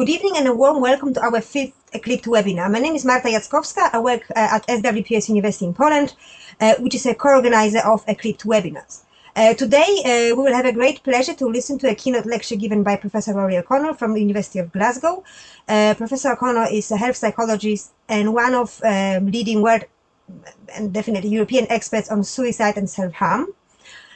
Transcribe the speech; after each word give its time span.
good 0.00 0.08
evening 0.08 0.32
and 0.38 0.48
a 0.48 0.54
warm 0.54 0.80
welcome 0.80 1.12
to 1.12 1.20
our 1.20 1.42
fifth 1.42 1.74
Eclipse 1.92 2.26
webinar. 2.26 2.72
My 2.72 2.78
name 2.78 2.94
is 2.94 3.04
Marta 3.04 3.28
Jackowska. 3.28 3.90
I 3.92 3.98
work 3.98 4.22
uh, 4.30 4.56
at 4.56 4.66
SWPS 4.66 5.28
University 5.28 5.66
in 5.66 5.74
Poland, 5.74 6.14
uh, 6.58 6.74
which 6.78 6.94
is 6.94 7.04
a 7.04 7.14
co-organizer 7.14 7.80
of 7.80 8.02
Eclipse 8.08 8.44
webinars. 8.44 9.02
Uh, 9.36 9.52
today, 9.52 9.90
uh, 10.06 10.34
we 10.34 10.42
will 10.42 10.54
have 10.54 10.64
a 10.64 10.72
great 10.72 11.02
pleasure 11.02 11.34
to 11.34 11.46
listen 11.46 11.78
to 11.80 11.90
a 11.90 11.94
keynote 11.94 12.24
lecture 12.24 12.56
given 12.56 12.82
by 12.82 12.96
Professor 12.96 13.34
Rory 13.34 13.58
O'Connor 13.58 13.92
from 13.92 14.14
the 14.14 14.20
University 14.20 14.58
of 14.58 14.72
Glasgow. 14.72 15.22
Uh, 15.68 15.92
Professor 15.98 16.32
O'Connor 16.32 16.68
is 16.72 16.90
a 16.90 16.96
health 16.96 17.16
psychologist 17.16 17.92
and 18.08 18.32
one 18.32 18.54
of 18.54 18.80
um, 18.82 19.26
leading 19.26 19.60
world 19.60 19.84
and 20.74 20.94
definitely 20.94 21.28
European 21.28 21.66
experts 21.68 22.10
on 22.10 22.24
suicide 22.24 22.78
and 22.78 22.88
self-harm. 22.88 23.48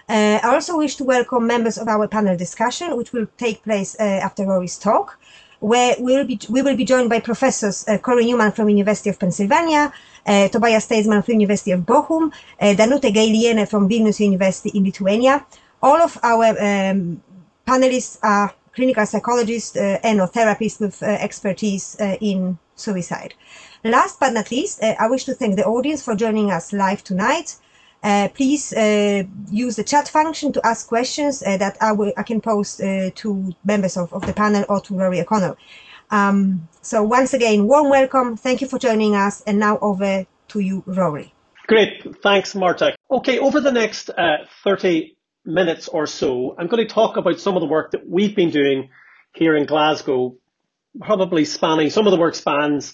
Uh, 0.09 0.39
I 0.43 0.55
also 0.55 0.79
wish 0.79 0.97
to 0.97 1.05
welcome 1.05 1.47
members 1.47 1.77
of 1.77 1.89
our 1.89 2.09
panel 2.09 2.37
discussion, 2.39 2.97
which 2.97 3.13
will 3.13 3.27
take 3.37 3.63
place 3.63 3.97
uh, 4.01 4.03
after 4.03 4.47
Rory's 4.47 4.79
talk, 4.79 5.19
where 5.65 5.97
we 5.99 6.15
will 6.17 6.27
be, 6.27 6.39
we 6.51 6.61
will 6.61 6.77
be 6.77 6.85
joined 6.85 7.09
by 7.09 7.19
professors 7.21 7.89
uh, 7.89 7.97
Cory 7.97 8.27
Newman 8.27 8.53
from 8.53 8.69
University 8.69 9.09
of 9.09 9.19
Pennsylvania, 9.19 9.91
uh, 10.27 10.49
Tobias 10.49 10.87
Teismann 10.87 11.25
from 11.25 11.33
University 11.41 11.71
of 11.71 11.81
Bochum, 11.81 12.31
uh, 12.61 12.75
Danute 12.75 13.11
Gailiene 13.15 13.67
from 13.67 13.89
Vilnius 13.89 14.21
University 14.21 14.71
in 14.77 14.85
Lithuania. 14.85 15.47
All 15.83 15.97
of 16.03 16.19
our 16.23 16.49
um, 16.61 17.23
panelists 17.67 18.19
are 18.23 18.53
clinical 18.75 19.07
psychologists 19.07 19.75
uh, 19.75 19.99
and 20.03 20.21
therapists 20.21 20.81
with 20.81 21.03
uh, 21.03 21.07
expertise 21.07 21.97
uh, 21.99 22.17
in 22.21 22.59
suicide. 22.75 23.33
Last 23.85 24.21
but 24.21 24.35
not 24.35 24.51
least, 24.51 24.83
uh, 24.83 24.95
I 24.99 25.09
wish 25.09 25.25
to 25.25 25.35
thank 25.35 25.57
the 25.57 25.65
audience 25.65 26.03
for 26.05 26.15
joining 26.15 26.51
us 26.51 26.75
live 26.75 27.03
tonight. 27.03 27.57
Uh, 28.05 28.29
please 28.35 28.71
uh, 28.75 29.23
use 29.51 29.77
the 29.77 29.83
chat 29.83 30.07
function 30.07 30.53
to 30.53 30.61
ask 30.67 30.87
questions 30.89 31.43
uh, 31.43 31.57
that 31.57 31.79
I, 31.81 31.93
will, 31.93 32.13
I 32.19 32.23
can 32.23 32.43
post 32.43 32.79
to 32.79 33.55
members 33.65 33.97
of, 33.97 34.13
of 34.13 34.27
the 34.27 34.35
panel 34.35 34.67
or 34.69 34.81
to 34.83 34.95
Rory 34.95 35.23
O'Connor. 35.23 35.57
Um, 36.11 36.69
so 36.83 37.03
once 37.03 37.33
again, 37.33 37.67
warm 37.67 37.89
welcome. 37.89 38.37
Thank 38.37 38.61
you 38.61 38.69
for 38.69 38.79
joining 38.79 39.17
us. 39.17 39.41
And 39.47 39.59
now 39.59 39.79
over 39.81 40.27
to 40.49 40.61
you, 40.61 40.83
Rory. 40.87 41.33
Great. 41.67 42.23
Thanks, 42.23 42.55
Marta. 42.55 42.95
Okay, 43.11 43.39
over 43.39 43.61
the 43.61 43.73
next 43.73 44.11
uh, 44.11 44.45
30 44.65 45.17
minutes 45.47 45.89
or 45.89 46.07
so, 46.07 46.55
I'm 46.59 46.67
going 46.67 46.87
to 46.87 46.93
talk 46.93 47.17
about 47.17 47.41
some 47.41 47.57
of 47.57 47.63
the 47.63 47.67
work 47.67 47.93
that 47.93 48.07
we've 48.07 48.37
been 48.37 48.51
doing 48.51 48.91
here 49.35 49.57
in 49.57 49.65
Glasgow, 49.65 50.37
probably 51.01 51.47
spanning, 51.47 51.89
some 51.89 52.07
of 52.07 52.11
the 52.11 52.19
work 52.19 52.35
spans 52.35 52.93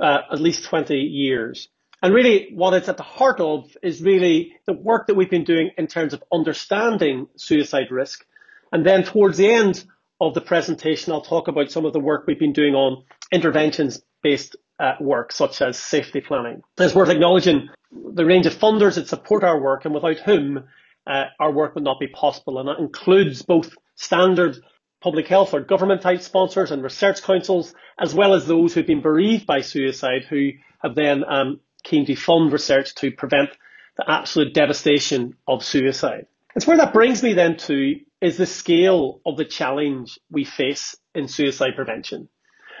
uh, 0.00 0.18
at 0.30 0.40
least 0.40 0.64
20 0.64 0.94
years. 0.94 1.68
And 2.04 2.12
really, 2.12 2.50
what 2.52 2.74
it's 2.74 2.90
at 2.90 2.98
the 2.98 3.02
heart 3.02 3.40
of 3.40 3.74
is 3.82 4.02
really 4.02 4.56
the 4.66 4.74
work 4.74 5.06
that 5.06 5.14
we've 5.14 5.30
been 5.30 5.42
doing 5.42 5.70
in 5.78 5.86
terms 5.86 6.12
of 6.12 6.22
understanding 6.30 7.28
suicide 7.36 7.90
risk. 7.90 8.26
And 8.72 8.84
then 8.84 9.04
towards 9.04 9.38
the 9.38 9.50
end 9.50 9.82
of 10.20 10.34
the 10.34 10.42
presentation, 10.42 11.14
I'll 11.14 11.22
talk 11.22 11.48
about 11.48 11.70
some 11.70 11.86
of 11.86 11.94
the 11.94 12.00
work 12.00 12.26
we've 12.26 12.38
been 12.38 12.52
doing 12.52 12.74
on 12.74 13.04
interventions 13.32 14.02
based 14.22 14.54
uh, 14.78 14.96
work, 15.00 15.32
such 15.32 15.62
as 15.62 15.78
safety 15.78 16.20
planning. 16.20 16.60
It's 16.76 16.94
worth 16.94 17.08
acknowledging 17.08 17.70
the 17.90 18.26
range 18.26 18.44
of 18.44 18.54
funders 18.54 18.96
that 18.96 19.08
support 19.08 19.42
our 19.42 19.58
work 19.58 19.86
and 19.86 19.94
without 19.94 20.18
whom 20.18 20.64
uh, 21.06 21.24
our 21.40 21.52
work 21.52 21.74
would 21.74 21.84
not 21.84 22.00
be 22.00 22.08
possible. 22.08 22.58
And 22.58 22.68
that 22.68 22.80
includes 22.80 23.40
both 23.40 23.70
standard 23.94 24.58
public 25.00 25.26
health 25.26 25.54
or 25.54 25.60
government 25.60 26.02
type 26.02 26.20
sponsors 26.20 26.70
and 26.70 26.82
research 26.82 27.22
councils, 27.22 27.74
as 27.98 28.14
well 28.14 28.34
as 28.34 28.46
those 28.46 28.74
who've 28.74 28.86
been 28.86 29.00
bereaved 29.00 29.46
by 29.46 29.62
suicide 29.62 30.24
who 30.28 30.50
have 30.82 30.94
then 30.94 31.24
um, 31.26 31.60
keen 31.84 32.06
to 32.06 32.16
fund 32.16 32.52
research 32.52 32.94
to 32.96 33.12
prevent 33.12 33.50
the 33.96 34.10
absolute 34.10 34.52
devastation 34.54 35.36
of 35.46 35.64
suicide. 35.64 36.26
It's 36.56 36.66
where 36.66 36.78
that 36.78 36.92
brings 36.92 37.22
me 37.22 37.32
then 37.34 37.56
to 37.58 38.00
is 38.20 38.36
the 38.36 38.46
scale 38.46 39.20
of 39.26 39.36
the 39.36 39.44
challenge 39.44 40.18
we 40.30 40.44
face 40.44 40.96
in 41.14 41.28
suicide 41.28 41.76
prevention. 41.76 42.28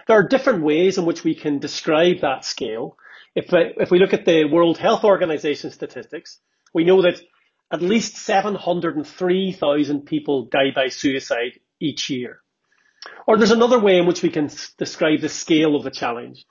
There 0.06 0.18
are 0.18 0.26
different 0.26 0.62
ways 0.62 0.98
in 0.98 1.04
which 1.04 1.24
we 1.24 1.34
can 1.34 1.58
describe 1.58 2.20
that 2.20 2.44
scale. 2.44 2.96
If, 3.34 3.46
if 3.52 3.90
we 3.90 3.98
look 3.98 4.12
at 4.12 4.24
the 4.24 4.44
World 4.44 4.78
Health 4.78 5.04
Organization 5.04 5.70
statistics, 5.70 6.38
we 6.72 6.84
know 6.84 7.02
that 7.02 7.20
at 7.72 7.82
least 7.82 8.16
703,000 8.16 10.06
people 10.06 10.46
die 10.46 10.70
by 10.74 10.88
suicide 10.88 11.58
each 11.80 12.10
year. 12.10 12.40
Or 13.26 13.36
there's 13.36 13.50
another 13.50 13.78
way 13.78 13.98
in 13.98 14.06
which 14.06 14.22
we 14.22 14.30
can 14.30 14.50
describe 14.78 15.20
the 15.20 15.28
scale 15.28 15.74
of 15.76 15.82
the 15.82 15.90
challenge. 15.90 16.46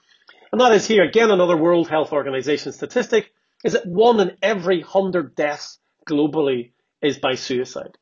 And 0.53 0.62
that 0.62 0.74
is 0.74 0.86
here, 0.86 1.03
again, 1.03 1.31
another 1.31 1.58
World 1.58 1.90
Health 1.90 2.14
Organization 2.14 2.74
statistic, 2.74 3.34
is 3.64 3.74
that 3.74 3.88
one 3.88 4.19
in 4.19 4.38
every 4.40 4.81
100 4.81 5.34
deaths 5.34 5.80
globally 6.08 6.74
is 7.02 7.18
by 7.18 7.34
suicide. 7.34 7.97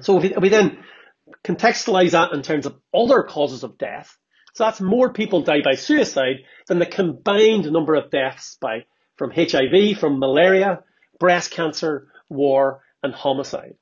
So 0.00 0.18
if 0.18 0.40
we, 0.40 0.48
then 0.48 0.78
contextualize 1.44 2.12
that 2.12 2.32
in 2.32 2.40
terms 2.40 2.64
of 2.64 2.78
other 2.94 3.24
causes 3.24 3.62
of 3.62 3.76
death, 3.76 4.16
so 4.54 4.64
that's 4.64 4.80
more 4.80 5.12
people 5.12 5.42
die 5.42 5.60
by 5.62 5.74
suicide 5.74 6.44
than 6.66 6.78
the 6.78 6.86
combined 6.86 7.70
number 7.70 7.94
of 7.94 8.10
deaths 8.10 8.56
by 8.58 8.86
from 9.16 9.30
HIV, 9.30 9.98
from 10.00 10.18
malaria, 10.18 10.82
breast 11.20 11.50
cancer, 11.50 12.08
war, 12.30 12.80
and 13.02 13.12
homicide. 13.12 13.74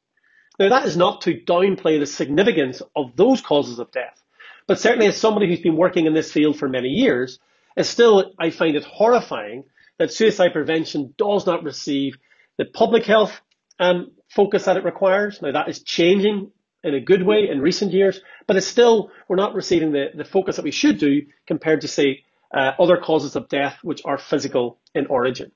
Now 0.59 0.71
that 0.71 0.87
is 0.87 0.97
not 0.97 1.21
to 1.22 1.41
downplay 1.41 2.00
the 2.00 2.06
significance 2.06 2.83
of 2.97 3.15
those 3.15 3.41
causes 3.41 3.78
of 3.78 3.93
death, 3.93 4.21
but 4.66 4.81
certainly 4.81 5.06
as 5.06 5.16
somebody 5.16 5.47
who's 5.47 5.60
been 5.60 5.77
working 5.77 6.06
in 6.06 6.12
this 6.12 6.33
field 6.33 6.59
for 6.59 6.69
many 6.69 6.88
years, 6.88 7.38
and 7.77 7.87
still, 7.87 8.33
I 8.39 8.51
find 8.51 8.77
it 8.77 8.85
horrifying 8.85 9.65
that 9.99 10.12
suicide 10.12 10.53
prevention 10.53 11.15
does 11.17 11.47
not 11.47 11.65
receive 11.65 12.17
the 12.59 12.65
public 12.65 13.05
health 13.05 13.41
um, 13.79 14.12
focus 14.29 14.65
that 14.65 14.77
it 14.77 14.85
requires. 14.85 15.41
Now 15.43 15.53
that 15.53 15.69
is 15.69 15.83
changing 15.83 16.51
in 16.83 16.95
a 16.95 17.01
good 17.01 17.23
way 17.23 17.49
in 17.49 17.61
recent 17.61 17.93
years, 17.93 18.21
but 18.47 18.57
it's 18.57 18.67
still, 18.67 19.11
we're 19.29 19.37
not 19.37 19.55
receiving 19.55 19.93
the, 19.93 20.09
the 20.15 20.25
focus 20.25 20.57
that 20.57 20.65
we 20.65 20.71
should 20.71 20.99
do 20.99 21.23
compared 21.47 21.81
to 21.81 21.89
say 21.89 22.25
uh, 22.53 22.73
other 22.79 22.99
causes 22.99 23.37
of 23.37 23.49
death 23.49 23.79
which 23.83 24.03
are 24.05 24.19
physical 24.19 24.79
in 24.95 25.07
origin. 25.07 25.51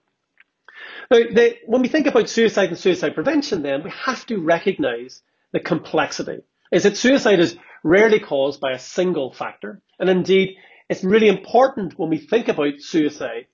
Now, 1.11 1.19
the, 1.19 1.57
when 1.67 1.83
we 1.83 1.89
think 1.89 2.07
about 2.07 2.29
suicide 2.29 2.71
and 2.71 2.79
suicide 2.79 3.15
prevention 3.15 3.63
then, 3.63 3.83
we 3.83 3.91
have 3.91 4.27
to 4.27 4.39
recognize 4.39 5.23
the 5.53 5.61
complexity. 5.61 6.43
Is 6.73 6.83
that 6.83 6.97
suicide 6.97 7.41
is 7.41 7.57
rarely 7.83 8.21
caused 8.21 8.61
by 8.61 8.73
a 8.73 8.79
single 8.79 9.33
factor, 9.33 9.81
and 9.99 10.11
indeed 10.11 10.57
it's 10.89 11.05
really 11.05 11.29
important 11.29 11.99
when 11.99 12.11
we 12.11 12.19
think 12.19 12.49
about 12.49 12.81
suicide 12.81 13.47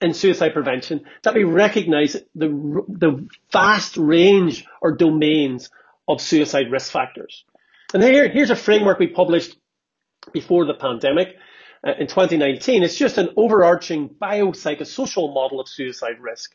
and 0.00 0.14
suicide 0.14 0.52
prevention 0.52 1.04
that 1.22 1.34
we 1.34 1.44
recognize 1.44 2.16
the, 2.34 2.48
the 2.88 3.28
vast 3.52 3.96
range 3.96 4.66
or 4.80 4.96
domains 4.96 5.70
of 6.08 6.20
suicide 6.20 6.70
risk 6.70 6.90
factors. 6.90 7.44
And 7.94 8.02
here, 8.02 8.28
here's 8.28 8.50
a 8.50 8.56
framework 8.56 8.98
we 8.98 9.06
published 9.06 9.56
before 10.32 10.64
the 10.64 10.74
pandemic 10.74 11.36
uh, 11.86 11.92
in 11.98 12.06
2019. 12.06 12.82
It's 12.82 12.96
just 12.96 13.18
an 13.18 13.30
overarching 13.36 14.08
biopsychosocial 14.08 15.32
model 15.32 15.60
of 15.60 15.68
suicide 15.68 16.20
risk. 16.20 16.54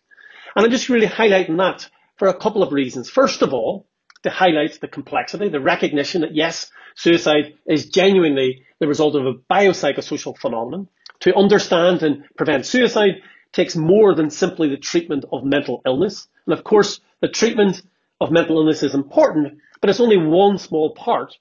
And 0.56 0.66
I'm 0.66 0.72
just 0.72 0.90
really 0.90 1.08
highlighting 1.08 1.58
that 1.58 1.90
for 2.18 2.28
a 2.28 2.34
couple 2.34 2.64
of 2.64 2.74
reasons. 2.74 3.10
First 3.10 3.42
of 3.42 3.54
all, 3.54 3.88
to 4.24 4.30
highlight 4.30 4.80
the 4.82 4.88
complexity, 4.88 5.50
the 5.50 5.60
recognition 5.60 6.22
that 6.22 6.36
yes, 6.36 6.72
suicide 6.98 7.54
is 7.66 7.90
genuinely 7.90 8.64
the 8.80 8.88
result 8.88 9.16
of 9.16 9.26
a 9.26 9.34
biopsychosocial 9.34 10.38
phenomenon. 10.38 10.90
To 11.22 11.36
understand 11.36 12.04
and 12.04 12.26
prevent 12.36 12.66
suicide 12.66 13.22
takes 13.54 13.76
more 13.76 14.14
than 14.14 14.30
simply 14.30 14.70
the 14.70 14.78
treatment 14.78 15.26
of 15.32 15.44
mental 15.44 15.82
illness. 15.86 16.28
And 16.46 16.54
of 16.54 16.64
course, 16.64 17.00
the 17.22 17.28
treatment 17.28 17.82
of 18.20 18.32
mental 18.32 18.58
illness 18.58 18.84
is 18.84 18.94
important, 18.94 19.60
but 19.80 19.90
it's 19.90 20.00
only 20.00 20.18
one 20.18 20.58
small 20.58 20.94
part 20.94 21.36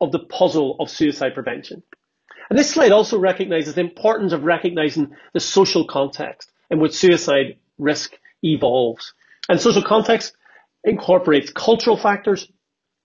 of 0.00 0.10
the 0.10 0.18
puzzle 0.18 0.76
of 0.80 0.90
suicide 0.90 1.34
prevention. 1.34 1.82
And 2.50 2.58
this 2.58 2.70
slide 2.70 2.92
also 2.92 3.18
recognizes 3.18 3.74
the 3.74 3.80
importance 3.80 4.32
of 4.32 4.44
recognizing 4.44 5.14
the 5.32 5.40
social 5.40 5.86
context 5.86 6.50
in 6.70 6.80
which 6.80 6.92
suicide 6.92 7.56
risk 7.78 8.12
evolves. 8.42 9.14
And 9.48 9.60
social 9.60 9.82
context 9.82 10.34
incorporates 10.82 11.50
cultural 11.50 11.96
factors 11.96 12.48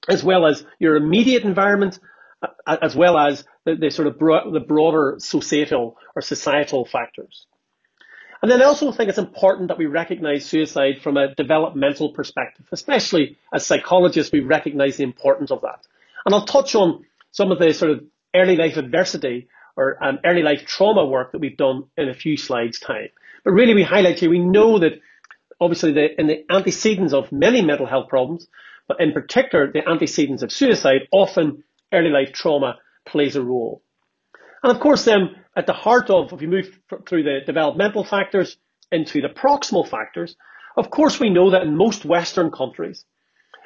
as 0.10 0.24
well 0.24 0.46
as 0.46 0.66
your 0.80 0.96
immediate 0.96 1.44
environment, 1.44 2.00
uh, 2.42 2.78
as 2.82 2.96
well 2.96 3.18
as 3.18 3.46
the, 3.66 3.76
the 3.76 3.90
sort 3.92 4.08
of 4.08 4.18
the 4.18 4.66
broader 4.66 5.16
societal 5.20 5.98
or 6.16 6.22
societal 6.22 6.86
factors. 6.86 7.46
And 8.42 8.50
then 8.50 8.62
I 8.62 8.66
also 8.66 8.92
think 8.92 9.10
it's 9.10 9.18
important 9.18 9.68
that 9.68 9.78
we 9.78 9.86
recognize 9.86 10.46
suicide 10.46 11.02
from 11.04 11.18
a 11.18 11.36
developmental 11.36 12.14
perspective, 12.14 12.66
especially 12.72 13.38
as 13.54 13.66
psychologists, 13.66 14.32
we 14.32 14.40
recognize 14.40 14.96
the 14.98 15.04
importance 15.04 15.52
of 15.52 15.62
that. 15.62 15.86
And 16.26 16.34
I'll 16.34 16.46
touch 16.46 16.74
on 16.74 17.06
some 17.32 17.52
of 17.52 17.60
the 17.60 17.74
sort 17.74 17.92
of 17.92 18.04
early 18.34 18.56
life 18.56 18.78
adversity 18.78 19.50
or 19.76 20.02
um, 20.04 20.20
early 20.26 20.42
life 20.42 20.66
trauma 20.66 21.06
work 21.06 21.34
that 21.34 21.40
we've 21.40 21.58
done 21.58 21.86
in 21.98 22.08
a 22.08 22.14
few 22.14 22.38
slides 22.38 22.80
time. 22.80 23.10
But 23.44 23.52
really 23.52 23.74
we 23.74 23.84
highlight 23.84 24.20
here, 24.20 24.30
we 24.30 24.40
know 24.40 24.80
that 24.80 25.00
obviously 25.60 25.92
the, 25.92 26.20
in 26.20 26.28
the 26.28 26.46
antecedents 26.50 27.14
of 27.14 27.32
many 27.32 27.62
mental 27.62 27.86
health 27.86 28.08
problems, 28.08 28.48
but 28.90 29.00
in 29.00 29.14
particular 29.14 29.72
the 29.72 29.88
antecedents 29.88 30.44
of 30.44 30.52
suicide, 30.52 31.08
often 31.14 31.64
early 31.94 32.10
life 32.10 32.34
trauma 32.34 32.78
plays 33.06 33.38
a 33.38 33.42
role. 33.42 33.82
And 34.62 34.76
of 34.76 34.82
course 34.82 35.06
then 35.06 35.36
at 35.56 35.68
the 35.68 35.74
heart 35.74 36.10
of, 36.10 36.34
if 36.34 36.42
you 36.42 36.50
move 36.50 36.78
through 37.08 37.24
the 37.24 37.40
developmental 37.46 38.04
factors 38.04 38.58
into 38.92 39.22
the 39.22 39.30
proximal 39.30 39.88
factors, 39.88 40.36
of 40.76 40.90
course 40.90 41.20
we 41.20 41.30
know 41.30 41.52
that 41.52 41.62
in 41.62 41.78
most 41.78 42.04
Western 42.04 42.52
countries, 42.52 43.06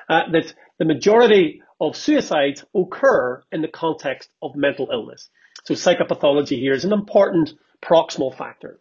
uh, 0.10 0.30
that 0.32 0.54
the 0.78 0.86
majority 0.86 1.62
of 1.80 1.96
suicides 1.96 2.66
occur 2.76 3.42
in 3.52 3.62
the 3.62 3.68
context 3.68 4.30
of 4.42 4.56
mental 4.56 4.90
illness. 4.92 5.30
So 5.64 5.74
psychopathology 5.74 6.60
here 6.60 6.74
is 6.74 6.86
an 6.86 6.94
important 6.94 7.54
proximal 7.82 8.36
factor. 8.36 8.80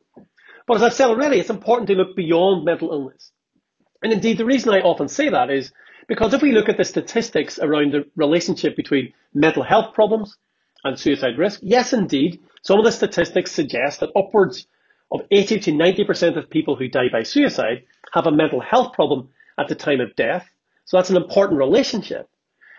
But 0.66 0.76
as 0.76 0.82
I've 0.82 0.94
said 0.94 1.08
already, 1.08 1.38
it's 1.38 1.50
important 1.50 1.88
to 1.88 1.94
look 1.94 2.16
beyond 2.16 2.64
mental 2.64 2.90
illness. 2.92 3.30
And 4.02 4.12
indeed, 4.12 4.38
the 4.38 4.44
reason 4.44 4.72
I 4.72 4.80
often 4.80 5.08
say 5.08 5.28
that 5.28 5.50
is 5.50 5.72
because 6.08 6.34
if 6.34 6.42
we 6.42 6.52
look 6.52 6.68
at 6.68 6.76
the 6.76 6.84
statistics 6.84 7.58
around 7.58 7.92
the 7.92 8.04
relationship 8.16 8.76
between 8.76 9.12
mental 9.34 9.62
health 9.62 9.94
problems 9.94 10.36
and 10.84 10.98
suicide 10.98 11.38
risk, 11.38 11.60
yes, 11.62 11.92
indeed, 11.92 12.40
some 12.62 12.78
of 12.78 12.84
the 12.84 12.92
statistics 12.92 13.52
suggest 13.52 14.00
that 14.00 14.10
upwards 14.16 14.66
of 15.10 15.20
80 15.30 15.60
to 15.60 15.72
90% 15.72 16.36
of 16.36 16.50
people 16.50 16.76
who 16.76 16.88
die 16.88 17.08
by 17.10 17.22
suicide 17.22 17.84
have 18.12 18.26
a 18.26 18.32
mental 18.32 18.60
health 18.60 18.92
problem 18.94 19.28
at 19.58 19.68
the 19.68 19.74
time 19.74 20.00
of 20.00 20.16
death. 20.16 20.48
So 20.84 20.96
that's 20.96 21.10
an 21.10 21.16
important 21.16 21.58
relationship. 21.58 22.28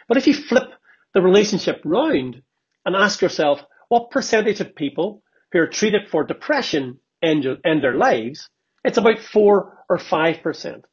But 0.08 0.18
if 0.18 0.28
you 0.28 0.34
flip 0.34 0.70
the 1.14 1.22
relationship 1.22 1.82
round 1.86 2.42
and 2.86 2.96
ask 2.96 3.22
yourself, 3.22 3.62
what 3.90 4.12
percentage 4.12 4.60
of 4.60 4.76
people 4.76 5.22
who 5.52 5.60
are 5.60 5.68
treated 5.68 6.10
for 6.10 6.24
depression 6.24 7.00
end, 7.22 7.46
end 7.64 7.84
their 7.84 7.96
lives? 7.96 8.50
It's 8.84 8.98
about 8.98 9.20
four 9.20 9.78
or 9.90 9.98
five 9.98 10.42
percent. 10.42 10.86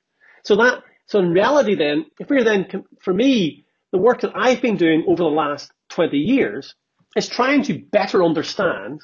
So 0.45 0.57
that, 0.57 0.83
so 1.11 1.19
in 1.19 1.33
reality 1.33 1.75
then, 1.75 2.07
if 2.21 2.31
we're 2.31 2.45
then, 2.45 2.85
for 3.01 3.13
me, 3.13 3.67
the 3.91 3.99
work 3.99 4.21
that 4.21 4.31
I've 4.37 4.63
been 4.63 4.77
doing 4.77 5.05
over 5.09 5.25
the 5.25 5.29
last 5.29 5.73
20 5.89 6.17
years 6.17 6.77
is 7.17 7.29
trying 7.29 7.65
to 7.65 7.83
better 7.91 8.23
understand 8.23 9.01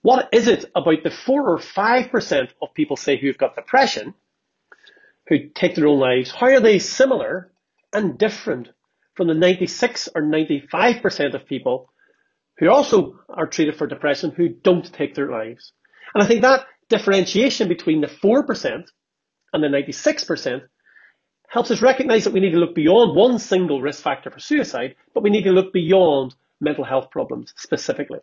what 0.00 0.30
is 0.32 0.48
it 0.48 0.64
about 0.74 1.02
the 1.02 1.10
four 1.10 1.50
or 1.50 1.58
five 1.58 2.10
percent 2.10 2.54
of 2.62 2.72
people 2.72 2.96
say 2.96 3.18
who've 3.18 3.36
got 3.36 3.56
depression, 3.56 4.14
who 5.28 5.50
take 5.54 5.74
their 5.74 5.86
own 5.86 5.98
lives, 6.00 6.30
how 6.30 6.46
are 6.46 6.60
they 6.60 6.78
similar 6.78 7.52
and 7.92 8.16
different 8.16 8.70
from 9.12 9.28
the 9.28 9.34
96 9.34 10.08
or 10.14 10.22
95 10.22 11.02
percent 11.02 11.34
of 11.34 11.44
people 11.44 11.90
who 12.56 12.70
also 12.70 13.18
are 13.28 13.46
treated 13.46 13.76
for 13.76 13.86
depression 13.86 14.30
who 14.30 14.48
don't 14.48 14.90
take 14.94 15.14
their 15.14 15.30
lives? 15.30 15.74
And 16.14 16.24
I 16.24 16.26
think 16.26 16.40
that 16.40 16.64
differentiation 16.88 17.68
between 17.68 18.00
the 18.00 18.06
4% 18.06 18.84
and 19.52 19.62
the 19.62 19.68
96% 19.68 20.62
helps 21.48 21.70
us 21.70 21.82
recognize 21.82 22.24
that 22.24 22.32
we 22.32 22.40
need 22.40 22.52
to 22.52 22.58
look 22.58 22.74
beyond 22.74 23.16
one 23.16 23.38
single 23.38 23.80
risk 23.80 24.02
factor 24.02 24.30
for 24.30 24.40
suicide, 24.40 24.96
but 25.12 25.22
we 25.22 25.30
need 25.30 25.44
to 25.44 25.52
look 25.52 25.72
beyond 25.72 26.34
mental 26.60 26.84
health 26.84 27.10
problems 27.10 27.52
specifically. 27.56 28.20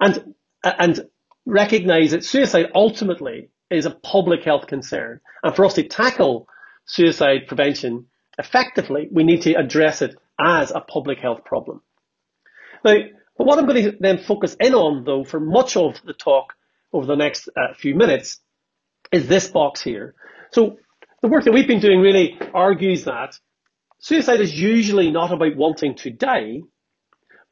And, 0.00 0.34
and 0.64 1.08
recognize 1.46 2.10
that 2.12 2.24
suicide 2.24 2.70
ultimately 2.74 3.50
is 3.70 3.86
a 3.86 3.90
public 3.90 4.42
health 4.44 4.66
concern. 4.66 5.20
And 5.42 5.54
for 5.54 5.64
us 5.64 5.74
to 5.74 5.84
tackle 5.84 6.48
suicide 6.86 7.46
prevention 7.46 8.06
effectively, 8.38 9.08
we 9.12 9.24
need 9.24 9.42
to 9.42 9.54
address 9.54 10.02
it 10.02 10.16
as 10.40 10.70
a 10.70 10.80
public 10.80 11.18
health 11.18 11.44
problem. 11.44 11.82
Now, 12.84 12.96
but 13.36 13.46
what 13.46 13.58
I'm 13.58 13.66
going 13.66 13.84
to 13.84 13.96
then 14.00 14.18
focus 14.18 14.56
in 14.60 14.74
on, 14.74 15.04
though, 15.04 15.24
for 15.24 15.40
much 15.40 15.76
of 15.76 16.00
the 16.04 16.12
talk 16.12 16.54
over 16.92 17.06
the 17.06 17.16
next 17.16 17.48
uh, 17.56 17.74
few 17.74 17.94
minutes 17.94 18.38
is 19.12 19.28
this 19.28 19.48
box 19.48 19.80
here. 19.80 20.14
So 20.50 20.78
the 21.22 21.28
work 21.28 21.44
that 21.44 21.52
we've 21.52 21.66
been 21.66 21.80
doing 21.80 22.00
really 22.00 22.38
argues 22.54 23.04
that 23.04 23.38
suicide 23.98 24.40
is 24.40 24.58
usually 24.58 25.10
not 25.10 25.32
about 25.32 25.56
wanting 25.56 25.94
to 25.96 26.10
die, 26.10 26.60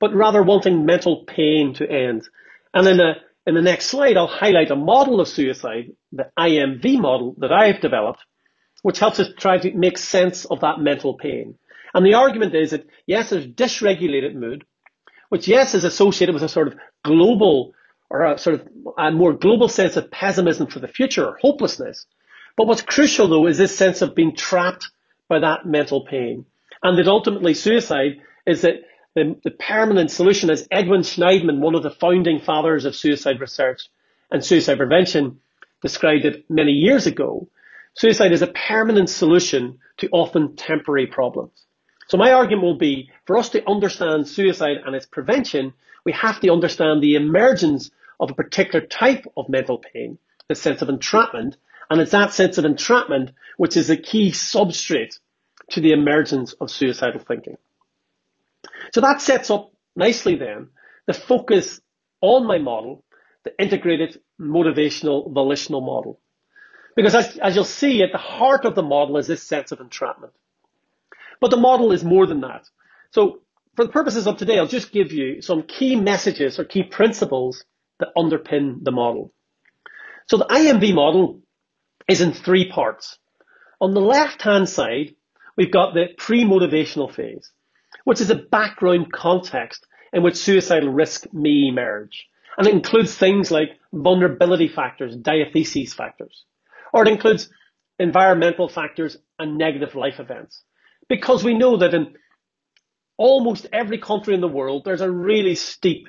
but 0.01 0.15
rather 0.15 0.43
wanting 0.43 0.87
mental 0.87 1.25
pain 1.27 1.75
to 1.75 1.91
end. 1.91 2.27
And 2.73 2.87
in 2.87 2.97
the, 2.97 3.13
in 3.47 3.55
the 3.55 3.63
next 3.63 3.87
slide, 3.87 4.17
I'll 4.17 4.27
highlight 4.27 4.71
a 4.71 4.77
model 4.77 5.21
of 5.21 5.29
suicide, 5.29 5.93
the 6.13 6.31
IMV 6.39 7.01
model 7.01 7.35
that 7.39 7.53
I've 7.53 7.81
developed, 7.81 8.21
which 8.83 8.99
helps 8.99 9.21
us 9.21 9.29
try 9.39 9.59
to 9.59 9.75
make 9.75 9.99
sense 9.99 10.45
of 10.47 10.61
that 10.61 10.81
mental 10.81 11.15
pain. 11.15 11.59
And 11.95 12.05
the 12.05 12.15
argument 12.15 12.55
is 12.55 12.71
that 12.71 12.87
yes, 13.07 13.31
there's 13.31 13.47
dysregulated 13.47 14.35
mood, 14.35 14.65
which 15.29 15.49
yes 15.49 15.75
is 15.75 15.85
associated 15.85 16.35
with 16.35 16.43
a 16.43 16.49
sort 16.49 16.69
of 16.69 16.77
global 17.05 17.75
or 18.11 18.25
a 18.25 18.39
sort 18.39 18.61
of 18.61 18.69
a 18.97 19.11
more 19.11 19.35
global 19.35 19.69
sense 19.69 19.97
of 19.97 20.11
pessimism 20.11 20.67
for 20.67 20.81
the 20.81 20.89
future 20.89 21.27
or 21.27 21.39
hopelessness. 21.41 22.07
But 22.59 22.67
what's 22.67 22.83
crucial 22.83 23.29
though 23.29 23.47
is 23.47 23.57
this 23.57 23.79
sense 23.79 24.03
of 24.03 24.17
being 24.17 24.35
trapped 24.35 24.91
by 25.29 25.39
that 25.39 25.65
mental 25.65 26.05
pain. 26.05 26.45
And 26.83 26.99
that 26.99 27.07
ultimately 27.07 27.55
suicide 27.55 28.21
is 28.47 28.63
that 28.63 28.83
the, 29.15 29.37
the 29.45 29.53
permanent 29.53 30.11
solution, 30.11 30.51
as 30.51 30.67
Edwin 30.73 31.03
Shneidman, 31.03 31.61
one 31.61 31.77
of 31.77 31.85
the 31.85 31.91
founding 31.91 32.41
fathers 32.41 32.85
of 32.85 32.97
suicide 32.97 33.41
research 33.41 33.89
and 34.33 34.45
suicide 34.45 34.77
prevention, 34.77 35.39
described 35.83 36.25
it 36.25 36.51
many 36.51 36.73
years 36.73 37.07
ago. 37.07 37.49
Suicide 37.95 38.33
is 38.33 38.43
a 38.43 38.49
permanent 38.49 39.09
solution 39.09 39.79
to 39.99 40.09
often 40.11 40.57
temporary 40.57 41.07
problems. 41.07 41.65
So 42.09 42.19
my 42.19 42.33
argument 42.33 42.65
will 42.65 42.79
be 42.79 43.09
for 43.25 43.39
us 43.39 43.51
to 43.51 43.69
understand 43.71 44.27
suicide 44.27 44.79
and 44.85 44.97
its 44.97 45.07
prevention, 45.07 45.75
we 46.05 46.11
have 46.13 46.41
to 46.41 46.51
understand 46.51 47.03
the 47.03 47.15
emergence 47.15 47.93
of 48.19 48.33
a 48.33 48.35
particular 48.35 48.85
type 48.85 49.27
of 49.37 49.49
mental 49.49 49.79
pain, 49.79 50.19
the 50.49 50.57
sense 50.57 50.83
of 50.83 50.89
entrapment, 50.89 51.57
and 51.91 52.01
it's 52.01 52.13
that 52.13 52.33
sense 52.33 52.59
of 52.59 52.65
entrapment 52.65 53.33
which 53.57 53.77
is 53.77 53.91
a 53.91 53.97
key 53.97 54.31
substrate 54.31 55.19
to 55.71 55.81
the 55.81 55.93
emergence 55.93 56.53
of 56.55 56.71
suicidal 56.71 57.21
thinking. 57.21 57.57
So 58.93 59.01
that 59.01 59.21
sets 59.21 59.51
up 59.51 59.73
nicely 59.97 60.37
then 60.37 60.69
the 61.07 61.15
focus 61.15 61.81
on 62.21 62.47
my 62.47 62.59
model, 62.59 63.05
the 63.45 63.53
integrated 63.61 64.21
motivational 64.41 65.33
volitional 65.33 65.81
model. 65.81 66.21
Because 66.95 67.15
as, 67.15 67.39
as 67.39 67.55
you'll 67.55 67.65
see, 67.65 68.03
at 68.03 68.13
the 68.13 68.19
heart 68.19 68.65
of 68.65 68.75
the 68.75 68.83
model 68.83 69.17
is 69.17 69.27
this 69.27 69.43
sense 69.43 69.73
of 69.73 69.81
entrapment. 69.81 70.33
But 71.41 71.51
the 71.51 71.57
model 71.57 71.93
is 71.93 72.05
more 72.05 72.27
than 72.27 72.41
that. 72.43 72.69
So 73.13 73.41
for 73.77 73.85
the 73.85 73.93
purposes 73.93 74.27
of 74.27 74.37
today, 74.37 74.59
I'll 74.59 74.67
just 74.67 74.93
give 74.93 75.13
you 75.13 75.41
some 75.41 75.63
key 75.63 75.97
messages 75.97 76.59
or 76.59 76.65
key 76.65 76.83
principles 76.83 77.65
that 78.01 78.09
underpin 78.17 78.85
the 78.85 78.91
model. 78.91 79.33
So 80.27 80.37
the 80.37 80.47
IMV 80.47 80.95
model 80.95 81.41
is 82.09 82.21
in 82.21 82.33
three 82.33 82.71
parts. 82.71 83.19
On 83.81 83.95
the 83.95 84.01
left-hand 84.01 84.69
side, 84.69 85.15
we've 85.57 85.71
got 85.71 85.95
the 85.95 86.07
pre-motivational 86.17 87.13
phase, 87.13 87.53
which 88.05 88.21
is 88.21 88.31
a 88.31 88.35
background 88.35 89.13
context 89.13 89.87
in 90.13 90.23
which 90.23 90.37
suicidal 90.37 90.91
risk 90.91 91.27
may 91.33 91.69
emerge. 91.69 92.27
And 92.57 92.67
it 92.67 92.75
includes 92.75 93.15
things 93.15 93.51
like 93.51 93.79
vulnerability 93.93 94.69
factors, 94.69 95.17
diatheses 95.17 95.95
factors, 95.95 96.45
or 96.93 97.03
it 97.03 97.09
includes 97.09 97.51
environmental 97.99 98.69
factors 98.69 99.17
and 99.39 99.59
negative 99.59 99.95
life 99.95 100.19
events. 100.19 100.63
Because 101.09 101.45
we 101.45 101.55
know 101.55 101.77
that 101.77 101.95
in 101.95 102.15
almost 103.17 103.67
every 103.73 103.99
country 103.99 104.35
in 104.35 104.41
the 104.41 104.49
world, 104.49 104.85
there's 104.85 105.01
a 105.01 105.11
really 105.11 105.55
steep 105.55 106.09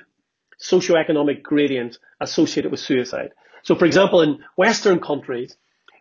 socioeconomic 0.62 1.42
gradient 1.42 1.98
associated 2.20 2.70
with 2.70 2.80
suicide. 2.80 3.30
So 3.62 3.74
for 3.74 3.84
example, 3.84 4.22
in 4.22 4.38
Western 4.56 5.00
countries, 5.00 5.56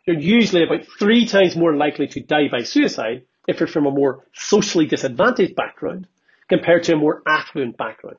you're 0.10 0.40
usually 0.40 0.64
about 0.64 0.86
three 0.98 1.26
times 1.28 1.56
more 1.56 1.76
likely 1.76 2.08
to 2.08 2.20
die 2.22 2.48
by 2.52 2.64
suicide 2.64 3.24
if 3.48 3.60
you're 3.60 3.68
from 3.68 3.86
a 3.86 3.92
more 3.92 4.26
socially 4.34 4.86
disadvantaged 4.86 5.56
background 5.56 6.08
compared 6.48 6.84
to 6.84 6.94
a 6.94 6.98
more 6.98 7.22
affluent 7.28 7.78
background. 7.78 8.18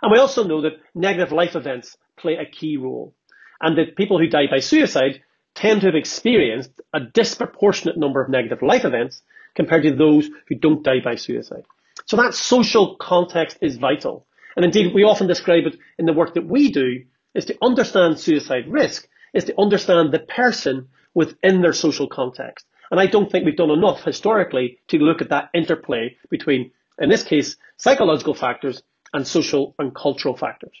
And 0.00 0.12
we 0.12 0.18
also 0.18 0.44
know 0.44 0.62
that 0.62 0.80
negative 0.94 1.32
life 1.32 1.56
events 1.56 1.96
play 2.16 2.36
a 2.36 2.46
key 2.46 2.76
role 2.76 3.14
and 3.60 3.76
that 3.78 3.96
people 3.96 4.18
who 4.18 4.28
die 4.28 4.46
by 4.48 4.60
suicide 4.60 5.22
tend 5.54 5.80
to 5.80 5.86
have 5.88 5.96
experienced 5.96 6.70
a 6.94 7.00
disproportionate 7.00 7.96
number 7.96 8.22
of 8.22 8.30
negative 8.30 8.62
life 8.62 8.84
events 8.84 9.22
compared 9.56 9.82
to 9.82 9.96
those 9.96 10.30
who 10.48 10.54
don't 10.54 10.84
die 10.84 11.00
by 11.04 11.16
suicide. 11.16 11.64
So 12.06 12.16
that 12.16 12.34
social 12.34 12.96
context 12.96 13.58
is 13.60 13.76
vital. 13.76 14.26
And 14.54 14.64
indeed, 14.64 14.94
we 14.94 15.02
often 15.02 15.26
describe 15.26 15.66
it 15.66 15.76
in 15.98 16.06
the 16.06 16.12
work 16.12 16.34
that 16.34 16.46
we 16.46 16.70
do 16.70 17.04
is 17.34 17.46
to 17.46 17.56
understand 17.60 18.20
suicide 18.20 18.64
risk 18.68 19.08
is 19.34 19.44
to 19.44 19.60
understand 19.60 20.12
the 20.12 20.18
person 20.20 20.88
within 21.14 21.62
their 21.62 21.72
social 21.72 22.08
context. 22.08 22.66
And 22.90 22.98
I 22.98 23.06
don't 23.06 23.30
think 23.30 23.44
we've 23.44 23.56
done 23.56 23.70
enough 23.70 24.02
historically 24.02 24.78
to 24.88 24.98
look 24.98 25.20
at 25.20 25.30
that 25.30 25.50
interplay 25.54 26.16
between, 26.30 26.70
in 26.98 27.10
this 27.10 27.22
case, 27.22 27.56
psychological 27.76 28.34
factors 28.34 28.82
and 29.12 29.26
social 29.26 29.74
and 29.78 29.94
cultural 29.94 30.36
factors. 30.36 30.76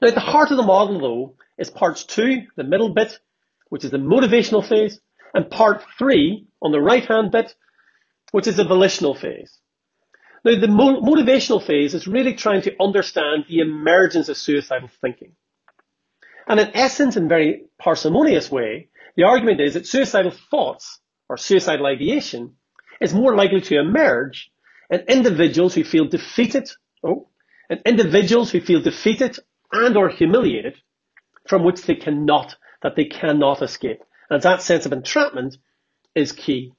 Now, 0.00 0.08
at 0.08 0.14
the 0.14 0.20
heart 0.20 0.50
of 0.50 0.56
the 0.56 0.62
model, 0.62 1.00
though, 1.00 1.34
is 1.58 1.70
parts 1.70 2.04
two, 2.04 2.42
the 2.56 2.64
middle 2.64 2.94
bit, 2.94 3.18
which 3.68 3.84
is 3.84 3.90
the 3.90 3.98
motivational 3.98 4.66
phase, 4.66 5.00
and 5.34 5.50
part 5.50 5.84
three, 5.98 6.46
on 6.62 6.72
the 6.72 6.80
right-hand 6.80 7.32
bit, 7.32 7.54
which 8.30 8.46
is 8.46 8.56
the 8.56 8.64
volitional 8.64 9.14
phase. 9.14 9.58
Now, 10.44 10.58
the 10.58 10.68
mo- 10.68 11.00
motivational 11.02 11.62
phase 11.62 11.94
is 11.94 12.06
really 12.06 12.34
trying 12.34 12.62
to 12.62 12.74
understand 12.80 13.44
the 13.48 13.58
emergence 13.58 14.28
of 14.28 14.36
suicidal 14.36 14.88
thinking. 15.00 15.32
And 16.46 16.60
in 16.60 16.70
essence, 16.74 17.16
in 17.16 17.26
a 17.26 17.28
very 17.28 17.64
parsimonious 17.78 18.50
way, 18.50 18.88
the 19.18 19.24
argument 19.24 19.60
is 19.60 19.74
that 19.74 19.84
suicidal 19.84 20.30
thoughts 20.30 21.00
or 21.28 21.36
suicidal 21.36 21.86
ideation 21.86 22.54
is 23.00 23.12
more 23.12 23.34
likely 23.34 23.60
to 23.62 23.76
emerge 23.76 24.48
in 24.90 25.00
individuals 25.08 25.74
who 25.74 25.82
feel 25.82 26.04
defeated, 26.04 26.70
oh, 27.02 27.28
in 27.68 27.80
individuals 27.84 28.52
who 28.52 28.60
feel 28.60 28.80
defeated 28.80 29.36
and 29.72 29.96
or 29.96 30.08
humiliated 30.08 30.76
from 31.48 31.64
which 31.64 31.82
they 31.82 31.96
cannot, 31.96 32.54
that 32.82 32.94
they 32.94 33.06
cannot 33.06 33.60
escape. 33.60 34.04
And 34.30 34.40
that 34.42 34.62
sense 34.62 34.86
of 34.86 34.92
entrapment 34.92 35.56
is 36.14 36.30
key. 36.30 36.72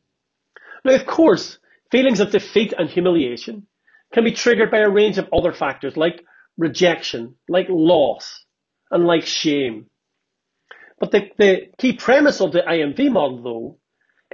Now, 0.85 0.95
of 0.95 1.05
course, 1.05 1.57
feelings 1.91 2.21
of 2.21 2.31
defeat 2.31 2.73
and 2.77 2.89
humiliation 2.89 3.67
can 4.13 4.23
be 4.23 4.31
triggered 4.31 4.71
by 4.71 4.79
a 4.79 4.89
range 4.89 5.17
of 5.17 5.27
other 5.33 5.51
factors 5.51 5.97
like 5.97 6.23
rejection, 6.57 7.35
like 7.49 7.67
loss, 7.69 8.45
and 8.91 9.05
like 9.05 9.25
shame. 9.25 9.88
But 10.99 11.11
the, 11.11 11.29
the 11.37 11.69
key 11.77 11.93
premise 11.93 12.41
of 12.41 12.51
the 12.51 12.61
IMV 12.61 13.11
model, 13.11 13.41
though, 13.41 13.77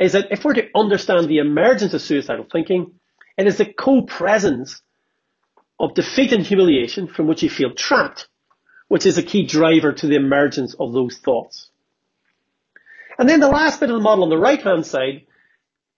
is 0.03 0.13
that 0.13 0.31
if 0.31 0.43
we're 0.43 0.55
to 0.55 0.69
understand 0.75 1.27
the 1.27 1.37
emergence 1.37 1.93
of 1.93 2.01
suicidal 2.01 2.47
thinking, 2.51 2.93
it 3.37 3.47
is 3.47 3.57
the 3.57 3.65
co-presence 3.65 4.81
of 5.79 5.93
defeat 5.93 6.31
and 6.31 6.43
humiliation 6.43 7.07
from 7.07 7.27
which 7.27 7.43
you 7.43 7.49
feel 7.49 7.73
trapped, 7.73 8.27
which 8.87 9.05
is 9.05 9.17
a 9.17 9.23
key 9.23 9.45
driver 9.45 9.93
to 9.93 10.07
the 10.07 10.15
emergence 10.15 10.73
of 10.79 10.93
those 10.93 11.17
thoughts. 11.17 11.69
And 13.17 13.29
then 13.29 13.39
the 13.39 13.47
last 13.47 13.79
bit 13.79 13.89
of 13.89 13.95
the 13.95 14.01
model 14.01 14.23
on 14.23 14.29
the 14.29 14.37
right 14.37 14.61
hand 14.61 14.85
side 14.85 15.25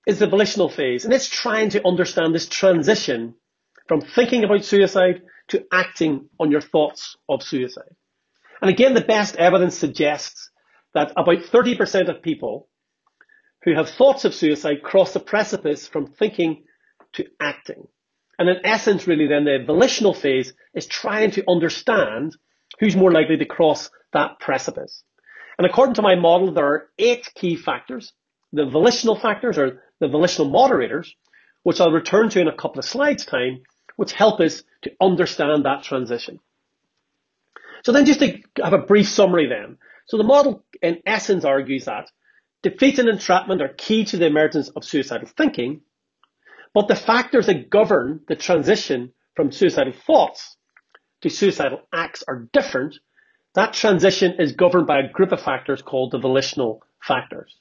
is 0.06 0.20
the 0.20 0.28
volitional 0.28 0.70
phase, 0.70 1.06
and 1.06 1.14
it's 1.14 1.28
trying 1.28 1.70
to 1.70 1.86
understand 1.86 2.34
this 2.34 2.48
transition 2.48 3.36
from 3.88 4.02
thinking 4.02 4.44
about 4.44 4.66
suicide 4.66 5.22
to 5.50 5.66
acting 5.72 6.30
on 6.40 6.52
your 6.52 6.62
thoughts 6.62 7.16
of 7.30 7.42
suicide. 7.42 7.96
And 8.62 8.70
again, 8.70 8.94
the 8.94 9.02
best 9.02 9.36
evidence 9.38 9.78
suggests 9.78 10.50
that 10.94 11.12
about 11.12 11.40
30% 11.40 12.10
of 12.10 12.22
people 12.22 12.68
who 13.64 13.74
have 13.74 13.90
thoughts 13.90 14.26
of 14.26 14.34
suicide 14.34 14.84
cross 14.84 15.14
the 15.14 15.20
precipice 15.20 15.88
from 15.88 16.08
thinking 16.08 16.64
to 17.14 17.26
acting. 17.40 17.88
And 18.40 18.50
in 18.50 18.58
essence, 18.64 19.08
really 19.08 19.28
then 19.28 19.46
the 19.46 19.64
volitional 19.66 20.14
phase 20.14 20.54
is 20.74 20.86
trying 20.86 21.32
to 21.32 21.50
understand 21.50 22.36
who's 22.80 22.96
more 22.96 23.12
likely 23.12 23.38
to 23.38 23.46
cross 23.46 23.90
that 24.14 24.40
precipice. 24.40 25.04
And 25.58 25.66
according 25.66 25.96
to 25.96 26.02
my 26.02 26.16
model, 26.16 26.54
there 26.54 26.66
are 26.66 26.90
eight 27.00 27.28
key 27.34 27.56
factors. 27.56 28.14
The 28.54 28.66
volitional 28.66 29.20
factors 29.20 29.58
or 29.58 29.82
the 30.00 30.08
volitional 30.08 30.50
moderators, 30.50 31.14
which 31.64 31.82
I'll 31.82 31.92
return 31.92 32.30
to 32.30 32.40
in 32.40 32.48
a 32.48 32.56
couple 32.56 32.80
of 32.80 32.86
slides 32.86 33.26
time, 33.26 33.64
which 33.96 34.14
help 34.14 34.40
us 34.40 34.64
to 34.84 34.92
understand 35.02 35.66
that 35.66 35.84
transition. 35.84 36.40
So 37.84 37.92
then 37.92 38.06
just 38.06 38.20
to 38.20 38.40
have 38.64 38.74
a 38.74 38.78
brief 38.78 39.08
summary 39.08 39.48
then. 39.48 39.78
So 40.08 40.18
the 40.18 40.24
model 40.24 40.64
in 40.82 41.02
essence 41.06 41.46
argues 41.46 41.86
that 41.86 42.10
defeat 42.64 42.98
and 43.00 43.10
entrapment 43.10 43.62
are 43.62 43.68
key 43.68 44.06
to 44.06 44.18
the 44.18 44.26
emergence 44.26 44.70
of 44.70 44.84
suicidal 44.84 45.28
thinking, 45.28 45.82
but 46.74 46.88
the 46.88 46.96
factors 46.96 47.46
that 47.48 47.70
govern 47.70 48.22
the 48.28 48.36
transition 48.36 49.14
from 49.36 49.52
suicidal 49.52 49.94
thoughts 49.94 50.58
to 51.22 51.30
suicidal 51.30 51.82
acts 51.94 52.24
are 52.28 52.48
different. 52.54 52.98
That 53.56 53.74
transition 53.74 54.36
is 54.40 54.54
governed 54.54 54.88
by 54.88 55.00
a 55.00 55.12
group 55.12 55.32
of 55.32 55.42
factors 55.42 55.82
called 55.82 56.12
the 56.12 56.20
volitional 56.20 56.84
factors. 57.02 57.56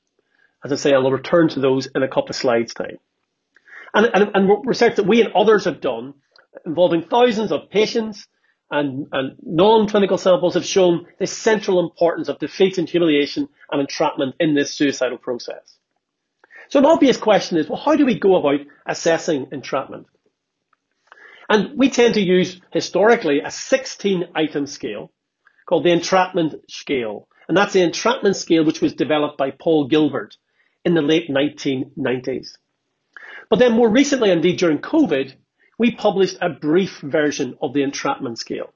As 0.65 0.73
I 0.73 0.77
say, 0.77 0.93
I'll 0.93 1.11
return 1.11 1.49
to 1.51 1.61
those 1.61 1.87
in 1.87 2.03
a 2.03 2.09
couple 2.09 2.31
of 2.31 2.37
slides 2.37 2.75
time. 2.75 2.99
And, 3.95 4.11
and, 4.13 4.31
and 4.35 4.67
research 4.67 4.97
that 4.97 5.07
we 5.07 5.23
and 5.23 5.33
others 5.33 5.65
have 5.65 5.81
done 5.81 6.15
involving 6.65 7.03
thousands 7.03 7.53
of 7.53 7.71
patients 7.71 8.27
and, 8.71 9.07
and 9.13 9.37
non-clinical 9.43 10.19
samples 10.19 10.55
have 10.55 10.65
shown 10.65 11.07
the 11.19 11.27
central 11.27 11.81
importance 11.81 12.29
of 12.29 12.39
defeat 12.39 12.79
and 12.79 12.89
humiliation 12.89 13.49
and 13.71 13.81
entrapment 13.81 14.35
in 14.41 14.55
this 14.55 14.75
suicidal 14.75 15.19
process. 15.19 15.79
So 16.69 16.81
an 16.81 16.87
obvious 16.87 17.17
question 17.17 17.59
is, 17.59 17.69
well, 17.69 17.81
how 17.81 17.95
do 17.95 18.05
we 18.05 18.19
go 18.19 18.37
about 18.37 18.67
assessing 18.87 19.49
entrapment? 19.53 20.07
And 21.49 21.79
we 21.79 21.91
tend 21.91 22.15
to 22.15 22.21
use 22.21 22.61
historically 22.73 23.41
a 23.41 23.51
16 23.51 24.25
item 24.35 24.67
scale 24.67 25.13
called 25.69 25.85
the 25.85 25.93
entrapment 25.93 26.55
scale. 26.69 27.29
And 27.49 27.57
that's 27.57 27.73
the 27.73 27.83
entrapment 27.83 28.35
scale 28.35 28.65
which 28.65 28.81
was 28.81 28.95
developed 28.95 29.39
by 29.39 29.53
Paul 29.53 29.87
Gilbert 29.87 30.37
in 30.85 30.95
the 30.95 31.03
late 31.03 31.29
1990s. 31.29 32.49
But 33.49 33.61
then 33.61 33.73
more 33.73 33.89
recently, 33.89 34.31
indeed 34.31 34.59
during 34.59 34.79
COVID, 34.79 35.35
we 35.79 35.95
published 35.95 36.39
a 36.41 36.49
brief 36.49 37.01
version 37.01 37.57
of 37.61 37.73
the 37.73 37.83
entrapment 37.83 38.39
scale. 38.39 38.73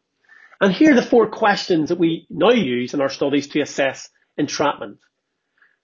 And 0.60 0.72
here 0.72 0.92
are 0.92 0.94
the 0.94 1.02
four 1.02 1.28
questions 1.28 1.88
that 1.88 1.98
we 1.98 2.26
now 2.28 2.50
use 2.50 2.92
in 2.92 3.00
our 3.00 3.08
studies 3.08 3.48
to 3.48 3.60
assess 3.60 4.10
entrapment. 4.36 4.98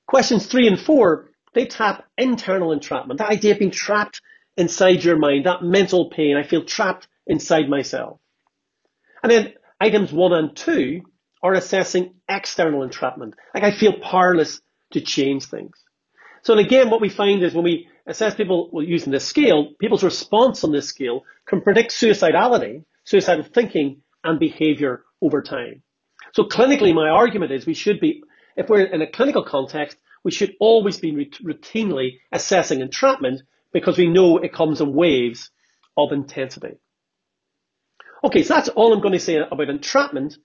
Questions 0.07 0.47
three 0.47 0.69
and 0.69 0.79
four, 0.79 1.31
they 1.55 1.67
tap 1.67 2.05
internal 2.19 2.73
entrapment, 2.73 3.19
that 3.19 3.31
idea 3.31 3.53
of 3.53 3.59
being 3.59 3.71
trapped 3.71 4.21
inside 4.57 5.03
your 5.03 5.17
mind, 5.17 5.47
that 5.47 5.63
mental 5.63 6.11
pain. 6.11 6.37
I 6.37 6.43
feel 6.43 6.65
trapped 6.65 7.09
inside 7.27 7.69
myself. 7.69 8.21
And 9.23 9.33
then 9.33 9.55
items 9.81 10.13
one 10.13 10.33
and 10.33 10.55
two 10.55 11.03
are 11.43 11.55
assessing 11.55 12.15
external 12.29 12.83
entrapment, 12.83 13.35
like 13.55 13.65
I 13.65 13.71
feel 13.73 13.99
powerless 13.99 14.61
to 14.93 15.01
change 15.01 15.47
things. 15.47 15.77
So 16.43 16.53
and 16.55 16.65
again, 16.65 16.91
what 16.91 17.01
we 17.01 17.09
find 17.09 17.43
is 17.43 17.55
when 17.55 17.65
we 17.65 17.89
assess 18.07 18.35
people 18.35 18.71
using 18.75 19.13
this 19.13 19.27
scale, 19.27 19.73
people's 19.81 20.05
response 20.05 20.65
on 20.65 20.73
this 20.73 20.89
scale 20.89 21.25
can 21.47 21.61
predict 21.61 21.91
suicidality, 21.91 22.85
suicidal 23.05 23.45
thinking, 23.45 24.03
and 24.25 24.39
behavior 24.39 25.05
over 25.21 25.43
time. 25.43 25.83
So 26.33 26.45
clinically, 26.45 26.95
my 26.95 27.09
argument 27.09 27.53
is 27.53 27.67
we 27.67 27.75
should 27.75 28.01
be, 28.01 28.23
if 28.57 28.69
we're 28.69 28.85
in 28.85 29.03
a 29.03 29.11
clinical 29.11 29.45
context, 29.45 29.97
we 30.25 30.31
should 30.31 30.55
always 30.61 30.99
be 30.99 31.13
routinely 31.13 32.19
assessing 32.33 32.81
entrapment 32.81 33.43
because 33.73 33.99
we 33.99 34.09
know 34.09 34.39
it 34.39 34.53
comes 34.53 34.81
in 34.81 34.93
waves 34.93 35.51
of 35.97 36.13
intensity. 36.13 36.79
Okay, 38.25 38.43
so 38.43 38.55
that's 38.55 38.69
all 38.71 38.93
I'm 38.93 39.01
going 39.01 39.13
to 39.13 39.21
say 39.21 39.37
about 39.37 39.71
entrapment 39.71 40.37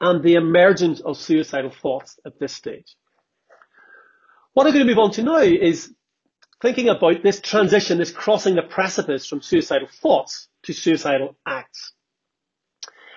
and 0.00 0.22
the 0.22 0.34
emergence 0.34 1.00
of 1.00 1.16
suicidal 1.16 1.70
thoughts 1.70 2.18
at 2.24 2.38
this 2.38 2.54
stage. 2.54 2.96
What 4.54 4.66
I'm 4.66 4.72
going 4.72 4.86
to 4.86 4.90
move 4.90 5.02
on 5.02 5.10
to 5.12 5.22
now 5.22 5.38
is 5.38 5.92
thinking 6.60 6.88
about 6.88 7.22
this 7.22 7.40
transition, 7.40 7.98
this 7.98 8.10
crossing 8.10 8.54
the 8.54 8.62
precipice 8.62 9.26
from 9.26 9.42
suicidal 9.42 9.88
thoughts 9.88 10.48
to 10.64 10.72
suicidal 10.72 11.36
acts. 11.46 11.92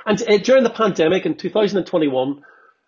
And 0.06 0.22
uh, 0.22 0.38
during 0.38 0.64
the 0.64 0.70
pandemic 0.70 1.26
in 1.26 1.36
2021, 1.36 2.44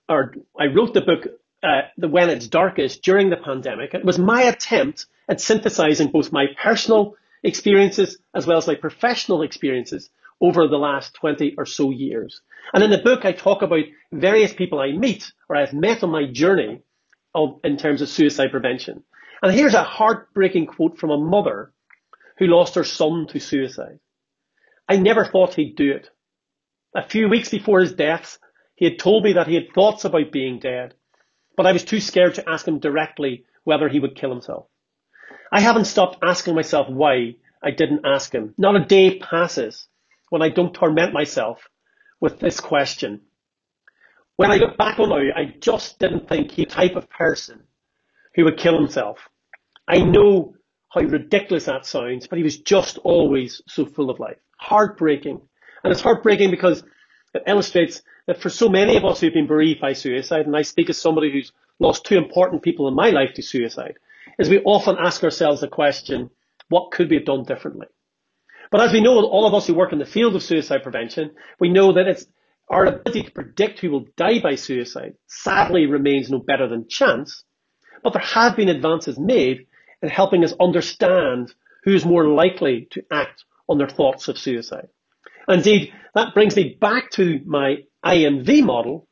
or 0.10 0.34
I 0.60 0.66
wrote 0.68 0.94
the 0.94 1.02
book 1.02 1.28
uh, 1.64 1.82
the 1.98 2.08
When 2.08 2.30
It's 2.30 2.48
Darkest 2.48 3.04
during 3.04 3.30
the 3.30 3.38
pandemic. 3.38 3.94
It 3.94 4.04
was 4.04 4.18
my 4.18 4.44
attempt 4.44 5.06
at 5.30 5.40
synthesizing 5.40 6.10
both 6.10 6.32
my 6.32 6.48
personal 6.62 7.16
experiences 7.44 8.18
as 8.34 8.48
well 8.48 8.58
as 8.58 8.68
my 8.68 8.76
professional 8.76 9.44
experiences 9.44 10.10
over 10.40 10.68
the 10.68 10.78
last 10.78 11.14
20 11.14 11.56
or 11.58 11.66
so 11.66 11.92
years. 11.92 12.42
And 12.74 12.84
in 12.84 12.90
the 12.90 12.98
book, 12.98 13.26
I 13.26 13.32
talk 13.32 13.62
about 13.62 13.84
various 14.12 14.54
people 14.54 14.80
I 14.80 14.92
meet 14.92 15.32
or 15.48 15.56
I've 15.56 15.74
met 15.74 16.04
on 16.04 16.10
my 16.10 16.26
journey 16.26 16.82
of, 17.36 17.60
in 17.64 17.78
terms 17.78 18.02
of 18.02 18.10
suicide 18.10 18.50
prevention. 18.52 19.04
And 19.42 19.54
here's 19.54 19.74
a 19.74 19.84
heartbreaking 19.84 20.68
quote 20.68 20.98
from 20.98 21.10
a 21.10 21.18
mother 21.18 21.74
who 22.38 22.48
lost 22.48 22.76
her 22.76 22.84
son 22.84 23.28
to 23.28 23.40
suicide. 23.40 24.00
I 24.88 24.98
never 24.98 25.26
thought 25.26 25.56
he'd 25.56 25.76
do 25.76 25.92
it. 25.92 26.10
A 26.96 27.08
few 27.08 27.30
weeks 27.30 27.50
before 27.50 27.80
his 27.80 27.94
death, 27.94 28.38
he 28.76 28.86
had 28.86 29.00
told 29.00 29.24
me 29.24 29.34
that 29.34 29.48
he 29.48 29.56
had 29.56 29.74
thoughts 29.74 30.06
about 30.06 30.32
being 30.32 30.60
dead, 30.60 30.94
but 31.56 31.66
I 31.66 31.72
was 31.72 31.84
too 31.84 32.00
scared 32.00 32.36
to 32.36 32.50
ask 32.50 32.68
him 32.68 32.80
directly 32.80 33.46
whether 33.64 33.88
he 33.88 34.00
would 34.00 34.16
kill 34.16 34.30
himself. 34.30 34.68
I 35.52 35.62
haven't 35.62 35.86
stopped 35.86 36.18
asking 36.24 36.56
myself 36.56 36.88
why 36.90 37.36
I 37.64 37.72
didn't 37.72 38.06
ask 38.06 38.34
him. 38.34 38.54
Not 38.58 38.76
a 38.76 38.86
day 38.86 39.20
passes 39.20 39.88
when 40.30 40.42
I 40.42 40.50
don't 40.50 40.74
torment 40.74 41.14
myself 41.14 41.68
with 42.20 42.40
this 42.40 42.60
question. 42.60 43.22
When 44.36 44.52
I 44.52 44.58
look 44.58 44.78
back 44.78 45.00
on 45.00 45.12
it, 45.22 45.34
I 45.36 45.54
just 45.60 46.00
didn't 46.00 46.28
think 46.28 46.52
he 46.52 46.66
the 46.66 46.72
type 46.72 46.96
of 46.96 47.10
person 47.10 47.64
who 48.36 48.46
would 48.46 48.58
kill 48.58 48.78
himself. 48.78 49.20
I 49.92 50.00
know 50.00 50.56
how 50.88 51.02
ridiculous 51.02 51.66
that 51.66 51.86
sounds, 51.86 52.26
but 52.26 52.38
he 52.38 52.44
was 52.44 52.60
just 52.60 52.98
always 53.00 53.62
so 53.68 53.86
full 53.86 54.10
of 54.10 54.22
life. 54.22 54.38
Heartbreaking. 54.58 55.42
And 55.84 55.92
it's 55.92 56.00
heartbreaking 56.00 56.50
because 56.50 56.82
it 57.34 57.44
illustrates 57.46 58.02
that 58.26 58.42
for 58.42 58.50
so 58.50 58.70
many 58.70 58.96
of 58.96 59.04
us 59.04 59.20
who've 59.20 59.34
been 59.34 59.48
bereaved 59.48 59.82
by 59.82 59.92
suicide, 59.92 60.46
and 60.46 60.56
I 60.56 60.62
speak 60.62 60.90
as 60.90 60.98
somebody 60.98 61.30
who's 61.30 61.52
lost 61.80 62.06
two 62.06 62.18
important 62.18 62.64
people 62.64 62.88
in 62.88 62.96
my 62.96 63.10
life 63.10 63.34
to 63.34 63.42
suicide, 63.42 63.96
is 64.40 64.48
we 64.48 64.62
often 64.64 64.96
ask 64.98 65.26
ourselves 65.26 65.60
the 65.60 65.68
question, 65.68 66.30
what 66.70 66.92
could 66.92 67.10
we 67.10 67.18
have 67.18 67.26
done 67.26 67.44
differently? 67.44 67.88
But 68.72 68.80
as 68.80 68.94
we 68.94 69.02
know, 69.02 69.20
all 69.26 69.46
of 69.46 69.54
us 69.54 69.68
who 69.68 69.74
work 69.74 69.92
in 69.92 70.00
the 70.00 70.06
field 70.06 70.38
of 70.38 70.44
suicide 70.44 70.84
prevention, 70.84 71.32
we 71.60 71.68
know 71.68 71.92
that 71.92 72.08
it's 72.08 72.26
our 72.70 72.86
ability 72.86 73.24
to 73.24 73.32
predict 73.32 73.80
who 73.80 73.92
will 73.92 74.06
die 74.16 74.40
by 74.40 74.56
suicide 74.56 75.16
sadly 75.28 75.86
remains 75.86 76.32
no 76.32 76.40
better 76.40 76.70
than 76.70 76.88
chance. 76.88 77.44
But 78.04 78.14
there 78.14 78.22
have 78.22 78.56
been 78.56 78.70
advances 78.70 79.20
made 79.20 79.68
in 80.02 80.10
helping 80.10 80.44
us 80.44 80.54
understand 80.60 81.54
who 81.84 81.94
is 81.94 82.06
more 82.06 82.28
likely 82.28 82.88
to 82.92 83.04
act 83.12 83.46
on 83.68 83.78
their 83.78 83.90
thoughts 83.90 84.28
of 84.28 84.38
suicide. 84.38 84.90
Indeed, 85.48 85.94
that 86.14 86.34
brings 86.34 86.56
me 86.56 86.78
back 86.80 87.12
to 87.12 87.42
my 87.46 87.84
IMV 88.06 88.64
model. 88.64 89.08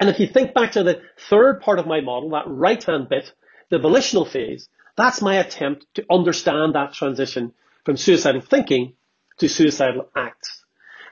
And 0.00 0.08
if 0.08 0.18
you 0.18 0.26
think 0.26 0.54
back 0.54 0.72
to 0.72 0.82
the 0.82 1.02
third 1.28 1.60
part 1.60 1.78
of 1.78 1.86
my 1.86 2.00
model, 2.00 2.30
that 2.30 2.48
right-hand 2.48 3.08
bit, 3.08 3.32
the 3.70 3.78
volitional 3.78 4.24
phase, 4.24 4.68
that's 4.96 5.22
my 5.22 5.36
attempt 5.36 5.86
to 5.94 6.04
understand 6.10 6.74
that 6.74 6.92
transition 6.92 7.52
from 7.84 7.96
suicidal 7.96 8.40
thinking 8.40 8.94
to 9.38 9.48
suicidal 9.48 10.08
acts. 10.16 10.64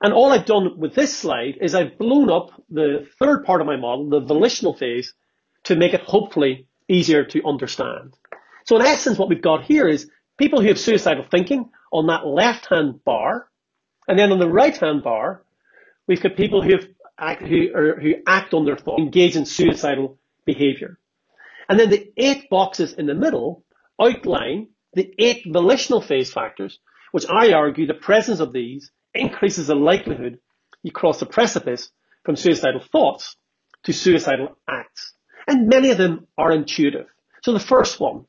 And 0.03 0.13
all 0.13 0.33
I've 0.33 0.47
done 0.47 0.79
with 0.79 0.95
this 0.95 1.17
slide 1.17 1.59
is 1.61 1.75
I've 1.75 1.99
blown 1.99 2.31
up 2.31 2.51
the 2.71 3.07
third 3.19 3.45
part 3.45 3.61
of 3.61 3.67
my 3.67 3.77
model, 3.77 4.09
the 4.09 4.21
volitional 4.21 4.75
phase, 4.75 5.15
to 5.65 5.77
make 5.77 5.93
it 5.93 6.01
hopefully 6.01 6.67
easier 6.89 7.25
to 7.25 7.47
understand. 7.47 8.15
So 8.65 8.77
in 8.77 8.83
essence, 8.83 9.19
what 9.19 9.29
we've 9.29 9.43
got 9.43 9.65
here 9.65 9.89
is 9.89 10.11
people 10.39 10.61
who 10.61 10.69
have 10.69 10.79
suicidal 10.79 11.25
thinking 11.31 11.71
on 11.93 12.07
that 12.07 12.27
left-hand 12.27 13.05
bar, 13.05 13.49
and 14.09 14.19
then 14.19 14.33
on 14.33 14.39
the 14.39 14.49
right-hand 14.49 15.03
bar, 15.03 15.43
we've 16.07 16.23
got 16.23 16.37
people 16.37 16.63
who 16.63 16.79
act, 17.19 17.43
who, 17.43 17.69
who 18.01 18.15
act 18.27 18.55
on 18.55 18.65
their 18.65 18.77
thoughts, 18.77 19.01
engage 19.01 19.37
in 19.37 19.47
suicidal 19.47 20.19
behavior. 20.45 20.99
And 21.69 21.79
then 21.79 21.91
the 21.91 22.13
eight 22.17 22.51
boxes 22.51 22.93
in 22.93 23.07
the 23.07 23.15
middle 23.15 23.65
outline 24.01 24.69
the 24.95 25.15
eight 25.19 25.45
volitional 25.47 26.01
phase 26.01 26.33
factors, 26.33 26.81
which 27.13 27.27
I 27.29 27.53
argue 27.53 27.87
the 27.87 27.95
presence 27.95 28.41
of 28.41 28.53
these 28.53 28.91
increases 29.15 29.69
the 29.69 29.77
likelihood 29.77 30.39
you 30.83 30.93
cross 30.93 31.21
the 31.21 31.27
precipice 31.27 31.91
from 32.25 32.37
suicidal 32.37 32.81
thoughts 32.81 33.37
to 33.85 33.93
suicidal 33.93 34.57
acts. 34.69 35.15
And 35.47 35.69
many 35.69 35.91
of 35.91 35.99
them 35.99 36.27
are 36.39 36.53
intuitive. 36.53 37.07
So 37.43 37.53
the 37.53 37.61
first 37.61 38.01
one, 38.01 38.25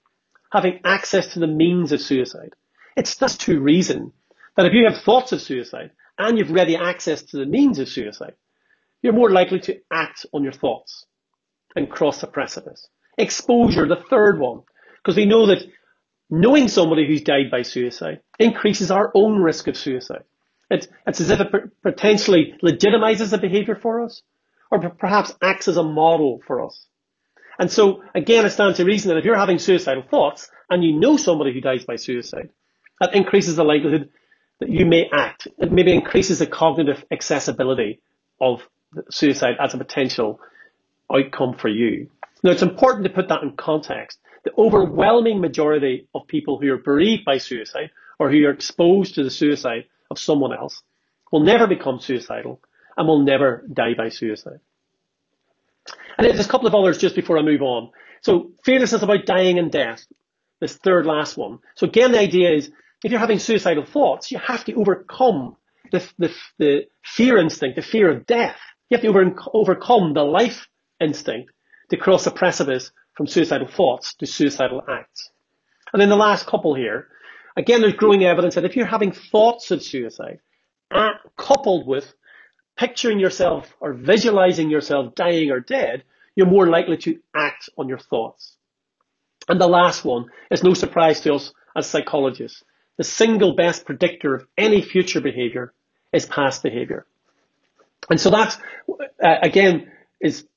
having 0.52 0.80
access 0.84 1.28
to 1.34 1.40
the 1.40 1.48
means 1.48 1.92
of 1.92 2.02
suicide. 2.02 2.54
It's 2.96 3.16
thus 3.16 3.38
to 3.38 3.60
reason 3.60 4.12
that 4.58 4.66
if 4.66 4.74
you 4.74 4.86
have 4.86 5.02
thoughts 5.02 5.32
of 5.32 5.42
suicide 5.42 5.92
and 6.18 6.38
you've 6.38 6.52
ready 6.52 6.76
access 6.76 7.24
to 7.24 7.38
the 7.38 7.46
means 7.46 7.80
of 7.80 7.88
suicide, 7.88 8.34
you're 9.02 9.14
more 9.14 9.32
likely 9.32 9.60
to 9.62 9.80
act 9.92 10.26
on 10.34 10.44
your 10.44 10.52
thoughts 10.52 11.06
and 11.76 11.90
cross 11.90 12.22
the 12.22 12.28
precipice. 12.28 12.88
Exposure, 13.18 13.88
the 13.88 14.04
third 14.10 14.40
one, 14.40 14.62
because 14.98 15.16
we 15.16 15.26
know 15.26 15.48
that 15.48 15.66
knowing 16.30 16.68
somebody 16.68 17.08
who's 17.08 17.22
died 17.22 17.50
by 17.50 17.62
suicide 17.62 18.22
increases 18.40 18.92
our 18.92 19.12
own 19.16 19.42
risk 19.42 19.68
of 19.68 19.78
suicide. 19.78 20.24
It's, 20.70 20.88
it's 21.06 21.20
as 21.20 21.30
if 21.30 21.40
it 21.40 21.82
potentially 21.82 22.56
legitimizes 22.64 23.32
the 23.32 23.38
behavior 23.38 23.76
for 23.76 24.02
us, 24.02 24.22
or 24.72 24.80
perhaps 24.92 25.34
acts 25.42 25.68
as 25.68 25.78
a 25.78 25.84
model 25.84 26.42
for 26.46 26.66
us. 26.66 26.88
And 27.62 27.72
so, 27.72 28.02
again, 28.16 28.44
it 28.44 28.50
stands 28.50 28.78
to 28.78 28.86
reason 28.86 29.10
that 29.10 29.20
if 29.20 29.24
you're 29.24 29.38
having 29.38 29.60
suicidal 29.60 30.02
thoughts 30.02 30.50
and 30.72 30.84
you 30.84 31.00
know 31.00 31.16
somebody 31.16 31.54
who 31.54 31.62
dies 31.62 31.86
by 31.86 31.96
suicide, 31.96 32.50
that 33.00 33.14
increases 33.14 33.56
the 33.56 33.64
likelihood 33.64 34.10
that 34.60 34.70
you 34.70 34.84
may 34.88 35.08
act. 35.14 35.48
It 35.60 35.72
maybe 35.72 35.94
increases 35.94 36.40
the 36.40 36.48
cognitive 36.48 37.06
accessibility 37.12 38.02
of 38.42 38.62
suicide 39.12 39.58
as 39.60 39.76
a 39.76 39.78
potential 39.78 40.40
outcome 41.16 41.54
for 41.54 41.68
you. 41.68 42.10
Now, 42.42 42.50
it's 42.50 42.64
important 42.64 43.04
to 43.04 43.12
put 43.12 43.30
that 43.30 43.44
in 43.44 43.56
context. 43.56 44.18
The 44.44 44.54
overwhelming 44.58 45.40
majority 45.40 46.08
of 46.16 46.26
people 46.26 46.60
who 46.60 46.74
are 46.74 46.78
bereaved 46.78 47.26
by 47.26 47.38
suicide 47.38 47.92
or 48.18 48.32
who 48.32 48.44
are 48.48 48.52
exposed 48.52 49.14
to 49.16 49.24
the 49.24 49.30
suicide 49.30 49.86
of 50.10 50.18
someone 50.18 50.52
else 50.52 50.82
will 51.32 51.42
never 51.42 51.68
become 51.68 52.00
suicidal 52.00 52.60
and 52.98 53.08
will 53.08 53.20
never 53.20 53.64
die 53.72 53.94
by 53.96 54.10
suicide. 54.10 54.62
And 56.18 56.28
there's 56.28 56.46
a 56.46 56.50
couple 56.50 56.68
of 56.68 56.76
others 56.76 56.98
just 56.98 57.16
before 57.16 57.38
I 57.38 57.42
move 57.42 57.62
on. 57.62 57.92
So 58.22 58.52
fearlessness 58.64 59.02
about 59.02 59.26
dying 59.26 59.58
and 59.58 59.72
death, 59.72 60.06
this 60.60 60.76
third 60.78 61.06
last 61.06 61.38
one. 61.38 61.60
So 61.76 61.88
again, 61.88 62.12
the 62.12 62.20
idea 62.20 62.52
is 62.52 62.72
if 63.04 63.12
you're 63.12 63.20
having 63.20 63.40
suicidal 63.40 63.86
thoughts, 63.86 64.32
you 64.32 64.38
have 64.40 64.64
to 64.66 64.74
overcome 64.74 65.56
the, 65.92 66.08
the, 66.20 66.34
the 66.60 66.82
fear 67.04 67.38
instinct, 67.38 67.76
the 67.76 67.82
fear 67.82 68.10
of 68.10 68.26
death. 68.26 68.58
You 68.90 68.98
have 68.98 69.02
to 69.04 69.08
over, 69.08 69.36
overcome 69.54 70.14
the 70.14 70.24
life 70.24 70.68
instinct 71.00 71.52
to 71.90 71.98
cross 71.98 72.26
the 72.26 72.32
precipice 72.32 72.92
from 73.16 73.28
suicidal 73.28 73.68
thoughts 73.68 74.14
to 74.16 74.26
suicidal 74.26 74.84
acts. 74.88 75.30
And 75.92 76.02
then 76.02 76.10
the 76.10 76.16
last 76.16 76.46
couple 76.46 76.76
here, 76.76 77.08
Again, 77.58 77.82
there's 77.82 77.94
growing 77.94 78.24
evidence 78.24 78.56
that 78.56 78.66
if 78.66 78.76
you're 78.76 78.86
having 78.86 79.12
thoughts 79.12 79.72
of 79.72 79.84
suicide, 79.84 80.40
coupled 81.38 81.88
with 81.88 82.14
picturing 82.82 83.20
yourself 83.20 83.76
or 83.80 83.94
visualizing 83.94 84.68
yourself 84.72 85.14
dying 85.14 85.52
or 85.52 85.60
dead, 85.60 86.04
you're 86.36 86.48
more 86.48 86.68
likely 86.68 86.98
to 86.98 87.20
act 87.36 87.70
on 87.78 87.88
your 87.88 88.00
thoughts. 88.00 88.58
And 89.48 89.62
the 89.62 89.68
last 89.68 90.04
one 90.04 90.26
is 90.50 90.64
no 90.64 90.74
surprise 90.74 91.22
to 91.22 91.36
us 91.36 91.54
as 91.76 91.86
psychologists. 91.86 92.64
The 92.98 93.04
single 93.04 93.56
best 93.56 93.86
predictor 93.86 94.34
of 94.34 94.48
any 94.58 94.82
future 94.82 95.22
behavior 95.22 95.74
is 96.12 96.26
past 96.26 96.64
behavior. 96.64 97.06
And 98.10 98.20
so 98.20 98.32
that, 98.32 98.60
uh, 99.24 99.36
again, 99.44 99.92
is 100.20 100.48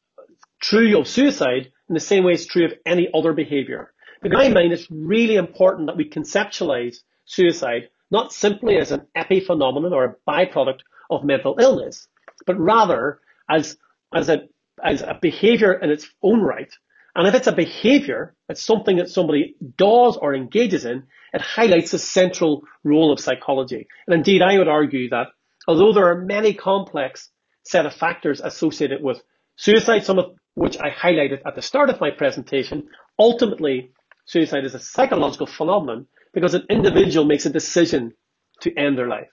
true 0.62 0.98
of 0.98 1.06
suicide 1.06 1.72
in 1.90 1.94
the 1.94 2.00
same 2.00 2.24
way 2.24 2.32
it's 2.32 2.46
true 2.46 2.64
of 2.64 2.72
any 2.86 3.06
other 3.12 3.34
behavior. 3.34 3.92
In 4.22 4.32
my 4.32 4.48
mind, 4.48 4.72
it's 4.72 4.90
really 4.90 5.36
important 5.36 5.88
that 5.88 5.98
we 5.98 6.08
conceptualize 6.08 6.96
suicide 7.26 7.90
not 8.10 8.32
simply 8.32 8.78
as 8.78 8.92
an 8.92 9.02
epiphenomenon 9.14 9.92
or 9.92 10.04
a 10.04 10.16
byproduct 10.26 10.80
of 11.10 11.22
mental 11.22 11.56
illness, 11.60 12.08
but 12.46 12.58
rather 12.58 13.20
as, 13.48 13.76
as, 14.14 14.28
a, 14.28 14.42
as 14.82 15.02
a 15.02 15.18
behavior 15.20 15.72
in 15.72 15.90
its 15.90 16.08
own 16.22 16.40
right. 16.40 16.72
And 17.14 17.28
if 17.28 17.34
it's 17.34 17.46
a 17.46 17.52
behavior, 17.52 18.34
it's 18.48 18.62
something 18.62 18.96
that 18.96 19.08
somebody 19.08 19.54
does 19.76 20.16
or 20.16 20.34
engages 20.34 20.84
in, 20.84 21.04
it 21.32 21.40
highlights 21.40 21.92
the 21.92 21.98
central 21.98 22.62
role 22.82 23.12
of 23.12 23.20
psychology. 23.20 23.86
And 24.06 24.14
indeed, 24.14 24.42
I 24.42 24.58
would 24.58 24.68
argue 24.68 25.08
that 25.10 25.28
although 25.68 25.92
there 25.92 26.10
are 26.10 26.20
many 26.20 26.54
complex 26.54 27.30
set 27.64 27.86
of 27.86 27.94
factors 27.94 28.40
associated 28.40 29.02
with 29.02 29.22
suicide, 29.56 30.04
some 30.04 30.18
of 30.18 30.34
which 30.54 30.76
I 30.78 30.90
highlighted 30.90 31.40
at 31.46 31.54
the 31.54 31.62
start 31.62 31.90
of 31.90 32.00
my 32.00 32.10
presentation, 32.10 32.88
ultimately 33.18 33.92
Suicide 34.26 34.64
is 34.64 34.74
a 34.74 34.78
psychological 34.78 35.46
phenomenon 35.46 36.06
because 36.32 36.54
an 36.54 36.64
individual 36.70 37.26
makes 37.26 37.46
a 37.46 37.50
decision 37.50 38.14
to 38.60 38.74
end 38.74 38.96
their 38.96 39.08
life. 39.08 39.28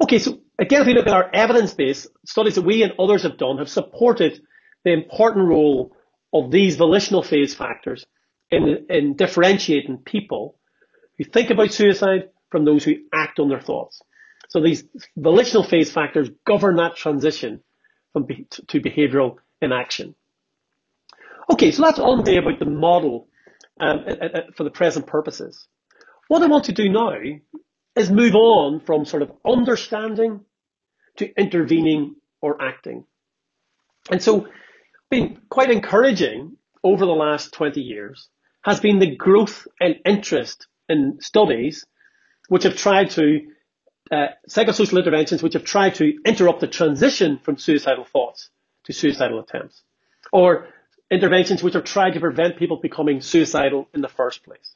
Okay, 0.00 0.18
so 0.18 0.40
again, 0.58 0.82
if 0.82 0.86
we 0.86 0.94
look 0.94 1.06
at 1.06 1.12
our 1.12 1.30
evidence 1.32 1.74
base, 1.74 2.06
studies 2.24 2.54
that 2.54 2.62
we 2.62 2.82
and 2.82 2.92
others 2.98 3.22
have 3.22 3.36
done 3.36 3.58
have 3.58 3.68
supported 3.68 4.40
the 4.84 4.92
important 4.92 5.48
role 5.48 5.96
of 6.32 6.50
these 6.50 6.76
volitional 6.76 7.22
phase 7.22 7.54
factors 7.54 8.06
in, 8.50 8.86
in 8.88 9.16
differentiating 9.16 9.98
people 9.98 10.58
who 11.16 11.24
think 11.24 11.50
about 11.50 11.72
suicide 11.72 12.30
from 12.50 12.64
those 12.64 12.84
who 12.84 12.94
act 13.12 13.38
on 13.38 13.48
their 13.48 13.60
thoughts. 13.60 14.00
So 14.48 14.62
these 14.62 14.84
volitional 15.16 15.64
phase 15.64 15.90
factors 15.90 16.30
govern 16.46 16.76
that 16.76 16.96
transition 16.96 17.62
from 18.12 18.24
be- 18.24 18.46
to 18.68 18.80
behavioral 18.80 19.36
inaction. 19.60 20.14
Okay, 21.50 21.70
so 21.72 21.82
that's 21.82 21.98
all 21.98 22.22
day 22.22 22.36
about 22.36 22.58
the 22.58 22.66
model 22.66 23.28
um, 23.80 24.04
for 24.54 24.64
the 24.64 24.70
present 24.70 25.06
purposes. 25.06 25.66
What 26.28 26.42
I 26.42 26.46
want 26.46 26.64
to 26.64 26.72
do 26.72 26.88
now 26.88 27.12
is 27.98 28.10
move 28.10 28.34
on 28.34 28.80
from 28.80 29.04
sort 29.04 29.22
of 29.22 29.32
understanding 29.44 30.40
to 31.16 31.32
intervening 31.38 32.16
or 32.40 32.60
acting. 32.62 33.04
And 34.10 34.22
so, 34.22 34.48
been 35.10 35.40
quite 35.48 35.70
encouraging 35.70 36.56
over 36.84 37.04
the 37.06 37.12
last 37.12 37.52
20 37.52 37.80
years 37.80 38.28
has 38.62 38.80
been 38.80 38.98
the 38.98 39.16
growth 39.16 39.66
and 39.80 39.96
interest 40.04 40.66
in 40.88 41.18
studies 41.20 41.86
which 42.48 42.64
have 42.64 42.76
tried 42.76 43.10
to, 43.10 43.40
uh, 44.10 44.28
psychosocial 44.48 44.98
interventions 44.98 45.42
which 45.42 45.54
have 45.54 45.64
tried 45.64 45.94
to 45.96 46.14
interrupt 46.24 46.60
the 46.60 46.66
transition 46.66 47.38
from 47.38 47.56
suicidal 47.56 48.04
thoughts 48.04 48.50
to 48.84 48.92
suicidal 48.92 49.40
attempts. 49.40 49.82
Or 50.32 50.68
interventions 51.10 51.62
which 51.62 51.74
have 51.74 51.84
tried 51.84 52.14
to 52.14 52.20
prevent 52.20 52.58
people 52.58 52.78
becoming 52.78 53.20
suicidal 53.20 53.88
in 53.94 54.00
the 54.00 54.08
first 54.08 54.44
place. 54.44 54.74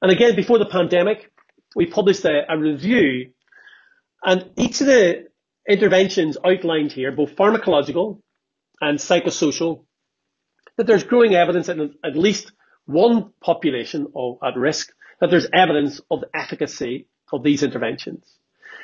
And 0.00 0.10
again, 0.10 0.36
before 0.36 0.58
the 0.58 0.66
pandemic, 0.66 1.30
we 1.78 1.86
published 1.86 2.24
a, 2.24 2.42
a 2.52 2.58
review 2.58 3.30
and 4.24 4.50
each 4.56 4.80
of 4.80 4.88
the 4.88 5.28
interventions 5.66 6.36
outlined 6.44 6.90
here, 6.90 7.12
both 7.12 7.36
pharmacological 7.36 8.20
and 8.80 8.98
psychosocial, 8.98 9.84
that 10.76 10.88
there's 10.88 11.04
growing 11.04 11.36
evidence 11.36 11.68
in 11.68 11.94
at 12.04 12.16
least 12.16 12.50
one 12.86 13.32
population 13.40 14.08
of, 14.16 14.38
at 14.42 14.56
risk 14.56 14.90
that 15.20 15.30
there's 15.30 15.46
evidence 15.54 16.00
of 16.10 16.22
the 16.22 16.28
efficacy 16.34 17.06
of 17.32 17.44
these 17.44 17.62
interventions. 17.62 18.24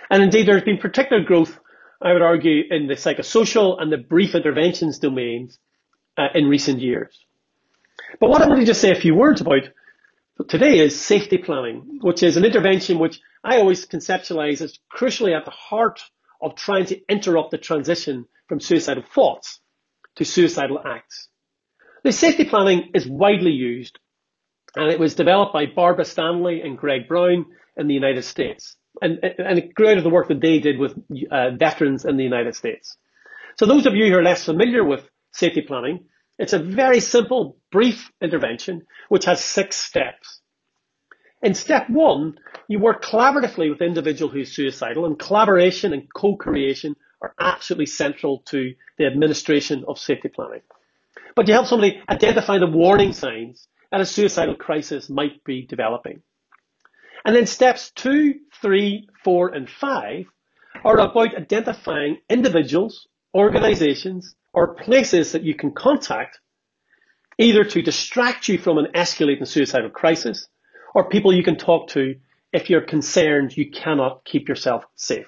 And 0.08 0.22
indeed, 0.22 0.46
there's 0.46 0.62
been 0.62 0.78
particular 0.78 1.24
growth, 1.24 1.58
I 2.00 2.12
would 2.12 2.22
argue, 2.22 2.62
in 2.70 2.86
the 2.86 2.94
psychosocial 2.94 3.82
and 3.82 3.90
the 3.90 3.98
brief 3.98 4.36
interventions 4.36 5.00
domains 5.00 5.58
uh, 6.16 6.28
in 6.32 6.46
recent 6.46 6.80
years. 6.80 7.18
But 8.20 8.30
what 8.30 8.40
I 8.40 8.46
want 8.46 8.60
to 8.60 8.66
just 8.66 8.80
say 8.80 8.92
a 8.92 9.00
few 9.00 9.16
words 9.16 9.40
about 9.40 9.62
today 10.48 10.78
is 10.78 11.00
safety 11.00 11.38
planning, 11.38 11.98
which 12.02 12.22
is 12.22 12.36
an 12.36 12.44
intervention 12.44 12.98
which 12.98 13.20
I 13.42 13.58
always 13.58 13.86
conceptualize 13.86 14.60
as 14.60 14.78
crucially 14.92 15.36
at 15.36 15.44
the 15.44 15.50
heart 15.50 16.00
of 16.42 16.56
trying 16.56 16.86
to 16.86 17.00
interrupt 17.08 17.50
the 17.50 17.58
transition 17.58 18.26
from 18.48 18.60
suicidal 18.60 19.02
thoughts 19.02 19.60
to 20.16 20.24
suicidal 20.24 20.80
acts. 20.84 21.28
The 22.02 22.12
safety 22.12 22.44
planning 22.44 22.90
is 22.94 23.06
widely 23.06 23.52
used 23.52 23.98
and 24.76 24.90
it 24.90 24.98
was 24.98 25.14
developed 25.14 25.52
by 25.52 25.66
Barbara 25.66 26.04
Stanley 26.04 26.60
and 26.60 26.76
Greg 26.76 27.08
Brown 27.08 27.46
in 27.76 27.86
the 27.86 27.94
United 27.94 28.24
States. 28.24 28.76
And, 29.00 29.18
and 29.22 29.58
it 29.58 29.74
grew 29.74 29.88
out 29.88 29.98
of 29.98 30.04
the 30.04 30.10
work 30.10 30.28
that 30.28 30.40
they 30.40 30.58
did 30.58 30.78
with 30.78 30.94
uh, 31.30 31.50
veterans 31.50 32.04
in 32.04 32.16
the 32.16 32.24
United 32.24 32.54
States. 32.54 32.96
So 33.56 33.66
those 33.66 33.86
of 33.86 33.94
you 33.94 34.06
who 34.06 34.18
are 34.18 34.22
less 34.22 34.44
familiar 34.44 34.84
with 34.84 35.08
safety 35.34 35.62
planning. 35.62 36.06
It's 36.38 36.52
a 36.52 36.58
very 36.58 37.00
simple, 37.00 37.58
brief 37.70 38.10
intervention 38.20 38.86
which 39.08 39.26
has 39.26 39.42
six 39.42 39.76
steps. 39.76 40.40
In 41.42 41.54
step 41.54 41.88
one, 41.90 42.38
you 42.68 42.78
work 42.78 43.04
collaboratively 43.04 43.68
with 43.68 43.78
the 43.78 43.84
individual 43.84 44.30
who's 44.30 44.54
suicidal 44.54 45.04
and 45.04 45.18
collaboration 45.18 45.92
and 45.92 46.12
co-creation 46.12 46.96
are 47.20 47.34
absolutely 47.38 47.86
central 47.86 48.40
to 48.46 48.74
the 48.98 49.06
administration 49.06 49.84
of 49.86 49.98
safety 49.98 50.28
planning. 50.28 50.62
But 51.36 51.46
you 51.48 51.54
help 51.54 51.66
somebody 51.66 52.00
identify 52.08 52.58
the 52.58 52.66
warning 52.66 53.12
signs 53.12 53.68
that 53.90 54.00
a 54.00 54.06
suicidal 54.06 54.56
crisis 54.56 55.10
might 55.10 55.44
be 55.44 55.66
developing. 55.66 56.22
And 57.24 57.34
then 57.34 57.46
steps 57.46 57.90
two, 57.90 58.40
three, 58.60 59.08
four, 59.22 59.48
and 59.48 59.68
five 59.68 60.26
are 60.84 60.98
about 60.98 61.36
identifying 61.36 62.18
individuals, 62.28 63.06
organizations, 63.34 64.34
or 64.54 64.74
places 64.74 65.32
that 65.32 65.42
you 65.42 65.54
can 65.54 65.72
contact 65.72 66.38
either 67.38 67.64
to 67.64 67.82
distract 67.82 68.48
you 68.48 68.56
from 68.56 68.78
an 68.78 68.86
escalating 68.94 69.46
suicidal 69.46 69.90
crisis 69.90 70.46
or 70.94 71.08
people 71.08 71.34
you 71.34 71.42
can 71.42 71.56
talk 71.56 71.88
to 71.88 72.14
if 72.52 72.70
you're 72.70 72.80
concerned 72.80 73.56
you 73.56 73.70
cannot 73.70 74.24
keep 74.24 74.48
yourself 74.48 74.84
safe. 74.94 75.26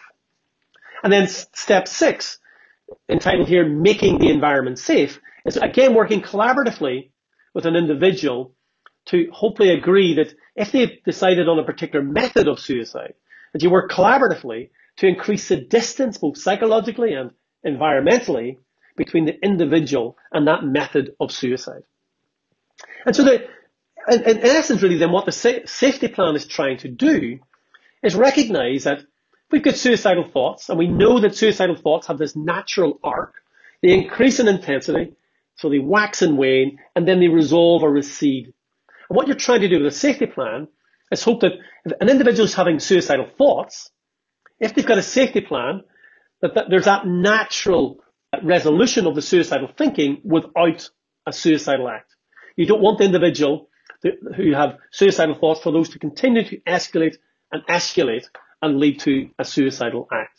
And 1.02 1.12
then 1.12 1.26
step 1.26 1.88
six, 1.88 2.38
entitled 3.08 3.48
here, 3.48 3.68
making 3.68 4.18
the 4.18 4.30
environment 4.30 4.78
safe, 4.78 5.20
is 5.44 5.56
again 5.56 5.94
working 5.94 6.22
collaboratively 6.22 7.10
with 7.52 7.66
an 7.66 7.76
individual 7.76 8.54
to 9.06 9.28
hopefully 9.32 9.70
agree 9.70 10.14
that 10.14 10.34
if 10.54 10.72
they've 10.72 11.02
decided 11.04 11.48
on 11.48 11.58
a 11.58 11.64
particular 11.64 12.04
method 12.04 12.48
of 12.48 12.60
suicide, 12.60 13.14
that 13.52 13.62
you 13.62 13.70
work 13.70 13.90
collaboratively 13.90 14.70
to 14.96 15.06
increase 15.06 15.48
the 15.48 15.56
distance, 15.56 16.18
both 16.18 16.38
psychologically 16.38 17.12
and 17.12 17.30
environmentally, 17.64 18.56
between 18.96 19.26
the 19.26 19.38
individual 19.44 20.16
and 20.32 20.46
that 20.48 20.64
method 20.64 21.14
of 21.20 21.30
suicide. 21.30 21.82
And 23.04 23.14
so 23.14 23.24
the, 23.24 23.46
in, 24.08 24.22
in 24.22 24.38
essence, 24.44 24.82
really, 24.82 24.98
then 24.98 25.12
what 25.12 25.26
the 25.26 25.32
sa- 25.32 25.64
safety 25.66 26.08
plan 26.08 26.36
is 26.36 26.46
trying 26.46 26.78
to 26.78 26.88
do 26.88 27.38
is 28.02 28.14
recognize 28.14 28.84
that 28.84 29.00
we've 29.50 29.62
got 29.62 29.76
suicidal 29.76 30.24
thoughts, 30.24 30.68
and 30.68 30.78
we 30.78 30.88
know 30.88 31.20
that 31.20 31.34
suicidal 31.34 31.76
thoughts 31.76 32.06
have 32.06 32.18
this 32.18 32.36
natural 32.36 32.98
arc. 33.02 33.34
They 33.82 33.92
increase 33.92 34.40
in 34.40 34.48
intensity, 34.48 35.12
so 35.56 35.68
they 35.68 35.78
wax 35.78 36.22
and 36.22 36.38
wane, 36.38 36.78
and 36.94 37.06
then 37.06 37.20
they 37.20 37.28
resolve 37.28 37.82
or 37.82 37.90
recede. 37.90 38.52
And 39.08 39.16
what 39.16 39.26
you're 39.26 39.36
trying 39.36 39.60
to 39.60 39.68
do 39.68 39.78
with 39.78 39.92
a 39.92 39.96
safety 39.96 40.26
plan 40.26 40.68
is 41.10 41.22
hope 41.22 41.40
that 41.40 41.52
if 41.84 41.92
an 42.00 42.08
individual 42.08 42.46
is 42.46 42.54
having 42.54 42.80
suicidal 42.80 43.28
thoughts, 43.38 43.90
if 44.58 44.74
they've 44.74 44.86
got 44.86 44.98
a 44.98 45.02
safety 45.02 45.40
plan, 45.40 45.82
that, 46.40 46.54
that 46.54 46.66
there's 46.68 46.84
that 46.86 47.06
natural 47.06 48.00
resolution 48.42 49.06
of 49.06 49.14
the 49.14 49.22
suicidal 49.22 49.68
thinking 49.76 50.20
without 50.24 50.88
a 51.26 51.32
suicidal 51.32 51.88
act. 51.88 52.14
You 52.56 52.66
don't 52.66 52.80
want 52.80 52.98
the 52.98 53.04
individual 53.04 53.68
who 54.36 54.52
have 54.52 54.78
suicidal 54.90 55.34
thoughts 55.34 55.60
for 55.60 55.72
those 55.72 55.88
to 55.90 55.98
continue 55.98 56.44
to 56.44 56.58
escalate 56.60 57.16
and 57.52 57.64
escalate 57.66 58.26
and 58.62 58.78
lead 58.78 59.00
to 59.00 59.30
a 59.38 59.44
suicidal 59.44 60.08
act. 60.12 60.38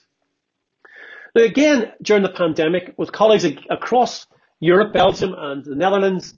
Now 1.35 1.43
again, 1.43 1.91
during 2.01 2.23
the 2.23 2.29
pandemic, 2.29 2.93
with 2.97 3.11
colleagues 3.11 3.45
across 3.69 4.25
Europe, 4.59 4.93
Belgium 4.93 5.35
and 5.37 5.63
the 5.63 5.75
Netherlands, 5.75 6.33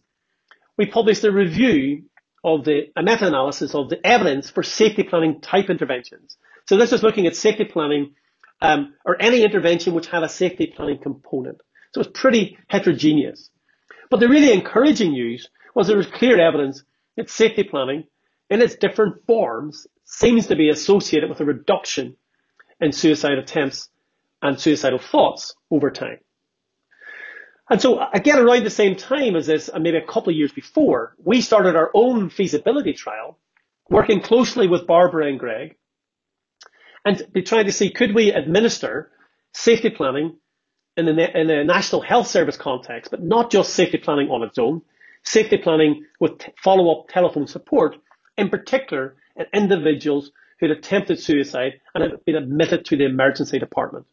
we 0.78 0.86
published 0.86 1.24
a 1.24 1.32
review 1.32 2.04
of 2.44 2.64
the 2.66 2.90
a 2.96 3.04
meta-analysis 3.04 3.76
of 3.76 3.90
the 3.90 4.06
evidence 4.06 4.50
for 4.50 4.64
safety 4.64 5.04
planning 5.04 5.42
type 5.42 5.70
interventions. 5.70 6.38
So 6.68 6.78
this 6.78 6.94
is 6.94 7.04
looking 7.04 7.28
at 7.28 7.36
safety 7.36 7.66
planning 7.66 8.16
um, 8.62 8.94
or 9.06 9.22
any 9.22 9.44
intervention 9.44 9.94
which 9.94 10.08
had 10.08 10.24
a 10.24 10.30
safety 10.30 10.68
planning 10.68 11.00
component. 11.02 11.62
So 11.94 12.02
it's 12.02 12.12
pretty 12.14 12.58
heterogeneous. 12.68 13.50
But 14.10 14.20
the 14.20 14.30
really 14.30 14.52
encouraging 14.52 15.12
news 15.12 15.50
was 15.76 15.88
there 15.88 15.98
was 15.98 16.08
clear 16.08 16.40
evidence 16.40 16.84
that 17.16 17.30
safety 17.30 17.64
planning 17.64 18.06
in 18.50 18.62
its 18.62 18.76
different 18.76 19.26
forms 19.26 19.88
seems 20.04 20.48
to 20.48 20.56
be 20.56 20.70
associated 20.70 21.30
with 21.30 21.40
a 21.40 21.46
reduction 21.46 22.16
in 22.82 22.92
suicide 22.92 23.38
attempts 23.38 23.90
and 24.42 24.60
suicidal 24.60 25.00
thoughts 25.00 25.54
over 25.70 25.92
time. 25.92 26.18
And 27.70 27.80
so 27.80 28.04
again, 28.14 28.40
around 28.40 28.64
the 28.64 28.72
same 28.72 28.96
time 28.96 29.36
as 29.36 29.46
this, 29.46 29.70
and 29.70 29.84
maybe 29.84 29.98
a 29.98 30.06
couple 30.06 30.32
of 30.32 30.36
years 30.36 30.52
before, 30.52 31.16
we 31.24 31.42
started 31.42 31.76
our 31.76 31.92
own 31.94 32.30
feasibility 32.30 32.94
trial, 32.94 33.38
working 33.90 34.22
closely 34.22 34.68
with 34.68 34.88
Barbara 34.88 35.28
and 35.28 35.40
Greg, 35.40 35.76
and 37.06 37.22
be 37.32 37.42
trying 37.42 37.66
to 37.66 37.72
see 37.72 37.92
could 37.92 38.14
we 38.14 38.32
administer 38.32 39.12
safety 39.54 39.90
planning 39.90 40.38
in 40.98 41.08
a, 41.08 41.12
in 41.12 41.50
a 41.50 41.64
national 41.64 42.02
health 42.02 42.28
service 42.28 42.58
context, 42.58 43.12
but 43.12 43.24
not 43.24 43.52
just 43.52 43.74
safety 43.74 43.98
planning 43.98 44.30
on 44.30 44.44
its 44.44 44.58
own, 44.58 44.82
safety 45.24 45.58
planning 45.58 46.06
with 46.20 46.42
follow-up 46.62 47.08
telephone 47.08 47.48
support, 47.48 47.96
in 48.38 48.50
particular 48.50 49.16
in 49.36 49.46
individuals 49.54 50.32
who 50.60 50.68
had 50.68 50.78
attempted 50.78 51.20
suicide 51.20 51.80
and 51.96 52.04
had 52.04 52.26
been 52.26 52.36
admitted 52.36 52.86
to 52.86 52.98
the 52.98 53.06
emergency 53.06 53.60
department. 53.60 54.06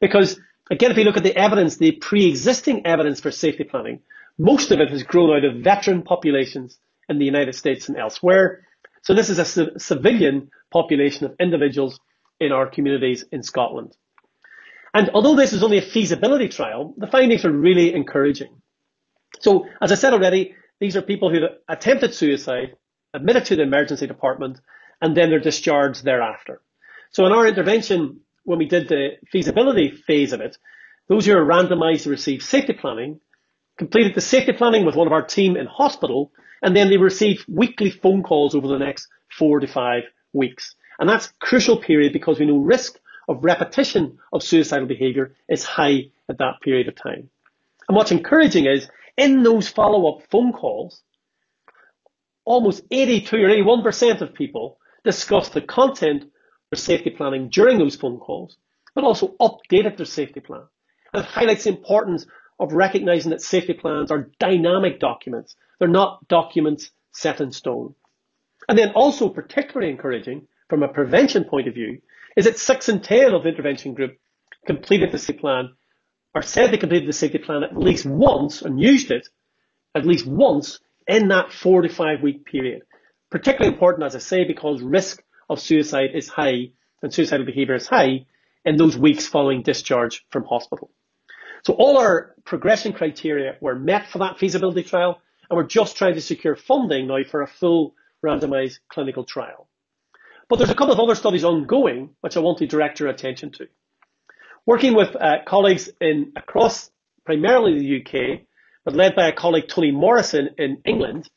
Because 0.00 0.38
Again, 0.70 0.92
if 0.92 0.96
you 0.96 1.04
look 1.04 1.16
at 1.16 1.24
the 1.24 1.36
evidence, 1.36 1.76
the 1.76 1.92
pre-existing 1.92 2.86
evidence 2.86 3.20
for 3.20 3.32
safety 3.32 3.64
planning, 3.64 4.00
most 4.38 4.70
of 4.70 4.78
it 4.78 4.88
has 4.90 5.02
grown 5.02 5.36
out 5.36 5.44
of 5.44 5.62
veteran 5.62 6.02
populations 6.02 6.78
in 7.08 7.18
the 7.18 7.24
United 7.24 7.56
States 7.56 7.88
and 7.88 7.98
elsewhere. 7.98 8.64
So 9.02 9.12
this 9.12 9.30
is 9.30 9.40
a 9.40 9.78
civilian 9.80 10.50
population 10.70 11.26
of 11.26 11.34
individuals 11.40 11.98
in 12.40 12.52
our 12.52 12.66
communities 12.66 13.24
in 13.30 13.42
Scotland. 13.42 13.96
And 14.92 15.10
although 15.14 15.36
this 15.36 15.52
is 15.52 15.62
only 15.62 15.78
a 15.78 15.82
feasibility 15.82 16.48
trial, 16.48 16.94
the 16.96 17.06
findings 17.06 17.44
are 17.44 17.52
really 17.52 17.94
encouraging. 17.94 18.60
So 19.40 19.66
as 19.80 19.92
I 19.92 19.94
said 19.94 20.12
already, 20.12 20.54
these 20.80 20.96
are 20.96 21.02
people 21.02 21.30
who 21.30 21.46
attempted 21.68 22.14
suicide, 22.14 22.74
admitted 23.14 23.44
to 23.46 23.56
the 23.56 23.62
emergency 23.62 24.06
department, 24.06 24.58
and 25.00 25.16
then 25.16 25.30
they're 25.30 25.38
discharged 25.38 26.04
thereafter. 26.04 26.60
So 27.12 27.26
in 27.26 27.32
our 27.32 27.46
intervention, 27.46 28.20
when 28.44 28.58
we 28.58 28.66
did 28.66 28.88
the 28.88 29.10
feasibility 29.30 29.90
phase 29.90 30.32
of 30.32 30.40
it, 30.40 30.56
those 31.08 31.26
who 31.26 31.36
are 31.36 31.44
randomized 31.44 32.04
to 32.04 32.10
receive 32.10 32.42
safety 32.42 32.72
planning 32.72 33.20
completed 33.78 34.14
the 34.14 34.20
safety 34.20 34.52
planning 34.52 34.84
with 34.84 34.96
one 34.96 35.06
of 35.06 35.12
our 35.12 35.24
team 35.24 35.56
in 35.56 35.66
hospital, 35.66 36.32
and 36.62 36.76
then 36.76 36.88
they 36.88 36.96
received 36.96 37.44
weekly 37.48 37.90
phone 37.90 38.22
calls 38.22 38.54
over 38.54 38.68
the 38.68 38.78
next 38.78 39.08
four 39.38 39.60
to 39.60 39.66
five 39.66 40.04
weeks. 40.32 40.74
And 41.00 41.08
that's 41.08 41.32
crucial 41.40 41.78
period 41.78 42.12
because 42.12 42.38
we 42.38 42.46
know 42.46 42.58
risk 42.58 43.00
of 43.26 43.42
repetition 43.42 44.18
of 44.32 44.42
suicidal 44.42 44.86
behavior 44.86 45.34
is 45.48 45.64
high 45.64 46.10
at 46.28 46.38
that 46.38 46.60
period 46.60 46.88
of 46.88 46.94
time. 46.94 47.30
And 47.88 47.96
what's 47.96 48.12
encouraging 48.12 48.66
is 48.66 48.88
in 49.16 49.42
those 49.42 49.68
follow-up 49.68 50.26
phone 50.30 50.52
calls, 50.52 51.02
almost 52.44 52.82
82 52.90 53.36
or 53.36 53.48
81% 53.48 54.20
of 54.20 54.34
people 54.34 54.78
discussed 55.02 55.54
the 55.54 55.62
content 55.62 56.24
their 56.70 56.78
safety 56.78 57.10
planning 57.10 57.48
during 57.48 57.78
those 57.78 57.96
phone 57.96 58.18
calls, 58.18 58.56
but 58.94 59.02
also 59.02 59.34
updated 59.40 59.96
their 59.96 60.06
safety 60.06 60.40
plan. 60.40 60.62
And 61.12 61.24
it 61.24 61.28
highlights 61.28 61.64
the 61.64 61.70
importance 61.70 62.26
of 62.58 62.72
recognizing 62.72 63.30
that 63.30 63.42
safety 63.42 63.72
plans 63.72 64.10
are 64.10 64.30
dynamic 64.38 65.00
documents. 65.00 65.56
They're 65.78 65.88
not 65.88 66.28
documents 66.28 66.90
set 67.12 67.40
in 67.40 67.52
stone. 67.52 67.94
And 68.68 68.78
then 68.78 68.90
also 68.90 69.28
particularly 69.28 69.90
encouraging 69.90 70.46
from 70.70 70.82
a 70.82 70.88
prevention 70.88 71.44
point 71.44 71.68
of 71.68 71.74
view 71.74 72.00
is 72.36 72.46
that 72.46 72.58
six 72.58 72.88
in 72.88 73.00
10 73.00 73.34
of 73.34 73.42
the 73.42 73.50
intervention 73.50 73.92
group 73.92 74.16
completed 74.66 75.12
the 75.12 75.18
safety 75.18 75.40
plan 75.40 75.70
or 76.34 76.42
said 76.42 76.70
they 76.70 76.78
completed 76.78 77.08
the 77.08 77.12
safety 77.12 77.38
plan 77.38 77.64
at 77.64 77.76
least 77.76 78.06
once 78.06 78.62
and 78.62 78.80
used 78.80 79.10
it 79.10 79.28
at 79.94 80.06
least 80.06 80.26
once 80.26 80.78
in 81.08 81.28
that 81.28 81.52
four 81.52 81.82
to 81.82 81.88
five 81.88 82.22
week 82.22 82.44
period. 82.44 82.82
Particularly 83.30 83.74
important, 83.74 84.06
as 84.06 84.14
I 84.14 84.20
say, 84.20 84.44
because 84.44 84.80
risk 84.80 85.22
of 85.48 85.60
suicide 85.60 86.10
is 86.14 86.28
high 86.28 86.70
and 87.02 87.12
suicidal 87.12 87.46
behavior 87.46 87.74
is 87.74 87.88
high 87.88 88.26
in 88.64 88.76
those 88.76 88.96
weeks 88.96 89.26
following 89.26 89.62
discharge 89.62 90.24
from 90.30 90.44
hospital. 90.44 90.90
So 91.64 91.74
all 91.74 91.98
our 91.98 92.34
progression 92.44 92.92
criteria 92.92 93.56
were 93.60 93.74
met 93.74 94.06
for 94.06 94.18
that 94.18 94.38
feasibility 94.38 94.82
trial, 94.82 95.20
and 95.48 95.56
we're 95.56 95.66
just 95.66 95.96
trying 95.96 96.14
to 96.14 96.20
secure 96.20 96.56
funding 96.56 97.08
now 97.08 97.24
for 97.28 97.42
a 97.42 97.46
full 97.46 97.94
randomized 98.24 98.78
clinical 98.88 99.24
trial. 99.24 99.68
But 100.50 100.58
there's 100.58 100.70
a 100.70 100.74
couple 100.74 100.92
of 100.92 100.98
other 100.98 101.14
studies 101.14 101.44
ongoing, 101.44 102.10
which 102.22 102.36
I 102.36 102.40
want 102.40 102.58
to 102.58 102.66
direct 102.66 102.98
your 102.98 103.08
attention 103.08 103.52
to. 103.52 103.68
Working 104.66 104.96
with 104.96 105.14
uh, 105.14 105.36
colleagues 105.46 105.88
in 106.00 106.32
across 106.34 106.90
primarily 107.24 107.78
the 107.78 108.00
UK, 108.00 108.40
but 108.84 108.96
led 108.96 109.14
by 109.14 109.28
a 109.28 109.32
colleague, 109.32 109.68
Tony 109.68 109.92
Morrison 109.92 110.50
in 110.58 110.82
England, 110.84 111.30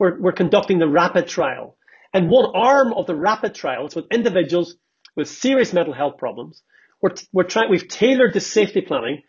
we're, 0.00 0.20
we're 0.20 0.32
conducting 0.32 0.80
the 0.80 0.88
RAPID 0.88 1.28
trial, 1.28 1.76
and 2.12 2.28
one 2.28 2.50
arm 2.52 2.92
of 2.92 3.06
the 3.06 3.14
RAPID 3.14 3.54
trial 3.54 3.86
is 3.86 3.94
with 3.94 4.06
individuals 4.10 4.74
with 5.14 5.28
serious 5.28 5.72
mental 5.72 5.94
health 5.94 6.18
problems. 6.18 6.60
We're, 7.00 7.14
we're 7.32 7.44
trying, 7.44 7.70
we've 7.70 7.86
tailored 7.86 8.34
the 8.34 8.40
safety 8.40 8.80
planning 8.80 9.22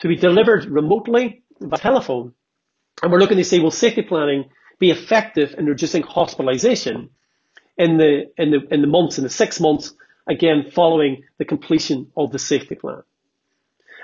to 0.00 0.08
be 0.08 0.14
delivered 0.14 0.66
remotely 0.66 1.42
by 1.60 1.78
telephone. 1.78 2.32
And 3.02 3.10
we're 3.10 3.18
looking 3.18 3.38
to 3.38 3.44
see, 3.44 3.58
will 3.58 3.72
safety 3.72 4.02
planning 4.02 4.50
be 4.78 4.92
effective 4.92 5.56
in 5.58 5.66
reducing 5.66 6.04
hospitalization 6.04 7.10
in 7.78 7.96
the, 7.96 8.30
in 8.36 8.50
the, 8.50 8.66
in 8.70 8.80
the 8.80 8.86
months, 8.86 9.18
in 9.18 9.24
the 9.24 9.30
six 9.30 9.60
months, 9.60 9.94
again, 10.28 10.70
following 10.74 11.24
the 11.38 11.44
completion 11.44 12.10
of 12.16 12.32
the 12.32 12.38
safety 12.38 12.74
plan. 12.74 13.02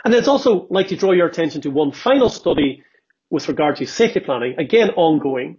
And 0.04 0.12
then 0.12 0.18
it's 0.18 0.28
also 0.28 0.66
like 0.70 0.88
to 0.88 0.96
draw 0.96 1.12
your 1.12 1.26
attention 1.26 1.62
to 1.62 1.70
one 1.70 1.92
final 1.92 2.28
study 2.28 2.82
with 3.30 3.48
regard 3.48 3.76
to 3.76 3.86
safety 3.86 4.20
planning, 4.20 4.54
again 4.58 4.90
ongoing, 4.90 5.58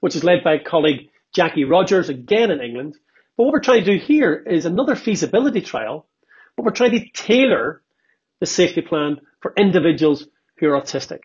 which 0.00 0.16
is 0.16 0.24
led 0.24 0.44
by 0.44 0.58
colleague 0.58 1.08
Jacqui 1.36 1.68
Rodgers, 1.68 2.08
again 2.08 2.50
in 2.50 2.60
England. 2.60 2.96
But 3.36 3.44
what 3.44 3.52
we're 3.52 3.60
trying 3.60 3.84
to 3.84 3.98
do 3.98 4.04
here 4.04 4.34
is 4.34 4.66
another 4.66 4.96
feasibility 4.96 5.60
trial, 5.60 6.06
but 6.56 6.64
we're 6.64 6.72
trying 6.72 6.92
to 6.92 7.08
tailor 7.10 7.82
the 8.40 8.46
safety 8.46 8.82
plan 8.82 9.20
for 9.40 9.52
individuals 9.56 10.26
who 10.58 10.68
are 10.68 10.80
autistic. 10.80 11.20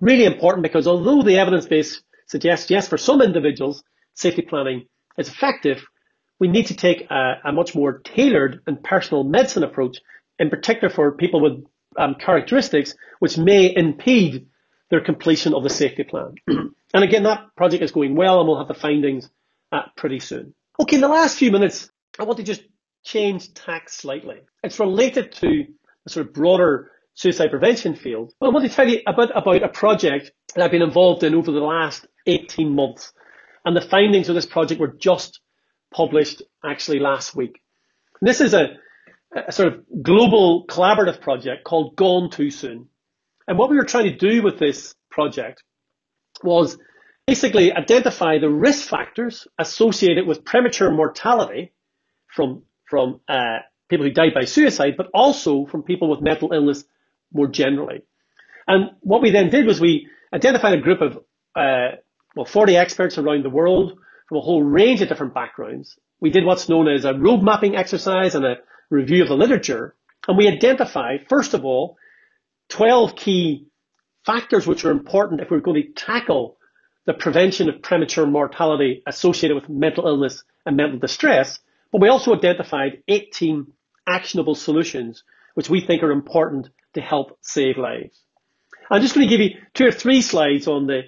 Really 0.00 0.24
important 0.24 0.62
because 0.62 0.86
although 0.86 1.22
the 1.22 1.38
evidence 1.38 1.66
base 1.66 2.02
suggests, 2.26 2.70
yes, 2.70 2.88
for 2.88 2.98
some 2.98 3.22
individuals, 3.22 3.82
safety 4.14 4.42
planning 4.42 4.86
is 5.18 5.28
effective, 5.28 5.84
we 6.38 6.48
need 6.48 6.66
to 6.66 6.74
take 6.74 7.10
a, 7.10 7.34
a 7.44 7.52
much 7.52 7.74
more 7.74 7.98
tailored 7.98 8.60
and 8.66 8.82
personal 8.82 9.24
medicine 9.24 9.62
approach, 9.62 9.98
in 10.38 10.50
particular 10.50 10.92
for 10.92 11.12
people 11.12 11.40
with 11.40 11.64
um, 11.96 12.14
characteristics 12.14 12.94
which 13.20 13.38
may 13.38 13.74
impede 13.74 14.46
their 14.90 15.00
completion 15.00 15.54
of 15.54 15.62
the 15.62 15.70
safety 15.70 16.04
plan. 16.04 16.34
and 16.48 17.04
again, 17.04 17.22
that 17.22 17.44
project 17.56 17.82
is 17.82 17.92
going 17.92 18.14
well 18.16 18.40
and 18.40 18.48
we'll 18.48 18.58
have 18.58 18.68
the 18.68 18.74
findings 18.74 19.28
uh, 19.70 19.82
pretty 19.96 20.20
soon. 20.20 20.54
Okay, 20.80 20.96
in 20.96 21.00
the 21.00 21.08
last 21.08 21.38
few 21.38 21.50
minutes, 21.50 21.90
I 22.18 22.24
want 22.24 22.38
to 22.38 22.44
just 22.44 22.62
change 23.04 23.52
tack 23.54 23.88
slightly. 23.88 24.40
It's 24.62 24.78
related 24.78 25.32
to 25.32 25.64
the 26.04 26.10
sort 26.10 26.26
of 26.26 26.34
broader 26.34 26.90
suicide 27.14 27.50
prevention 27.50 27.94
field. 27.94 28.32
Well, 28.40 28.50
I 28.50 28.54
want 28.54 28.68
to 28.68 28.74
tell 28.74 28.88
you 28.88 29.00
a 29.06 29.12
bit 29.12 29.30
about 29.34 29.62
a 29.62 29.68
project 29.68 30.32
that 30.54 30.64
I've 30.64 30.70
been 30.70 30.82
involved 30.82 31.22
in 31.22 31.34
over 31.34 31.52
the 31.52 31.60
last 31.60 32.06
18 32.26 32.74
months. 32.74 33.12
And 33.64 33.76
the 33.76 33.80
findings 33.80 34.28
of 34.28 34.34
this 34.34 34.46
project 34.46 34.80
were 34.80 34.94
just 34.98 35.40
published 35.92 36.42
actually 36.64 36.98
last 36.98 37.34
week. 37.34 37.60
And 38.20 38.28
this 38.28 38.40
is 38.40 38.54
a, 38.54 38.76
a 39.34 39.52
sort 39.52 39.72
of 39.72 39.84
global 40.02 40.66
collaborative 40.66 41.20
project 41.20 41.64
called 41.64 41.96
Gone 41.96 42.30
Too 42.30 42.50
Soon. 42.50 42.88
And 43.46 43.58
what 43.58 43.70
we 43.70 43.76
were 43.76 43.84
trying 43.84 44.04
to 44.04 44.16
do 44.16 44.42
with 44.42 44.58
this 44.58 44.94
project 45.10 45.62
was 46.42 46.78
basically 47.26 47.72
identify 47.72 48.38
the 48.38 48.50
risk 48.50 48.88
factors 48.88 49.46
associated 49.58 50.26
with 50.26 50.44
premature 50.44 50.90
mortality 50.90 51.72
from, 52.26 52.62
from 52.84 53.20
uh, 53.28 53.58
people 53.88 54.06
who 54.06 54.12
died 54.12 54.34
by 54.34 54.44
suicide, 54.44 54.94
but 54.96 55.08
also 55.12 55.66
from 55.66 55.82
people 55.82 56.08
with 56.08 56.20
mental 56.20 56.52
illness 56.52 56.84
more 57.32 57.46
generally. 57.46 58.02
And 58.66 58.90
what 59.00 59.22
we 59.22 59.30
then 59.30 59.50
did 59.50 59.66
was 59.66 59.80
we 59.80 60.08
identified 60.32 60.78
a 60.78 60.80
group 60.80 61.00
of 61.00 61.18
uh, 61.54 61.96
well 62.36 62.44
40 62.44 62.76
experts 62.76 63.18
around 63.18 63.44
the 63.44 63.50
world 63.50 63.98
from 64.28 64.38
a 64.38 64.40
whole 64.40 64.62
range 64.62 65.02
of 65.02 65.08
different 65.08 65.34
backgrounds. 65.34 65.98
We 66.20 66.30
did 66.30 66.44
what's 66.44 66.68
known 66.68 66.88
as 66.88 67.04
a 67.04 67.14
road 67.14 67.42
mapping 67.42 67.76
exercise 67.76 68.34
and 68.34 68.44
a 68.44 68.56
review 68.90 69.22
of 69.22 69.28
the 69.28 69.36
literature, 69.36 69.94
and 70.28 70.36
we 70.36 70.48
identified 70.48 71.26
first 71.28 71.54
of 71.54 71.64
all 71.64 71.96
12 72.68 73.16
key 73.16 73.66
factors 74.24 74.66
which 74.66 74.84
are 74.84 74.90
important 74.90 75.40
if 75.40 75.50
we're 75.50 75.60
going 75.60 75.82
to 75.82 75.92
tackle 75.92 76.56
the 77.06 77.12
prevention 77.12 77.68
of 77.68 77.82
premature 77.82 78.26
mortality 78.26 79.02
associated 79.06 79.56
with 79.56 79.68
mental 79.68 80.06
illness 80.06 80.44
and 80.64 80.76
mental 80.76 80.98
distress. 80.98 81.58
But 81.90 82.00
we 82.00 82.08
also 82.08 82.34
identified 82.34 83.02
18 83.08 83.66
actionable 84.06 84.54
solutions 84.54 85.24
which 85.54 85.68
we 85.68 85.80
think 85.80 86.02
are 86.02 86.12
important 86.12 86.68
to 86.94 87.00
help 87.00 87.38
save 87.42 87.76
lives. 87.76 88.18
I'm 88.90 89.02
just 89.02 89.14
going 89.14 89.26
to 89.26 89.30
give 89.30 89.40
you 89.40 89.58
two 89.74 89.86
or 89.86 89.92
three 89.92 90.22
slides 90.22 90.66
on 90.66 90.86
the 90.86 91.02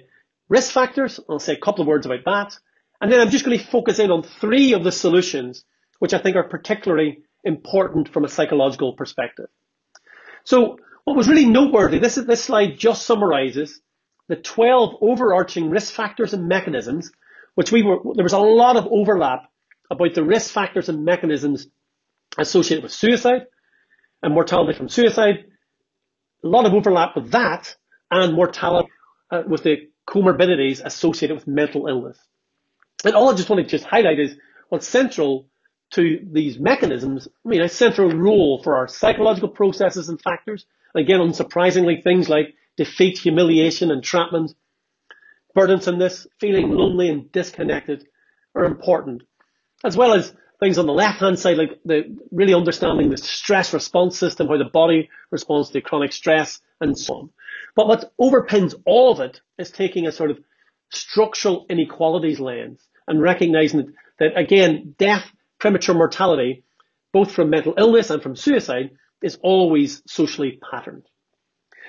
risk 0.49 0.71
factors. 0.71 1.19
I'll 1.29 1.39
say 1.39 1.53
a 1.53 1.59
couple 1.59 1.81
of 1.81 1.87
words 1.87 2.05
about 2.05 2.25
that. 2.25 2.57
And 3.01 3.11
then 3.11 3.19
I'm 3.19 3.29
just 3.29 3.45
going 3.45 3.57
to 3.57 3.65
focus 3.65 3.99
in 3.99 4.11
on 4.11 4.23
three 4.23 4.73
of 4.73 4.83
the 4.83 4.91
solutions 4.91 5.63
which 5.99 6.13
I 6.13 6.19
think 6.19 6.35
are 6.35 6.43
particularly 6.43 7.19
important 7.43 8.09
from 8.09 8.25
a 8.25 8.29
psychological 8.29 8.93
perspective. 8.93 9.47
So 10.43 10.77
what 11.03 11.15
was 11.15 11.27
really 11.27 11.45
noteworthy, 11.45 11.99
this, 11.99 12.15
this 12.15 12.43
slide 12.43 12.77
just 12.77 13.05
summarizes 13.05 13.79
the 14.27 14.35
12 14.35 14.95
overarching 15.01 15.69
risk 15.69 15.93
factors 15.93 16.33
and 16.33 16.47
mechanisms, 16.47 17.11
which 17.53 17.71
we 17.71 17.83
were, 17.83 17.99
there 18.15 18.23
was 18.23 18.33
a 18.33 18.39
lot 18.39 18.75
of 18.75 18.87
overlap 18.91 19.43
about 19.89 20.15
the 20.15 20.23
risk 20.23 20.51
factors 20.51 20.89
and 20.89 21.05
mechanisms 21.05 21.67
associated 22.37 22.83
with 22.83 22.91
suicide 22.91 23.45
and 24.23 24.33
mortality 24.33 24.77
from 24.77 24.89
suicide. 24.89 25.45
A 26.43 26.47
lot 26.47 26.65
of 26.65 26.73
overlap 26.73 27.15
with 27.15 27.31
that 27.31 27.75
and 28.09 28.33
mortality 28.33 28.89
uh, 29.31 29.43
with 29.47 29.63
the 29.63 29.89
comorbidities 30.07 30.83
associated 30.83 31.35
with 31.35 31.47
mental 31.47 31.87
illness. 31.87 32.17
And 33.03 33.15
all 33.15 33.29
I 33.29 33.35
just 33.35 33.49
want 33.49 33.63
to 33.63 33.69
just 33.69 33.85
highlight 33.85 34.19
is 34.19 34.35
what's 34.69 34.87
central 34.87 35.47
to 35.91 36.19
these 36.31 36.59
mechanisms, 36.59 37.27
I 37.45 37.49
mean, 37.49 37.61
a 37.61 37.69
central 37.69 38.09
role 38.11 38.61
for 38.63 38.75
our 38.75 38.87
psychological 38.87 39.49
processes 39.49 40.09
and 40.09 40.21
factors. 40.21 40.65
Again, 40.95 41.19
unsurprisingly, 41.19 42.03
things 42.03 42.27
like 42.27 42.55
defeat, 42.75 43.17
humiliation, 43.17 43.91
entrapment, 43.91 44.53
burdensomeness, 45.55 46.27
feeling 46.39 46.69
lonely 46.69 47.09
and 47.09 47.31
disconnected 47.31 48.07
are 48.55 48.65
important, 48.65 49.23
as 49.83 49.95
well 49.95 50.13
as 50.13 50.33
things 50.59 50.77
on 50.77 50.85
the 50.85 50.93
left-hand 50.93 51.37
side, 51.37 51.57
like 51.57 51.79
the 51.85 52.17
really 52.31 52.53
understanding 52.53 53.09
the 53.09 53.17
stress 53.17 53.73
response 53.73 54.17
system, 54.17 54.47
how 54.47 54.57
the 54.57 54.65
body 54.65 55.09
responds 55.31 55.69
to 55.69 55.81
chronic 55.81 56.13
stress, 56.13 56.61
and 56.81 56.97
so 56.97 57.13
on. 57.13 57.29
But 57.75 57.87
what 57.87 58.13
overpins 58.19 58.73
all 58.85 59.11
of 59.11 59.19
it 59.19 59.41
is 59.57 59.69
taking 59.69 60.07
a 60.07 60.11
sort 60.11 60.31
of 60.31 60.39
structural 60.89 61.65
inequalities 61.69 62.39
lens 62.39 62.81
and 63.07 63.21
recognizing 63.21 63.79
that, 63.79 63.93
that 64.19 64.37
again, 64.37 64.95
death, 64.97 65.25
premature 65.59 65.95
mortality, 65.95 66.63
both 67.11 67.31
from 67.31 67.49
mental 67.49 67.73
illness 67.77 68.09
and 68.09 68.23
from 68.23 68.35
suicide, 68.35 68.91
is 69.21 69.37
always 69.41 70.01
socially 70.05 70.59
patterned. 70.71 71.03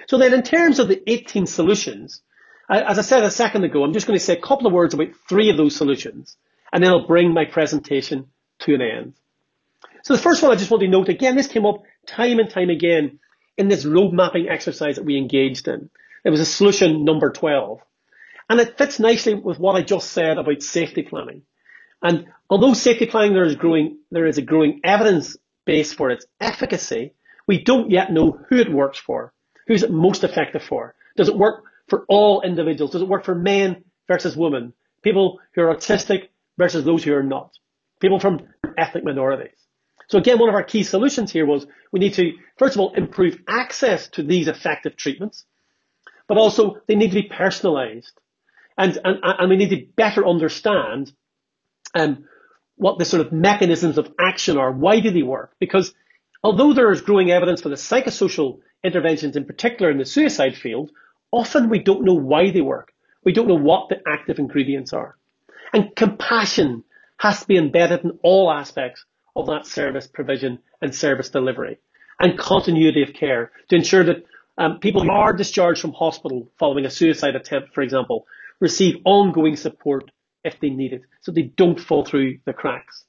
So 0.09 0.18
then 0.18 0.35
in 0.35 0.42
terms 0.42 0.79
of 0.79 0.88
the 0.88 1.03
18 1.09 1.46
solutions, 1.46 2.22
as 2.68 2.99
I 2.99 3.03
said 3.03 3.22
a 3.22 3.31
second 3.31 3.64
ago, 3.64 3.85
I'm 3.85 3.92
just 3.92 4.07
going 4.07 4.18
to 4.18 4.25
say 4.25 4.35
a 4.37 4.40
couple 4.40 4.66
of 4.66 4.72
words 4.72 4.94
about 4.94 5.09
three 5.29 5.51
of 5.51 5.57
those 5.57 5.77
solutions, 5.77 6.37
and 6.72 6.83
then 6.83 6.90
I'll 6.90 7.07
bring 7.07 7.33
my 7.33 7.44
presentation 7.44 8.27
to 8.61 8.75
an 8.75 8.83
end. 8.83 9.14
So 10.03 10.14
the 10.14 10.22
first 10.22 10.42
one 10.42 10.53
I 10.53 10.57
just 10.57 10.70
want 10.70 10.83
to 10.83 10.88
note 10.88 11.09
again, 11.09 11.37
this 11.37 11.49
came 11.49 11.66
up 11.66 11.83
time 12.07 12.38
and 12.38 12.51
time 12.51 12.70
again 12.70 13.18
in 13.57 13.69
this 13.69 13.85
road 13.85 14.12
mapping 14.12 14.49
exercise 14.49 14.97
that 14.97 15.05
we 15.05 15.16
engaged 15.16 15.69
in. 15.69 15.90
It 16.25 16.31
was 16.31 16.40
a 16.40 16.47
solution 16.47 17.05
number 17.05 17.31
12. 17.31 17.81
And 18.49 18.61
it 18.61 18.79
fits 18.79 19.01
nicely 19.01 19.35
with 19.35 19.59
what 19.59 19.77
I 19.77 19.83
just 19.83 20.11
said 20.11 20.38
about 20.38 20.62
safety 20.62 21.03
planning. 21.03 21.42
And 22.03 22.27
although 22.49 22.75
safety 22.75 23.07
planning 23.07 23.35
there 23.35 23.45
is 23.45 23.57
growing, 23.57 23.99
there 24.11 24.27
is 24.27 24.38
a 24.38 24.42
growing 24.42 24.81
evidence 24.85 25.37
base 25.64 25.92
for 25.92 26.11
its 26.11 26.27
efficacy, 26.40 27.14
we 27.47 27.62
don't 27.62 27.90
yet 27.90 28.12
know 28.12 28.38
who 28.49 28.57
it 28.57 28.73
works 28.73 28.99
for. 28.99 29.33
Who's 29.66 29.83
it 29.83 29.90
most 29.90 30.23
effective 30.23 30.62
for? 30.62 30.95
Does 31.16 31.29
it 31.29 31.37
work 31.37 31.64
for 31.88 32.05
all 32.09 32.42
individuals? 32.42 32.92
Does 32.92 33.03
it 33.03 33.09
work 33.09 33.25
for 33.25 33.35
men 33.35 33.85
versus 34.07 34.37
women? 34.37 34.73
People 35.03 35.40
who 35.55 35.62
are 35.62 35.75
autistic 35.75 36.29
versus 36.57 36.85
those 36.85 37.03
who 37.03 37.14
are 37.14 37.23
not? 37.23 37.53
People 38.01 38.21
from 38.21 38.47
ethnic 38.77 39.05
minorities? 39.05 39.65
So 40.09 40.19
again, 40.19 40.38
one 40.38 40.49
of 40.49 40.55
our 40.55 40.62
key 40.62 40.83
solutions 40.83 41.33
here 41.33 41.47
was 41.47 41.66
we 41.90 42.01
need 42.01 42.14
to, 42.14 42.33
first 42.59 42.77
of 42.77 42.81
all, 42.81 42.95
improve 42.95 43.38
access 43.49 44.09
to 44.09 44.23
these 44.23 44.49
effective 44.49 44.97
treatments, 44.97 45.45
but 46.29 46.38
also 46.38 46.77
they 46.87 46.95
need 46.95 47.09
to 47.09 47.23
be 47.23 47.29
personalized. 47.29 48.12
And, 48.79 48.99
and, 49.05 49.19
and 49.23 49.51
we 49.51 49.57
need 49.57 49.71
to 49.71 49.87
better 49.97 50.27
understand 50.27 51.12
um, 51.95 52.25
what 52.77 52.99
the 52.99 53.05
sort 53.05 53.27
of 53.27 53.33
mechanisms 53.33 53.99
of 53.99 54.12
action 54.21 54.59
are. 54.59 54.71
Why 54.71 55.01
do 55.01 55.11
they 55.11 55.23
work? 55.23 55.55
Because 55.59 55.95
although 56.42 56.73
there 56.73 56.92
is 56.92 57.01
growing 57.01 57.31
evidence 57.31 57.62
for 57.62 57.71
the 57.71 57.77
psychosocial 57.77 58.61
interventions, 58.85 59.35
in 59.35 59.45
particular 59.45 59.90
in 59.90 59.99
the 59.99 60.05
suicide 60.05 60.57
field, 60.57 60.90
often 61.33 61.69
we 61.69 61.81
don't 61.81 62.05
know 62.05 62.14
why 62.14 62.51
they 62.51 62.61
work. 62.61 62.92
We 63.25 63.33
don't 63.33 63.49
know 63.49 63.59
what 63.59 63.88
the 63.88 64.01
active 64.07 64.38
ingredients 64.38 64.92
are. 64.92 65.16
And 65.73 65.97
compassion 65.97 66.85
has 67.19 67.40
to 67.40 67.47
be 67.47 67.57
embedded 67.57 68.05
in 68.05 68.19
all 68.23 68.53
aspects 68.53 69.05
of 69.37 69.46
that 69.46 69.66
service 69.66 70.07
provision 70.07 70.59
and 70.81 70.94
service 70.94 71.29
delivery 71.29 71.79
and 72.18 72.38
continuity 72.38 73.03
of 73.03 73.12
care 73.12 73.53
to 73.68 73.77
ensure 73.77 74.05
that 74.05 74.25
um, 74.59 74.79
people 74.79 75.03
who 75.03 75.11
are 75.11 75.35
discharged 75.35 75.81
from 75.81 75.92
hospital 75.92 76.51
following 76.59 76.87
a 76.87 76.90
suicide 76.90 77.37
attempt, 77.37 77.75
for 77.75 77.83
example, 77.83 78.27
receive 78.59 78.96
ongoing 79.05 79.57
support 79.57 80.11
if 80.42 80.59
they 80.61 80.70
need 80.70 80.92
it 80.94 81.03
so 81.20 81.31
they 81.31 81.42
don't 81.42 81.79
fall 81.79 82.05
through 82.05 82.38
the 82.46 82.53
cracks. 82.53 83.05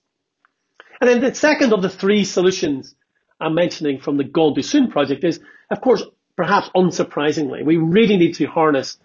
And 1.00 1.10
then 1.10 1.22
the 1.22 1.34
second 1.34 1.74
of 1.74 1.82
the 1.82 1.90
three 1.90 2.26
solutions 2.26 2.96
I'm 3.40 3.54
mentioning 3.54 4.00
from 4.00 4.18
the 4.18 4.24
Gone 4.24 4.56
Too 4.56 4.64
Soon 4.64 4.90
project 4.90 5.24
is, 5.24 5.40
of 5.72 5.80
course, 5.80 6.04
perhaps 6.36 6.70
unsurprisingly, 6.76 7.64
we 7.64 7.78
really 7.78 8.18
need 8.18 8.36
to 8.36 8.46
harness 8.46 8.98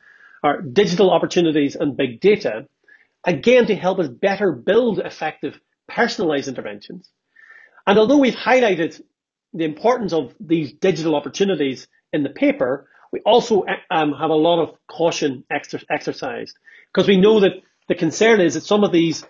our 0.42 0.60
digital 0.60 1.10
opportunities 1.10 1.76
and 1.76 1.96
big 1.96 2.20
data, 2.20 2.66
again, 3.24 3.66
to 3.66 3.76
help 3.76 3.98
us 3.98 4.08
better 4.08 4.52
build 4.52 4.98
effective 4.98 5.60
personalized 5.88 6.48
interventions. 6.48 7.08
And 7.86 7.98
although 7.98 8.18
we've 8.18 8.34
highlighted 8.34 9.00
the 9.52 9.64
importance 9.64 10.12
of 10.12 10.34
these 10.40 10.72
digital 10.72 11.14
opportunities 11.14 11.88
in 12.12 12.22
the 12.22 12.30
paper, 12.30 12.88
we 13.12 13.20
also 13.20 13.64
um, 13.90 14.12
have 14.12 14.30
a 14.30 14.34
lot 14.34 14.62
of 14.62 14.74
caution 14.88 15.44
exer- 15.52 15.84
exercised 15.90 16.56
because 16.92 17.06
we 17.06 17.18
know 17.18 17.40
that 17.40 17.52
the 17.88 17.94
concern 17.94 18.40
is 18.40 18.54
that 18.54 18.62
some 18.62 18.84
of 18.84 18.92
these 18.92 19.24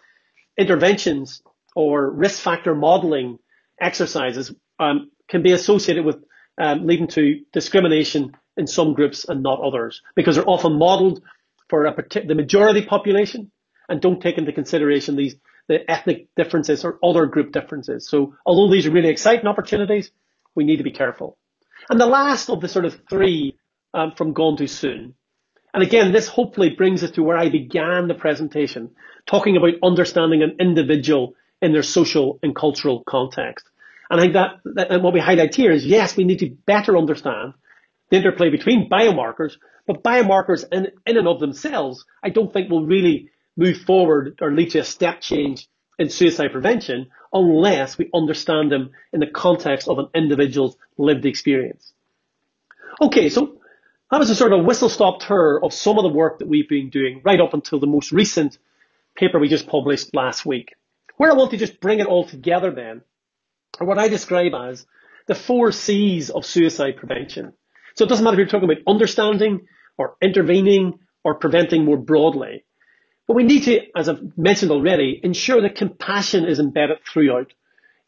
interventions 0.57 1.43
or 1.75 2.11
risk 2.11 2.41
factor 2.41 2.75
modeling 2.75 3.39
exercises 3.81 4.55
um, 4.79 5.11
can 5.29 5.43
be 5.43 5.53
associated 5.53 6.05
with 6.05 6.23
um, 6.59 6.87
leading 6.87 7.09
to 7.09 7.41
discrimination 7.53 8.37
in 8.57 8.67
some 8.67 8.93
groups 8.93 9.25
and 9.29 9.43
not 9.43 9.61
others 9.61 10.03
because 10.15 10.37
they're 10.37 10.49
often 10.49 10.79
modeled 10.79 11.23
for 11.69 11.87
a 11.87 11.95
partic- 11.95 12.29
the 12.29 12.35
majority 12.35 12.85
population 12.85 13.51
and 13.89 14.01
don't 14.01 14.21
take 14.21 14.39
into 14.39 14.53
consideration 14.53 15.17
these 15.17 15.37
the 15.69 15.91
ethnic 15.91 16.29
differences 16.37 16.85
or 16.85 16.99
other 17.03 17.27
group 17.27 17.53
differences. 17.53 18.09
So 18.09 18.35
although 18.45 18.73
these 18.73 18.87
are 18.87 18.91
really 18.91 19.09
exciting 19.11 19.47
opportunities, 19.47 20.11
we 20.55 20.65
need 20.65 20.77
to 20.77 20.85
be 20.85 20.93
careful. 20.93 21.39
And 21.89 22.01
the 22.01 22.07
last 22.07 22.51
of 22.51 22.61
the 22.61 22.69
sort 22.69 22.85
of 22.85 23.01
three 23.09 23.59
um, 23.95 24.13
from 24.17 24.33
Gone 24.33 24.57
Too 24.57 24.67
Soon. 24.67 25.15
And 25.75 25.83
again, 25.83 26.13
this 26.13 26.29
hopefully 26.29 26.71
brings 26.71 27.03
us 27.03 27.13
to 27.13 27.23
where 27.23 27.37
I 27.37 27.49
began 27.49 28.07
the 28.07 28.15
presentation, 28.15 28.91
talking 29.27 29.57
about 29.57 29.75
understanding 29.83 30.43
an 30.43 30.57
individual 30.61 31.35
in 31.63 31.73
their 31.73 31.83
social 31.83 32.39
and 32.43 32.55
cultural 32.55 33.03
context. 33.07 33.67
And 34.11 34.21
I 34.21 34.25
think 34.25 34.35
that, 34.35 34.51
that 34.75 34.91
and 34.91 35.03
what 35.03 35.15
we 35.15 35.21
highlight 35.21 35.55
here 35.55 35.73
is 35.73 35.87
yes, 35.87 36.17
we 36.17 36.25
need 36.25 36.41
to 36.41 36.51
better 36.67 36.99
understand 36.99 37.55
the 38.11 38.19
interplay 38.19 38.51
between 38.51 38.91
biomarkers, 38.91 39.55
but 39.87 40.03
biomarkers 40.03 40.65
in, 40.71 40.89
in 41.07 41.17
and 41.17 41.27
of 41.27 41.41
themselves, 41.41 42.05
I 42.23 42.29
don't 42.29 42.53
think 42.53 42.71
will 42.71 42.85
really 42.85 43.31
move 43.57 43.79
forward 43.79 44.39
or 44.41 44.53
lead 44.53 44.71
to 44.71 44.81
a 44.81 44.85
step 44.85 45.21
change 45.21 45.69
in 45.99 46.09
suicide 46.09 46.53
prevention 46.53 47.09
unless 47.33 47.99
we 47.99 48.11
understand 48.15 48.71
them 48.71 48.91
in 49.13 49.21
the 49.21 49.27
context 49.27 49.89
of 49.89 49.99
an 49.99 50.09
individual's 50.15 50.77
lived 50.99 51.27
experience. 51.27 51.93
Okay, 53.01 53.29
so 53.29 53.59
that 54.11 54.19
was 54.19 54.31
a 54.31 54.35
sort 54.35 54.53
of 54.53 54.65
whistle 54.65 54.89
stop 54.89 55.21
tour 55.21 55.61
of 55.63 55.73
some 55.73 55.99
of 55.99 56.03
the 56.03 56.11
work 56.11 56.39
that 56.39 56.49
we've 56.49 56.69
been 56.69 56.91
doing 56.91 57.21
right 57.25 57.41
up 57.41 57.55
until 57.55 57.81
the 57.81 57.87
most 57.87 58.13
recent 58.13 58.59
paper 59.15 59.39
we 59.39 59.49
just 59.49 59.67
published 59.67 60.15
last 60.15 60.45
week. 60.45 60.75
Where 61.17 61.31
I 61.31 61.35
want 61.35 61.51
to 61.53 61.57
just 61.57 61.81
bring 61.81 62.01
it 62.01 62.07
all 62.07 62.27
together 62.27 62.71
then 62.71 63.03
are 63.81 63.87
what 63.87 63.99
I 63.99 64.09
describe 64.09 64.53
as 64.55 64.87
the 65.27 65.35
four 65.35 65.73
C's 65.73 66.31
of 66.31 66.45
suicide 66.45 66.97
prevention. 66.97 67.53
So 67.95 68.05
it 68.05 68.09
doesn't 68.09 68.25
matter 68.25 68.35
if 68.35 68.39
you're 68.39 68.49
talking 68.49 68.71
about 68.71 68.83
understanding 68.87 69.67
or 69.97 70.17
intervening 70.21 70.99
or 71.25 71.35
preventing 71.35 71.85
more 71.85 71.97
broadly. 71.97 72.65
But 73.27 73.37
we 73.37 73.45
need 73.45 73.65
to, 73.65 73.81
as 73.97 74.09
I've 74.09 74.37
mentioned 74.37 74.71
already, 74.71 75.21
ensure 75.23 75.63
that 75.63 75.77
compassion 75.77 76.45
is 76.45 76.59
embedded 76.59 76.99
throughout 77.11 77.53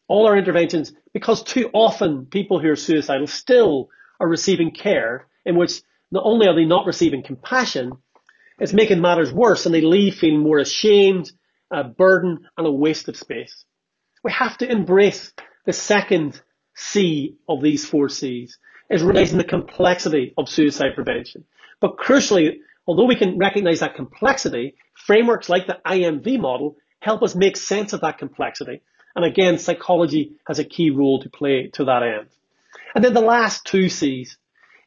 all 0.07 0.27
our 0.27 0.37
interventions 0.37 0.93
because 1.13 1.43
too 1.43 1.69
often 1.73 2.25
people 2.25 2.59
who 2.59 2.69
are 2.69 2.75
suicidal 2.75 3.27
still 3.27 3.89
are 4.19 4.27
receiving 4.27 4.71
care 4.71 5.27
in 5.45 5.55
which 5.55 5.81
not 6.11 6.23
only 6.25 6.47
are 6.47 6.55
they 6.55 6.65
not 6.65 6.85
receiving 6.85 7.23
compassion, 7.23 7.93
it's 8.59 8.73
making 8.73 9.01
matters 9.01 9.31
worse 9.31 9.65
and 9.65 9.73
they 9.73 9.81
leave 9.81 10.15
feeling 10.15 10.41
more 10.41 10.59
ashamed, 10.59 11.31
a 11.71 11.83
burden 11.83 12.47
and 12.57 12.67
a 12.67 12.71
waste 12.71 13.07
of 13.09 13.17
space. 13.17 13.65
We 14.23 14.31
have 14.31 14.57
to 14.59 14.71
embrace 14.71 15.33
the 15.65 15.73
second 15.73 16.39
C 16.75 17.37
of 17.49 17.61
these 17.61 17.85
four 17.85 18.09
C's 18.09 18.57
is 18.89 19.03
realizing 19.03 19.37
the 19.37 19.43
complexity 19.43 20.33
of 20.37 20.47
suicide 20.47 20.93
prevention. 20.93 21.45
But 21.79 21.97
crucially, 21.97 22.59
although 22.87 23.05
we 23.05 23.15
can 23.15 23.37
recognize 23.37 23.79
that 23.79 23.95
complexity, 23.95 24.75
frameworks 24.93 25.49
like 25.49 25.67
the 25.67 25.79
IMV 25.85 26.39
model 26.39 26.77
help 26.99 27.21
us 27.23 27.35
make 27.35 27.57
sense 27.57 27.93
of 27.93 28.01
that 28.01 28.17
complexity. 28.17 28.81
And 29.15 29.23
again, 29.23 29.57
psychology 29.59 30.33
has 30.47 30.59
a 30.59 30.65
key 30.65 30.89
role 30.89 31.21
to 31.21 31.29
play 31.29 31.69
to 31.73 31.85
that 31.85 32.03
end. 32.03 32.27
And 32.93 33.03
then 33.03 33.13
the 33.13 33.21
last 33.21 33.65
two 33.65 33.89
C's 33.89 34.37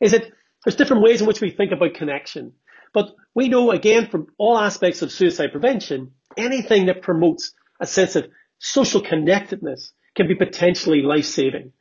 is 0.00 0.12
that 0.12 0.24
there's 0.64 0.76
different 0.76 1.02
ways 1.02 1.20
in 1.20 1.26
which 1.26 1.40
we 1.40 1.50
think 1.50 1.72
about 1.72 1.94
connection. 1.94 2.52
But 2.92 3.14
we 3.34 3.48
know 3.48 3.70
again 3.70 4.08
from 4.08 4.28
all 4.38 4.58
aspects 4.58 5.02
of 5.02 5.12
suicide 5.12 5.52
prevention, 5.52 6.12
anything 6.36 6.86
that 6.86 7.02
promotes 7.02 7.52
a 7.80 7.86
sense 7.86 8.16
of 8.16 8.28
social 8.58 9.00
connectedness 9.00 9.92
can 10.14 10.26
be 10.26 10.34
potentially 10.34 11.02
life-saving. 11.02 11.72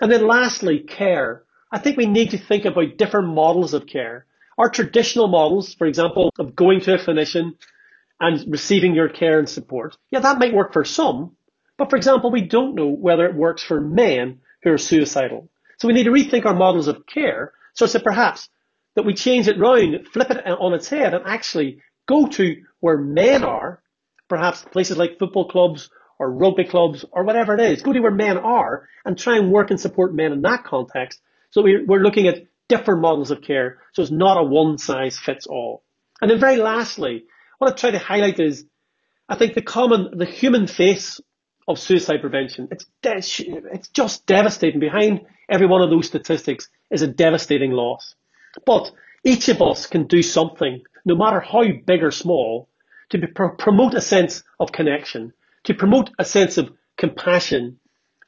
And 0.00 0.10
then 0.10 0.26
lastly, 0.26 0.80
care. 0.80 1.44
I 1.70 1.78
think 1.78 1.96
we 1.96 2.06
need 2.06 2.30
to 2.30 2.38
think 2.38 2.64
about 2.64 2.96
different 2.98 3.28
models 3.28 3.72
of 3.72 3.86
care. 3.86 4.26
Our 4.58 4.70
traditional 4.70 5.28
models, 5.28 5.74
for 5.74 5.86
example, 5.86 6.32
of 6.38 6.54
going 6.54 6.80
to 6.82 6.94
a 6.94 6.98
clinician 6.98 7.54
and 8.20 8.44
receiving 8.50 8.94
your 8.94 9.08
care 9.08 9.38
and 9.38 9.48
support, 9.48 9.96
yeah, 10.10 10.20
that 10.20 10.38
might 10.38 10.54
work 10.54 10.72
for 10.72 10.84
some. 10.84 11.36
But 11.78 11.90
for 11.90 11.96
example, 11.96 12.30
we 12.30 12.42
don't 12.42 12.74
know 12.74 12.88
whether 12.88 13.26
it 13.26 13.34
works 13.34 13.62
for 13.62 13.80
men 13.80 14.40
who 14.62 14.72
are 14.72 14.78
suicidal. 14.78 15.48
So 15.78 15.88
we 15.88 15.94
need 15.94 16.04
to 16.04 16.10
rethink 16.10 16.44
our 16.46 16.54
models 16.54 16.86
of 16.86 17.06
care 17.06 17.52
so 17.74 17.86
that 17.86 18.04
perhaps 18.04 18.48
that 18.94 19.04
we 19.04 19.14
change 19.14 19.48
it 19.48 19.58
round, 19.58 20.06
flip 20.08 20.30
it 20.30 20.46
on 20.46 20.74
its 20.74 20.88
head 20.88 21.14
and 21.14 21.24
actually 21.26 21.80
go 22.06 22.26
to 22.28 22.62
where 22.80 22.98
men 22.98 23.42
are, 23.42 23.82
perhaps 24.28 24.62
places 24.62 24.96
like 24.96 25.18
football 25.18 25.48
clubs 25.48 25.90
or 26.18 26.30
rugby 26.30 26.64
clubs 26.64 27.04
or 27.10 27.24
whatever 27.24 27.54
it 27.54 27.60
is. 27.60 27.82
Go 27.82 27.92
to 27.92 28.00
where 28.00 28.10
men 28.10 28.38
are 28.38 28.88
and 29.04 29.18
try 29.18 29.38
and 29.38 29.50
work 29.50 29.70
and 29.70 29.80
support 29.80 30.14
men 30.14 30.32
in 30.32 30.42
that 30.42 30.64
context. 30.64 31.20
So 31.50 31.62
we're, 31.62 31.84
we're 31.84 32.02
looking 32.02 32.28
at 32.28 32.46
different 32.72 33.02
models 33.02 33.30
of 33.30 33.42
care. 33.42 33.68
So 33.92 34.02
it's 34.02 34.10
not 34.10 34.38
a 34.38 34.42
one 34.42 34.78
size 34.78 35.18
fits 35.18 35.46
all. 35.46 35.82
And 36.20 36.30
then 36.30 36.40
very 36.40 36.56
lastly, 36.56 37.24
what 37.58 37.70
I 37.70 37.74
try 37.76 37.90
to 37.90 37.98
highlight 37.98 38.40
is 38.40 38.64
I 39.28 39.36
think 39.36 39.54
the 39.54 39.62
common, 39.62 40.00
the 40.16 40.24
human 40.40 40.66
face 40.66 41.20
of 41.68 41.78
suicide 41.78 42.20
prevention, 42.20 42.68
it's, 42.70 42.86
de- 43.02 43.70
it's 43.76 43.88
just 43.88 44.26
devastating. 44.26 44.80
Behind 44.80 45.20
every 45.48 45.66
one 45.66 45.82
of 45.82 45.90
those 45.90 46.06
statistics 46.06 46.68
is 46.90 47.02
a 47.02 47.06
devastating 47.06 47.72
loss. 47.72 48.14
But 48.64 48.90
each 49.22 49.48
of 49.48 49.60
us 49.60 49.86
can 49.86 50.06
do 50.06 50.22
something, 50.22 50.82
no 51.04 51.14
matter 51.14 51.40
how 51.40 51.62
big 51.86 52.02
or 52.02 52.10
small, 52.10 52.68
to 53.10 53.18
be, 53.18 53.26
promote 53.26 53.94
a 53.94 54.00
sense 54.00 54.42
of 54.58 54.72
connection, 54.72 55.32
to 55.64 55.74
promote 55.74 56.10
a 56.18 56.24
sense 56.24 56.58
of 56.58 56.72
compassion 56.96 57.78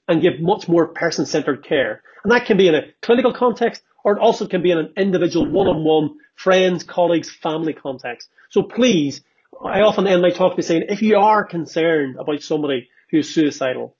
and 0.06 0.22
give 0.22 0.40
much 0.40 0.68
more 0.68 0.88
person-centered 0.88 1.64
care. 1.64 2.02
And 2.22 2.32
that 2.32 2.46
can 2.46 2.56
be 2.56 2.68
in 2.68 2.74
a 2.74 2.82
clinical 3.02 3.32
context 3.32 3.82
or 4.04 4.16
it 4.16 4.20
also 4.20 4.46
can 4.46 4.62
be 4.62 4.70
in 4.70 4.78
an 4.78 4.92
individual 4.96 5.50
one-on-one 5.50 6.16
friends, 6.36 6.84
colleagues, 6.84 7.30
family 7.30 7.72
context. 7.72 8.28
So 8.50 8.62
please, 8.62 9.22
I 9.64 9.80
often 9.80 10.06
end 10.06 10.22
my 10.22 10.30
talk 10.30 10.56
by 10.56 10.62
saying, 10.62 10.84
if 10.88 11.02
you 11.02 11.16
are 11.16 11.44
concerned 11.44 12.16
about 12.16 12.42
somebody 12.42 12.88
who 13.10 13.18
is 13.18 13.34
suicidal, 13.34 13.96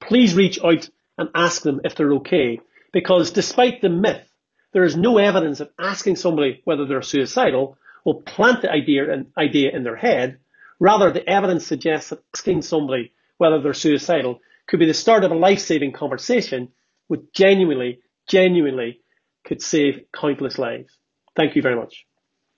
please 0.00 0.34
reach 0.34 0.58
out 0.64 0.88
and 1.18 1.28
ask 1.34 1.62
them 1.62 1.80
if 1.84 1.94
they're 1.94 2.12
okay. 2.14 2.60
Because 2.92 3.32
despite 3.32 3.82
the 3.82 3.90
myth, 3.90 4.26
there 4.72 4.84
is 4.84 4.96
no 4.96 5.18
evidence 5.18 5.58
that 5.58 5.72
asking 5.78 6.16
somebody 6.16 6.62
whether 6.64 6.86
they're 6.86 7.02
suicidal 7.02 7.76
will 8.04 8.22
plant 8.22 8.62
the 8.62 8.70
idea, 8.70 9.24
idea 9.36 9.70
in 9.74 9.82
their 9.82 9.96
head 9.96 10.38
Rather, 10.80 11.10
the 11.10 11.28
evidence 11.28 11.66
suggests 11.66 12.10
that 12.10 12.22
asking 12.34 12.62
somebody 12.62 13.12
whether 13.36 13.60
they're 13.60 13.74
suicidal 13.74 14.40
could 14.66 14.78
be 14.78 14.86
the 14.86 14.94
start 14.94 15.24
of 15.24 15.32
a 15.32 15.36
life-saving 15.36 15.92
conversation 15.92 16.68
which 17.08 17.20
genuinely, 17.32 18.00
genuinely 18.28 19.00
could 19.48 19.62
save 19.62 20.02
countless 20.14 20.58
lives. 20.58 20.96
Thank 21.34 21.56
you 21.56 21.62
very 21.62 21.74
much. 21.74 22.04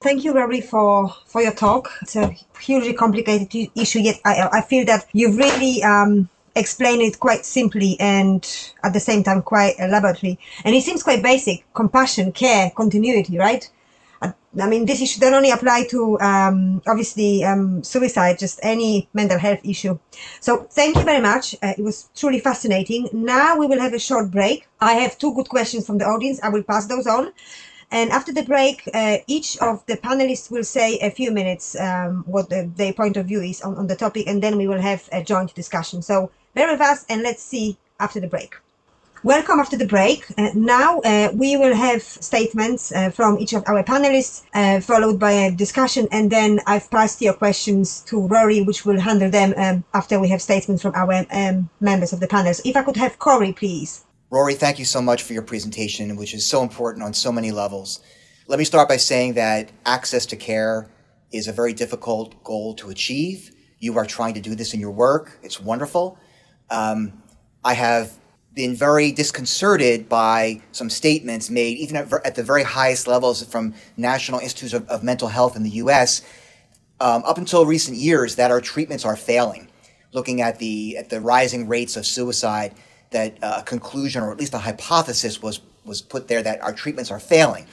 Thank 0.03 0.24
you, 0.24 0.35
Rory, 0.35 0.61
for, 0.62 1.14
for 1.26 1.42
your 1.42 1.53
talk. 1.53 1.90
It's 2.03 2.16
a 2.16 2.35
hugely 2.59 2.94
complicated 2.94 3.70
issue, 3.76 4.00
yet 4.00 4.18
I, 4.24 4.48
I 4.53 4.61
feel 4.62 4.85
that 4.87 5.07
you've 5.12 5.37
really 5.37 5.83
um, 5.83 6.29
explained 6.57 7.03
it 7.03 7.20
quite 7.20 7.44
simply 7.44 7.98
and 8.00 8.42
at 8.83 8.92
the 8.94 9.00
same 9.00 9.22
time 9.22 9.42
quite 9.42 9.74
elaborately. 9.79 10.38
And 10.64 10.74
it 10.74 10.83
seems 10.83 11.03
quite 11.03 11.22
basic 11.22 11.64
compassion, 11.74 12.33
care, 12.33 12.70
continuity, 12.74 13.38
right? 13.38 13.70
I 14.22 14.66
mean, 14.66 14.85
this 14.85 15.00
issue 15.00 15.20
don't 15.20 15.35
only 15.35 15.50
apply 15.50 15.87
to 15.90 16.18
um, 16.20 16.83
obviously 16.87 17.44
um, 17.44 17.85
suicide, 17.85 18.38
just 18.38 18.59
any 18.62 19.09
mental 19.14 19.38
health 19.38 19.61
issue. 19.62 19.98
So 20.40 20.64
thank 20.64 20.96
you 20.96 21.04
very 21.04 21.20
much. 21.20 21.54
Uh, 21.62 21.74
it 21.78 21.83
was 21.83 22.11
truly 22.16 22.40
fascinating. 22.40 23.09
Now 23.12 23.56
we 23.56 23.66
will 23.66 23.78
have 23.78 23.94
a 23.94 23.98
short 23.98 24.30
break. 24.30 24.66
I 24.80 24.94
have 24.94 25.16
two 25.18 25.33
good 25.35 25.48
questions 25.48 25.87
from 25.87 25.98
the 25.98 26.04
audience. 26.04 26.40
I 26.42 26.48
will 26.48 26.64
pass 26.64 26.87
those 26.87 27.06
on. 27.06 27.33
And 27.92 28.11
after 28.11 28.33
the 28.33 28.42
break, 28.42 28.88
uh, 28.92 29.18
each 29.26 29.56
of 29.59 29.85
the 29.87 29.96
panelists 29.96 30.50
will 30.50 30.64
say 30.64 30.98
a 30.98 31.11
few 31.11 31.30
minutes 31.30 31.78
um, 31.78 32.24
what 32.26 32.48
the, 32.48 32.70
their 32.76 32.92
point 32.92 33.16
of 33.16 33.26
view 33.26 33.40
is 33.40 33.62
on, 33.62 33.76
on 33.76 33.87
the 33.87 33.96
topic, 33.96 34.26
and 34.26 34.42
then 34.42 34.56
we 34.56 34.66
will 34.68 34.80
have 34.80 35.09
a 35.12 35.22
joint 35.22 35.54
discussion. 35.54 36.02
So 36.02 36.30
bear 36.54 36.70
with 36.70 36.80
us, 36.80 37.04
and 37.09 37.22
let's 37.22 37.42
see 37.42 37.78
after 37.98 38.20
the 38.20 38.28
break. 38.28 38.56
Welcome 39.22 39.61
after 39.61 39.76
the 39.76 39.87
break. 39.87 40.24
Uh, 40.38 40.48
now 40.54 41.00
uh, 41.00 41.28
we 41.35 41.54
will 41.59 41.74
have 41.74 42.02
statements 42.02 42.90
uh, 42.90 43.11
from 43.11 43.38
each 43.38 43.52
of 43.52 43.62
our 43.66 43.85
panelists, 43.85 44.44
uh, 44.54 44.80
followed 44.80 45.20
by 45.20 45.33
a 45.33 45.50
discussion, 45.50 46.09
and 46.11 46.33
then 46.33 46.61
I've 46.66 46.90
passed 46.90 47.20
your 47.20 47.35
questions 47.35 48.00
to 48.06 48.26
Rory, 48.26 48.62
which 48.62 48.87
will 48.87 48.98
handle 48.98 49.30
them 49.30 49.52
um, 49.59 49.85
after 49.92 50.18
we 50.18 50.28
have 50.28 50.40
statements 50.40 50.80
from 50.80 50.94
our 50.94 51.26
um, 51.33 51.68
members 51.80 52.14
of 52.14 52.20
the 52.20 52.28
panel. 52.28 52.54
So 52.54 52.62
if 52.64 52.74
I 52.76 52.83
could 52.83 52.96
have 52.96 53.18
Cory, 53.18 53.52
please. 53.52 54.06
Rory, 54.30 54.54
thank 54.54 54.78
you 54.78 54.87
so 54.87 55.02
much 55.02 55.22
for 55.22 55.35
your 55.35 55.42
presentation, 55.42 56.16
which 56.16 56.33
is 56.33 56.46
so 56.46 56.62
important 56.62 57.04
on 57.04 57.12
so 57.12 57.30
many 57.30 57.50
levels. 57.50 58.00
Let 58.46 58.59
me 58.59 58.64
start 58.64 58.88
by 58.88 58.96
saying 58.96 59.35
that 59.35 59.70
access 59.85 60.24
to 60.26 60.37
care 60.37 60.90
is 61.30 61.46
a 61.46 61.52
very 61.52 61.74
difficult 61.74 62.42
goal 62.42 62.72
to 62.76 62.88
achieve. 62.88 63.50
You 63.80 63.98
are 63.98 64.06
trying 64.06 64.33
to 64.33 64.40
do 64.40 64.55
this 64.55 64.72
in 64.72 64.80
your 64.80 64.92
work. 64.92 65.38
It's 65.42 65.61
wonderful. 65.61 66.18
Um, 66.70 67.22
I 67.62 67.74
have 67.74 68.20
been 68.55 68.74
very 68.74 69.12
disconcerted 69.12 70.09
by 70.09 70.61
some 70.72 70.90
statements 70.90 71.51
made, 71.51 71.78
even 71.78 71.96
at, 71.96 72.12
at 72.24 72.34
the 72.34 72.42
very 72.42 72.62
highest 72.62 73.07
levels 73.07 73.44
from 73.44 73.74
National 73.96 74.40
Institutes 74.40 74.74
of, 74.74 74.88
of 74.88 75.05
Mental 75.05 75.28
Health 75.28 75.57
in 75.57 75.62
the 75.62 75.70
U.S. 75.70 76.22
Um, 77.01 77.22
up 77.24 77.38
until 77.38 77.64
recent 77.64 77.96
years, 77.96 78.36
that 78.36 78.51
our 78.51 78.61
treatments 78.61 79.05
are 79.05 79.16
failing. 79.16 79.68
Looking 80.12 80.40
at 80.40 80.59
the 80.59 80.96
at 80.96 81.09
the 81.09 81.20
rising 81.20 81.68
rates 81.68 81.96
of 81.96 82.05
suicide, 82.05 82.74
that 83.11 83.38
uh, 83.42 83.59
a 83.59 83.62
conclusion 83.62 84.22
or 84.24 84.32
at 84.32 84.38
least 84.38 84.55
a 84.55 84.59
hypothesis 84.59 85.40
was 85.40 85.61
was 85.84 86.03
put 86.03 86.26
there 86.26 86.42
that 86.42 86.61
our 86.62 86.72
treatments 86.72 87.12
are 87.12 87.20
failing. 87.20 87.66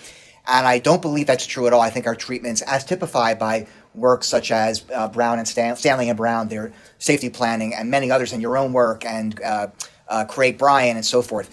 And 0.48 0.66
I 0.66 0.80
don't 0.80 1.02
believe 1.02 1.28
that's 1.28 1.46
true 1.46 1.68
at 1.68 1.74
all. 1.74 1.82
I 1.82 1.90
think 1.90 2.08
our 2.08 2.16
treatments, 2.16 2.62
as 2.62 2.86
typified 2.86 3.38
by 3.38 3.68
works 3.94 4.28
such 4.28 4.52
as 4.52 4.86
uh, 4.94 5.10
Brown 5.10 5.40
and 5.40 5.48
Stan- 5.48 5.76
Stanley 5.76 6.08
and 6.08 6.16
Brown, 6.16 6.48
their 6.48 6.72
safety 7.00 7.30
planning, 7.30 7.74
and 7.74 7.92
many 7.92 8.12
others 8.12 8.32
in 8.32 8.40
your 8.40 8.58
own 8.58 8.72
work, 8.72 9.04
and 9.04 9.42
uh, 9.42 9.68
uh, 10.10 10.26
Craig 10.26 10.58
Bryan, 10.58 10.96
and 10.96 11.06
so 11.06 11.22
forth. 11.22 11.50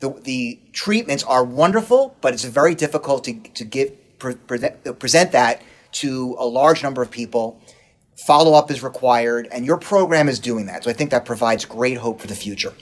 The, 0.00 0.10
the 0.24 0.60
treatments 0.72 1.22
are 1.24 1.44
wonderful, 1.44 2.16
but 2.20 2.34
it's 2.34 2.44
very 2.44 2.74
difficult 2.74 3.24
to, 3.24 3.34
to 3.34 3.64
give, 3.64 4.18
pre- 4.18 4.34
present, 4.34 4.98
present 4.98 5.32
that 5.32 5.62
to 5.92 6.36
a 6.38 6.46
large 6.46 6.82
number 6.82 7.02
of 7.02 7.10
people 7.10 7.60
follow 8.26 8.54
up 8.54 8.70
is 8.70 8.82
required, 8.82 9.48
and 9.50 9.64
your 9.64 9.78
program 9.78 10.28
is 10.28 10.38
doing 10.38 10.66
that. 10.66 10.84
So 10.84 10.90
I 10.90 10.92
think 10.92 11.10
that 11.10 11.24
provides 11.24 11.64
great 11.64 11.98
hope 11.98 12.20
for 12.20 12.26
the 12.26 12.34
future. 12.34 12.72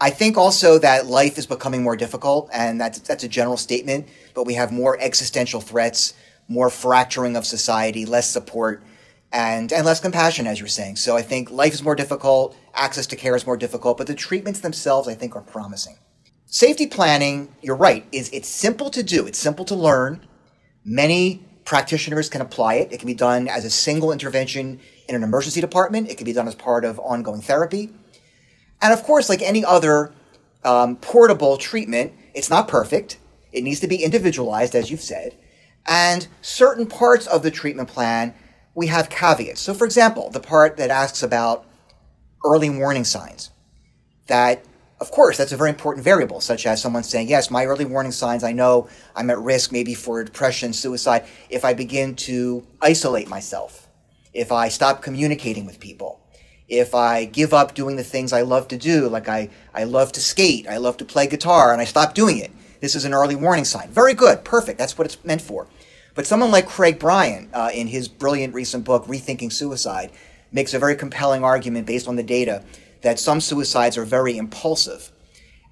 I 0.00 0.10
think 0.10 0.36
also 0.36 0.78
that 0.78 1.06
life 1.06 1.38
is 1.38 1.46
becoming 1.46 1.82
more 1.82 1.96
difficult, 1.96 2.50
and 2.52 2.80
that's, 2.80 2.98
that's 2.98 3.24
a 3.24 3.28
general 3.28 3.56
statement, 3.56 4.08
but 4.34 4.44
we 4.44 4.54
have 4.54 4.72
more 4.72 4.98
existential 5.00 5.60
threats, 5.60 6.14
more 6.48 6.68
fracturing 6.68 7.36
of 7.36 7.46
society, 7.46 8.04
less 8.04 8.28
support, 8.28 8.82
and, 9.32 9.72
and 9.72 9.86
less 9.86 10.00
compassion, 10.00 10.46
as 10.46 10.58
you're 10.58 10.68
saying. 10.68 10.96
So 10.96 11.16
I 11.16 11.22
think 11.22 11.50
life 11.50 11.72
is 11.72 11.82
more 11.82 11.94
difficult, 11.94 12.56
access 12.74 13.06
to 13.08 13.16
care 13.16 13.36
is 13.36 13.46
more 13.46 13.56
difficult, 13.56 13.98
but 13.98 14.06
the 14.06 14.14
treatments 14.14 14.60
themselves, 14.60 15.08
I 15.08 15.14
think, 15.14 15.36
are 15.36 15.42
promising. 15.42 15.98
Safety 16.46 16.86
planning, 16.86 17.54
you're 17.62 17.76
right, 17.76 18.06
is 18.12 18.30
it's 18.32 18.48
simple 18.48 18.90
to 18.90 19.02
do, 19.02 19.26
it's 19.26 19.38
simple 19.38 19.64
to 19.64 19.74
learn. 19.74 20.26
Many 20.84 21.44
practitioners 21.64 22.28
can 22.28 22.40
apply 22.40 22.74
it. 22.74 22.92
It 22.92 22.98
can 22.98 23.06
be 23.06 23.14
done 23.14 23.48
as 23.48 23.64
a 23.64 23.70
single 23.70 24.12
intervention 24.12 24.80
in 25.08 25.14
an 25.14 25.22
emergency 25.22 25.60
department. 25.60 26.10
It 26.10 26.16
can 26.16 26.24
be 26.24 26.32
done 26.32 26.46
as 26.46 26.54
part 26.54 26.84
of 26.84 26.98
ongoing 26.98 27.40
therapy. 27.40 27.90
And 28.82 28.92
of 28.92 29.02
course, 29.02 29.28
like 29.28 29.42
any 29.42 29.64
other 29.64 30.12
um, 30.62 30.96
portable 30.96 31.56
treatment, 31.56 32.12
it's 32.34 32.50
not 32.50 32.68
perfect. 32.68 33.18
It 33.52 33.62
needs 33.62 33.80
to 33.80 33.88
be 33.88 34.02
individualized, 34.02 34.74
as 34.74 34.90
you've 34.90 35.00
said. 35.00 35.36
And 35.86 36.26
certain 36.42 36.86
parts 36.86 37.26
of 37.26 37.42
the 37.42 37.50
treatment 37.50 37.88
plan, 37.88 38.34
we 38.74 38.88
have 38.88 39.08
caveats. 39.08 39.60
So, 39.60 39.74
for 39.74 39.84
example, 39.84 40.30
the 40.30 40.40
part 40.40 40.76
that 40.76 40.90
asks 40.90 41.22
about 41.22 41.64
early 42.44 42.70
warning 42.70 43.04
signs, 43.04 43.50
that 44.26 44.64
of 45.00 45.10
course, 45.10 45.36
that's 45.36 45.52
a 45.52 45.56
very 45.56 45.70
important 45.70 46.04
variable, 46.04 46.40
such 46.40 46.66
as 46.66 46.80
someone 46.80 47.02
saying, 47.02 47.28
Yes, 47.28 47.50
my 47.50 47.66
early 47.66 47.84
warning 47.84 48.12
signs, 48.12 48.44
I 48.44 48.52
know 48.52 48.88
I'm 49.14 49.28
at 49.28 49.38
risk 49.38 49.72
maybe 49.72 49.92
for 49.92 50.22
depression, 50.22 50.72
suicide, 50.72 51.26
if 51.50 51.64
I 51.64 51.74
begin 51.74 52.14
to 52.16 52.66
isolate 52.80 53.28
myself, 53.28 53.88
if 54.32 54.52
I 54.52 54.68
stop 54.68 55.02
communicating 55.02 55.66
with 55.66 55.80
people, 55.80 56.20
if 56.68 56.94
I 56.94 57.24
give 57.24 57.52
up 57.52 57.74
doing 57.74 57.96
the 57.96 58.04
things 58.04 58.32
I 58.32 58.42
love 58.42 58.68
to 58.68 58.78
do, 58.78 59.08
like 59.08 59.28
I, 59.28 59.50
I 59.74 59.84
love 59.84 60.12
to 60.12 60.20
skate, 60.20 60.66
I 60.68 60.78
love 60.78 60.96
to 60.98 61.04
play 61.04 61.26
guitar, 61.26 61.72
and 61.72 61.80
I 61.80 61.84
stop 61.84 62.14
doing 62.14 62.38
it. 62.38 62.52
This 62.80 62.94
is 62.94 63.04
an 63.04 63.14
early 63.14 63.36
warning 63.36 63.64
sign. 63.64 63.90
Very 63.90 64.14
good, 64.14 64.44
perfect, 64.44 64.78
that's 64.78 64.96
what 64.96 65.06
it's 65.06 65.22
meant 65.24 65.42
for. 65.42 65.66
But 66.14 66.26
someone 66.26 66.52
like 66.52 66.66
Craig 66.66 66.98
Bryan, 66.98 67.50
uh, 67.52 67.70
in 67.74 67.88
his 67.88 68.08
brilliant 68.08 68.54
recent 68.54 68.84
book, 68.84 69.06
Rethinking 69.06 69.52
Suicide, 69.52 70.12
makes 70.54 70.72
a 70.72 70.78
very 70.78 70.94
compelling 70.94 71.44
argument 71.44 71.86
based 71.86 72.08
on 72.08 72.16
the 72.16 72.22
data 72.22 72.64
that 73.02 73.18
some 73.18 73.40
suicides 73.40 73.98
are 73.98 74.06
very 74.06 74.38
impulsive. 74.38 75.12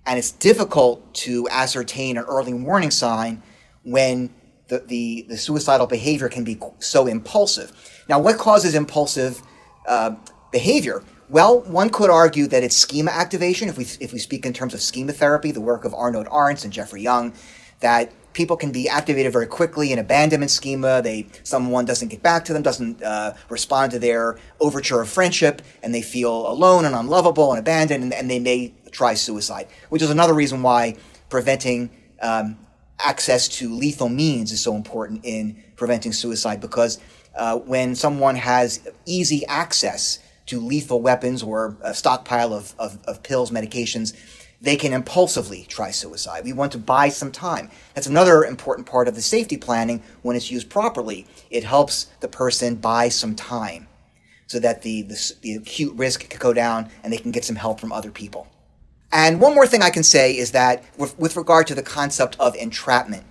And 0.05 0.19
it's 0.19 0.33
difficult 0.33 1.15
to 1.15 1.49
ascertain 1.49 2.19
an 2.19 2.25
early 2.25 2.53
warning 2.53 2.91
sign 2.91 3.43
when 3.85 4.35
the, 4.67 4.81
the, 4.81 5.27
the 5.29 5.39
suicidal 5.39 5.87
behavior 5.87 6.29
can 6.29 6.45
be 6.45 6.59
so 6.81 7.07
impulsive. 7.07 7.73
Now, 8.09 8.19
what 8.19 8.37
causes 8.39 8.75
impulsive 8.75 9.41
uh, 9.87 10.17
behavior? 10.51 11.05
Well, 11.29 11.61
one 11.61 11.89
could 11.89 12.11
argue 12.11 12.49
that 12.49 12.65
it's 12.65 12.77
schema 12.77 13.13
activation, 13.13 13.69
if 13.69 13.79
we, 13.79 13.87
if 14.01 14.13
we 14.13 14.19
speak 14.19 14.45
in 14.45 14.53
terms 14.53 14.75
of 14.75 14.83
schema 14.83 15.13
therapy, 15.13 15.53
the 15.53 15.61
work 15.61 15.85
of 15.85 15.95
Arnold 15.95 16.27
Arntz 16.27 16.65
and 16.65 16.73
Jeffrey 16.73 17.03
Young, 17.03 17.33
that 17.81 18.13
people 18.33 18.57
can 18.57 18.73
be 18.73 18.89
activated 18.89 19.33
very 19.33 19.47
quickly 19.47 19.93
in 19.93 19.99
abandonment 19.99 20.51
schema. 20.51 21.03
They 21.03 21.27
someone 21.43 21.85
doesn't 21.85 22.09
get 22.09 22.23
back 22.23 22.45
to 22.47 22.53
them, 22.53 22.63
doesn't 22.63 23.03
uh, 23.03 23.35
respond 23.49 23.93
to 23.93 23.99
their 23.99 24.39
overture 24.61 25.03
of 25.03 25.09
friendship, 25.09 25.63
and 25.83 25.95
they 25.95 26.03
feel 26.03 26.47
alone 26.49 26.85
and 26.85 26.95
unlovable 26.95 27.53
and 27.53 27.59
abandoned, 27.59 28.05
and, 28.05 28.15
and 28.15 28.31
they 28.31 28.39
may 28.39 28.75
try 28.91 29.15
suicide. 29.15 29.69
Which 29.89 30.03
is 30.03 30.11
another 30.11 30.35
reason 30.35 30.63
why 30.63 30.97
preventing 31.29 31.91
um, 32.21 32.59
access 32.99 33.49
to 33.49 33.75
lethal 33.75 34.09
means 34.09 34.53
is 34.53 34.63
so 34.63 34.75
important 34.75 35.25
in 35.25 35.63
preventing 35.77 36.13
suicide 36.13 36.61
because 36.61 36.99
uh, 37.35 37.59
when 37.59 37.95
someone 37.95 38.37
has 38.37 38.89
easy 39.07 39.45
access 39.47 40.19
to 40.47 40.61
lethal 40.61 41.01
weapons 41.01 41.43
or 41.43 41.77
a 41.83 41.95
stockpile 41.95 42.53
of, 42.53 42.75
of, 42.79 42.99
of 43.07 43.23
pills, 43.23 43.51
medications, 43.51 44.15
they 44.63 44.77
can 44.77 44.93
impulsively 44.93 45.67
try 45.69 45.91
suicide. 45.91 46.45
We 46.45 46.53
want 46.53 46.71
to 46.73 46.79
buy 46.79 47.09
some 47.09 47.33
time. 47.33 47.69
That's 47.95 48.07
another 48.07 48.45
important 48.45 48.87
part 48.87 49.09
of 49.09 49.17
the 49.17 49.21
safety 49.21 49.57
planning 49.57 50.03
when 50.23 50.37
it's 50.37 50.53
used 50.53 50.71
properly. 50.71 51.27
It 51.51 51.65
helps 51.65 52.05
the 52.21 52.29
person 52.29 52.77
buy 52.77 53.09
some 53.09 53.35
time 53.35 53.89
so 54.47 54.61
that 54.61 54.83
the, 54.83 55.03
the, 55.03 55.33
the 55.41 55.55
acute 55.57 55.95
risk 55.97 56.29
can 56.29 56.39
go 56.39 56.53
down 56.53 56.89
and 57.03 57.13
they 57.13 57.19
can 57.19 57.33
get 57.33 57.45
some 57.45 57.57
help 57.57 57.81
from 57.81 57.91
other 57.91 58.13
people. 58.13 58.47
And 59.11 59.41
one 59.41 59.55
more 59.55 59.67
thing 59.67 59.83
I 59.83 59.91
can 59.91 60.05
say 60.05 60.37
is 60.37 60.53
that 60.53 60.85
with, 60.97 61.19
with 61.19 61.37
regard 61.37 61.67
to 61.67 61.75
the 61.75 61.83
concept 61.83 62.37
of 62.39 62.55
entrapment, 62.55 63.25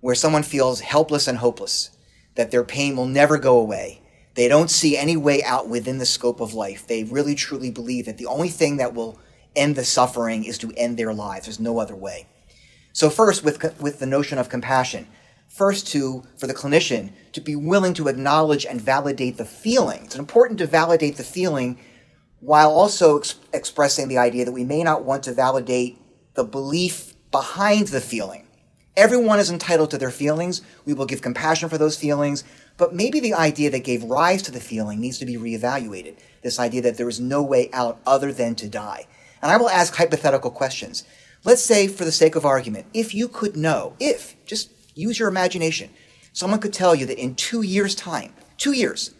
where 0.00 0.14
someone 0.14 0.42
feels 0.42 0.80
helpless 0.80 1.26
and 1.26 1.38
hopeless, 1.38 1.90
that 2.34 2.50
their 2.50 2.64
pain 2.64 2.96
will 2.96 3.06
never 3.06 3.38
go 3.38 3.58
away, 3.58 4.02
they 4.34 4.46
don't 4.46 4.70
see 4.70 4.96
any 4.96 5.16
way 5.16 5.42
out 5.42 5.68
within 5.68 5.98
the 5.98 6.06
scope 6.06 6.40
of 6.40 6.54
life. 6.54 6.86
They 6.86 7.04
really 7.04 7.34
truly 7.34 7.70
believe 7.70 8.06
that 8.06 8.18
the 8.18 8.26
only 8.26 8.48
thing 8.48 8.76
that 8.76 8.94
will 8.94 9.18
end 9.56 9.76
the 9.76 9.84
suffering 9.84 10.44
is 10.44 10.58
to 10.58 10.72
end 10.76 10.96
their 10.96 11.12
lives. 11.12 11.46
There's 11.46 11.60
no 11.60 11.78
other 11.78 11.94
way. 11.94 12.26
So 12.92 13.10
first, 13.10 13.44
with, 13.44 13.80
with 13.80 13.98
the 13.98 14.06
notion 14.06 14.38
of 14.38 14.48
compassion, 14.48 15.06
first 15.48 15.86
to, 15.88 16.24
for 16.36 16.46
the 16.46 16.54
clinician, 16.54 17.12
to 17.32 17.40
be 17.40 17.56
willing 17.56 17.94
to 17.94 18.08
acknowledge 18.08 18.64
and 18.64 18.80
validate 18.80 19.36
the 19.36 19.44
feeling. 19.44 20.04
It's 20.04 20.16
important 20.16 20.58
to 20.58 20.66
validate 20.66 21.16
the 21.16 21.24
feeling 21.24 21.78
while 22.40 22.70
also 22.70 23.18
ex- 23.18 23.36
expressing 23.52 24.08
the 24.08 24.18
idea 24.18 24.44
that 24.44 24.52
we 24.52 24.64
may 24.64 24.82
not 24.82 25.04
want 25.04 25.22
to 25.24 25.34
validate 25.34 25.98
the 26.34 26.44
belief 26.44 27.14
behind 27.30 27.88
the 27.88 28.00
feeling. 28.00 28.46
Everyone 28.96 29.38
is 29.38 29.50
entitled 29.50 29.90
to 29.92 29.98
their 29.98 30.10
feelings. 30.10 30.62
We 30.84 30.94
will 30.94 31.06
give 31.06 31.22
compassion 31.22 31.68
for 31.68 31.78
those 31.78 31.96
feelings, 31.96 32.42
but 32.76 32.94
maybe 32.94 33.20
the 33.20 33.34
idea 33.34 33.70
that 33.70 33.84
gave 33.84 34.02
rise 34.04 34.42
to 34.42 34.50
the 34.50 34.60
feeling 34.60 35.00
needs 35.00 35.18
to 35.18 35.26
be 35.26 35.36
reevaluated. 35.36 36.16
This 36.42 36.58
idea 36.58 36.82
that 36.82 36.96
there 36.96 37.08
is 37.08 37.20
no 37.20 37.42
way 37.42 37.70
out 37.72 38.00
other 38.06 38.32
than 38.32 38.54
to 38.56 38.68
die. 38.68 39.06
And 39.42 39.50
I 39.50 39.56
will 39.56 39.70
ask 39.70 39.94
hypothetical 39.94 40.50
questions. 40.50 41.04
Let's 41.44 41.62
say, 41.62 41.88
for 41.88 42.04
the 42.04 42.12
sake 42.12 42.36
of 42.36 42.44
argument, 42.44 42.86
if 42.92 43.14
you 43.14 43.28
could 43.28 43.56
know, 43.56 43.94
if, 43.98 44.36
just 44.44 44.70
use 44.94 45.18
your 45.18 45.28
imagination, 45.28 45.90
someone 46.32 46.60
could 46.60 46.74
tell 46.74 46.94
you 46.94 47.06
that 47.06 47.18
in 47.18 47.34
two 47.34 47.62
years' 47.62 47.94
time, 47.94 48.34
two 48.58 48.72
years, 48.72 49.14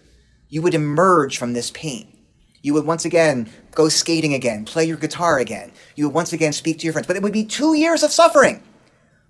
you 0.49 0.61
would 0.61 0.75
emerge 0.75 1.39
from 1.39 1.55
this 1.55 1.71
pain. 1.71 2.19
You 2.63 2.75
would 2.75 2.85
once 2.85 3.07
again 3.07 3.49
go 3.75 3.89
skating 3.89 4.35
again, 4.35 4.67
play 4.67 4.85
your 4.85 4.99
guitar 4.99 5.39
again. 5.39 5.73
You 5.97 6.07
would 6.07 6.15
once 6.15 6.33
again 6.33 6.53
speak 6.53 6.79
to 6.79 6.85
your 6.85 6.93
friends. 6.93 7.07
But 7.07 7.17
it 7.17 7.23
would 7.23 7.33
be 7.33 7.45
two 7.45 7.75
years 7.75 8.03
of 8.03 8.13
suffering. 8.13 8.63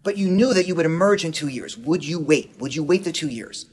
But 0.03 0.17
you 0.17 0.29
knew 0.29 0.53
that 0.55 0.67
you 0.67 0.75
would 0.75 0.87
emerge 0.87 1.25
in 1.25 1.31
two 1.31 1.49
years. 1.49 1.77
Would 1.77 2.05
you 2.05 2.19
wait? 2.19 2.59
Would 2.59 2.75
you 2.75 2.83
wait 2.83 3.05
the 3.05 3.13
two 3.13 3.29
years? 3.29 3.67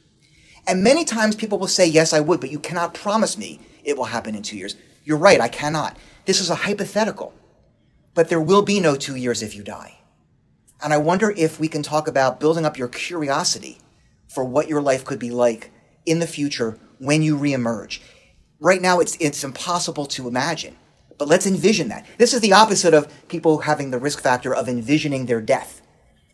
And 0.68 0.84
many 0.84 1.06
times 1.06 1.36
people 1.36 1.58
will 1.58 1.68
say, 1.68 1.88
yes, 1.88 2.14
I 2.14 2.20
would, 2.20 2.42
but 2.42 2.52
you 2.52 2.60
cannot 2.60 2.94
promise 2.94 3.38
me 3.38 3.62
it 3.84 3.98
will 3.98 4.06
happen 4.06 4.36
in 4.36 4.44
two 4.44 4.58
years. 4.58 4.76
You're 5.06 5.18
right, 5.18 5.40
I 5.40 5.48
cannot. 5.48 5.98
This 6.28 6.42
is 6.42 6.50
a 6.50 6.56
hypothetical. 6.56 7.34
But 8.14 8.28
there 8.28 8.42
will 8.42 8.62
be 8.62 8.82
no 8.82 8.98
two 8.98 9.16
years 9.16 9.42
if 9.42 9.56
you 9.56 9.64
die. 9.64 10.00
And 10.84 10.94
I 10.94 10.98
wonder 10.98 11.32
if 11.32 11.58
we 11.58 11.70
can 11.70 11.82
talk 11.82 12.06
about 12.06 12.40
building 12.40 12.66
up 12.66 12.78
your 12.78 12.90
curiosity 12.90 13.78
for 14.28 14.44
what 14.44 14.68
your 14.68 14.82
life 14.82 15.06
could 15.06 15.20
be 15.20 15.32
like 15.32 15.72
in 16.06 16.20
the 16.20 16.28
future 16.28 16.78
when 17.00 17.22
you 17.22 17.38
reemerge. 17.38 18.02
Right 18.60 18.82
now, 18.82 19.00
it's, 19.00 19.16
it's 19.22 19.44
impossible 19.46 20.06
to 20.08 20.28
imagine. 20.28 20.76
But 21.18 21.30
let's 21.30 21.48
envision 21.48 21.88
that. 21.90 22.06
This 22.18 22.34
is 22.34 22.42
the 22.42 22.54
opposite 22.54 22.94
of 22.94 23.08
people 23.30 23.60
having 23.60 23.92
the 23.92 23.98
risk 23.98 24.22
factor 24.22 24.54
of 24.54 24.68
envisioning 24.68 25.28
their 25.28 25.42
death. 25.42 25.82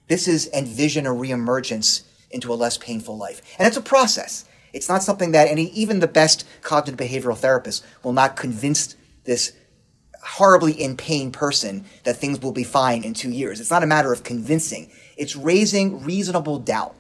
This 0.08 0.28
is 0.28 0.50
envision 0.54 1.06
a 1.06 1.12
reemergence 1.12 2.02
into 2.32 2.52
a 2.52 2.56
less 2.56 2.80
painful 2.80 3.16
life. 3.16 3.44
And 3.60 3.68
it's 3.68 3.78
a 3.78 3.82
process. 3.82 4.46
It's 4.74 4.90
not 4.90 5.04
something 5.04 5.34
that 5.34 5.50
any, 5.50 5.66
even 5.66 6.00
the 6.00 6.08
best 6.08 6.48
cognitive 6.64 7.00
behavioral 7.00 7.38
therapist 7.38 7.86
will 8.02 8.14
not 8.14 8.36
convince 8.36 8.96
this 9.26 9.54
horribly 10.24 10.72
in 10.74 10.98
pain 10.98 11.32
person 11.32 11.86
that 12.04 12.18
things 12.18 12.42
will 12.42 12.52
be 12.52 12.64
fine 12.64 13.04
in 13.04 13.14
two 13.14 13.32
years. 13.32 13.60
It's 13.60 13.72
not 13.72 13.84
a 13.84 13.88
matter 13.88 14.14
of 14.14 14.24
convincing. 14.24 14.90
It's 15.18 15.36
raising 15.36 16.04
reasonable 16.04 16.60
doubt. 16.60 16.96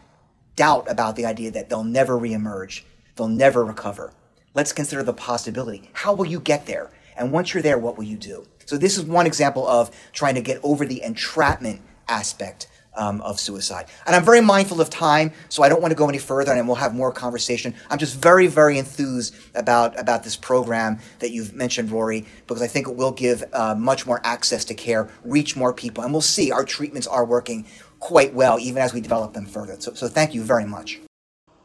Doubt 0.55 0.89
about 0.89 1.15
the 1.15 1.26
idea 1.26 1.51
that 1.51 1.69
they'll 1.69 1.84
never 1.84 2.19
reemerge. 2.19 2.84
They'll 3.15 3.28
never 3.28 3.63
recover. 3.63 4.13
Let's 4.53 4.74
consider 4.74 5.03
the 5.03 5.13
possibility. 5.13 5.89
How 5.93 6.13
will 6.13 6.26
you 6.26 6.39
get 6.39 6.65
there? 6.67 6.91
And 7.17 7.32
once 7.32 7.53
you're 7.53 7.63
there, 7.63 7.78
what 7.78 7.97
will 7.97 8.03
you 8.03 8.17
do? 8.17 8.45
So 8.65 8.78
this 8.78 8.97
is 8.97 9.03
one 9.03 9.26
example 9.26 9.67
of 9.67 9.89
trying 10.11 10.36
to 10.36 10.41
get 10.41 10.59
over 10.63 10.86
the 10.86 11.01
entrapment 11.01 11.82
aspect 12.07 12.67
um, 12.96 13.22
of 13.22 13.39
suicide. 13.39 13.88
And 14.06 14.16
I'm 14.16 14.24
very 14.24 14.41
mindful 14.41 14.82
of 14.82 14.89
time, 14.89 15.32
so 15.50 15.64
I 15.64 15.70
don't 15.70 15.82
want 15.82 15.91
to 15.91 15.96
go 15.96 16.10
any 16.10 16.18
further, 16.18 16.52
and 16.54 16.68
we'll 16.68 16.76
have 16.78 16.94
more 16.94 17.12
conversation. 17.12 17.74
I'm 17.89 17.98
just 17.98 18.16
very, 18.20 18.48
very 18.48 18.78
enthused 18.78 19.36
about 19.56 20.00
about 20.00 20.24
this 20.24 20.36
program 20.36 21.00
that 21.20 21.32
you've 21.32 21.54
mentioned, 21.54 21.91
Rory, 21.91 22.26
because 22.48 22.62
I 22.62 22.68
think 22.68 22.88
it 22.88 22.96
will 22.96 23.12
give 23.12 23.44
uh, 23.54 23.76
much 23.76 24.06
more 24.06 24.22
access 24.24 24.66
to 24.66 24.74
care, 24.74 25.10
reach 25.24 25.56
more 25.56 25.74
people, 25.74 26.04
and 26.04 26.12
we'll 26.12 26.22
see 26.22 26.52
our 26.52 26.66
treatments 26.66 27.08
are 27.08 27.26
working 27.26 27.66
quite 28.00 28.34
well, 28.34 28.60
even 28.60 28.82
as 28.82 28.94
we 28.94 29.02
develop 29.02 29.34
them 29.34 29.46
further. 29.46 29.76
So, 29.80 29.94
so 29.94 30.08
thank 30.08 30.34
you 30.34 30.44
very 30.44 30.66
much. 30.66 31.00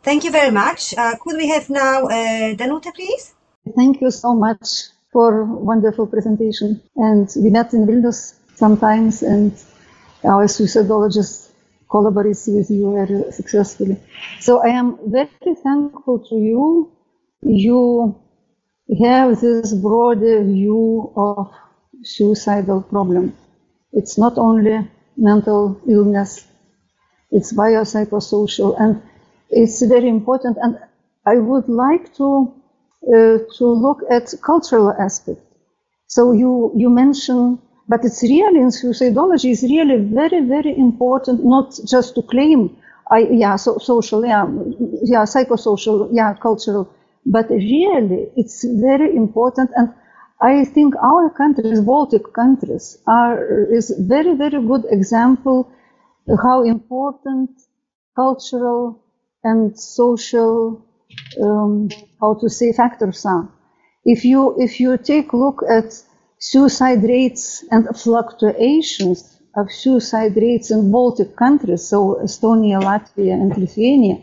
Thank 0.03 0.25
you 0.25 0.31
very 0.31 0.53
much. 0.53 0.95
Uh, 0.97 1.17
could 1.21 1.37
we 1.37 1.49
have 1.49 1.69
now 1.69 2.07
uh, 2.07 2.55
Danuta, 2.55 2.95
please? 2.95 3.35
Thank 3.77 4.01
you 4.01 4.11
so 4.11 4.35
much 4.35 4.89
for 5.13 5.45
wonderful 5.45 6.07
presentation. 6.07 6.81
And 6.97 7.29
we 7.37 7.51
met 7.51 7.73
in 7.75 7.87
Vilnius 7.87 8.35
sometimes, 8.55 9.23
and 9.23 9.53
our 10.25 10.47
suicidologist 10.47 11.51
collaborates 11.91 12.47
with 12.55 12.71
you 12.71 12.93
very 12.95 13.33
successfully. 13.33 13.97
So 14.41 14.63
I 14.63 14.69
am 14.69 14.99
very 15.07 15.55
thankful 15.63 16.19
to 16.29 16.37
you 16.37 16.91
you 17.43 18.15
have 19.03 19.41
this 19.41 19.73
broader 19.75 20.43
view 20.45 21.13
of 21.17 21.53
suicidal 22.03 22.83
problem. 22.83 23.35
It's 23.93 24.19
not 24.19 24.39
only 24.39 24.89
mental 25.17 25.81
illness, 25.89 26.47
it's 27.31 27.53
biopsychosocial, 27.53 28.81
and 28.81 29.03
it's 29.51 29.83
very 29.83 30.09
important. 30.09 30.59
And 30.63 30.79
I 31.27 31.37
would 31.37 31.69
like 31.69 32.15
to 32.17 32.53
uh, 33.09 33.39
to 33.59 33.67
look 33.67 34.01
at 34.11 34.33
cultural 34.43 34.91
aspect. 34.93 35.41
So 36.07 36.33
you 36.33 36.73
you 36.77 36.91
mention, 36.91 37.59
but 37.89 38.05
it's 38.05 38.23
really 38.23 38.61
in 38.61 38.69
suicidology 38.71 39.51
is 39.51 39.63
really 39.63 39.99
very 40.21 40.41
very 40.55 40.77
important, 40.79 41.45
not 41.45 41.79
just 41.87 42.15
to 42.17 42.23
claim, 42.23 42.77
I 43.11 43.21
yeah 43.45 43.57
so 43.57 43.79
social 43.79 44.25
yeah 44.27 44.47
yeah 45.05 45.25
psychosocial 45.25 46.09
yeah 46.13 46.35
cultural, 46.35 46.89
but 47.27 47.49
really 47.51 48.29
it's 48.37 48.65
very 48.65 49.17
important 49.17 49.71
and. 49.77 49.89
I 50.41 50.65
think 50.65 50.95
our 51.03 51.31
countries, 51.31 51.81
Baltic 51.81 52.33
countries, 52.33 52.97
are 53.09 53.37
is 53.79 53.91
very 53.99 54.35
very 54.37 54.61
good 54.71 54.85
example 54.89 55.69
how 56.43 56.63
important 56.63 57.51
cultural 58.17 59.01
and 59.45 59.79
social 59.79 60.83
um, 61.43 61.89
how 62.21 62.35
to 62.35 62.49
say 62.49 62.73
factors 62.73 63.25
are. 63.27 63.49
If 64.05 64.25
you 64.25 64.55
if 64.59 64.81
you 64.81 64.97
take 64.99 65.33
a 65.33 65.37
look 65.37 65.63
at 65.69 65.89
suicide 66.39 67.03
rates 67.03 67.65
and 67.71 67.89
fluctuations 67.97 69.39
of 69.57 69.73
suicide 69.73 70.37
rates 70.37 70.71
in 70.71 70.91
Baltic 70.91 71.37
countries, 71.37 71.87
so 71.89 72.21
Estonia, 72.23 72.81
Latvia, 72.81 73.33
and 73.33 73.57
Lithuania, 73.57 74.19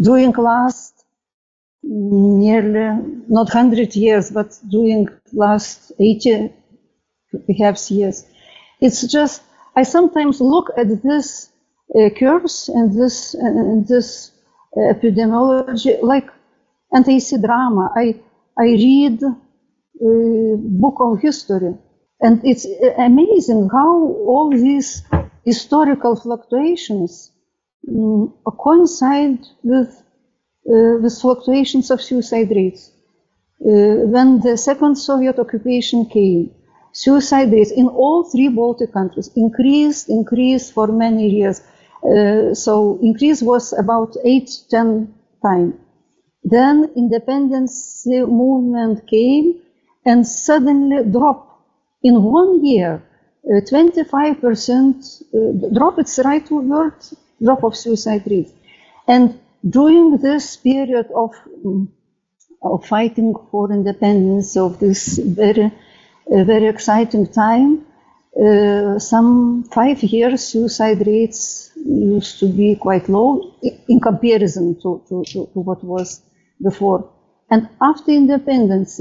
during 0.00 0.32
last 0.32 1.04
nearly 1.82 3.02
not 3.28 3.46
100 3.54 3.94
years, 3.96 4.30
but 4.30 4.58
during 4.68 5.08
last 5.32 5.92
80 6.00 6.52
perhaps 7.46 7.90
years, 7.90 8.24
it's 8.80 9.06
just 9.06 9.42
I 9.76 9.82
sometimes 9.82 10.40
look 10.40 10.70
at 10.76 11.02
this 11.02 11.50
uh, 11.94 12.08
curves 12.18 12.68
and 12.68 12.92
this 12.98 13.34
and 13.34 13.86
this 13.86 14.32
epidemiology 14.76 16.02
like 16.02 16.28
and 16.92 17.04
I 17.08 17.18
see 17.18 17.38
drama. 17.38 17.92
I 17.94 18.14
I 18.58 18.64
read 18.64 19.22
uh, 19.22 19.34
book 20.00 20.96
of 21.00 21.20
history, 21.20 21.74
and 22.20 22.40
it's 22.44 22.66
amazing 22.98 23.68
how 23.72 23.90
all 24.26 24.50
these 24.50 25.02
historical 25.44 26.16
fluctuations 26.16 27.32
um, 27.88 28.34
coincide 28.44 29.40
with 29.62 29.88
uh, 30.70 30.98
with 31.02 31.20
fluctuations 31.20 31.90
of 31.90 32.00
suicide 32.00 32.50
rates. 32.50 32.92
Uh, 33.60 34.06
when 34.14 34.40
the 34.40 34.56
second 34.56 34.96
Soviet 34.96 35.38
occupation 35.38 36.06
came, 36.06 36.54
suicide 36.92 37.50
rates 37.52 37.70
in 37.72 37.88
all 37.88 38.24
three 38.24 38.48
Baltic 38.48 38.92
countries 38.92 39.30
increased, 39.34 40.08
increased 40.08 40.72
for 40.72 40.86
many 40.88 41.28
years. 41.28 41.60
Uh, 42.04 42.54
so 42.54 42.98
increase 43.02 43.42
was 43.42 43.72
about 43.72 44.16
eight, 44.24 44.50
ten 44.70 45.12
times. 45.42 45.74
Then 46.44 46.92
independence 46.96 48.04
movement 48.06 49.06
came 49.08 49.60
and 50.06 50.26
suddenly 50.26 51.04
drop 51.10 51.62
in 52.02 52.22
one 52.22 52.64
year. 52.64 53.02
25% 53.46 55.22
uh, 55.34 55.68
drop, 55.74 55.98
it's 55.98 56.16
the 56.16 56.22
right 56.22 56.50
word, 56.50 56.94
drop 57.42 57.64
of 57.64 57.76
suicide 57.76 58.22
rate. 58.30 58.50
And 59.06 59.40
during 59.68 60.18
this 60.18 60.56
period 60.56 61.08
of, 61.14 61.32
of 62.62 62.86
fighting 62.86 63.34
for 63.50 63.72
independence, 63.72 64.56
of 64.56 64.78
this 64.80 65.18
very, 65.18 65.66
uh, 65.66 66.44
very 66.44 66.66
exciting 66.68 67.26
time, 67.32 67.86
uh, 68.38 68.98
some 68.98 69.64
five 69.64 70.02
years 70.02 70.44
suicide 70.44 71.06
rates 71.06 71.70
used 71.76 72.38
to 72.40 72.48
be 72.48 72.76
quite 72.76 73.08
low 73.08 73.54
in 73.88 74.00
comparison 74.00 74.76
to, 74.82 75.02
to, 75.08 75.24
to, 75.24 75.46
to 75.52 75.60
what 75.60 75.82
was 75.84 76.22
before. 76.62 77.10
And 77.50 77.68
after 77.82 78.12
independence, 78.12 79.00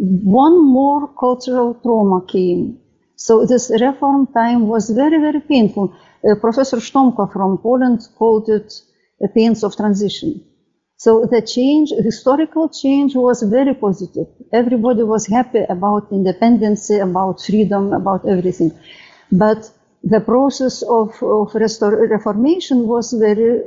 one 0.00 0.64
more 0.64 1.08
cultural 1.08 1.74
trauma 1.74 2.24
came. 2.26 2.78
So 3.16 3.44
this 3.44 3.70
reform 3.80 4.28
time 4.28 4.66
was 4.66 4.88
very, 4.88 5.18
very 5.18 5.40
painful. 5.40 5.94
Uh, 6.24 6.36
Professor 6.40 6.78
Sztompka 6.78 7.30
from 7.32 7.58
Poland 7.58 8.00
called 8.16 8.48
it 8.48 8.72
a 9.22 9.28
pains 9.28 9.62
of 9.62 9.76
transition. 9.76 10.42
So 10.96 11.26
the 11.26 11.42
change, 11.42 11.90
historical 11.90 12.68
change 12.70 13.14
was 13.14 13.42
very 13.42 13.74
positive. 13.74 14.26
Everybody 14.52 15.02
was 15.02 15.26
happy 15.26 15.64
about 15.68 16.12
independence, 16.12 16.90
about 16.90 17.42
freedom, 17.42 17.92
about 17.92 18.26
everything. 18.26 18.72
But 19.32 19.70
the 20.02 20.20
process 20.20 20.82
of, 20.82 21.08
of 21.22 21.52
restor- 21.52 22.08
reformation 22.10 22.86
was 22.86 23.12
very, 23.12 23.62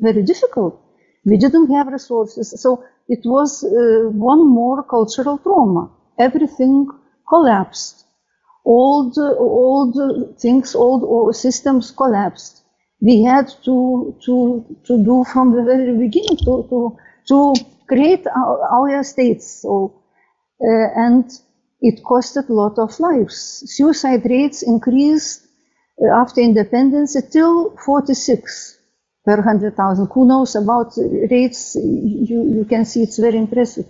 very 0.00 0.22
difficult. 0.22 0.80
We 1.26 1.36
didn't 1.36 1.70
have 1.72 1.88
resources. 1.88 2.54
So 2.62 2.84
it 3.08 3.20
was 3.24 3.64
uh, 3.64 4.08
one 4.10 4.48
more 4.48 4.82
cultural 4.84 5.38
trauma. 5.38 5.90
Everything 6.18 6.88
collapsed. 7.28 8.04
The, 8.64 9.36
all 9.38 9.92
things, 10.38 10.72
the 10.72 11.32
systems 11.34 11.90
collapsed 11.92 12.62
we 13.00 13.22
had 13.22 13.48
to 13.64 14.14
to 14.24 14.64
to 14.86 15.04
do 15.04 15.24
from 15.32 15.52
the 15.54 15.62
very 15.62 15.96
beginning 15.96 16.38
to 16.46 16.54
to 16.70 16.96
to 17.28 17.54
create 17.86 18.26
our, 18.26 18.58
our 18.76 19.02
states. 19.04 19.46
So 19.62 19.92
uh, 20.62 20.88
and 21.06 21.30
it 21.80 22.02
costed 22.04 22.48
a 22.48 22.52
lot 22.52 22.78
of 22.78 22.98
lives. 23.00 23.62
Suicide 23.66 24.24
rates 24.24 24.62
increased 24.62 25.46
uh, 26.02 26.08
after 26.22 26.40
independence 26.40 27.16
till 27.32 27.76
46 27.84 28.75
per 29.26 29.36
100,000. 29.36 30.08
Who 30.14 30.26
knows 30.26 30.54
about 30.54 30.92
rates? 31.30 31.76
You, 32.30 32.38
you 32.56 32.64
can 32.64 32.84
see 32.84 33.02
it's 33.02 33.18
very 33.18 33.36
impressive. 33.36 33.86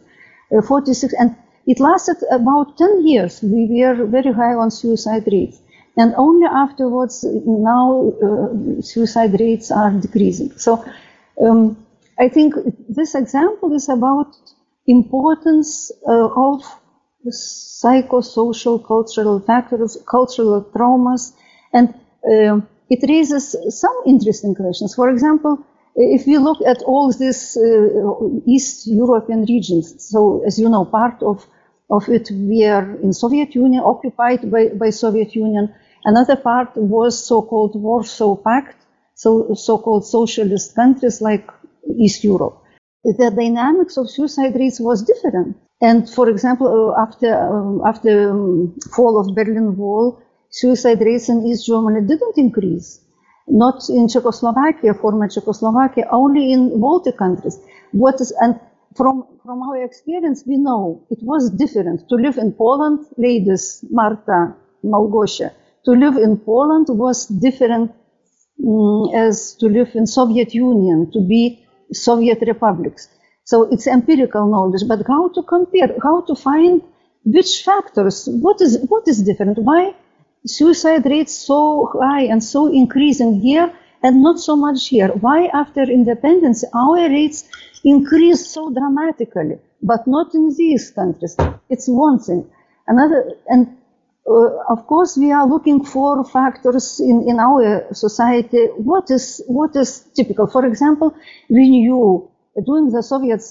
Uh, 0.50 0.62
46, 0.62 1.14
and 1.14 1.36
it 1.66 1.78
lasted 1.78 2.16
about 2.30 2.78
10 2.78 3.06
years. 3.06 3.42
We 3.42 3.68
were 3.70 4.06
very 4.06 4.32
high 4.32 4.54
on 4.54 4.70
suicide 4.70 5.28
rates 5.30 5.60
and 5.96 6.14
only 6.16 6.46
afterwards 6.46 7.24
now 7.46 8.12
uh, 8.22 8.82
suicide 8.82 9.38
rates 9.40 9.70
are 9.70 9.90
decreasing. 9.90 10.52
So 10.58 10.84
um, 11.42 11.84
I 12.18 12.28
think 12.28 12.54
this 12.88 13.14
example 13.14 13.72
is 13.74 13.88
about 13.88 14.36
importance 14.86 15.90
uh, 16.06 16.28
of 16.28 16.62
psychosocial 17.28 18.86
cultural 18.86 19.40
factors, 19.40 19.96
cultural 20.08 20.62
traumas, 20.74 21.32
and 21.72 21.94
uh, 22.30 22.60
it 22.88 23.08
raises 23.08 23.56
some 23.68 23.96
interesting 24.06 24.54
questions. 24.54 24.94
For 24.94 25.10
example, 25.10 25.58
if 25.96 26.26
we 26.26 26.38
look 26.38 26.60
at 26.66 26.82
all 26.82 27.12
these 27.12 27.56
uh, 27.56 28.42
East 28.46 28.86
European 28.86 29.44
regions, 29.44 29.94
so 29.98 30.42
as 30.46 30.58
you 30.58 30.68
know, 30.68 30.84
part 30.84 31.22
of 31.22 31.46
of 31.90 32.08
it 32.08 32.30
we 32.30 32.64
are 32.64 32.96
in 33.00 33.12
Soviet 33.12 33.54
Union, 33.54 33.82
occupied 33.84 34.50
by, 34.50 34.68
by 34.68 34.90
Soviet 34.90 35.34
Union. 35.34 35.72
Another 36.04 36.36
part 36.36 36.76
was 36.76 37.24
so-called 37.24 37.80
Warsaw 37.80 38.36
Pact, 38.36 38.76
so 39.14 39.54
so-called 39.54 40.04
socialist 40.04 40.74
countries 40.74 41.20
like 41.20 41.48
East 41.96 42.24
Europe. 42.24 42.62
The 43.04 43.30
dynamics 43.30 43.96
of 43.96 44.10
suicide 44.10 44.56
rates 44.56 44.80
was 44.80 45.02
different. 45.02 45.56
And 45.80 46.08
for 46.08 46.28
example, 46.28 46.94
uh, 46.96 47.00
after 47.00 47.34
um, 47.34 47.82
after 47.84 48.30
um, 48.30 48.74
fall 48.94 49.20
of 49.20 49.34
Berlin 49.34 49.76
Wall, 49.76 50.20
suicide 50.60 51.00
rates 51.00 51.28
in 51.28 51.46
East 51.46 51.66
Germany 51.66 52.00
didn't 52.06 52.36
increase. 52.36 53.00
Not 53.48 53.88
in 53.88 54.08
Czechoslovakia, 54.08 54.94
former 54.94 55.28
Czechoslovakia, 55.28 56.08
only 56.10 56.52
in 56.52 56.80
Baltic 56.80 57.16
countries. 57.16 57.58
What 57.92 58.20
is 58.20 58.32
and 58.40 58.58
from 58.96 59.26
from 59.44 59.62
our 59.62 59.84
experience, 59.84 60.42
we 60.46 60.56
know 60.56 61.06
it 61.10 61.18
was 61.22 61.50
different 61.50 62.08
to 62.08 62.14
live 62.16 62.38
in 62.38 62.52
Poland. 62.52 63.06
Ladies, 63.16 63.84
Marta, 63.90 64.56
Malgosia, 64.82 65.52
to 65.84 65.92
live 65.92 66.16
in 66.16 66.38
Poland 66.38 66.86
was 66.88 67.26
different 67.26 67.92
um, 68.66 69.10
as 69.14 69.54
to 69.60 69.66
live 69.68 69.94
in 69.94 70.06
Soviet 70.06 70.54
Union, 70.54 71.10
to 71.12 71.20
be 71.20 71.64
Soviet 71.92 72.40
republics. 72.46 73.08
So 73.44 73.68
it's 73.70 73.86
empirical 73.86 74.44
knowledge, 74.50 74.82
but 74.88 75.06
how 75.06 75.28
to 75.28 75.42
compare, 75.42 75.90
how 76.02 76.22
to 76.22 76.34
find 76.34 76.82
which 77.24 77.62
factors, 77.62 78.28
what 78.44 78.60
is, 78.60 78.78
what 78.88 79.06
is 79.06 79.22
different? 79.22 79.58
Why 79.58 79.94
suicide 80.46 81.04
rates 81.06 81.34
so 81.34 81.90
high 82.00 82.22
and 82.22 82.42
so 82.42 82.66
increasing 82.66 83.40
here 83.40 83.72
and 84.02 84.22
not 84.22 84.38
so 84.38 84.56
much 84.56 84.88
here? 84.88 85.08
Why 85.08 85.46
after 85.46 85.82
independence 85.82 86.64
our 86.74 87.08
rates 87.08 87.44
increase 87.84 88.46
so 88.46 88.70
dramatically, 88.70 89.58
but 89.82 90.06
not 90.06 90.34
in 90.34 90.54
these 90.56 90.90
countries? 90.90 91.36
It's 91.68 91.88
one 91.88 92.18
thing. 92.18 92.48
Another, 92.86 93.32
and 93.48 93.76
uh, 94.28 94.58
of 94.68 94.86
course, 94.86 95.16
we 95.16 95.32
are 95.32 95.46
looking 95.46 95.84
for 95.84 96.24
factors 96.24 97.00
in, 97.00 97.28
in 97.28 97.38
our 97.38 97.86
society. 97.92 98.66
What 98.76 99.10
is 99.10 99.42
what 99.46 99.76
is 99.76 100.00
typical? 100.14 100.46
For 100.46 100.64
example, 100.66 101.14
we 101.48 101.68
knew 101.68 102.28
during 102.64 102.90
the 102.90 103.02
Soviet 103.02 103.42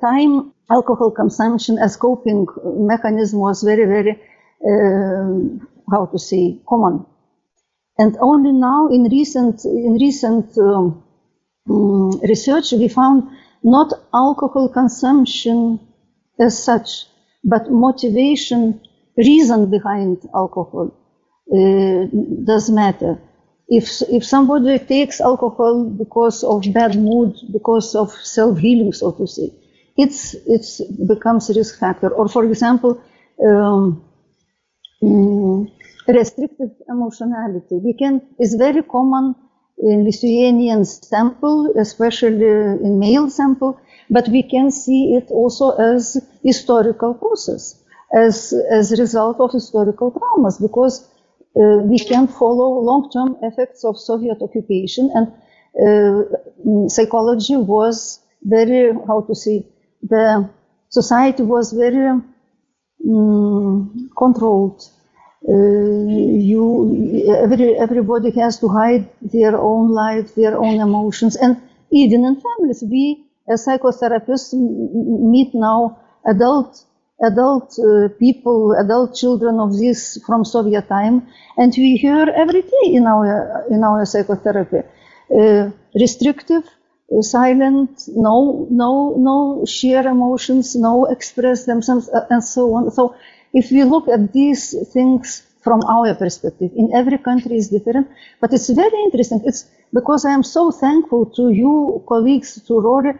time 0.00 0.52
alcohol 0.70 1.10
consumption 1.10 1.78
as 1.78 1.96
coping 1.96 2.46
mechanism 2.64 3.40
was 3.40 3.62
very, 3.62 3.86
very, 3.86 4.12
uh, 4.64 5.64
how 5.90 6.06
to 6.06 6.18
say, 6.18 6.60
common. 6.68 7.06
And 7.98 8.16
only 8.20 8.52
now 8.52 8.88
in 8.88 9.04
recent, 9.04 9.64
in 9.64 9.98
recent 10.00 10.56
um, 10.58 11.02
um, 11.68 12.20
research, 12.20 12.72
we 12.72 12.88
found 12.88 13.24
not 13.62 13.92
alcohol 14.14 14.68
consumption 14.68 15.80
as 16.38 16.62
such, 16.62 17.06
but 17.44 17.70
motivation, 17.70 18.80
reason 19.16 19.70
behind 19.70 20.22
alcohol 20.34 20.96
uh, 21.52 22.06
does 22.44 22.70
matter. 22.70 23.20
If, 23.68 24.02
if 24.08 24.24
somebody 24.24 24.78
takes 24.78 25.20
alcohol 25.20 25.84
because 25.84 26.42
of 26.42 26.64
bad 26.72 26.96
mood, 26.96 27.36
because 27.52 27.94
of 27.94 28.10
self-healing, 28.10 28.94
so 28.94 29.12
to 29.12 29.26
say, 29.26 29.52
it's, 29.96 30.34
it's 30.46 30.80
becomes 30.80 31.50
a 31.50 31.54
risk 31.54 31.78
factor. 31.78 32.08
Or 32.08 32.28
for 32.28 32.44
example, 32.44 33.00
um, 33.46 34.02
mm, 35.02 35.70
restricted 36.12 36.70
emotionality. 36.88 37.76
We 37.82 37.94
can, 37.94 38.22
is 38.38 38.54
very 38.54 38.82
common 38.82 39.34
in 39.78 40.04
Lithuanian 40.04 40.84
sample, 40.84 41.72
especially 41.78 42.46
in 42.46 42.98
male 42.98 43.30
sample, 43.30 43.80
but 44.10 44.28
we 44.28 44.42
can 44.42 44.70
see 44.70 45.14
it 45.14 45.30
also 45.30 45.70
as 45.70 46.16
historical 46.42 47.14
process, 47.14 47.82
as, 48.14 48.52
as 48.70 48.92
a 48.92 48.96
result 48.96 49.40
of 49.40 49.52
historical 49.52 50.10
traumas, 50.12 50.60
because 50.60 51.08
uh, 51.56 51.78
we 51.84 51.98
can 51.98 52.26
follow 52.26 52.80
long-term 52.80 53.36
effects 53.42 53.84
of 53.84 53.98
Soviet 53.98 54.38
occupation 54.42 55.10
and 55.14 55.32
uh, 55.82 56.88
psychology 56.88 57.56
was 57.56 58.20
very, 58.42 58.92
how 59.06 59.22
to 59.22 59.34
say, 59.34 59.66
the 60.02 60.48
society 60.88 61.42
was 61.42 61.72
very 61.72 62.20
um, 63.08 64.10
controlled 64.16 64.82
you 65.42 66.64
every 67.44 67.76
everybody 67.78 68.30
has 68.40 68.58
to 68.60 68.68
hide 68.68 69.08
their 69.22 69.56
own 69.58 69.90
life, 69.90 70.34
their 70.34 70.56
own 70.58 70.80
emotions, 70.80 71.36
and 71.36 71.60
even 71.90 72.24
in 72.24 72.40
families, 72.40 72.82
we 72.88 73.24
as 73.48 73.66
psychotherapists 73.66 74.52
meet 74.54 75.54
now 75.54 75.98
adult 76.26 76.84
adult 77.22 77.78
uh, 77.78 78.08
people, 78.18 78.72
adult 78.72 79.14
children 79.14 79.60
of 79.60 79.76
this 79.78 80.18
from 80.26 80.44
Soviet 80.44 80.88
time, 80.88 81.26
and 81.56 81.72
we 81.76 81.96
hear 81.96 82.26
every 82.42 82.62
day 82.62 82.86
in 82.98 83.06
our 83.06 83.66
in 83.70 83.82
our 83.84 84.04
psychotherapy, 84.06 84.82
uh, 85.38 85.70
restrictive, 85.94 86.64
uh, 87.16 87.22
silent, 87.22 87.90
no 88.08 88.66
no 88.70 89.14
no 89.18 89.64
share 89.66 90.06
emotions, 90.06 90.76
no 90.76 91.06
express 91.06 91.64
themselves, 91.66 92.08
uh, 92.10 92.26
and 92.30 92.42
so 92.44 92.74
on. 92.74 92.90
So 92.90 93.14
if 93.52 93.70
we 93.70 93.84
look 93.84 94.08
at 94.08 94.32
these 94.32 94.74
things 94.92 95.46
from 95.62 95.82
our 95.84 96.14
perspective, 96.14 96.70
in 96.76 96.90
every 96.94 97.18
country 97.18 97.56
is 97.56 97.68
different, 97.68 98.08
but 98.40 98.52
it's 98.52 98.70
very 98.70 98.98
interesting. 99.04 99.42
It's 99.44 99.66
because 99.92 100.24
I 100.24 100.32
am 100.32 100.42
so 100.42 100.70
thankful 100.70 101.26
to 101.36 101.50
you, 101.50 102.02
colleagues, 102.08 102.62
to 102.66 102.80
Rory, 102.80 103.10
uh, 103.10 103.14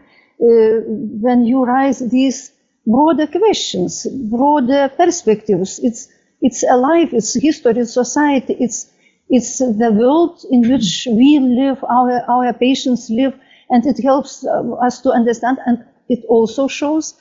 when 1.21 1.45
you 1.45 1.67
raise 1.67 1.99
these 1.99 2.53
broader 2.87 3.27
questions, 3.27 4.07
broader 4.31 4.91
perspectives. 4.97 5.79
It's 5.83 6.09
it's 6.41 6.63
alive. 6.63 7.13
It's 7.13 7.35
history, 7.35 7.81
it's 7.81 7.93
society. 7.93 8.57
It's 8.59 8.91
it's 9.29 9.59
the 9.59 9.93
world 9.93 10.43
in 10.51 10.69
which 10.71 11.07
we 11.11 11.39
live, 11.39 11.85
our 11.85 12.23
our 12.29 12.53
patients 12.55 13.11
live, 13.11 13.35
and 13.69 13.85
it 13.87 14.03
helps 14.03 14.45
uh, 14.47 14.73
us 14.87 15.01
to 15.03 15.11
understand. 15.11 15.59
And 15.67 15.85
it 16.09 16.25
also 16.29 16.69
shows 16.69 17.15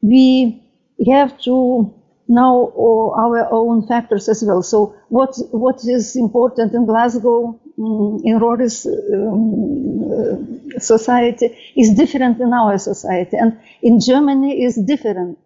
we 0.00 0.62
have 1.06 1.38
to 1.42 1.92
know 2.34 3.14
our 3.16 3.48
own 3.52 3.86
factors 3.86 4.28
as 4.28 4.42
well. 4.46 4.62
So 4.62 4.94
what 5.08 5.34
what 5.50 5.78
is 5.84 6.16
important 6.16 6.74
in 6.74 6.86
Glasgow, 6.86 7.60
mm, 7.78 8.20
in 8.24 8.38
Rory's 8.38 8.86
um, 8.86 10.10
uh, 10.12 10.78
society, 10.78 11.56
is 11.76 11.94
different 11.94 12.40
in 12.40 12.52
our 12.52 12.78
society, 12.78 13.36
and 13.36 13.58
in 13.82 14.00
Germany 14.00 14.64
is 14.64 14.76
different. 14.76 15.38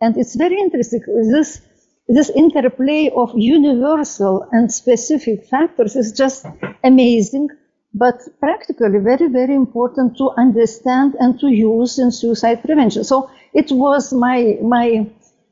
And 0.00 0.16
it's 0.16 0.34
very 0.34 0.58
interesting. 0.58 1.02
This 1.30 1.60
this 2.08 2.30
interplay 2.30 3.10
of 3.14 3.30
universal 3.36 4.48
and 4.50 4.72
specific 4.72 5.44
factors 5.44 5.94
is 5.94 6.12
just 6.12 6.46
amazing, 6.82 7.48
but 7.94 8.18
practically 8.40 8.98
very 8.98 9.28
very 9.28 9.54
important 9.54 10.16
to 10.16 10.30
understand 10.36 11.14
and 11.20 11.38
to 11.40 11.48
use 11.48 11.98
in 11.98 12.10
suicide 12.10 12.62
prevention. 12.62 13.04
So 13.04 13.30
it 13.54 13.70
was 13.70 14.12
my 14.12 14.58
my 14.62 15.06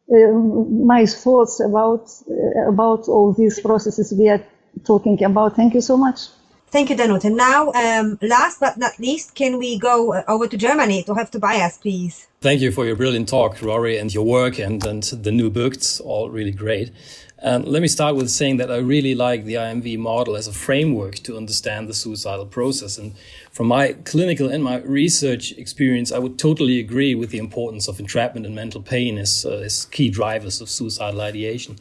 my 0.08 1.06
thoughts 1.06 1.60
about 1.60 2.10
uh, 2.30 2.68
about 2.68 3.08
all 3.08 3.32
these 3.32 3.60
processes 3.60 4.12
we 4.12 4.28
are 4.28 4.42
talking 4.84 5.22
about. 5.22 5.56
Thank 5.56 5.74
you 5.74 5.80
so 5.80 5.96
much. 5.96 6.28
Thank 6.70 6.90
you, 6.90 6.96
Danute. 6.96 7.24
And 7.24 7.36
now, 7.36 7.72
um, 7.72 8.18
last 8.20 8.60
but 8.60 8.76
not 8.76 8.98
least, 8.98 9.34
can 9.34 9.56
we 9.56 9.78
go 9.78 10.12
uh, 10.12 10.22
over 10.28 10.46
to 10.46 10.56
Germany 10.56 11.02
to 11.04 11.14
have 11.14 11.30
Tobias, 11.30 11.78
please? 11.78 12.26
Thank 12.42 12.60
you 12.60 12.70
for 12.70 12.84
your 12.84 12.94
brilliant 12.94 13.28
talk, 13.28 13.62
Rory, 13.62 13.96
and 13.96 14.12
your 14.12 14.24
work 14.24 14.58
and, 14.58 14.84
and 14.86 15.02
the 15.02 15.32
new 15.32 15.48
books, 15.48 15.98
all 15.98 16.28
really 16.28 16.52
great. 16.52 16.92
And 17.40 17.68
let 17.68 17.82
me 17.82 17.88
start 17.88 18.16
with 18.16 18.30
saying 18.30 18.56
that 18.56 18.70
I 18.70 18.78
really 18.78 19.14
like 19.14 19.44
the 19.44 19.54
IMV 19.54 19.96
model 19.98 20.34
as 20.34 20.48
a 20.48 20.52
framework 20.52 21.16
to 21.20 21.36
understand 21.36 21.88
the 21.88 21.94
suicidal 21.94 22.46
process. 22.46 22.98
And 22.98 23.14
from 23.52 23.68
my 23.68 23.92
clinical 23.92 24.48
and 24.48 24.64
my 24.64 24.78
research 24.78 25.52
experience, 25.52 26.10
I 26.10 26.18
would 26.18 26.36
totally 26.36 26.80
agree 26.80 27.14
with 27.14 27.30
the 27.30 27.38
importance 27.38 27.86
of 27.86 28.00
entrapment 28.00 28.44
and 28.44 28.56
mental 28.56 28.82
pain 28.82 29.18
as, 29.18 29.46
uh, 29.46 29.58
as 29.58 29.84
key 29.84 30.10
drivers 30.10 30.60
of 30.60 30.68
suicidal 30.68 31.20
ideation. 31.20 31.76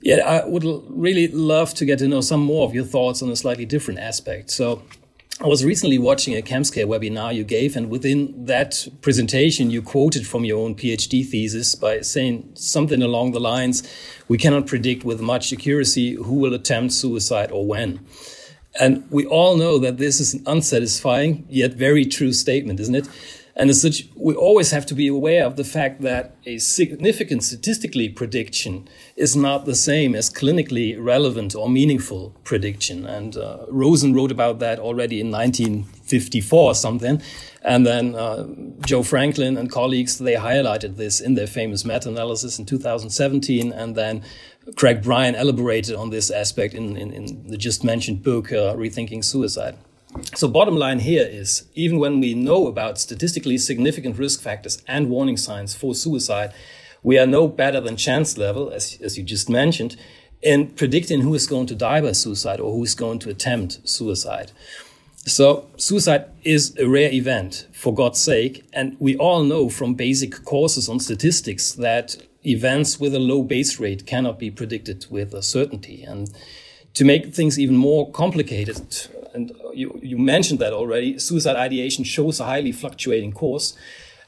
Yet 0.00 0.20
I 0.20 0.44
would 0.44 0.64
really 0.88 1.28
love 1.28 1.72
to 1.74 1.84
get 1.84 2.00
to 2.00 2.08
know 2.08 2.20
some 2.20 2.40
more 2.40 2.66
of 2.66 2.74
your 2.74 2.84
thoughts 2.84 3.22
on 3.22 3.30
a 3.30 3.36
slightly 3.36 3.66
different 3.66 4.00
aspect. 4.00 4.50
So 4.50 4.82
I 5.38 5.48
was 5.48 5.62
recently 5.66 5.98
watching 5.98 6.34
a 6.34 6.40
CAMSCare 6.40 6.86
webinar 6.86 7.34
you 7.34 7.44
gave, 7.44 7.76
and 7.76 7.90
within 7.90 8.46
that 8.46 8.88
presentation, 9.02 9.70
you 9.70 9.82
quoted 9.82 10.26
from 10.26 10.46
your 10.46 10.64
own 10.64 10.74
PhD 10.74 11.26
thesis 11.26 11.74
by 11.74 12.00
saying 12.00 12.52
something 12.54 13.02
along 13.02 13.32
the 13.32 13.40
lines 13.40 13.82
We 14.28 14.38
cannot 14.38 14.66
predict 14.66 15.04
with 15.04 15.20
much 15.20 15.52
accuracy 15.52 16.14
who 16.14 16.36
will 16.36 16.54
attempt 16.54 16.94
suicide 16.94 17.52
or 17.52 17.66
when. 17.66 18.00
And 18.80 19.04
we 19.10 19.26
all 19.26 19.58
know 19.58 19.78
that 19.78 19.98
this 19.98 20.20
is 20.20 20.32
an 20.32 20.42
unsatisfying 20.46 21.44
yet 21.50 21.74
very 21.74 22.06
true 22.06 22.32
statement, 22.32 22.80
isn't 22.80 22.94
it? 22.94 23.08
And 23.56 23.68
as 23.68 23.82
such, 23.82 24.06
we 24.16 24.34
always 24.34 24.70
have 24.70 24.86
to 24.86 24.94
be 24.94 25.06
aware 25.06 25.44
of 25.44 25.56
the 25.56 25.64
fact 25.64 26.00
that 26.00 26.36
a 26.46 26.58
significant 26.58 27.42
statistically 27.42 28.08
prediction 28.08 28.88
is 29.16 29.34
not 29.34 29.64
the 29.64 29.74
same 29.74 30.14
as 30.14 30.28
clinically 30.28 30.94
relevant 31.02 31.54
or 31.54 31.70
meaningful 31.70 32.34
prediction. 32.44 33.06
And 33.06 33.36
uh, 33.36 33.64
Rosen 33.68 34.12
wrote 34.12 34.30
about 34.30 34.58
that 34.58 34.78
already 34.78 35.20
in 35.20 35.30
1954 35.30 36.62
or 36.62 36.74
something. 36.74 37.22
And 37.62 37.86
then 37.86 38.14
uh, 38.14 38.46
Joe 38.84 39.02
Franklin 39.02 39.56
and 39.56 39.70
colleagues, 39.70 40.18
they 40.18 40.34
highlighted 40.34 40.96
this 40.96 41.20
in 41.20 41.34
their 41.34 41.46
famous 41.46 41.84
meta-analysis 41.84 42.58
in 42.58 42.66
2017. 42.66 43.72
And 43.72 43.96
then 43.96 44.22
Craig 44.76 45.02
Bryan 45.02 45.34
elaborated 45.34 45.94
on 45.94 46.10
this 46.10 46.30
aspect 46.30 46.74
in, 46.74 46.96
in, 46.96 47.10
in 47.12 47.46
the 47.48 47.56
just 47.56 47.82
mentioned 47.82 48.22
book, 48.22 48.52
uh, 48.52 48.74
Rethinking 48.74 49.24
Suicide. 49.24 49.78
So 50.34 50.48
bottom 50.48 50.76
line 50.76 51.00
here 51.00 51.26
is, 51.26 51.64
even 51.74 51.98
when 51.98 52.20
we 52.20 52.34
know 52.34 52.66
about 52.66 52.98
statistically 52.98 53.58
significant 53.58 54.18
risk 54.18 54.40
factors 54.42 54.82
and 54.86 55.08
warning 55.08 55.36
signs 55.36 55.74
for 55.74 55.94
suicide, 55.94 56.52
we 57.02 57.18
are 57.18 57.26
no 57.26 57.48
better 57.48 57.80
than 57.80 57.96
chance 57.96 58.36
level, 58.36 58.70
as, 58.70 58.98
as 59.02 59.16
you 59.16 59.24
just 59.24 59.48
mentioned, 59.48 59.96
in 60.42 60.68
predicting 60.68 61.22
who 61.22 61.34
is 61.34 61.46
going 61.46 61.66
to 61.66 61.74
die 61.74 62.00
by 62.00 62.12
suicide 62.12 62.60
or 62.60 62.72
who 62.72 62.84
is 62.84 62.94
going 62.94 63.18
to 63.20 63.30
attempt 63.30 63.88
suicide. 63.88 64.52
So 65.26 65.66
suicide 65.76 66.26
is 66.44 66.76
a 66.78 66.88
rare 66.88 67.10
event, 67.10 67.66
for 67.72 67.92
God's 67.92 68.20
sake, 68.20 68.64
and 68.72 68.96
we 69.00 69.16
all 69.16 69.42
know 69.42 69.68
from 69.68 69.94
basic 69.94 70.44
courses 70.44 70.88
on 70.88 71.00
statistics 71.00 71.72
that 71.72 72.16
events 72.44 73.00
with 73.00 73.12
a 73.12 73.18
low 73.18 73.42
base 73.42 73.80
rate 73.80 74.06
cannot 74.06 74.38
be 74.38 74.52
predicted 74.52 75.06
with 75.10 75.34
a 75.34 75.42
certainty. 75.42 76.04
And 76.04 76.30
to 76.94 77.04
make 77.04 77.34
things 77.34 77.58
even 77.58 77.76
more 77.76 78.08
complicated, 78.12 79.08
and 79.34 79.52
you, 79.74 79.98
you 80.00 80.16
mentioned 80.16 80.60
that 80.60 80.72
already, 80.72 81.18
suicide 81.18 81.56
ideation 81.56 82.04
shows 82.04 82.38
a 82.38 82.44
highly 82.44 82.72
fluctuating 82.72 83.32
course. 83.32 83.76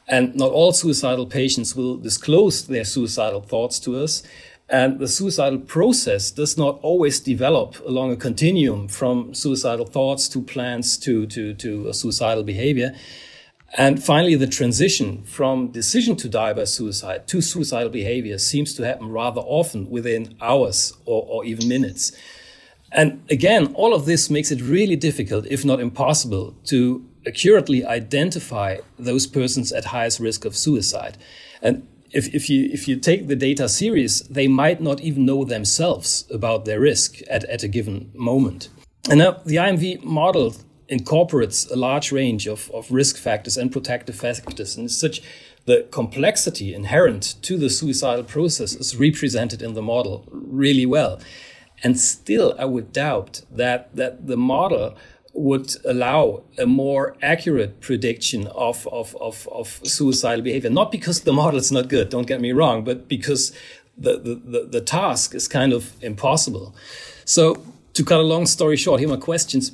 And 0.08 0.34
not 0.34 0.50
all 0.50 0.72
suicidal 0.72 1.26
patients 1.26 1.76
will 1.76 1.96
disclose 1.96 2.66
their 2.66 2.84
suicidal 2.84 3.42
thoughts 3.42 3.78
to 3.80 3.96
us. 3.96 4.22
And 4.70 4.98
the 4.98 5.08
suicidal 5.08 5.60
process 5.60 6.30
does 6.30 6.58
not 6.58 6.78
always 6.82 7.20
develop 7.20 7.78
along 7.86 8.12
a 8.12 8.16
continuum 8.16 8.88
from 8.88 9.34
suicidal 9.34 9.86
thoughts 9.86 10.28
to 10.30 10.42
plans 10.42 10.98
to, 10.98 11.26
to, 11.26 11.54
to 11.54 11.92
suicidal 11.92 12.42
behavior. 12.42 12.94
And 13.76 14.02
finally, 14.02 14.34
the 14.34 14.46
transition 14.46 15.22
from 15.24 15.68
decision 15.68 16.16
to 16.16 16.28
die 16.28 16.54
by 16.54 16.64
suicide 16.64 17.26
to 17.28 17.40
suicidal 17.42 17.90
behavior 17.90 18.38
seems 18.38 18.74
to 18.74 18.82
happen 18.82 19.10
rather 19.10 19.42
often 19.42 19.90
within 19.90 20.34
hours 20.40 20.94
or, 21.04 21.24
or 21.28 21.44
even 21.44 21.68
minutes. 21.68 22.12
And 22.90 23.22
again, 23.30 23.74
all 23.74 23.94
of 23.94 24.06
this 24.06 24.30
makes 24.30 24.50
it 24.50 24.62
really 24.62 24.96
difficult, 24.96 25.46
if 25.46 25.64
not 25.64 25.80
impossible, 25.80 26.54
to 26.64 27.04
accurately 27.26 27.84
identify 27.84 28.78
those 28.98 29.26
persons 29.26 29.72
at 29.72 29.86
highest 29.86 30.20
risk 30.20 30.44
of 30.44 30.56
suicide. 30.56 31.18
And 31.62 31.86
if, 32.10 32.34
if, 32.34 32.48
you, 32.48 32.68
if 32.72 32.88
you 32.88 32.96
take 32.96 33.28
the 33.28 33.36
data 33.36 33.68
serious, 33.68 34.20
they 34.22 34.48
might 34.48 34.80
not 34.80 35.00
even 35.00 35.26
know 35.26 35.44
themselves 35.44 36.24
about 36.32 36.64
their 36.64 36.80
risk 36.80 37.20
at, 37.30 37.44
at 37.44 37.62
a 37.62 37.68
given 37.68 38.10
moment. 38.14 38.68
And 39.10 39.18
now 39.18 39.32
the 39.44 39.56
IMV 39.56 40.04
model 40.04 40.54
incorporates 40.88 41.70
a 41.70 41.76
large 41.76 42.12
range 42.12 42.46
of, 42.46 42.70
of 42.70 42.90
risk 42.90 43.16
factors 43.16 43.56
and 43.56 43.70
protective 43.70 44.16
factors, 44.16 44.76
and 44.76 44.90
such 44.90 45.20
the 45.66 45.86
complexity 45.90 46.74
inherent 46.74 47.34
to 47.42 47.58
the 47.58 47.68
suicidal 47.68 48.24
process 48.24 48.74
is 48.74 48.96
represented 48.96 49.60
in 49.60 49.74
the 49.74 49.82
model 49.82 50.24
really 50.30 50.86
well. 50.86 51.20
And 51.82 52.00
still, 52.00 52.54
I 52.58 52.64
would 52.64 52.92
doubt 52.92 53.42
that, 53.50 53.94
that 53.94 54.26
the 54.26 54.36
model 54.36 54.96
would 55.38 55.76
allow 55.84 56.42
a 56.58 56.66
more 56.66 57.16
accurate 57.22 57.80
prediction 57.80 58.48
of, 58.48 58.86
of, 58.88 59.16
of, 59.20 59.48
of 59.52 59.80
suicidal 59.84 60.42
behavior. 60.42 60.70
Not 60.70 60.90
because 60.90 61.20
the 61.20 61.32
model 61.32 61.60
is 61.60 61.70
not 61.70 61.88
good, 61.88 62.08
don't 62.08 62.26
get 62.26 62.40
me 62.40 62.52
wrong, 62.52 62.84
but 62.84 63.08
because 63.08 63.52
the, 63.96 64.18
the, 64.18 64.68
the, 64.70 64.80
task 64.80 65.34
is 65.34 65.48
kind 65.48 65.72
of 65.72 65.92
impossible. 66.02 66.74
So, 67.24 67.62
to 67.94 68.04
cut 68.04 68.20
a 68.20 68.22
long 68.22 68.46
story 68.46 68.76
short, 68.76 69.00
here 69.00 69.08
are 69.08 69.16
my 69.16 69.20
questions. 69.20 69.72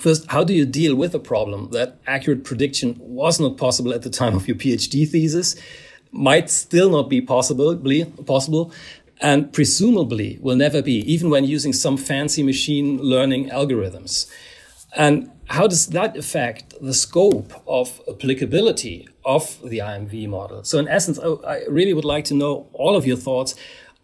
First, 0.00 0.26
how 0.30 0.44
do 0.44 0.52
you 0.52 0.66
deal 0.66 0.94
with 0.94 1.12
the 1.12 1.18
problem 1.18 1.70
that 1.70 1.96
accurate 2.06 2.44
prediction 2.44 2.96
was 2.98 3.40
not 3.40 3.56
possible 3.56 3.94
at 3.94 4.02
the 4.02 4.10
time 4.10 4.34
of 4.34 4.46
your 4.48 4.56
PhD 4.56 5.08
thesis, 5.08 5.56
might 6.12 6.50
still 6.50 6.90
not 6.90 7.08
be 7.08 7.20
possible, 7.20 7.76
possible, 8.26 8.72
and 9.20 9.52
presumably 9.52 10.38
will 10.40 10.56
never 10.56 10.82
be, 10.82 11.00
even 11.10 11.30
when 11.30 11.44
using 11.44 11.72
some 11.72 11.96
fancy 11.96 12.42
machine 12.42 12.98
learning 12.98 13.48
algorithms? 13.48 14.30
And 14.94 15.30
how 15.46 15.66
does 15.66 15.88
that 15.88 16.16
affect 16.16 16.74
the 16.80 16.94
scope 16.94 17.52
of 17.66 18.00
applicability 18.08 19.08
of 19.24 19.60
the 19.62 19.78
IMV 19.78 20.28
model? 20.28 20.64
So, 20.64 20.78
in 20.78 20.88
essence, 20.88 21.18
I 21.18 21.62
really 21.68 21.92
would 21.92 22.04
like 22.04 22.24
to 22.26 22.34
know 22.34 22.68
all 22.72 22.96
of 22.96 23.06
your 23.06 23.16
thoughts 23.16 23.54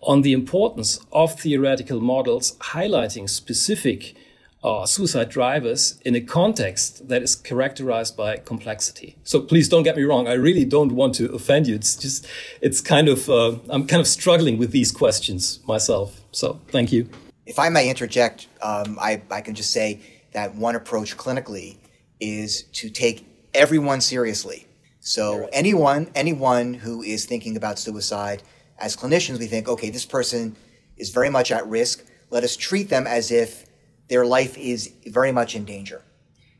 on 0.03 0.22
the 0.22 0.32
importance 0.32 1.01
of 1.12 1.38
theoretical 1.38 2.01
models 2.01 2.57
highlighting 2.59 3.28
specific 3.28 4.14
uh, 4.62 4.84
suicide 4.84 5.30
drivers 5.30 5.99
in 6.05 6.14
a 6.14 6.20
context 6.20 7.09
that 7.09 7.22
is 7.22 7.34
characterized 7.34 8.16
by 8.16 8.36
complexity. 8.36 9.16
So 9.24 9.41
please 9.41 9.68
don't 9.68 9.82
get 9.82 9.97
me 9.97 10.03
wrong. 10.03 10.28
I 10.28 10.34
really 10.34 10.64
don't 10.64 10.93
want 10.93 11.14
to 11.16 11.32
offend 11.32 11.66
you. 11.66 11.74
It's 11.74 11.97
just, 11.97 12.26
it's 12.61 12.80
kind 12.80 13.09
of, 13.09 13.28
uh, 13.30 13.57
I'm 13.70 13.86
kind 13.86 14.01
of 14.01 14.07
struggling 14.07 14.59
with 14.59 14.70
these 14.70 14.93
questions 14.93 15.61
myself. 15.66 16.20
So 16.32 16.61
thank 16.68 16.93
you. 16.93 17.09
If 17.47 17.59
I 17.59 17.68
may 17.70 17.88
interject, 17.88 18.49
um, 18.62 18.99
I, 19.01 19.22
I 19.30 19.41
can 19.41 19.55
just 19.55 19.70
say 19.70 20.01
that 20.33 20.55
one 20.55 20.76
approach 20.76 21.16
clinically 21.16 21.76
is 22.20 22.64
to 22.64 22.91
take 22.91 23.26
everyone 23.55 24.01
seriously. 24.01 24.66
So 25.01 25.49
anyone, 25.53 26.11
anyone 26.14 26.74
who 26.74 27.03
is 27.03 27.24
thinking 27.24 27.57
about 27.57 27.78
suicide, 27.78 28.43
as 28.78 28.97
clinicians, 28.97 29.39
we 29.39 29.47
think, 29.47 29.68
okay, 29.68 29.91
this 29.91 30.05
person 30.05 30.57
is 30.97 31.11
very 31.11 31.31
much 31.31 31.51
at 31.51 31.66
risk. 31.66 32.05
Let 32.31 32.45
us 32.45 32.57
treat 32.57 32.91
them 32.91 33.07
as 33.07 33.31
if 33.31 33.66
their 34.09 34.26
life 34.26 34.59
is 34.59 34.93
very 35.07 35.33
much 35.33 35.55
in 35.55 35.64
danger. 35.64 36.03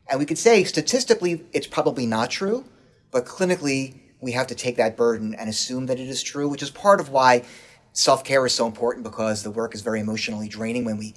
And 0.09 0.19
we 0.19 0.25
could 0.25 0.37
say 0.37 0.63
statistically 0.63 1.45
it's 1.53 1.67
probably 1.67 2.05
not 2.05 2.29
true, 2.29 2.65
but 3.11 3.25
clinically 3.25 3.99
we 4.19 4.31
have 4.33 4.47
to 4.47 4.55
take 4.55 4.77
that 4.77 4.97
burden 4.97 5.35
and 5.35 5.49
assume 5.49 5.85
that 5.87 5.99
it 5.99 6.07
is 6.07 6.23
true, 6.23 6.47
which 6.47 6.63
is 6.63 6.71
part 6.71 6.99
of 6.99 7.09
why 7.09 7.43
self 7.93 8.23
care 8.23 8.45
is 8.45 8.53
so 8.53 8.65
important 8.65 9.03
because 9.03 9.43
the 9.43 9.51
work 9.51 9.75
is 9.75 9.81
very 9.81 9.99
emotionally 9.99 10.47
draining 10.47 10.85
when 10.85 10.97
we 10.97 11.13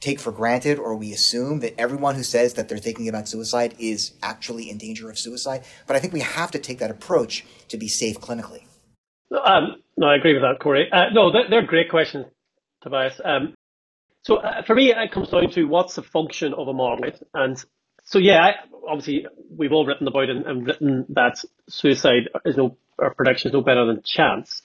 take 0.00 0.18
for 0.18 0.32
granted 0.32 0.78
or 0.78 0.96
we 0.96 1.12
assume 1.12 1.60
that 1.60 1.78
everyone 1.78 2.14
who 2.14 2.22
says 2.22 2.54
that 2.54 2.68
they're 2.68 2.78
thinking 2.78 3.08
about 3.08 3.28
suicide 3.28 3.74
is 3.78 4.12
actually 4.22 4.70
in 4.70 4.78
danger 4.78 5.10
of 5.10 5.18
suicide. 5.18 5.62
But 5.86 5.96
I 5.96 5.98
think 5.98 6.12
we 6.12 6.20
have 6.20 6.50
to 6.52 6.58
take 6.58 6.78
that 6.78 6.90
approach 6.90 7.44
to 7.68 7.76
be 7.76 7.88
safe 7.88 8.18
clinically. 8.20 8.64
Um, 9.30 9.76
no, 9.96 10.08
I 10.08 10.16
agree 10.16 10.32
with 10.32 10.42
that, 10.42 10.58
Cory. 10.60 10.90
Uh, 10.90 11.10
no, 11.12 11.30
they're, 11.30 11.48
they're, 11.48 11.66
great 11.66 11.90
questions, 11.90 12.26
Tobias. 12.82 13.20
Um, 13.24 13.54
so 14.22 14.36
uh, 14.36 14.62
for 14.62 14.74
me, 14.74 14.92
it 14.92 15.12
comes 15.12 15.28
down 15.28 15.50
to 15.50 15.64
what's 15.64 15.94
the 15.94 16.02
function 16.02 16.52
of 16.54 16.68
a 16.68 16.72
model, 16.72 17.10
and 17.32 17.62
so 18.04 18.18
yeah, 18.18 18.44
I, 18.44 18.54
obviously 18.88 19.26
we've 19.56 19.72
all 19.72 19.86
written 19.86 20.08
about 20.08 20.28
and, 20.28 20.44
and, 20.46 20.66
written 20.66 21.06
that 21.10 21.42
suicide 21.68 22.28
is 22.44 22.56
no 22.56 22.76
or 22.98 23.14
prediction 23.14 23.50
is 23.50 23.52
no 23.52 23.60
better 23.60 23.86
than 23.86 24.02
chance, 24.02 24.62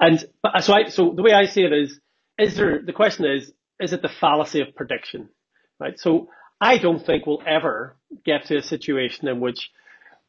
and 0.00 0.24
so 0.60 0.74
I 0.74 0.88
so 0.88 1.12
the 1.14 1.22
way 1.22 1.32
I 1.32 1.46
see 1.46 1.62
it 1.62 1.72
is 1.72 2.00
is 2.38 2.56
there 2.56 2.82
the 2.84 2.92
question 2.92 3.24
is 3.24 3.52
is 3.80 3.92
it 3.92 4.02
the 4.02 4.08
fallacy 4.08 4.60
of 4.60 4.74
prediction, 4.74 5.28
right? 5.78 5.98
So 5.98 6.28
I 6.60 6.78
don't 6.78 7.04
think 7.04 7.26
we'll 7.26 7.42
ever 7.46 7.96
get 8.24 8.46
to 8.46 8.56
a 8.56 8.62
situation 8.62 9.28
in 9.28 9.40
which 9.40 9.70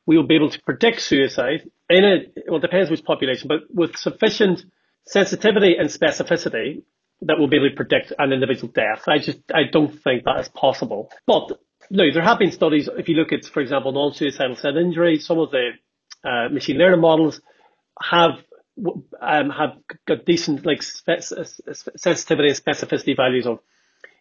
we 0.05 0.17
will 0.17 0.27
be 0.27 0.35
able 0.35 0.49
to 0.49 0.61
predict 0.61 1.01
suicide 1.01 1.69
in 1.89 2.03
a 2.03 2.17
well 2.47 2.57
it 2.57 2.61
depends 2.61 2.89
which 2.89 3.03
population, 3.03 3.47
but 3.47 3.61
with 3.73 3.95
sufficient 3.95 4.63
sensitivity 5.05 5.75
and 5.77 5.89
specificity 5.89 6.83
that 7.21 7.37
we'll 7.37 7.47
be 7.47 7.57
able 7.57 7.69
to 7.69 7.75
predict 7.75 8.13
an 8.17 8.31
individual 8.31 8.71
death. 8.73 9.03
I 9.07 9.17
just 9.19 9.39
I 9.53 9.63
don't 9.71 10.01
think 10.03 10.23
that 10.23 10.39
is 10.39 10.49
possible. 10.49 11.11
But 11.25 11.59
no, 11.89 12.11
there 12.11 12.23
have 12.23 12.39
been 12.39 12.51
studies. 12.51 12.89
If 12.97 13.09
you 13.09 13.15
look 13.15 13.31
at, 13.31 13.45
for 13.45 13.61
example, 13.61 13.91
non-suicidal 13.91 14.55
self 14.55 14.75
injury, 14.75 15.19
some 15.19 15.39
of 15.39 15.51
the 15.51 15.71
uh, 16.23 16.49
machine 16.49 16.77
learning 16.77 17.01
models 17.01 17.41
have 18.01 18.31
um, 19.21 19.49
have 19.49 19.77
got 20.05 20.25
decent 20.25 20.65
like 20.65 20.81
sensitivity 20.81 22.49
and 22.49 22.57
specificity 22.57 23.15
values 23.15 23.45
of 23.45 23.59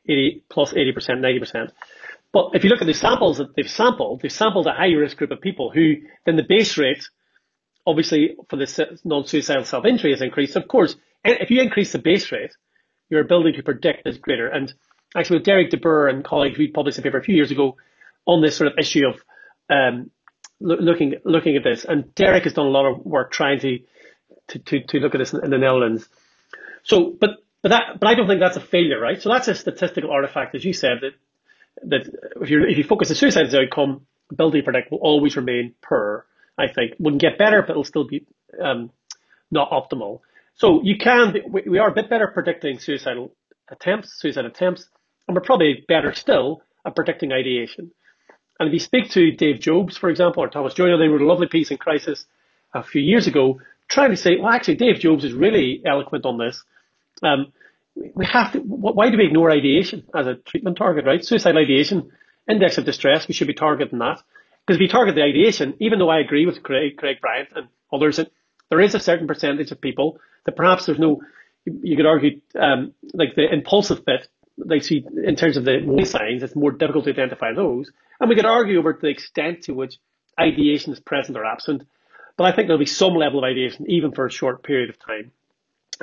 80 0.07 0.45
plus 0.49 0.73
80 0.75 0.93
percent, 0.93 1.21
90 1.21 1.39
percent. 1.39 1.73
But 2.33 2.51
if 2.55 2.65
you 2.65 2.71
look 2.71 2.81
at 2.81 2.87
the 2.87 2.95
samples 2.95 3.39
that 3.39 3.57
they've 3.57 3.71
sampled, 3.71 4.21
they've 4.21 4.33
sampled 4.33 4.67
a 4.67 4.73
high 4.73 4.93
risk 4.93 5.17
group 5.17 5.31
of 5.31 5.41
people 5.41 5.71
who 5.71 5.97
then 6.27 6.37
the 6.37 6.43
base 6.43 6.77
rate, 6.77 7.09
obviously 7.87 8.37
for 8.49 8.57
the 8.57 8.99
non-suicidal 9.05 9.65
self-injury 9.65 10.13
has 10.13 10.21
increased. 10.21 10.57
Of 10.57 10.69
course, 10.69 10.97
if 11.25 11.51
you 11.51 11.63
increase 11.63 11.93
the 11.93 11.99
base 11.99 12.31
rate, 12.31 12.53
your 13.11 13.21
ability 13.23 13.53
to 13.53 13.63
predict 13.63 14.07
is 14.07 14.19
greater. 14.19 14.49
And 14.49 14.73
actually, 15.17 15.39
with 15.39 15.47
Derek 15.47 15.71
de 15.71 15.79
Beurs 15.79 16.13
and 16.13 16.25
colleagues, 16.25 16.59
we 16.59 16.69
published 16.69 16.99
a 16.99 17.03
paper 17.03 17.19
a 17.19 17.25
few 17.25 17.35
years 17.35 17.51
ago 17.51 17.77
on 18.27 18.43
this 18.43 18.57
sort 18.57 18.71
of 18.71 18.79
issue 18.79 19.07
of 19.07 19.23
um, 19.71 20.11
lo- 20.61 20.77
looking 20.79 21.15
looking 21.25 21.57
at 21.57 21.65
this. 21.65 21.85
And 21.85 22.15
Derek 22.15 22.45
has 22.45 22.53
done 22.53 22.67
a 22.67 22.71
lot 22.71 22.87
of 22.87 23.05
work 23.05 23.33
trying 23.33 23.61
to 23.61 23.79
to, 24.49 24.59
to, 24.59 24.81
to 24.81 24.99
look 24.99 25.15
at 25.15 25.19
this 25.19 25.33
in, 25.33 25.51
the 25.51 25.59
Netherlands. 25.59 26.09
So, 26.83 27.15
but 27.19 27.31
but 27.63 27.71
that 27.71 28.01
but 28.01 28.09
I 28.09 28.15
don't 28.15 28.29
think 28.29 28.41
that's 28.41 28.57
a 28.57 28.61
failure, 28.61 29.01
right? 29.01 29.21
So 29.21 29.31
that's 29.31 29.49
a 29.49 29.55
statistical 29.55 30.11
artifact, 30.11 30.55
as 30.55 30.65
you 30.65 30.73
said, 30.73 30.99
that 31.03 31.13
that 31.91 32.33
if 32.41 32.51
you 32.51 32.65
if 32.65 32.79
you 32.79 32.85
focus 32.85 33.11
as 33.11 33.21
the 33.21 33.61
outcome, 33.61 34.07
ability 34.31 34.61
to 34.61 34.65
predict 34.65 34.91
will 34.91 34.99
always 34.99 35.37
remain 35.37 35.75
poor. 35.83 36.27
I 36.57 36.67
think 36.69 36.95
wouldn't 36.99 37.23
get 37.23 37.39
better, 37.39 37.63
but 37.63 37.71
it'll 37.71 37.85
still 37.85 38.07
be 38.07 38.27
um, 38.63 38.91
not 39.51 39.71
optimal. 39.71 40.21
So 40.55 40.83
you 40.83 40.99
can, 40.99 41.35
we 41.53 41.79
are 41.79 41.89
a 41.89 41.95
bit 41.95 42.11
better 42.11 42.27
predicting 42.27 42.81
suicidal 42.81 43.33
attempts, 43.69 44.21
suicide 44.21 44.45
attempts, 44.45 44.89
and 45.27 45.37
we're 45.37 45.43
probably 45.43 45.85
better 45.87 46.13
still 46.15 46.63
at 46.85 46.97
predicting 46.97 47.33
ideation. 47.33 47.93
And 48.59 48.69
if 48.69 48.73
you 48.73 48.81
speak 48.81 49.11
to 49.11 49.31
Dave 49.31 49.61
Jobes, 49.61 49.97
for 49.97 50.11
example, 50.11 50.43
or 50.43 50.49
Thomas 50.49 50.75
Joiner, 50.75 50.99
they 50.99 51.07
wrote 51.07 51.21
a 51.21 51.27
lovely 51.27 51.47
piece 51.47 51.71
in 51.71 51.77
Crisis 51.77 52.27
a 52.75 52.83
few 52.83 53.01
years 53.01 53.29
ago, 53.29 53.61
trying 53.89 54.11
to 54.11 54.17
say, 54.17 54.37
well, 54.39 54.53
actually, 54.53 54.77
Dave 54.77 55.01
Jobes 55.01 55.25
is 55.25 55.33
really 55.33 55.83
eloquent 55.85 56.25
on 56.27 56.39
this. 56.39 56.63
Um, 57.23 57.53
we 58.15 58.27
have 58.27 58.53
to, 58.53 58.61
why 58.61 59.11
do 59.11 59.17
we 59.17 59.27
ignore 59.27 59.51
ideation 59.51 60.05
as 60.15 60.27
a 60.27 60.35
treatment 60.35 60.77
target, 60.77 61.05
right? 61.05 61.25
Suicidal 61.25 61.63
ideation, 61.63 62.11
index 62.49 62.79
of 62.79 62.85
distress, 62.85 63.27
we 63.27 63.35
should 63.35 63.49
be 63.49 63.55
targeting 63.55 63.99
that. 63.99 64.23
Because 64.67 64.77
if 64.77 64.83
you 64.83 64.89
target 64.89 65.15
the 65.15 65.23
ideation, 65.23 65.75
even 65.81 65.99
though 65.99 66.11
I 66.11 66.21
agree 66.21 66.47
with 66.47 66.63
Craig, 66.63 66.97
Craig 66.97 67.17
Bryan 67.21 67.47
and 67.57 67.69
others 67.93 68.19
that 68.19 68.31
there 68.71 68.81
is 68.81 68.95
a 68.95 69.01
certain 69.01 69.27
percentage 69.27 69.71
of 69.71 69.81
people 69.81 70.21
that 70.45 70.57
perhaps 70.57 70.87
there's 70.87 70.99
no, 70.99 71.23
you 71.65 71.97
could 71.97 72.07
argue, 72.07 72.41
um, 72.59 72.93
like 73.15 73.35
the 73.35 73.53
impulsive 73.53 74.05
bit, 74.05 74.29
like 74.59 74.83
see 74.83 75.05
in 75.25 75.37
terms 75.37 75.57
of 75.57 75.65
the 75.65 76.05
signs, 76.05 76.43
it's 76.43 76.55
more 76.55 76.73
difficult 76.73 77.05
to 77.05 77.11
identify 77.11 77.53
those. 77.55 77.91
And 78.21 78.29
we 78.29 78.37
could 78.37 78.45
argue 78.45 78.79
over 78.79 78.99
the 79.01 79.09
extent 79.09 79.63
to 79.65 79.73
which 79.73 79.99
ideation 80.39 80.93
is 80.93 81.01
present 81.01 81.37
or 81.37 81.45
absent. 81.45 81.85
But 82.39 82.45
I 82.45 82.53
think 82.53 82.69
there'll 82.69 82.79
be 82.79 82.87
some 82.87 83.15
level 83.15 83.41
of 83.41 83.45
ideation 83.45 83.91
even 83.91 84.13
for 84.13 84.25
a 84.25 84.31
short 84.31 84.63
period 84.63 84.89
of 84.89 84.99
time. 84.99 85.33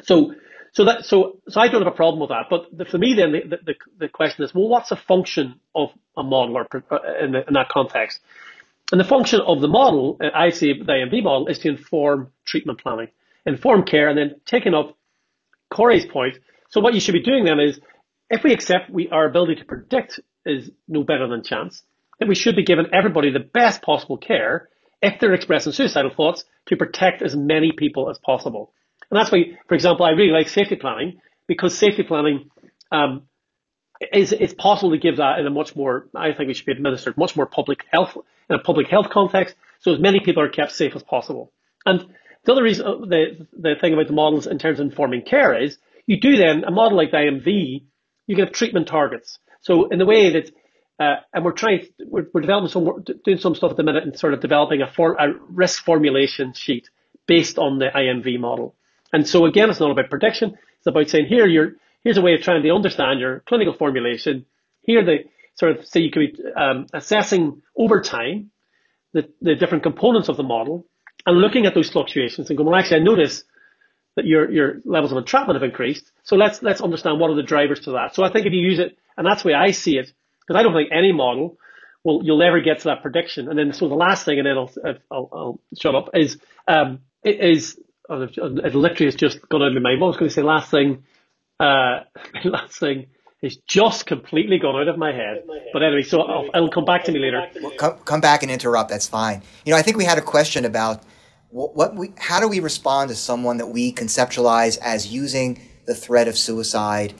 So, 0.03 0.35
so 0.73 0.83
that, 0.83 1.05
so, 1.05 1.39
so 1.47 1.61
I 1.61 1.69
don't 1.69 1.81
have 1.81 1.91
a 1.91 1.95
problem 1.95 2.19
with 2.19 2.29
that. 2.29 2.47
But 2.49 2.77
the, 2.77 2.83
for 2.83 2.97
me, 2.97 3.13
then 3.13 3.31
the, 3.31 3.57
the, 3.65 3.75
the 3.97 4.09
question 4.09 4.43
is, 4.43 4.53
well, 4.53 4.67
what's 4.67 4.89
the 4.89 4.97
function 4.97 5.61
of 5.73 5.91
a 6.17 6.23
model 6.23 6.57
or 6.57 6.67
uh, 6.91 7.23
in, 7.23 7.31
the, 7.31 7.47
in 7.47 7.53
that 7.53 7.69
context? 7.69 8.19
And 8.91 8.99
the 8.99 9.05
function 9.05 9.39
of 9.39 9.61
the 9.61 9.69
model, 9.69 10.17
uh, 10.21 10.27
I 10.35 10.49
see 10.49 10.73
the 10.73 10.91
IMV 10.91 11.23
model, 11.23 11.47
is 11.47 11.59
to 11.59 11.69
inform 11.69 12.31
treatment 12.45 12.81
planning 12.81 13.07
informed 13.45 13.87
care, 13.87 14.09
and 14.09 14.17
then 14.17 14.35
taking 14.45 14.73
up 14.73 14.97
Cory's 15.69 16.05
point. 16.05 16.39
So 16.69 16.81
what 16.81 16.93
you 16.93 16.99
should 16.99 17.13
be 17.13 17.21
doing 17.21 17.45
then 17.45 17.59
is, 17.59 17.79
if 18.29 18.43
we 18.43 18.51
accept 18.53 18.89
we 18.89 19.07
our 19.09 19.25
ability 19.25 19.55
to 19.57 19.65
predict 19.65 20.19
is 20.45 20.71
no 20.87 21.03
better 21.03 21.27
than 21.27 21.43
chance, 21.43 21.83
then 22.19 22.27
we 22.27 22.35
should 22.35 22.55
be 22.55 22.63
giving 22.63 22.87
everybody 22.91 23.31
the 23.31 23.39
best 23.39 23.81
possible 23.81 24.17
care 24.17 24.69
if 25.01 25.19
they're 25.19 25.33
expressing 25.33 25.73
suicidal 25.73 26.11
thoughts 26.15 26.43
to 26.67 26.75
protect 26.75 27.21
as 27.21 27.35
many 27.35 27.71
people 27.71 28.09
as 28.09 28.17
possible. 28.19 28.73
And 29.09 29.19
that's 29.19 29.31
why, 29.31 29.57
for 29.67 29.75
example, 29.75 30.05
I 30.05 30.11
really 30.11 30.31
like 30.31 30.49
safety 30.49 30.75
planning 30.75 31.21
because 31.47 31.77
safety 31.77 32.03
planning 32.03 32.49
um, 32.91 33.23
is 34.11 34.31
it's 34.31 34.53
possible 34.53 34.91
to 34.91 34.97
give 34.97 35.17
that 35.17 35.39
in 35.39 35.47
a 35.47 35.49
much 35.49 35.75
more, 35.75 36.07
I 36.15 36.33
think 36.33 36.49
it 36.49 36.57
should 36.57 36.65
be 36.65 36.71
administered 36.71 37.17
much 37.17 37.35
more 37.35 37.45
public 37.45 37.85
health, 37.91 38.17
in 38.49 38.55
a 38.55 38.59
public 38.59 38.87
health 38.87 39.09
context, 39.09 39.55
so 39.79 39.93
as 39.93 39.99
many 39.99 40.19
people 40.19 40.43
are 40.43 40.49
kept 40.49 40.71
safe 40.71 40.95
as 40.95 41.03
possible. 41.03 41.51
And 41.85 42.05
the 42.45 42.51
other 42.51 42.63
reason, 42.63 42.85
uh, 42.85 42.97
the, 42.97 43.47
the 43.57 43.75
thing 43.79 43.93
about 43.93 44.07
the 44.07 44.13
models 44.13 44.47
in 44.47 44.59
terms 44.59 44.79
of 44.79 44.87
informing 44.87 45.23
care 45.23 45.59
is, 45.59 45.77
you 46.07 46.19
do 46.19 46.37
then, 46.37 46.63
a 46.63 46.71
model 46.71 46.97
like 46.97 47.11
the 47.11 47.17
IMV, 47.17 47.83
you 48.27 48.35
get 48.35 48.53
treatment 48.53 48.87
targets. 48.87 49.39
So 49.61 49.87
in 49.89 49.99
the 49.99 50.05
way 50.05 50.31
that, 50.31 50.51
uh, 50.99 51.15
and 51.33 51.43
we're 51.43 51.51
trying, 51.51 51.85
we're, 52.05 52.27
we're 52.33 52.41
developing 52.41 52.69
some, 52.69 53.03
doing 53.23 53.37
some 53.37 53.55
stuff 53.55 53.71
at 53.71 53.77
the 53.77 53.83
minute 53.83 54.03
and 54.03 54.17
sort 54.17 54.33
of 54.33 54.39
developing 54.39 54.81
a, 54.81 54.87
for, 54.87 55.15
a 55.15 55.33
risk 55.49 55.83
formulation 55.83 56.53
sheet 56.53 56.89
based 57.27 57.57
on 57.57 57.79
the 57.79 57.87
IMV 57.87 58.39
model. 58.39 58.75
And 59.11 59.27
so 59.27 59.45
again, 59.45 59.69
it's 59.69 59.79
not 59.79 59.91
about 59.91 60.09
prediction. 60.09 60.57
It's 60.77 60.87
about 60.87 61.09
saying 61.09 61.27
here, 61.27 61.47
you're, 61.47 61.73
here's 62.03 62.17
a 62.17 62.21
way 62.21 62.33
of 62.33 62.41
trying 62.41 62.63
to 62.63 62.69
understand 62.71 63.19
your 63.19 63.41
clinical 63.41 63.73
formulation. 63.73 64.45
Here, 64.81 65.03
the 65.03 65.25
sort 65.55 65.77
of 65.77 65.85
say 65.85 66.01
you 66.01 66.11
could 66.11 66.33
be 66.33 66.43
um, 66.55 66.87
assessing 66.93 67.61
over 67.77 68.01
time 68.01 68.51
the, 69.13 69.29
the 69.41 69.55
different 69.55 69.83
components 69.83 70.29
of 70.29 70.37
the 70.37 70.43
model 70.43 70.85
and 71.25 71.37
looking 71.37 71.65
at 71.65 71.73
those 71.73 71.89
fluctuations 71.89 72.49
and 72.49 72.57
going, 72.57 72.69
well, 72.69 72.79
actually, 72.79 73.01
I 73.01 73.03
notice 73.03 73.43
that 74.15 74.25
your 74.25 74.49
your 74.51 74.81
levels 74.85 75.11
of 75.11 75.17
entrapment 75.17 75.55
have 75.55 75.69
increased. 75.69 76.09
So 76.23 76.35
let's 76.35 76.61
let's 76.61 76.81
understand 76.81 77.19
what 77.19 77.31
are 77.31 77.35
the 77.35 77.43
drivers 77.43 77.81
to 77.81 77.91
that. 77.91 78.15
So 78.15 78.23
I 78.23 78.31
think 78.31 78.45
if 78.45 78.53
you 78.53 78.59
use 78.59 78.79
it, 78.79 78.97
and 79.17 79.25
that's 79.25 79.43
the 79.43 79.49
way 79.49 79.53
I 79.53 79.71
see 79.71 79.97
it, 79.97 80.11
because 80.45 80.59
I 80.59 80.63
don't 80.63 80.73
think 80.73 80.89
any 80.91 81.11
model 81.11 81.57
will 82.03 82.21
you'll 82.23 82.43
ever 82.43 82.61
get 82.61 82.79
to 82.79 82.83
that 82.85 83.01
prediction. 83.01 83.49
And 83.49 83.57
then 83.57 83.73
so 83.73 83.89
the 83.89 83.95
last 83.95 84.25
thing, 84.25 84.39
and 84.39 84.47
then 84.47 84.57
I'll 84.57 84.71
I'll, 85.11 85.29
I'll 85.33 85.61
shut 85.77 85.95
up 85.95 86.09
is 86.13 86.37
um 86.67 86.99
is 87.23 87.79
oh, 88.09 88.21
it 88.21 88.75
literally 88.75 89.05
has 89.05 89.15
just 89.15 89.47
gone 89.49 89.61
out 89.61 89.69
of 89.69 89.73
my 89.73 89.79
mind. 89.79 90.01
What 90.01 90.07
I 90.07 90.09
was 90.09 90.17
going 90.17 90.29
to 90.29 90.33
say 90.33 90.43
last 90.43 90.71
thing, 90.71 91.03
uh, 91.59 92.01
last 92.45 92.79
thing 92.79 93.07
is 93.41 93.57
just 93.67 94.05
completely 94.05 94.57
gone 94.59 94.75
out 94.75 94.87
of 94.87 94.97
my 94.97 95.11
head. 95.11 95.43
But 95.73 95.83
anyway, 95.83 96.03
so 96.03 96.21
I'll, 96.21 96.49
it'll 96.53 96.69
come 96.69 96.85
back 96.85 97.03
to 97.05 97.11
me 97.11 97.19
later. 97.19 97.47
Well, 97.61 97.71
come, 97.77 97.97
come 97.99 98.21
back 98.21 98.43
and 98.43 98.51
interrupt. 98.51 98.89
That's 98.89 99.07
fine. 99.07 99.41
You 99.65 99.71
know, 99.71 99.77
I 99.77 99.81
think 99.81 99.97
we 99.97 100.05
had 100.05 100.17
a 100.17 100.21
question 100.21 100.65
about 100.65 101.03
what, 101.49 101.75
what 101.75 101.95
we, 101.95 102.13
how 102.17 102.39
do 102.39 102.47
we 102.47 102.59
respond 102.59 103.09
to 103.09 103.15
someone 103.15 103.57
that 103.57 103.67
we 103.67 103.93
conceptualize 103.93 104.77
as 104.79 105.13
using 105.13 105.61
the 105.85 105.93
threat 105.93 106.27
of 106.27 106.37
suicide 106.37 107.13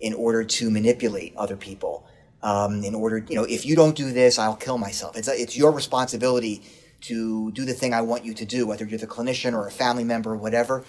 in 0.00 0.14
order 0.14 0.44
to 0.44 0.70
manipulate 0.70 1.34
other 1.36 1.56
people? 1.56 2.06
Um, 2.42 2.82
in 2.82 2.94
order, 2.94 3.24
you 3.28 3.36
know, 3.36 3.44
if 3.44 3.64
you 3.64 3.76
don't 3.76 3.96
do 3.96 4.12
this, 4.12 4.38
I'll 4.38 4.56
kill 4.56 4.78
myself. 4.78 5.16
It's, 5.16 5.28
it's 5.28 5.56
your 5.56 5.70
responsibility 5.70 6.62
to 7.02 7.52
do 7.52 7.64
the 7.64 7.72
thing 7.72 7.94
I 7.94 8.00
want 8.02 8.24
you 8.24 8.34
to 8.34 8.44
do, 8.44 8.66
whether 8.66 8.84
you're 8.84 8.98
the 8.98 9.06
clinician 9.06 9.54
or 9.54 9.66
a 9.66 9.70
family 9.70 10.04
member 10.04 10.32
or 10.32 10.36
whatever. 10.36 10.84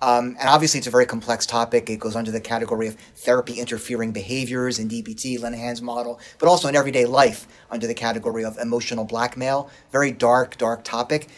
Um, 0.00 0.36
and 0.40 0.48
obviously, 0.48 0.78
it's 0.78 0.88
a 0.88 0.90
very 0.90 1.06
complex 1.06 1.46
topic. 1.46 1.88
It 1.88 2.00
goes 2.00 2.16
under 2.16 2.32
the 2.32 2.40
category 2.40 2.88
of 2.88 2.96
therapy 3.14 3.60
interfering 3.60 4.10
behaviors 4.10 4.80
in 4.80 4.88
DBT, 4.88 5.40
Linehan's 5.40 5.80
model, 5.80 6.18
but 6.40 6.48
also 6.48 6.66
in 6.66 6.74
everyday 6.74 7.04
life 7.04 7.46
under 7.70 7.86
the 7.86 7.94
category 7.94 8.44
of 8.44 8.58
emotional 8.58 9.04
blackmail. 9.04 9.70
Very 9.92 10.10
dark, 10.10 10.58
dark 10.58 10.82
topic. 10.82 11.28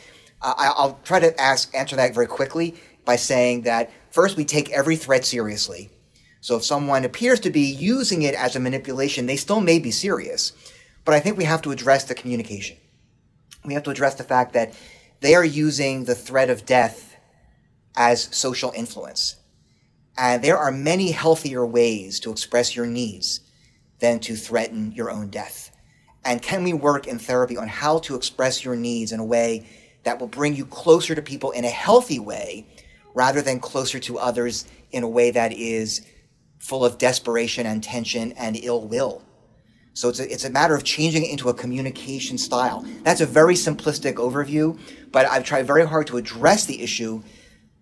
I'll 0.40 0.98
try 1.04 1.20
to 1.20 1.38
ask, 1.40 1.74
answer 1.74 1.96
that 1.96 2.14
very 2.14 2.26
quickly 2.26 2.74
by 3.04 3.16
saying 3.16 3.62
that 3.62 3.90
first, 4.10 4.36
we 4.36 4.44
take 4.44 4.70
every 4.70 4.96
threat 4.96 5.24
seriously. 5.24 5.90
So 6.44 6.56
if 6.56 6.64
someone 6.64 7.06
appears 7.06 7.40
to 7.40 7.50
be 7.50 7.62
using 7.62 8.20
it 8.20 8.34
as 8.34 8.54
a 8.54 8.60
manipulation, 8.60 9.24
they 9.24 9.36
still 9.36 9.62
may 9.62 9.78
be 9.78 9.90
serious. 9.90 10.52
But 11.06 11.14
I 11.14 11.20
think 11.20 11.38
we 11.38 11.44
have 11.44 11.62
to 11.62 11.70
address 11.70 12.04
the 12.04 12.14
communication. 12.14 12.76
We 13.64 13.72
have 13.72 13.82
to 13.84 13.90
address 13.90 14.16
the 14.16 14.24
fact 14.24 14.52
that 14.52 14.74
they 15.22 15.34
are 15.34 15.44
using 15.44 16.04
the 16.04 16.14
threat 16.14 16.50
of 16.50 16.66
death 16.66 17.16
as 17.96 18.28
social 18.36 18.74
influence. 18.76 19.36
And 20.18 20.44
there 20.44 20.58
are 20.58 20.70
many 20.70 21.12
healthier 21.12 21.64
ways 21.64 22.20
to 22.20 22.30
express 22.30 22.76
your 22.76 22.84
needs 22.84 23.40
than 24.00 24.20
to 24.20 24.36
threaten 24.36 24.92
your 24.92 25.10
own 25.10 25.30
death. 25.30 25.70
And 26.26 26.42
can 26.42 26.62
we 26.62 26.74
work 26.74 27.06
in 27.06 27.18
therapy 27.18 27.56
on 27.56 27.68
how 27.68 28.00
to 28.00 28.16
express 28.16 28.62
your 28.62 28.76
needs 28.76 29.12
in 29.12 29.18
a 29.18 29.24
way 29.24 29.66
that 30.02 30.20
will 30.20 30.26
bring 30.26 30.54
you 30.54 30.66
closer 30.66 31.14
to 31.14 31.22
people 31.22 31.52
in 31.52 31.64
a 31.64 31.70
healthy 31.70 32.18
way 32.18 32.66
rather 33.14 33.40
than 33.40 33.60
closer 33.60 33.98
to 34.00 34.18
others 34.18 34.66
in 34.92 35.04
a 35.04 35.08
way 35.08 35.30
that 35.30 35.54
is 35.54 36.04
full 36.64 36.82
of 36.82 36.96
desperation 36.96 37.66
and 37.66 37.84
tension 37.84 38.32
and 38.32 38.56
ill 38.56 38.86
will. 38.86 39.22
So 39.92 40.08
it's 40.08 40.18
a, 40.18 40.32
it's 40.32 40.46
a 40.46 40.50
matter 40.50 40.74
of 40.74 40.82
changing 40.82 41.22
it 41.24 41.30
into 41.30 41.50
a 41.50 41.54
communication 41.54 42.38
style. 42.38 42.86
That's 43.02 43.20
a 43.20 43.26
very 43.26 43.52
simplistic 43.52 44.14
overview, 44.14 44.78
but 45.12 45.26
I've 45.26 45.44
tried 45.44 45.66
very 45.66 45.86
hard 45.86 46.06
to 46.06 46.16
address 46.16 46.64
the 46.64 46.82
issue 46.82 47.22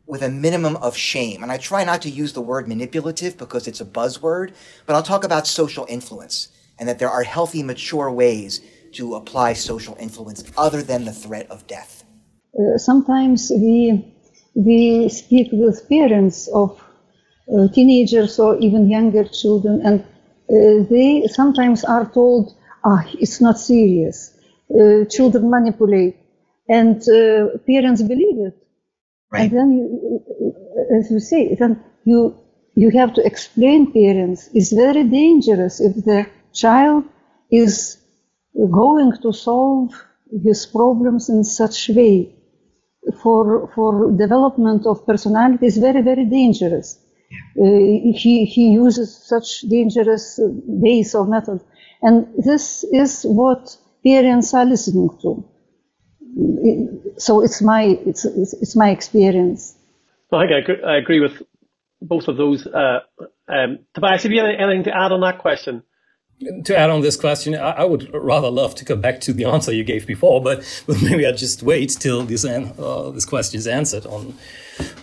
with 0.04 0.22
a 0.22 0.28
minimum 0.28 0.74
of 0.76 0.96
shame. 0.96 1.44
And 1.44 1.52
I 1.52 1.58
try 1.58 1.84
not 1.84 2.02
to 2.02 2.10
use 2.10 2.32
the 2.32 2.40
word 2.40 2.66
manipulative 2.66 3.38
because 3.38 3.68
it's 3.68 3.80
a 3.80 3.84
buzzword, 3.84 4.52
but 4.84 4.96
I'll 4.96 5.02
talk 5.04 5.22
about 5.22 5.46
social 5.46 5.86
influence 5.88 6.48
and 6.76 6.88
that 6.88 6.98
there 6.98 7.08
are 7.08 7.22
healthy, 7.22 7.62
mature 7.62 8.10
ways 8.10 8.60
to 8.94 9.14
apply 9.14 9.52
social 9.52 9.96
influence 10.00 10.42
other 10.58 10.82
than 10.82 11.04
the 11.04 11.12
threat 11.12 11.48
of 11.52 11.68
death. 11.68 12.02
Uh, 12.58 12.76
sometimes 12.78 13.52
we 13.54 14.12
we 14.54 15.08
speak 15.08 15.48
with 15.52 15.88
parents 15.88 16.48
of 16.48 16.78
uh, 17.48 17.68
teenagers 17.68 18.38
or 18.38 18.58
even 18.58 18.88
younger 18.88 19.24
children, 19.24 19.80
and 19.84 20.00
uh, 20.02 20.84
they 20.90 21.26
sometimes 21.28 21.84
are 21.84 22.06
told, 22.12 22.54
"Ah, 22.84 23.02
it's 23.20 23.40
not 23.40 23.58
serious." 23.58 24.16
Uh, 24.70 25.04
children 25.16 25.50
manipulate, 25.50 26.16
and 26.68 26.96
uh, 27.08 27.58
parents 27.66 28.02
believe 28.02 28.38
it. 28.48 28.56
Right. 29.32 29.50
And 29.50 29.52
then, 29.58 29.68
you, 29.72 30.54
as 30.98 31.10
you 31.10 31.20
say, 31.20 31.54
then 31.54 31.82
you 32.04 32.36
you 32.74 32.90
have 32.90 33.14
to 33.14 33.24
explain 33.26 33.92
parents. 33.92 34.48
It's 34.54 34.72
very 34.72 35.04
dangerous 35.04 35.80
if 35.80 35.94
the 36.04 36.26
child 36.52 37.04
is 37.50 37.98
going 38.82 39.12
to 39.22 39.32
solve 39.32 39.90
his 40.44 40.66
problems 40.66 41.28
in 41.28 41.44
such 41.44 41.88
way 41.90 42.34
for 43.22 43.68
for 43.74 44.10
development 44.12 44.86
of 44.86 45.06
personality 45.06 45.66
is 45.66 45.78
very 45.78 46.02
very 46.02 46.24
dangerous. 46.24 46.88
Yeah. 47.32 47.64
Uh, 47.64 48.12
he 48.22 48.44
he 48.44 48.68
uses 48.72 49.14
such 49.16 49.60
dangerous 49.62 50.38
ways 50.42 51.14
or 51.14 51.26
methods, 51.26 51.62
and 52.02 52.26
this 52.44 52.84
is 52.84 53.22
what 53.24 53.76
parents 54.04 54.54
are 54.54 54.64
listening 54.64 55.10
to. 55.22 55.44
So 57.18 57.42
it's 57.42 57.62
my 57.62 57.82
it's 58.06 58.24
it's, 58.24 58.52
it's 58.54 58.76
my 58.76 58.90
experience. 58.90 59.74
I 60.32 60.40
think 60.40 60.52
I 60.52 60.58
agree, 60.58 60.82
I 60.82 60.96
agree 60.96 61.20
with 61.20 61.42
both 62.00 62.28
of 62.28 62.36
those. 62.36 62.66
Uh, 62.66 63.00
um, 63.48 63.78
Tobias, 63.94 64.22
have 64.22 64.32
you 64.32 64.44
anything 64.44 64.84
to 64.84 64.96
add 64.96 65.12
on 65.12 65.20
that 65.20 65.38
question? 65.38 65.82
to 66.64 66.76
add 66.76 66.90
on 66.90 67.02
this 67.02 67.16
question, 67.16 67.54
I, 67.54 67.70
I, 67.70 67.84
would 67.84 68.12
rather 68.12 68.50
love 68.50 68.74
to 68.76 68.84
come 68.84 69.00
back 69.00 69.20
to 69.22 69.32
the 69.32 69.44
answer 69.44 69.72
you 69.72 69.84
gave 69.84 70.06
before, 70.06 70.42
but, 70.42 70.64
but 70.86 71.00
maybe 71.02 71.26
I 71.26 71.32
just 71.32 71.62
wait 71.62 71.90
till 71.90 72.22
this 72.22 72.44
an, 72.44 72.72
uh, 72.78 73.10
this 73.10 73.24
question 73.24 73.58
is 73.58 73.66
answered. 73.66 74.06
On, 74.06 74.34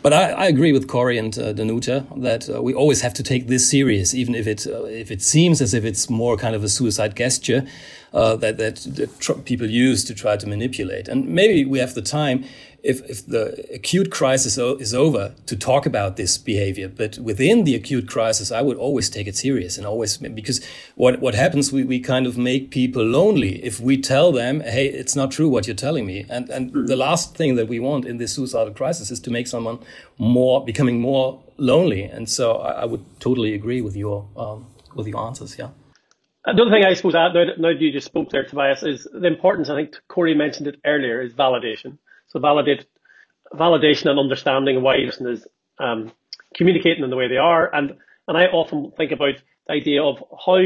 but 0.02 0.14
I, 0.14 0.32
I 0.32 0.46
agree 0.48 0.72
with 0.72 0.88
Cory 0.88 1.18
and 1.18 1.38
uh, 1.38 1.54
Danuta 1.54 2.06
that 2.22 2.50
uh, 2.50 2.62
we 2.62 2.74
always 2.74 3.02
have 3.02 3.14
to 3.16 3.24
take 3.24 3.48
this 3.48 3.70
serious, 3.70 4.14
even 4.14 4.36
if 4.36 4.48
it 4.48 4.68
uh, 4.68 4.84
if 4.86 5.12
it 5.12 5.22
seems 5.22 5.62
as 5.62 5.74
if 5.74 5.84
it's 5.84 6.10
more 6.10 6.38
kind 6.38 6.56
of 6.56 6.64
a 6.64 6.70
suicide 6.70 7.16
gesture 7.16 7.66
uh, 8.14 8.36
that 8.38 8.58
that, 8.58 8.76
that 8.76 9.46
people 9.46 9.68
use 9.68 10.04
to 10.06 10.14
try 10.14 10.38
to 10.38 10.48
manipulate. 10.48 11.08
And 11.08 11.28
maybe 11.28 11.66
we 11.66 11.80
have 11.80 11.94
the 11.94 12.02
time 12.02 12.46
if, 12.84 13.02
if 13.10 13.26
the 13.26 13.66
acute 13.74 14.12
crisis 14.12 14.58
is 14.58 14.94
over 14.94 15.34
to 15.46 15.56
talk 15.56 15.86
about 15.86 16.16
this 16.16 16.38
behavior. 16.38 16.88
But 16.88 17.18
within 17.18 17.64
the 17.64 17.76
acute 17.76 18.08
crisis, 18.08 18.52
I 18.52 18.62
would 18.62 18.78
always 18.78 19.10
take 19.10 19.28
it 19.28 19.36
serious 19.36 19.78
and 19.78 19.86
always, 19.86 20.18
because 20.18 20.66
what, 20.96 21.20
what 21.20 21.36
happens, 21.36 21.72
we, 21.72 21.84
we 21.84 22.00
kind 22.00 22.26
of 22.26 22.38
make 22.38 22.72
people 22.72 23.04
lonely 23.04 23.64
if 23.64 23.80
we 23.80 23.98
tell 23.98 24.32
them, 24.32 24.62
hey, 24.62 24.88
it's 24.88 25.16
not 25.16 25.32
true 25.32 25.50
what 25.50 25.68
you're 25.68 25.76
telling 25.76 26.06
me. 26.06 26.26
And, 26.30 26.50
and 26.50 26.72
hmm. 26.72 26.86
the 26.86 26.96
last 26.96 27.36
thing 27.36 27.56
that 27.56 27.68
we 27.68 27.80
want 27.80 28.06
in 28.06 28.18
this 28.18 28.34
suicidal 28.34 28.74
crisis 28.74 29.12
is 29.12 29.20
to 29.22 29.32
make 29.32 29.48
someone 29.48 29.80
more, 30.18 30.64
becoming 30.64 31.00
more 31.00 31.42
lonely. 31.58 32.04
And 32.04 32.30
so 32.30 32.58
I, 32.58 32.82
I 32.82 32.86
would 32.86 33.04
totally 33.20 33.54
agree 33.54 33.82
with 33.82 33.96
your, 33.96 34.28
um, 34.38 34.68
with 34.96 35.08
your 35.08 35.20
answers. 35.20 35.58
Yeah. 35.58 35.70
Uh, 36.46 36.52
Another 36.52 36.72
thing 36.72 36.86
I 36.86 36.94
suppose, 36.94 37.16
uh, 37.16 37.30
now 37.34 37.70
that 37.74 37.82
you 37.82 37.92
just 37.92 38.08
spoke 38.08 38.30
there, 38.30 38.46
Tobias, 38.46 38.82
is 38.84 39.08
the 39.12 39.28
importance, 39.28 39.70
I 39.70 39.76
think 39.76 39.96
Cory 40.08 40.34
mentioned 40.34 40.68
it 40.68 40.80
earlier, 40.86 41.22
is 41.22 41.34
validation. 41.34 41.98
So 42.30 42.40
validate, 42.40 42.86
validation 43.54 44.10
and 44.10 44.20
understanding 44.20 44.82
why 44.82 44.96
a 44.96 45.06
person 45.06 45.28
is 45.28 45.48
um, 45.80 46.12
communicating 46.56 47.04
in 47.04 47.10
the 47.10 47.16
way 47.16 47.28
they 47.28 47.38
are. 47.38 47.74
And, 47.74 47.96
and 48.28 48.38
I 48.38 48.46
often 48.46 48.92
think 48.98 49.12
about 49.12 49.36
the 49.68 49.74
idea 49.74 50.04
of 50.04 50.24
how, 50.46 50.58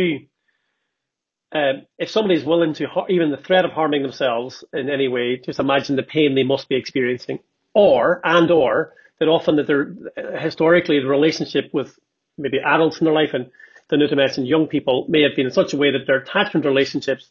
um, 1.52 1.86
if 1.98 2.10
somebody 2.10 2.36
is 2.36 2.46
willing 2.46 2.74
to, 2.76 2.88
even 3.10 3.32
the 3.32 3.38
threat 3.38 3.66
of 3.66 3.72
harming 3.72 4.02
themselves 4.02 4.64
in 4.74 4.90
any 4.90 5.08
way, 5.08 5.38
just 5.38 5.60
imagine 5.60 5.96
the 5.96 6.04
pain 6.04 6.36
they 6.36 6.44
must 6.44 6.70
be 6.70 6.76
experiencing. 6.76 7.40
Or, 7.74 8.22
and 8.24 8.52
or, 8.52 8.94
that 9.20 9.28
often 9.28 9.56
that 9.56 9.68
they're, 9.68 9.96
historically, 10.40 11.00
the 11.00 11.08
relationship 11.08 11.70
with 11.74 11.98
maybe 12.38 12.60
adults 12.60 13.00
in 13.00 13.06
their 13.06 13.14
life 13.14 13.34
and 13.34 13.50
the 13.90 13.98
new 13.98 14.08
to 14.08 14.16
mention 14.16 14.46
young 14.46 14.68
people 14.68 15.06
may 15.08 15.22
have 15.22 15.36
been 15.36 15.46
in 15.46 15.52
such 15.52 15.74
a 15.74 15.78
way 15.78 15.92
that 15.92 16.08
their 16.08 16.18
attachment 16.18 16.66
relationships 16.66 17.30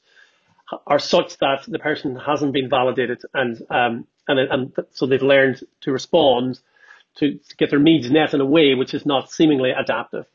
are 0.86 0.98
such 0.98 1.38
that 1.38 1.64
the 1.68 1.78
person 1.78 2.16
hasn't 2.16 2.52
been 2.52 2.68
validated 2.68 3.20
and 3.34 3.62
um, 3.70 4.06
and 4.28 4.38
and 4.38 4.72
so 4.92 5.06
they've 5.06 5.22
learned 5.22 5.62
to 5.82 5.92
respond 5.92 6.58
to, 7.16 7.38
to 7.38 7.56
get 7.56 7.70
their 7.70 7.78
needs 7.78 8.10
met 8.10 8.34
in 8.34 8.40
a 8.40 8.46
way 8.46 8.74
which 8.74 8.94
is 8.94 9.04
not 9.04 9.30
seemingly 9.30 9.70
adaptive. 9.70 10.26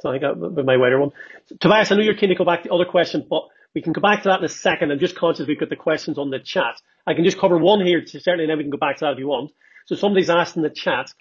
So 0.00 0.10
I 0.10 0.18
think 0.18 0.56
my 0.64 0.76
wider 0.76 0.98
one. 0.98 1.12
Tobias, 1.60 1.92
I 1.92 1.96
know 1.96 2.02
you're 2.02 2.14
keen 2.14 2.30
to 2.30 2.34
go 2.34 2.44
back 2.44 2.62
to 2.62 2.68
the 2.68 2.74
other 2.74 2.84
question, 2.84 3.24
but 3.28 3.44
we 3.74 3.82
can 3.82 3.92
go 3.92 4.00
back 4.00 4.22
to 4.22 4.28
that 4.30 4.40
in 4.40 4.44
a 4.44 4.48
second. 4.48 4.90
I'm 4.90 4.98
just 4.98 5.16
conscious 5.16 5.46
we've 5.46 5.60
got 5.60 5.68
the 5.70 5.76
questions 5.76 6.18
on 6.18 6.30
the 6.30 6.40
chat. 6.40 6.80
I 7.06 7.14
can 7.14 7.24
just 7.24 7.38
cover 7.38 7.56
one 7.56 7.84
here, 7.84 8.00
to 8.00 8.20
certainly, 8.20 8.44
and 8.44 8.50
then 8.50 8.58
we 8.58 8.64
can 8.64 8.70
go 8.70 8.78
back 8.78 8.96
to 8.98 9.04
that 9.04 9.12
if 9.12 9.18
you 9.18 9.28
want. 9.28 9.52
So 9.86 9.94
somebody's 9.94 10.30
asked 10.30 10.56
in 10.56 10.62
the 10.62 10.70
chat, 10.70 11.12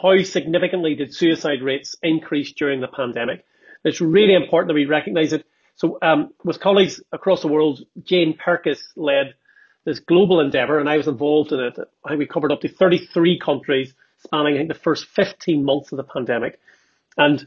how 0.00 0.22
significantly 0.22 0.94
did 0.94 1.14
suicide 1.14 1.62
rates 1.62 1.96
increase 2.02 2.52
during 2.52 2.80
the 2.80 2.88
pandemic? 2.88 3.44
It's 3.84 4.00
really 4.00 4.34
important 4.34 4.68
that 4.68 4.74
we 4.74 4.86
recognise 4.86 5.32
it. 5.32 5.44
So 5.78 5.96
um, 6.02 6.34
with 6.44 6.58
colleagues 6.58 7.00
across 7.12 7.40
the 7.40 7.48
world, 7.48 7.84
Jane 8.02 8.36
Pirkis 8.36 8.80
led 8.96 9.34
this 9.84 10.00
global 10.00 10.40
endeavour, 10.40 10.80
and 10.80 10.88
I 10.88 10.96
was 10.96 11.06
involved 11.06 11.52
in 11.52 11.60
it. 11.60 11.78
I 12.04 12.08
think 12.08 12.18
we 12.18 12.26
covered 12.26 12.50
up 12.50 12.60
to 12.62 12.68
33 12.68 13.38
countries, 13.38 13.94
spanning 14.24 14.54
I 14.54 14.58
think 14.58 14.68
the 14.68 14.74
first 14.74 15.06
15 15.06 15.64
months 15.64 15.92
of 15.92 15.96
the 15.96 16.02
pandemic, 16.02 16.58
and 17.16 17.46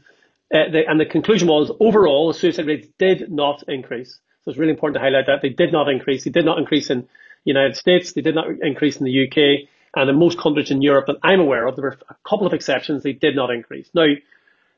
uh, 0.52 0.70
the, 0.72 0.82
and 0.88 0.98
the 0.98 1.04
conclusion 1.04 1.46
was 1.46 1.70
overall 1.78 2.28
the 2.28 2.38
suicide 2.38 2.66
rates 2.66 2.88
did 2.98 3.30
not 3.30 3.64
increase. 3.68 4.18
So 4.44 4.50
it's 4.50 4.58
really 4.58 4.72
important 4.72 4.94
to 4.94 5.00
highlight 5.00 5.26
that 5.26 5.42
they 5.42 5.50
did 5.50 5.70
not 5.70 5.90
increase. 5.90 6.24
They 6.24 6.30
did 6.30 6.46
not 6.46 6.58
increase 6.58 6.88
in 6.88 7.02
the 7.02 7.08
United 7.44 7.76
States. 7.76 8.12
They 8.12 8.22
did 8.22 8.34
not 8.34 8.48
increase 8.62 8.96
in 8.96 9.04
the 9.04 9.26
UK. 9.26 9.68
And 9.94 10.08
in 10.08 10.18
most 10.18 10.38
countries 10.38 10.70
in 10.70 10.82
Europe 10.82 11.06
that 11.06 11.18
I'm 11.22 11.40
aware 11.40 11.66
of, 11.66 11.76
there 11.76 11.84
were 11.84 11.98
a 12.08 12.16
couple 12.28 12.46
of 12.46 12.54
exceptions. 12.54 13.02
They 13.02 13.12
did 13.12 13.36
not 13.36 13.50
increase. 13.50 13.88
Now, 13.94 14.06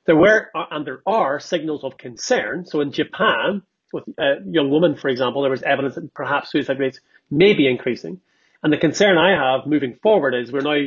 there 0.06 0.16
were 0.16 0.50
and 0.54 0.86
there 0.86 1.00
are 1.06 1.40
signals 1.40 1.84
of 1.84 1.96
concern. 1.96 2.66
So 2.66 2.80
in 2.80 2.92
Japan, 2.92 3.62
with 3.92 4.04
a 4.18 4.36
young 4.46 4.70
woman, 4.70 4.96
for 4.96 5.08
example, 5.08 5.42
there 5.42 5.50
was 5.50 5.62
evidence 5.62 5.94
that 5.94 6.12
perhaps 6.14 6.50
suicide 6.50 6.78
rates 6.78 7.00
may 7.30 7.54
be 7.54 7.66
increasing. 7.68 8.20
And 8.62 8.72
the 8.72 8.78
concern 8.78 9.18
I 9.18 9.30
have 9.30 9.66
moving 9.66 9.94
forward 10.02 10.34
is 10.34 10.50
we're 10.50 10.60
now 10.60 10.86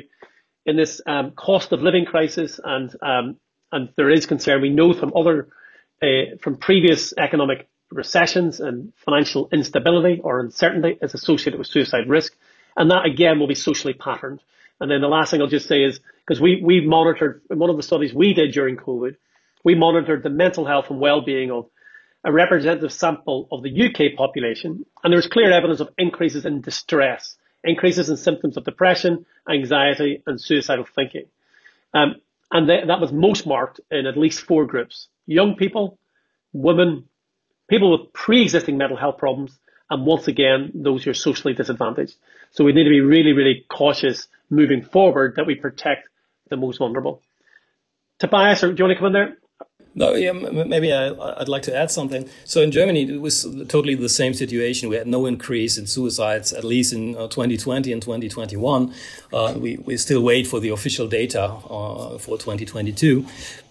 in 0.65 0.75
this 0.75 1.01
um, 1.07 1.31
cost 1.31 1.71
of 1.71 1.81
living 1.81 2.05
crisis, 2.05 2.59
and 2.63 2.93
um, 3.01 3.37
and 3.71 3.89
there 3.95 4.09
is 4.09 4.25
concern. 4.25 4.61
We 4.61 4.69
know 4.69 4.93
from 4.93 5.13
other 5.15 5.47
uh, 6.01 6.37
from 6.41 6.57
previous 6.57 7.13
economic 7.17 7.67
recessions 7.91 8.59
and 8.59 8.91
financial 8.97 9.47
instability 9.53 10.19
or 10.21 10.41
uncertainty 10.41 10.97
is 11.01 11.13
associated 11.13 11.57
with 11.57 11.67
suicide 11.67 12.09
risk, 12.09 12.33
and 12.75 12.91
that 12.91 13.05
again 13.05 13.39
will 13.39 13.47
be 13.47 13.55
socially 13.55 13.93
patterned. 13.93 14.41
And 14.79 14.91
then 14.91 15.01
the 15.01 15.07
last 15.07 15.31
thing 15.31 15.41
I'll 15.41 15.47
just 15.47 15.67
say 15.67 15.83
is 15.83 15.99
because 16.27 16.41
we 16.41 16.61
we 16.61 16.81
monitored 16.81 17.41
in 17.49 17.57
one 17.57 17.69
of 17.69 17.77
the 17.77 17.83
studies 17.83 18.13
we 18.13 18.33
did 18.33 18.51
during 18.51 18.75
COVID, 18.75 19.15
we 19.63 19.75
monitored 19.75 20.23
the 20.23 20.29
mental 20.29 20.65
health 20.65 20.89
and 20.89 20.99
well-being 20.99 21.51
of 21.51 21.69
a 22.23 22.31
representative 22.31 22.91
sample 22.91 23.47
of 23.51 23.63
the 23.63 23.85
UK 23.85 24.17
population, 24.17 24.85
and 25.03 25.11
there 25.13 25.17
was 25.17 25.27
clear 25.27 25.51
evidence 25.51 25.79
of 25.79 25.89
increases 25.97 26.45
in 26.45 26.61
distress, 26.61 27.37
increases 27.63 28.09
in 28.09 28.17
symptoms 28.17 28.57
of 28.57 28.65
depression, 28.65 29.25
anxiety, 29.49 30.21
and 30.27 30.41
suicidal 30.41 30.85
thinking. 30.93 31.25
Um, 31.93 32.15
and 32.51 32.67
th- 32.67 32.87
that 32.87 32.99
was 32.99 33.11
most 33.13 33.47
marked 33.47 33.79
in 33.89 34.05
at 34.05 34.17
least 34.17 34.41
four 34.41 34.65
groups 34.65 35.07
young 35.25 35.55
people, 35.55 35.97
women, 36.51 37.05
people 37.69 37.91
with 37.91 38.11
pre 38.11 38.41
existing 38.41 38.77
mental 38.77 38.97
health 38.97 39.17
problems, 39.17 39.57
and 39.89 40.05
once 40.05 40.27
again, 40.27 40.71
those 40.73 41.05
who 41.05 41.11
are 41.11 41.13
socially 41.13 41.53
disadvantaged. 41.53 42.15
So 42.51 42.65
we 42.65 42.73
need 42.73 42.83
to 42.83 42.89
be 42.89 43.01
really, 43.01 43.31
really 43.31 43.65
cautious 43.69 44.27
moving 44.49 44.81
forward 44.81 45.35
that 45.35 45.45
we 45.45 45.55
protect 45.55 46.07
the 46.49 46.57
most 46.57 46.79
vulnerable. 46.79 47.21
Tobias, 48.19 48.63
or 48.63 48.73
do 48.73 48.81
you 48.81 48.85
want 48.85 48.97
to 48.97 48.99
come 48.99 49.07
in 49.07 49.13
there? 49.13 49.37
No, 49.97 50.13
yeah, 50.13 50.31
maybe 50.31 50.93
I, 50.93 51.09
would 51.09 51.49
like 51.49 51.63
to 51.63 51.75
add 51.75 51.89
something. 51.89 52.29
So 52.45 52.61
in 52.61 52.69
Germany, 52.69 53.15
it 53.15 53.19
was 53.19 53.47
totally 53.67 53.95
the 53.95 54.09
same 54.09 54.35
situation. 54.35 54.89
We 54.89 54.95
had 54.95 55.07
no 55.07 55.25
increase 55.25 55.75
in 55.75 55.87
suicides, 55.87 56.53
at 56.53 56.63
least 56.63 56.93
in 56.93 57.15
uh, 57.17 57.27
2020 57.29 57.91
and 57.91 57.99
2021. 57.99 58.93
Uh, 59.33 59.55
we, 59.57 59.77
we 59.77 59.97
still 59.97 60.21
wait 60.21 60.45
for 60.45 60.59
the 60.59 60.69
official 60.69 61.07
data 61.07 61.45
uh, 61.45 62.19
for 62.19 62.37
2022. 62.37 63.25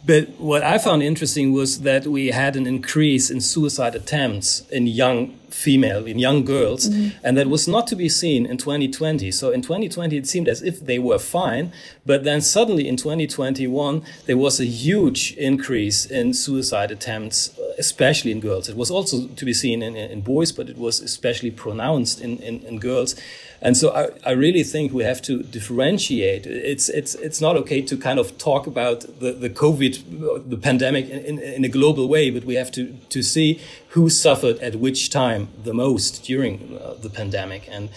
But 0.04 0.30
what 0.40 0.64
I 0.64 0.78
found 0.78 1.04
interesting 1.04 1.52
was 1.52 1.82
that 1.82 2.08
we 2.08 2.28
had 2.28 2.56
an 2.56 2.66
increase 2.66 3.30
in 3.30 3.40
suicide 3.40 3.94
attempts 3.94 4.68
in 4.70 4.88
young 4.88 5.32
female, 5.56 6.06
in 6.06 6.18
young 6.18 6.44
girls, 6.44 6.88
mm-hmm. 6.88 7.16
and 7.24 7.36
that 7.36 7.48
was 7.48 7.66
not 7.66 7.86
to 7.88 7.96
be 7.96 8.08
seen 8.08 8.46
in 8.46 8.56
2020. 8.56 9.30
So 9.30 9.50
in 9.50 9.62
2020, 9.62 10.16
it 10.16 10.26
seemed 10.26 10.48
as 10.48 10.62
if 10.62 10.80
they 10.80 10.98
were 10.98 11.18
fine, 11.18 11.72
but 12.04 12.24
then 12.24 12.40
suddenly 12.40 12.86
in 12.86 12.96
2021, 12.96 14.02
there 14.26 14.36
was 14.36 14.60
a 14.60 14.64
huge 14.64 15.32
increase 15.36 16.04
in 16.06 16.34
suicide 16.34 16.90
attempts, 16.90 17.58
especially 17.78 18.32
in 18.32 18.40
girls. 18.40 18.68
It 18.68 18.76
was 18.76 18.90
also 18.90 19.26
to 19.26 19.44
be 19.44 19.52
seen 19.52 19.82
in, 19.82 19.96
in 19.96 20.20
boys, 20.20 20.52
but 20.52 20.68
it 20.68 20.78
was 20.78 21.00
especially 21.00 21.50
pronounced 21.50 22.20
in, 22.20 22.38
in, 22.38 22.60
in 22.62 22.78
girls. 22.78 23.14
And 23.60 23.76
so 23.76 23.94
I, 23.94 24.30
I 24.30 24.32
really 24.32 24.62
think 24.62 24.92
we 24.92 25.04
have 25.04 25.22
to 25.22 25.42
differentiate. 25.42 26.46
It's, 26.46 26.88
it's, 26.88 27.14
it's 27.16 27.40
not 27.40 27.56
okay 27.56 27.80
to 27.82 27.96
kind 27.96 28.18
of 28.18 28.36
talk 28.38 28.66
about 28.66 29.00
the, 29.20 29.32
the 29.32 29.50
COVID, 29.50 30.48
the 30.48 30.56
pandemic 30.56 31.08
in, 31.08 31.38
in, 31.38 31.64
a 31.64 31.68
global 31.68 32.08
way, 32.08 32.30
but 32.30 32.44
we 32.44 32.54
have 32.54 32.70
to, 32.72 32.94
to 33.08 33.22
see 33.22 33.60
who 33.90 34.10
suffered 34.10 34.58
at 34.58 34.76
which 34.76 35.10
time 35.10 35.48
the 35.64 35.72
most 35.72 36.24
during 36.24 36.78
uh, 36.78 36.94
the 37.00 37.10
pandemic. 37.10 37.66
And, 37.70 37.88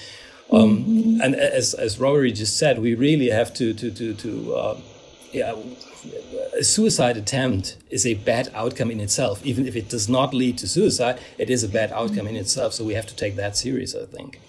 um, 0.51 0.84
mm-hmm. 0.84 1.21
and 1.21 1.36
as, 1.36 1.73
as 1.73 1.99
Rory 1.99 2.32
just 2.32 2.57
said, 2.57 2.80
we 2.80 2.95
really 2.95 3.30
have 3.30 3.53
to, 3.55 3.73
to, 3.73 3.91
to, 3.91 4.13
to 4.13 4.55
uh, 4.55 4.77
yeah, 5.32 5.55
a 6.58 6.64
suicide 6.64 7.18
attempt 7.18 7.78
is 7.89 8.06
a 8.06 8.14
bad 8.14 8.50
outcome 8.54 8.91
in 8.91 9.00
itself. 9.00 9.45
Even 9.45 9.68
if 9.68 9.76
it 9.76 9.89
does 9.89 10.08
not 10.10 10.34
lead 10.34 10.58
to 10.60 10.68
suicide, 10.68 11.20
it 11.38 11.50
is 11.50 11.64
a 11.64 11.70
bad 11.70 11.91
outcome 11.91 12.28
in 12.28 12.36
itself. 12.36 12.74
So 12.74 12.84
we 12.84 12.93
have 12.93 13.08
to 13.08 13.16
take 13.16 13.36
that 13.36 13.58
serious, 13.58 13.95
I 13.95 14.06
think 14.06 14.39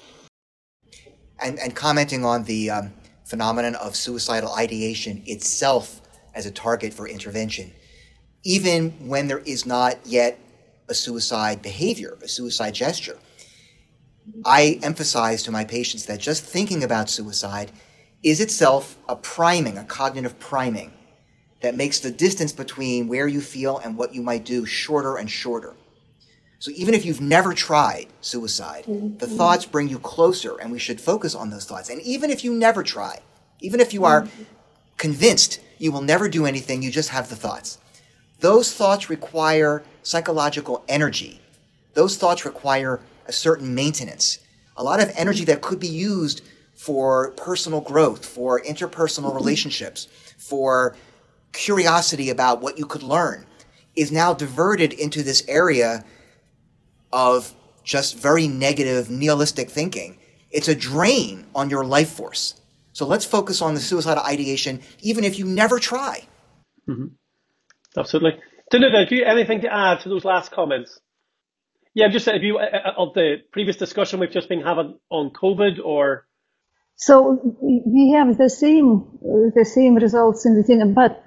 and, 1.41 1.59
and 1.59 1.75
commenting 1.75 2.25
on 2.25 2.45
the 2.45 2.71
um, 2.71 2.93
phenomenon 3.25 3.75
of 3.77 3.97
suicidal 3.97 4.55
ideation 4.55 5.23
itself 5.27 6.01
as 6.35 6.47
a 6.47 6.51
target 6.51 6.93
for 6.93 7.09
intervention, 7.09 7.73
even 8.45 8.91
when 9.09 9.29
there 9.29 9.41
is 9.41 9.67
not 9.67 9.99
yet 10.05 10.39
a 10.89 10.95
suicide 10.95 11.63
behavior, 11.63 12.19
a 12.23 12.29
suicide 12.29 12.75
gesture. 12.75 13.19
I 14.45 14.79
emphasize 14.83 15.43
to 15.45 15.51
my 15.51 15.65
patients 15.65 16.07
that 16.07 16.21
just 16.21 16.45
thinking 16.45 16.85
about 16.85 17.11
suicide 17.11 17.73
is 18.23 18.41
itself 18.41 18.97
a 19.09 19.17
priming, 19.17 19.79
a 19.79 19.85
cognitive 19.85 20.39
priming 20.39 20.93
that 21.61 21.77
makes 21.77 22.01
the 22.01 22.11
distance 22.11 22.53
between 22.53 23.09
where 23.09 23.29
you 23.29 23.41
feel 23.41 23.79
and 23.79 23.97
what 23.97 24.15
you 24.15 24.23
might 24.23 24.45
do 24.45 24.65
shorter 24.65 25.17
and 25.17 25.31
shorter. 25.31 25.75
So 26.59 26.71
even 26.75 26.93
if 26.93 27.07
you've 27.07 27.21
never 27.23 27.55
tried 27.55 28.09
suicide, 28.21 28.85
mm-hmm. 28.85 29.17
the 29.17 29.27
thoughts 29.27 29.65
bring 29.65 29.89
you 29.89 29.99
closer, 29.99 30.59
and 30.59 30.71
we 30.71 30.79
should 30.79 31.01
focus 31.01 31.35
on 31.35 31.51
those 31.51 31.65
thoughts. 31.65 31.89
And 31.89 32.03
even 32.03 32.31
if 32.31 32.45
you 32.45 32.53
never 32.53 32.83
try, 32.83 33.21
even 33.61 33.81
if 33.81 33.95
you 33.95 34.05
are 34.05 34.23
mm-hmm. 34.23 34.43
convinced 34.99 35.61
you 35.79 35.91
will 35.91 36.03
never 36.03 36.29
do 36.29 36.45
anything, 36.45 36.83
you 36.83 36.91
just 36.91 37.09
have 37.11 37.31
the 37.31 37.37
thoughts. 37.37 37.79
Those 38.41 38.75
thoughts 38.75 39.09
require 39.09 39.83
psychological 40.03 40.85
energy. 40.89 41.41
Those 41.95 42.17
thoughts 42.17 42.45
require 42.45 43.01
a 43.27 43.33
certain 43.33 43.75
maintenance, 43.75 44.39
a 44.77 44.85
lot 44.85 45.03
of 45.03 45.11
energy 45.17 45.45
that 45.47 45.63
could 45.63 45.81
be 45.81 45.89
used 45.89 46.43
for 46.75 47.31
personal 47.33 47.81
growth, 47.81 48.25
for 48.25 48.61
interpersonal 48.63 49.29
mm-hmm. 49.29 49.37
relationships, 49.37 50.09
for 50.37 50.95
curiosity 51.53 52.31
about 52.31 52.61
what 52.61 52.79
you 52.79 52.87
could 52.87 53.03
learn, 53.03 53.47
is 53.95 54.13
now 54.13 54.33
diverted 54.35 54.93
into 54.93 55.23
this 55.23 55.45
area 55.49 56.05
of 57.13 57.55
just 57.83 58.17
very 58.17 58.47
negative 58.47 59.11
nihilistic 59.11 59.71
thinking. 59.71 60.19
It's 60.51 60.69
a 60.69 60.75
drain 60.75 61.47
on 61.55 61.71
your 61.71 61.85
life 61.85 62.11
force. 62.11 62.61
So 62.93 63.07
let's 63.07 63.25
focus 63.25 63.63
on 63.63 63.75
the 63.75 63.81
suicidal 63.81 64.23
ideation, 64.23 64.81
even 65.01 65.25
if 65.25 65.39
you 65.39 65.45
never 65.45 65.79
try. 65.79 66.23
Mm-hmm. 66.89 67.07
Absolutely. 67.97 68.41
Danuta, 68.73 69.09
do 69.09 69.17
you 69.17 69.25
anything 69.25 69.63
to 69.63 69.73
add 69.73 70.01
to 70.01 70.09
those 70.09 70.25
last 70.25 70.53
comments? 70.53 71.01
Yeah, 71.95 72.07
I'm 72.07 72.13
just 72.13 72.29
if 72.29 72.43
you 72.43 72.59
uh, 72.59 72.63
uh, 72.63 73.03
of 73.03 73.15
the 73.15 73.39
previous 73.53 73.77
discussion 73.77 74.21
we've 74.21 74.31
just 74.31 74.49
been 74.49 74.61
having 74.61 74.99
on 75.11 75.31
COVID, 75.31 75.85
or 75.85 76.27
so 76.95 77.57
we 77.61 78.15
have 78.17 78.39
the 78.39 78.49
same 78.49 79.03
uh, 79.17 79.51
the 79.55 79.65
same 79.65 79.97
results 79.97 80.47
in 80.47 80.57
the 80.57 80.63
thing, 80.63 80.95
but 80.95 81.25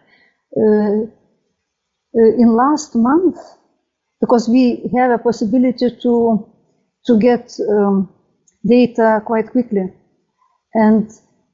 in 0.56 2.56
last 2.56 2.96
month 2.96 3.38
because 4.22 4.48
we 4.48 4.90
have 4.96 5.12
a 5.12 5.18
possibility 5.18 5.90
to 6.02 6.48
to 7.06 7.20
get 7.20 7.54
um, 7.70 8.10
data 8.66 9.22
quite 9.26 9.52
quickly. 9.52 9.92
And 10.74 11.12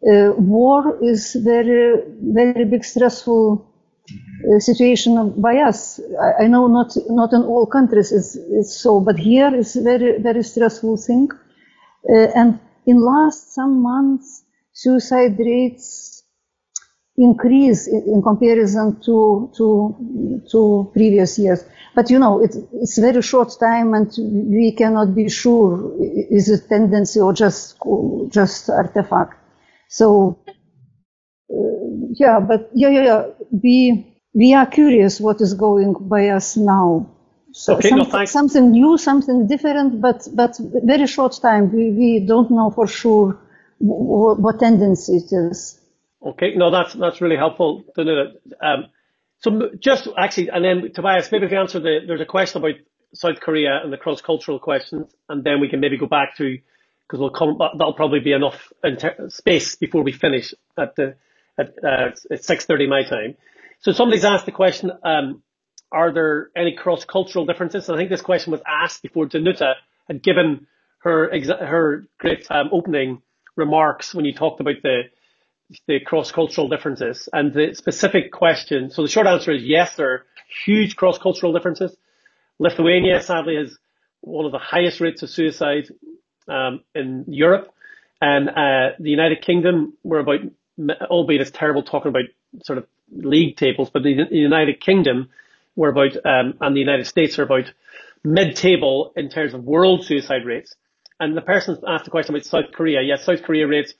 uh, 0.07 0.33
war 0.37 0.97
is 1.01 1.35
very 1.35 2.03
very 2.21 2.65
big 2.65 2.85
stressful 2.85 3.65
uh, 4.09 4.59
situation 4.59 5.41
by 5.41 5.57
us. 5.57 5.99
I, 6.21 6.43
I, 6.43 6.47
know 6.47 6.67
not 6.67 6.95
not 7.09 7.33
in 7.33 7.41
all 7.41 7.65
countries 7.65 8.11
is 8.11 8.35
is 8.35 8.79
so, 8.79 8.99
but 8.99 9.17
here 9.17 9.53
is 9.55 9.75
very 9.75 10.21
very 10.21 10.43
stressful 10.43 10.97
thing. 10.97 11.29
Uh, 12.09 12.27
and 12.35 12.59
in 12.85 13.01
last 13.01 13.53
some 13.53 13.81
months, 13.81 14.43
suicide 14.73 15.37
rates 15.39 16.18
increase 17.19 17.87
in, 17.87 18.21
comparison 18.21 18.99
to 19.01 19.51
to 19.57 20.41
to 20.51 20.89
previous 20.93 21.37
years. 21.37 21.63
But 21.95 22.09
you 22.09 22.19
know, 22.19 22.41
it's, 22.41 22.57
it's 22.73 22.97
very 22.97 23.21
short 23.21 23.51
time 23.59 23.93
and 23.93 24.09
we 24.17 24.73
cannot 24.77 25.15
be 25.15 25.29
sure 25.29 25.93
is 25.99 26.49
it 26.49 26.69
tendency 26.69 27.19
or 27.19 27.33
just, 27.33 27.77
just 28.29 28.69
artifact. 28.69 29.33
So, 29.89 30.39
uh, 31.51 31.55
yeah, 32.13 32.39
but 32.39 32.69
yeah, 32.73 32.89
yeah, 32.89 33.03
yeah, 33.03 33.25
we, 33.51 34.15
we 34.33 34.53
are 34.53 34.67
curious 34.67 35.19
what 35.19 35.41
is 35.41 35.55
going 35.55 35.95
by 35.99 36.29
us 36.29 36.55
now. 36.55 37.09
So 37.51 37.75
okay, 37.77 37.89
some, 37.89 37.99
no, 37.99 38.25
something 38.25 38.71
new, 38.71 38.97
something 38.97 39.47
different, 39.47 39.99
but 40.01 40.27
but 40.35 40.55
very 40.83 41.07
short 41.07 41.39
time. 41.41 41.73
We, 41.73 41.89
we 41.89 42.25
don't 42.27 42.51
know 42.51 42.69
for 42.69 42.85
sure 42.85 43.39
what, 43.79 44.39
what 44.39 44.59
tendency 44.59 45.17
it 45.17 45.33
is. 45.33 45.78
Okay, 46.25 46.53
no, 46.55 46.69
that's 46.69 46.93
that's 46.93 47.21
really 47.21 47.37
helpful. 47.37 47.83
Um, 47.97 48.87
so 49.39 49.69
just 49.79 50.07
actually, 50.17 50.49
and 50.49 50.63
then 50.65 50.91
Tobias, 50.93 51.31
maybe 51.31 51.45
if 51.45 51.51
you 51.51 51.59
answer 51.59 51.79
the, 51.79 51.99
there's 52.05 52.19
a 52.19 52.25
question 52.25 52.61
about 52.61 52.75
South 53.13 53.39
Korea 53.39 53.79
and 53.83 53.91
the 53.91 53.97
cross-cultural 53.97 54.59
questions, 54.59 55.07
and 55.29 55.43
then 55.43 55.61
we 55.61 55.69
can 55.69 55.79
maybe 55.79 55.97
go 55.97 56.07
back 56.07 56.35
to, 56.37 56.57
because 57.07 57.19
we'll 57.19 57.29
come, 57.29 57.57
that'll 57.57 57.93
probably 57.93 58.19
be 58.19 58.33
enough 58.33 58.71
inter- 58.83 59.29
space 59.29 59.75
before 59.75 60.03
we 60.03 60.11
finish 60.11 60.53
at 60.77 60.95
the, 60.95 61.15
at, 61.57 61.73
uh, 61.83 62.11
at 62.31 62.41
6.30 62.41 62.89
my 62.89 63.03
time. 63.03 63.35
So 63.79 63.93
somebody's 63.93 64.25
asked 64.25 64.45
the 64.45 64.51
question, 64.51 64.91
um, 65.03 65.41
are 65.91 66.13
there 66.13 66.49
any 66.55 66.73
cross-cultural 66.75 67.45
differences? 67.45 67.87
And 67.87 67.95
I 67.95 67.99
think 67.99 68.09
this 68.11 68.21
question 68.21 68.51
was 68.51 68.61
asked 68.67 69.01
before 69.01 69.25
Danuta 69.25 69.75
had 70.07 70.21
given 70.21 70.67
her, 70.99 71.29
exa- 71.29 71.65
her 71.65 72.05
great 72.19 72.45
um, 72.51 72.69
opening 72.71 73.21
remarks 73.55 74.13
when 74.13 74.25
you 74.25 74.33
talked 74.33 74.59
about 74.59 74.75
the, 74.83 75.03
the 75.87 75.99
cross-cultural 75.99 76.67
differences 76.67 77.29
and 77.31 77.53
the 77.53 77.73
specific 77.75 78.31
question. 78.31 78.89
So 78.89 79.03
the 79.03 79.07
short 79.07 79.27
answer 79.27 79.51
is 79.51 79.63
yes, 79.63 79.95
there 79.95 80.11
are 80.11 80.25
huge 80.65 80.95
cross-cultural 80.95 81.53
differences. 81.53 81.95
Lithuania 82.57 83.21
sadly 83.21 83.55
has 83.55 83.77
one 84.21 84.45
of 84.45 84.51
the 84.51 84.59
highest 84.59 84.99
rates 84.99 85.23
of 85.23 85.29
suicide 85.29 85.85
um, 86.47 86.83
in 86.95 87.25
Europe, 87.27 87.71
and 88.21 88.49
uh, 88.49 88.95
the 88.99 89.11
United 89.11 89.41
Kingdom 89.41 89.93
we're 90.03 90.19
about, 90.19 90.39
albeit 91.03 91.41
it's 91.41 91.51
terrible 91.51 91.83
talking 91.83 92.09
about 92.09 92.25
sort 92.63 92.79
of 92.79 92.87
league 93.11 93.55
tables, 93.55 93.89
but 93.93 94.03
the, 94.03 94.27
United 94.31 94.81
Kingdom 94.81 95.29
we're 95.75 95.89
about, 95.89 96.15
um, 96.25 96.55
and 96.59 96.75
the 96.75 96.81
United 96.81 97.07
States 97.07 97.39
are 97.39 97.43
about 97.43 97.71
mid-table 98.23 99.13
in 99.15 99.29
terms 99.29 99.53
of 99.53 99.63
world 99.63 100.03
suicide 100.03 100.45
rates. 100.45 100.75
And 101.19 101.37
the 101.37 101.41
person 101.41 101.77
asked 101.87 102.05
the 102.05 102.11
question 102.11 102.35
about 102.35 102.45
South 102.45 102.71
Korea. 102.73 103.01
Yes, 103.01 103.25
South 103.25 103.43
Korea 103.43 103.67
rates 103.67 103.93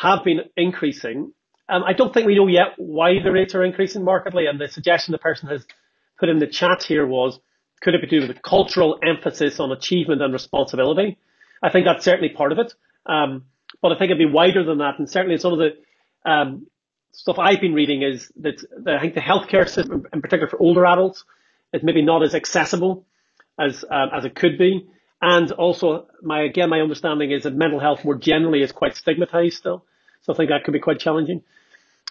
have 0.00 0.24
been 0.24 0.40
increasing. 0.56 1.32
Um, 1.68 1.82
I 1.84 1.92
don't 1.92 2.14
think 2.14 2.26
we 2.26 2.36
know 2.36 2.46
yet 2.46 2.74
why 2.76 3.20
the 3.22 3.32
rates 3.32 3.54
are 3.54 3.64
increasing 3.64 4.04
markedly. 4.04 4.46
And 4.46 4.60
the 4.60 4.68
suggestion 4.68 5.12
the 5.12 5.18
person 5.18 5.48
has 5.48 5.66
put 6.18 6.28
in 6.28 6.38
the 6.38 6.46
chat 6.46 6.82
here 6.82 7.06
was, 7.06 7.38
could 7.80 7.94
it 7.94 8.00
be 8.00 8.06
due 8.08 8.20
to 8.20 8.32
the 8.32 8.40
cultural 8.40 8.98
emphasis 9.02 9.60
on 9.60 9.72
achievement 9.72 10.22
and 10.22 10.32
responsibility? 10.32 11.18
I 11.62 11.70
think 11.70 11.84
that's 11.84 12.04
certainly 12.04 12.30
part 12.30 12.52
of 12.52 12.58
it. 12.58 12.72
Um, 13.06 13.44
but 13.82 13.92
I 13.92 13.98
think 13.98 14.10
it'd 14.10 14.18
be 14.18 14.32
wider 14.32 14.64
than 14.64 14.78
that. 14.78 14.98
And 14.98 15.08
certainly 15.08 15.38
some 15.38 15.52
of 15.52 15.58
the 15.58 16.30
um, 16.30 16.66
stuff 17.12 17.38
I've 17.38 17.60
been 17.60 17.74
reading 17.74 18.02
is 18.02 18.30
that 18.40 18.64
the, 18.84 18.94
I 18.94 19.00
think 19.00 19.14
the 19.14 19.20
healthcare 19.20 19.68
system, 19.68 20.06
in 20.12 20.20
particular 20.20 20.48
for 20.48 20.60
older 20.60 20.86
adults, 20.86 21.24
is 21.72 21.82
maybe 21.82 22.02
not 22.02 22.22
as 22.22 22.34
accessible 22.34 23.06
as 23.58 23.84
um, 23.90 24.10
as 24.14 24.24
it 24.24 24.34
could 24.34 24.58
be. 24.58 24.88
And 25.20 25.50
also, 25.52 26.06
my 26.22 26.42
again, 26.42 26.70
my 26.70 26.80
understanding 26.80 27.32
is 27.32 27.42
that 27.42 27.54
mental 27.54 27.80
health 27.80 28.04
more 28.04 28.14
generally 28.14 28.62
is 28.62 28.72
quite 28.72 28.96
stigmatized 28.96 29.56
still. 29.56 29.84
So 30.22 30.32
I 30.32 30.36
think 30.36 30.50
that 30.50 30.64
could 30.64 30.72
be 30.72 30.80
quite 30.80 31.00
challenging. 31.00 31.42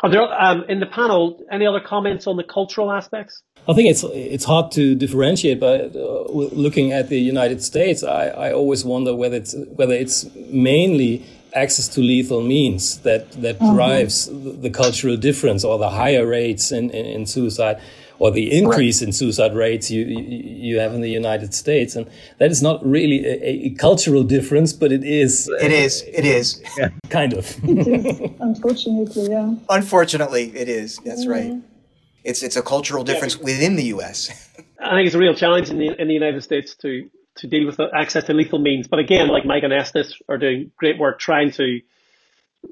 Are 0.03 0.11
there 0.11 0.21
um, 0.21 0.63
in 0.69 0.79
the 0.79 0.85
panel 0.85 1.43
any 1.51 1.65
other 1.65 1.79
comments 1.79 2.27
on 2.27 2.37
the 2.37 2.43
cultural 2.43 2.91
aspects? 2.91 3.41
I 3.67 3.73
think 3.73 3.89
it's 3.89 4.03
it's 4.03 4.45
hard 4.45 4.71
to 4.73 4.93
differentiate, 4.93 5.59
but 5.59 5.95
uh, 5.95 6.23
looking 6.31 6.91
at 6.91 7.09
the 7.09 7.19
United 7.19 7.63
States, 7.63 8.03
I, 8.03 8.27
I 8.27 8.53
always 8.53 8.85
wonder 8.85 9.15
whether 9.15 9.37
it's 9.37 9.55
whether 9.75 9.93
it's 9.93 10.25
mainly 10.35 11.25
access 11.55 11.87
to 11.87 12.01
lethal 12.01 12.41
means 12.41 12.99
that 12.99 13.31
that 13.41 13.57
mm-hmm. 13.57 13.75
drives 13.75 14.29
the 14.61 14.69
cultural 14.69 15.17
difference 15.17 15.63
or 15.63 15.79
the 15.79 15.89
higher 15.89 16.27
rates 16.27 16.71
in, 16.71 16.91
in, 16.91 17.05
in 17.05 17.25
suicide 17.25 17.81
or 18.19 18.31
the 18.31 18.51
increase 18.51 19.01
right. 19.01 19.07
in 19.07 19.13
suicide 19.13 19.55
rates 19.55 19.91
you, 19.91 20.05
you 20.05 20.79
have 20.79 20.93
in 20.93 21.01
the 21.01 21.09
United 21.09 21.53
States, 21.53 21.95
and 21.95 22.09
that 22.39 22.51
is 22.51 22.61
not 22.61 22.85
really 22.85 23.25
a, 23.25 23.67
a 23.67 23.69
cultural 23.71 24.23
difference, 24.23 24.73
but 24.73 24.91
it 24.91 25.03
is. 25.03 25.49
It 25.61 25.71
is. 25.71 26.03
It 26.03 26.25
is. 26.25 26.61
Yeah, 26.77 26.89
kind 27.09 27.33
of. 27.33 27.57
it 27.63 27.87
is. 27.87 28.31
Unfortunately, 28.39 29.29
yeah. 29.29 29.53
Unfortunately, 29.69 30.55
it 30.55 30.69
is. 30.69 30.97
That's 31.05 31.27
right. 31.27 31.53
It's 32.23 32.43
it's 32.43 32.55
a 32.55 32.61
cultural 32.61 33.03
difference 33.03 33.37
yeah. 33.37 33.43
within 33.43 33.75
the 33.75 33.85
U.S. 33.85 34.49
I 34.79 34.91
think 34.91 35.07
it's 35.07 35.15
a 35.15 35.19
real 35.19 35.35
challenge 35.35 35.69
in 35.69 35.77
the 35.77 35.99
in 35.99 36.07
the 36.07 36.13
United 36.13 36.43
States 36.43 36.75
to 36.81 37.09
to 37.37 37.47
deal 37.47 37.65
with 37.65 37.79
access 37.95 38.25
to 38.25 38.33
lethal 38.33 38.59
means. 38.59 38.87
But 38.87 38.99
again, 38.99 39.27
like 39.27 39.45
Mike 39.45 39.63
Anestis 39.63 40.13
are 40.27 40.37
doing 40.37 40.71
great 40.77 40.97
work 40.97 41.19
trying 41.19 41.51
to 41.51 41.79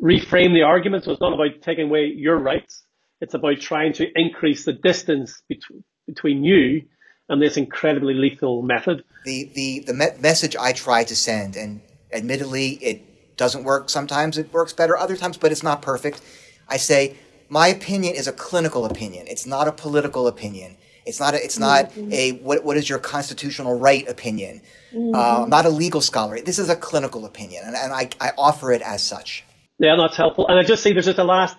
reframe 0.03 0.53
the 0.53 0.63
argument. 0.63 1.03
So 1.03 1.11
it's 1.11 1.21
not 1.21 1.33
about 1.33 1.61
taking 1.61 1.85
away 1.85 2.11
your 2.15 2.37
rights. 2.37 2.84
It's 3.22 3.34
about 3.34 3.59
trying 3.59 3.93
to 3.93 4.07
increase 4.16 4.66
the 4.66 4.74
distance 4.74 5.41
between, 5.47 5.84
between 6.05 6.43
you 6.43 6.84
and 7.30 7.41
this 7.41 7.57
incredibly 7.57 8.13
lethal 8.13 8.61
method. 8.61 9.03
The, 9.24 9.49
the, 9.55 9.80
the 9.88 9.93
me- 9.93 10.20
message 10.20 10.55
I 10.55 10.74
try 10.74 11.03
to 11.05 11.16
send, 11.16 11.55
and 11.55 11.82
admittedly, 12.11 12.72
it 12.82 13.38
doesn't 13.38 13.63
work. 13.63 13.89
Sometimes 13.89 14.38
it 14.38 14.53
works 14.53 14.74
better, 14.74 14.97
other 14.97 15.16
times, 15.16 15.38
but 15.38 15.51
it's 15.51 15.63
not 15.63 15.82
perfect. 15.82 16.22
I 16.68 16.78
say, 16.78 17.18
my 17.49 17.68
opinion 17.68 18.16
is 18.16 18.28
a 18.28 18.34
clinical 18.34 18.86
opinion. 18.86 19.28
It's 19.28 19.45
not 19.45 19.68
a 19.68 19.72
political 19.72 20.28
opinion. 20.28 20.78
It's 21.05 21.20
not 21.20 21.36
a, 21.36 21.43
it's 21.43 21.59
not 21.59 21.91
mm-hmm. 21.91 22.11
a 22.11 22.32
what, 22.43 22.63
what 22.63 22.78
is 22.78 22.89
your 22.89 22.97
constitutional 22.97 23.78
right 23.78 24.07
opinion. 24.07 24.61
Mm-hmm. 24.93 25.16
Uh, 25.16 25.43
I'm 25.43 25.49
not 25.49 25.66
a 25.66 25.70
legal 25.70 26.01
scholar. 26.01 26.41
This 26.41 26.57
is 26.57 26.70
a 26.70 26.76
clinical 26.76 27.26
opinion, 27.26 27.63
and, 27.66 27.76
and 27.76 27.93
I, 27.93 28.09
I 28.20 28.32
offer 28.38 28.72
it 28.72 28.82
as 28.82 29.03
such. 29.03 29.43
Yeah, 29.78 29.95
that's 29.97 30.18
helpful. 30.18 30.47
And 30.47 30.57
I 30.57 30.63
just 30.63 30.82
see 30.82 30.93
there's 30.93 31.05
just 31.05 31.20
a 31.20 31.24
last 31.24 31.57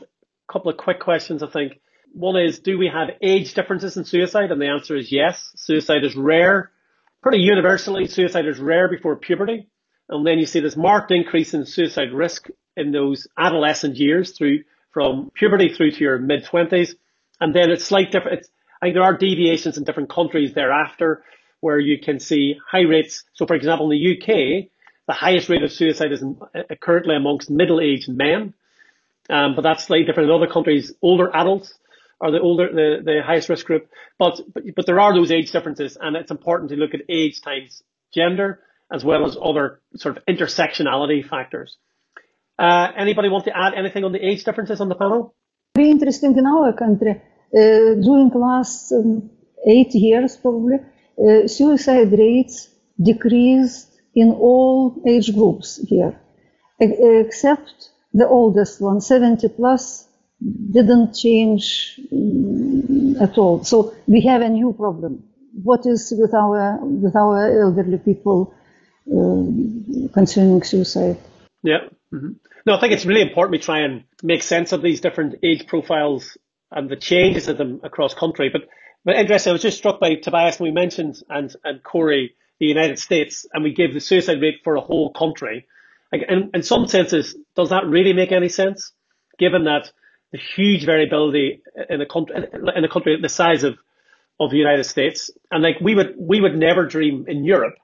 couple 0.50 0.70
of 0.70 0.76
quick 0.76 1.00
questions, 1.00 1.42
I 1.42 1.48
think. 1.48 1.80
One 2.12 2.36
is, 2.36 2.60
do 2.60 2.78
we 2.78 2.88
have 2.88 3.08
age 3.20 3.54
differences 3.54 3.96
in 3.96 4.04
suicide? 4.04 4.50
And 4.50 4.60
the 4.60 4.68
answer 4.68 4.96
is 4.96 5.12
yes. 5.12 5.52
Suicide 5.56 6.04
is 6.04 6.16
rare. 6.16 6.70
Pretty 7.22 7.38
universally, 7.38 8.06
suicide 8.06 8.46
is 8.46 8.58
rare 8.58 8.88
before 8.88 9.16
puberty. 9.16 9.68
And 10.08 10.26
then 10.26 10.38
you 10.38 10.46
see 10.46 10.60
this 10.60 10.76
marked 10.76 11.10
increase 11.10 11.52
in 11.52 11.66
suicide 11.66 12.12
risk 12.12 12.48
in 12.76 12.92
those 12.92 13.26
adolescent 13.36 13.96
years 13.96 14.32
through 14.32 14.60
from 14.92 15.30
puberty 15.34 15.68
through 15.74 15.90
to 15.90 16.00
your 16.00 16.18
mid 16.18 16.44
twenties. 16.44 16.94
And 17.40 17.54
then 17.54 17.70
it's 17.70 17.84
slight 17.84 18.12
different. 18.12 18.40
It's, 18.40 18.48
I 18.80 18.86
think 18.86 18.94
there 18.94 19.02
are 19.02 19.16
deviations 19.16 19.76
in 19.76 19.84
different 19.84 20.10
countries 20.10 20.54
thereafter 20.54 21.22
where 21.60 21.78
you 21.78 21.98
can 21.98 22.20
see 22.20 22.56
high 22.70 22.82
rates. 22.82 23.24
So 23.34 23.46
for 23.46 23.54
example, 23.54 23.90
in 23.90 23.98
the 23.98 24.16
UK, 24.16 24.68
the 25.06 25.12
highest 25.12 25.48
rate 25.48 25.62
of 25.62 25.72
suicide 25.72 26.12
is 26.12 26.22
uh, 26.22 26.62
currently 26.80 27.16
amongst 27.16 27.50
middle-aged 27.50 28.08
men. 28.08 28.54
Um, 29.28 29.54
but 29.54 29.62
that's 29.62 29.84
slightly 29.84 30.06
different 30.06 30.30
in 30.30 30.34
other 30.34 30.46
countries. 30.46 30.92
Older 31.02 31.34
adults 31.34 31.74
are 32.20 32.30
the 32.30 32.40
older, 32.40 32.68
the, 32.72 33.02
the 33.04 33.22
highest 33.24 33.48
risk 33.48 33.66
group. 33.66 33.88
But, 34.18 34.40
but, 34.52 34.62
but 34.74 34.86
there 34.86 35.00
are 35.00 35.14
those 35.14 35.30
age 35.30 35.50
differences 35.50 35.96
and 36.00 36.16
it's 36.16 36.30
important 36.30 36.70
to 36.70 36.76
look 36.76 36.94
at 36.94 37.00
age 37.08 37.42
times 37.42 37.82
gender 38.14 38.60
as 38.92 39.04
well 39.04 39.26
as 39.26 39.36
other 39.42 39.80
sort 39.96 40.16
of 40.16 40.24
intersectionality 40.26 41.28
factors. 41.28 41.76
Uh, 42.58 42.88
anybody 42.96 43.28
want 43.28 43.44
to 43.44 43.56
add 43.56 43.74
anything 43.74 44.04
on 44.04 44.12
the 44.12 44.24
age 44.24 44.44
differences 44.44 44.80
on 44.80 44.88
the 44.88 44.94
panel? 44.94 45.34
Very 45.76 45.90
interesting 45.90 46.36
in 46.38 46.46
our 46.46 46.72
country. 46.72 47.20
Uh, 47.54 48.00
during 48.00 48.30
last 48.34 48.92
um, 48.92 49.30
eight 49.66 49.94
years, 49.94 50.36
probably, 50.36 50.76
uh, 51.18 51.46
suicide 51.46 52.12
rates 52.12 52.68
decreased 53.02 54.00
in 54.14 54.30
all 54.32 55.02
age 55.06 55.34
groups 55.34 55.78
here, 55.86 56.18
except 56.80 57.85
the 58.16 58.26
oldest 58.26 58.80
one, 58.80 59.00
70 59.00 59.48
plus, 59.50 60.08
didn't 60.70 61.14
change 61.14 62.00
mm, 62.12 63.20
at 63.20 63.36
all. 63.38 63.62
So 63.64 63.94
we 64.06 64.22
have 64.22 64.42
a 64.42 64.48
new 64.48 64.72
problem. 64.72 65.22
What 65.62 65.86
is 65.86 66.12
with 66.16 66.34
our 66.34 66.78
with 66.82 67.16
our 67.16 67.62
elderly 67.62 67.98
people 67.98 68.54
uh, 69.08 70.12
concerning 70.12 70.62
suicide? 70.62 71.18
Yeah. 71.62 71.88
Mm-hmm. 72.12 72.32
No, 72.66 72.74
I 72.74 72.80
think 72.80 72.92
it's 72.92 73.06
really 73.06 73.22
important 73.22 73.52
we 73.52 73.58
try 73.58 73.80
and 73.80 74.04
make 74.22 74.42
sense 74.42 74.72
of 74.72 74.82
these 74.82 75.00
different 75.00 75.36
age 75.42 75.66
profiles 75.66 76.36
and 76.70 76.90
the 76.90 76.96
changes 76.96 77.48
of 77.48 77.58
them 77.58 77.80
across 77.84 78.12
country. 78.14 78.50
But 78.50 78.62
but 79.04 79.16
interesting, 79.16 79.50
I 79.50 79.54
was 79.54 79.62
just 79.62 79.78
struck 79.78 80.00
by 80.00 80.16
Tobias 80.16 80.58
when 80.58 80.70
we 80.70 80.74
mentioned 80.74 81.16
and 81.28 81.54
and 81.64 81.82
Cory 81.82 82.34
the 82.58 82.66
United 82.66 82.98
States, 82.98 83.46
and 83.52 83.62
we 83.62 83.74
gave 83.74 83.92
the 83.92 84.00
suicide 84.00 84.40
rate 84.40 84.60
for 84.64 84.76
a 84.76 84.80
whole 84.80 85.12
country. 85.12 85.66
In, 86.12 86.50
in 86.54 86.62
some 86.62 86.86
senses, 86.86 87.36
does 87.54 87.70
that 87.70 87.86
really 87.86 88.12
make 88.12 88.32
any 88.32 88.48
sense? 88.48 88.92
Given 89.38 89.64
that 89.64 89.90
the 90.32 90.38
huge 90.38 90.84
variability 90.84 91.62
in 91.88 92.00
a 92.00 92.06
country 92.06 92.36
in 92.74 92.84
a 92.84 92.88
country 92.88 93.18
the 93.20 93.28
size 93.28 93.64
of 93.64 93.76
of 94.38 94.50
the 94.50 94.56
United 94.56 94.84
States, 94.84 95.30
and 95.50 95.62
like 95.62 95.76
we 95.80 95.94
would 95.94 96.14
we 96.18 96.40
would 96.40 96.56
never 96.56 96.86
dream 96.86 97.24
in 97.28 97.44
Europe 97.44 97.76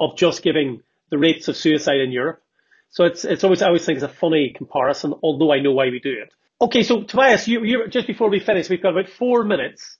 of 0.00 0.16
just 0.16 0.42
giving 0.42 0.80
the 1.10 1.18
rates 1.18 1.48
of 1.48 1.56
suicide 1.56 2.00
in 2.00 2.10
Europe. 2.12 2.42
So 2.90 3.04
it's 3.04 3.24
it's 3.24 3.44
always 3.44 3.62
I 3.62 3.66
always 3.68 3.84
think 3.84 3.96
it's 3.96 4.04
a 4.04 4.08
funny 4.08 4.52
comparison, 4.56 5.14
although 5.22 5.52
I 5.52 5.60
know 5.60 5.72
why 5.72 5.88
we 5.88 6.00
do 6.00 6.12
it. 6.12 6.32
Okay, 6.60 6.82
so 6.82 7.02
Tobias, 7.02 7.48
you, 7.48 7.64
you 7.64 7.88
just 7.88 8.06
before 8.06 8.30
we 8.30 8.38
finish, 8.38 8.68
we've 8.68 8.82
got 8.82 8.90
about 8.96 9.08
four 9.08 9.44
minutes. 9.44 9.98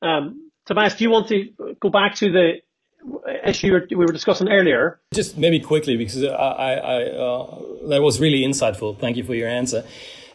Um, 0.00 0.50
Tobias, 0.66 0.94
do 0.96 1.04
you 1.04 1.10
want 1.10 1.28
to 1.28 1.50
go 1.80 1.90
back 1.90 2.14
to 2.16 2.30
the 2.30 2.52
issue 3.44 3.80
we 3.90 3.96
were 3.96 4.12
discussing 4.12 4.48
earlier. 4.48 4.98
Just 5.14 5.38
maybe 5.38 5.60
quickly, 5.60 5.96
because 5.96 6.22
I, 6.24 6.74
I 6.74 7.02
uh, 7.04 7.60
that 7.88 8.02
was 8.02 8.20
really 8.20 8.42
insightful. 8.42 8.98
Thank 8.98 9.16
you 9.16 9.24
for 9.24 9.34
your 9.34 9.48
answer. 9.48 9.84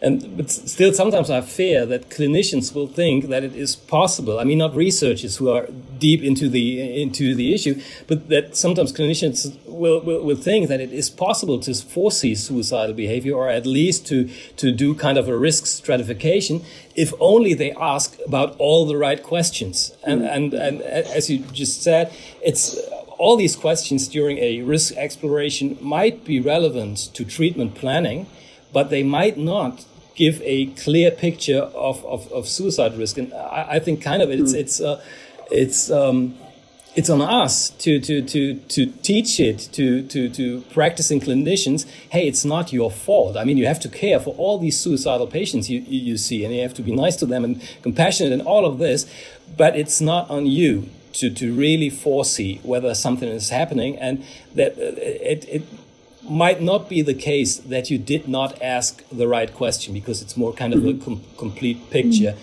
And 0.03 0.35
but 0.35 0.51
still, 0.51 0.93
sometimes 0.93 1.30
I 1.30 1.39
fear 1.39 1.85
that 1.85 2.09
clinicians 2.09 2.75
will 2.75 2.88
think 2.88 3.30
that 3.30 3.41
it 3.41 3.55
is 3.55 3.73
possible. 3.77 4.38
I 4.38 4.43
mean, 4.43 4.57
not 4.57 4.75
researchers 4.75 5.38
who 5.38 5.49
are 5.49 5.69
deep 5.97 6.21
into 6.21 6.49
the 6.49 7.01
into 7.01 7.34
the 7.34 7.53
issue, 7.53 7.81
but 8.07 8.27
that 8.27 8.57
sometimes 8.57 8.91
clinicians 8.91 9.57
will, 9.65 10.01
will, 10.01 10.21
will 10.21 10.35
think 10.35 10.67
that 10.67 10.81
it 10.81 10.91
is 10.91 11.09
possible 11.09 11.57
to 11.59 11.73
foresee 11.73 12.35
suicidal 12.35 12.93
behavior, 12.93 13.34
or 13.34 13.47
at 13.47 13.65
least 13.65 14.05
to 14.07 14.27
to 14.57 14.73
do 14.73 14.93
kind 14.93 15.17
of 15.17 15.30
a 15.30 15.38
risk 15.38 15.65
stratification, 15.65 16.61
if 16.95 17.13
only 17.21 17.53
they 17.53 17.71
ask 17.71 18.17
about 18.27 18.57
all 18.59 18.85
the 18.85 18.97
right 18.97 19.23
questions. 19.23 19.95
And 20.03 20.21
mm. 20.21 20.35
and 20.35 20.53
and 20.53 20.81
as 20.81 21.30
you 21.30 21.39
just 21.53 21.81
said, 21.81 22.11
it's 22.41 22.77
all 23.17 23.38
these 23.38 23.55
questions 23.55 24.09
during 24.09 24.38
a 24.39 24.63
risk 24.63 24.97
exploration 24.97 25.77
might 25.80 26.25
be 26.25 26.41
relevant 26.41 26.97
to 27.13 27.23
treatment 27.23 27.73
planning, 27.73 28.27
but 28.73 28.89
they 28.89 29.03
might 29.03 29.38
not 29.38 29.85
give 30.15 30.41
a 30.44 30.68
clear 30.68 31.11
picture 31.11 31.60
of, 31.60 32.06
of, 32.06 32.31
of 32.31 32.48
suicide 32.48 32.95
risk. 32.98 33.18
And 33.18 33.34
I, 33.34 33.68
I, 33.72 33.80
think 33.80 34.02
kind 34.02 34.22
of 34.22 34.30
it's, 34.30 34.53
mm. 34.53 34.60
it's, 34.60 34.81
uh, 34.81 35.02
it's, 35.49 35.90
um, 35.90 36.35
it's 36.95 37.10
on 37.10 37.22
us 37.22 37.72
to, 37.72 37.99
to, 37.99 38.22
to, 38.22 38.56
to 38.56 38.85
teach 38.85 39.40
it 39.40 39.57
to, 39.73 40.03
to, 40.03 40.30
to 40.30 40.61
practicing 40.72 41.19
clinicians. 41.19 41.88
Hey, 42.10 42.27
it's 42.27 42.45
not 42.45 42.72
your 42.72 42.91
fault. 42.91 43.35
I 43.35 43.44
mean, 43.44 43.57
you 43.57 43.65
have 43.65 43.80
to 43.81 43.90
care 43.90 44.19
for 44.19 44.35
all 44.35 44.60
these 44.60 44.80
suicidal 44.80 45.27
patients 45.27 45.69
you, 45.69 45.80
you 45.80 46.18
see, 46.18 46.45
and 46.45 46.53
you 46.53 46.61
have 46.61 46.76
to 46.76 46.84
be 46.84 46.95
nice 46.95 47.15
to 47.18 47.26
them 47.26 47.44
and 47.44 47.61
compassionate 47.81 48.31
and 48.31 48.44
all 48.44 48.65
of 48.65 48.77
this, 48.77 49.11
but 49.57 49.76
it's 49.76 49.99
not 50.02 50.30
on 50.30 50.45
you 50.45 50.90
to, 51.14 51.30
to 51.31 51.53
really 51.53 51.90
foresee 51.90 52.60
whether 52.64 52.94
something 52.94 53.30
is 53.30 53.49
happening 53.49 53.98
and 53.98 54.23
that 54.56 54.73
uh, 54.73 54.94
it, 54.98 55.48
it 55.49 55.64
might 56.29 56.61
not 56.61 56.89
be 56.89 57.01
the 57.01 57.13
case 57.13 57.57
that 57.57 57.89
you 57.89 57.97
did 57.97 58.27
not 58.27 58.61
ask 58.61 59.03
the 59.09 59.27
right 59.27 59.53
question 59.53 59.93
because 59.93 60.21
it's 60.21 60.37
more 60.37 60.53
kind 60.53 60.73
of 60.73 60.85
a 60.85 60.93
com 60.93 61.21
complete 61.37 61.89
picture. 61.89 62.35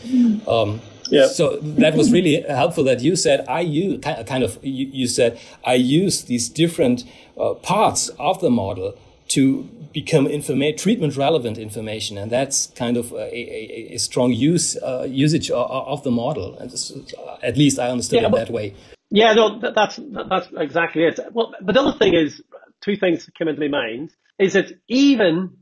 Um, 0.46 0.80
yeah. 1.10 1.26
So 1.26 1.56
that 1.56 1.94
was 1.94 2.12
really 2.12 2.42
helpful 2.42 2.84
that 2.84 3.00
you 3.00 3.16
said 3.16 3.44
I 3.48 3.60
use 3.60 4.00
kind 4.02 4.44
of 4.44 4.58
you, 4.62 4.86
you 4.92 5.06
said 5.08 5.40
I 5.64 5.74
use 5.74 6.24
these 6.24 6.48
different 6.48 7.04
uh, 7.38 7.54
parts 7.54 8.08
of 8.18 8.40
the 8.40 8.50
model 8.50 8.96
to 9.28 9.62
become 9.92 10.26
informa- 10.26 10.76
treatment 10.76 11.16
relevant 11.16 11.58
information, 11.58 12.18
and 12.18 12.30
that's 12.30 12.66
kind 12.76 12.96
of 12.96 13.12
a, 13.12 13.16
a, 13.16 13.94
a 13.94 13.98
strong 13.98 14.32
use 14.32 14.76
uh, 14.76 15.06
usage 15.08 15.50
of, 15.50 15.70
of, 15.70 16.02
the 16.02 16.10
model. 16.10 16.56
And 16.58 16.72
uh, 16.72 17.36
at 17.42 17.56
least 17.56 17.78
I 17.78 17.90
understood 17.90 18.22
yeah, 18.22 18.28
it 18.28 18.32
that 18.32 18.50
way. 18.50 18.74
Yeah, 19.10 19.32
no, 19.32 19.58
that's 19.58 19.98
that's 20.02 20.48
exactly 20.56 21.04
it. 21.04 21.18
Well, 21.32 21.54
but 21.60 21.74
the 21.74 21.80
other 21.80 21.98
thing 21.98 22.14
is 22.14 22.42
two 22.82 22.96
things 22.96 23.26
that 23.26 23.34
came 23.34 23.48
into 23.48 23.60
my 23.60 23.68
mind 23.68 24.10
is 24.38 24.54
that 24.54 24.72
even 24.88 25.56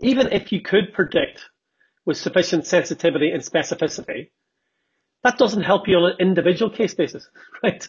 even 0.00 0.32
if 0.32 0.52
you 0.52 0.60
could 0.60 0.92
predict 0.92 1.48
with 2.04 2.16
sufficient 2.16 2.66
sensitivity 2.66 3.30
and 3.30 3.42
specificity, 3.42 4.30
that 5.24 5.38
doesn't 5.38 5.62
help 5.62 5.88
you 5.88 5.96
on 5.96 6.12
an 6.12 6.16
individual 6.20 6.70
case 6.70 6.94
basis, 6.94 7.28
right? 7.62 7.88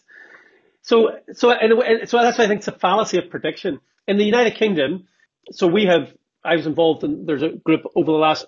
So, 0.81 1.09
so, 1.33 1.51
and, 1.51 2.09
so 2.09 2.17
that's 2.21 2.37
why 2.37 2.45
I 2.45 2.47
think 2.47 2.59
it's 2.59 2.67
a 2.67 2.71
fallacy 2.71 3.17
of 3.17 3.29
prediction. 3.29 3.79
In 4.07 4.17
the 4.17 4.23
United 4.23 4.55
Kingdom, 4.55 5.07
so 5.51 5.67
we 5.67 5.85
have, 5.85 6.13
I 6.43 6.55
was 6.55 6.65
involved 6.65 7.03
in, 7.03 7.25
there's 7.25 7.43
a 7.43 7.49
group 7.49 7.81
over 7.95 8.11
the 8.11 8.17
last 8.17 8.45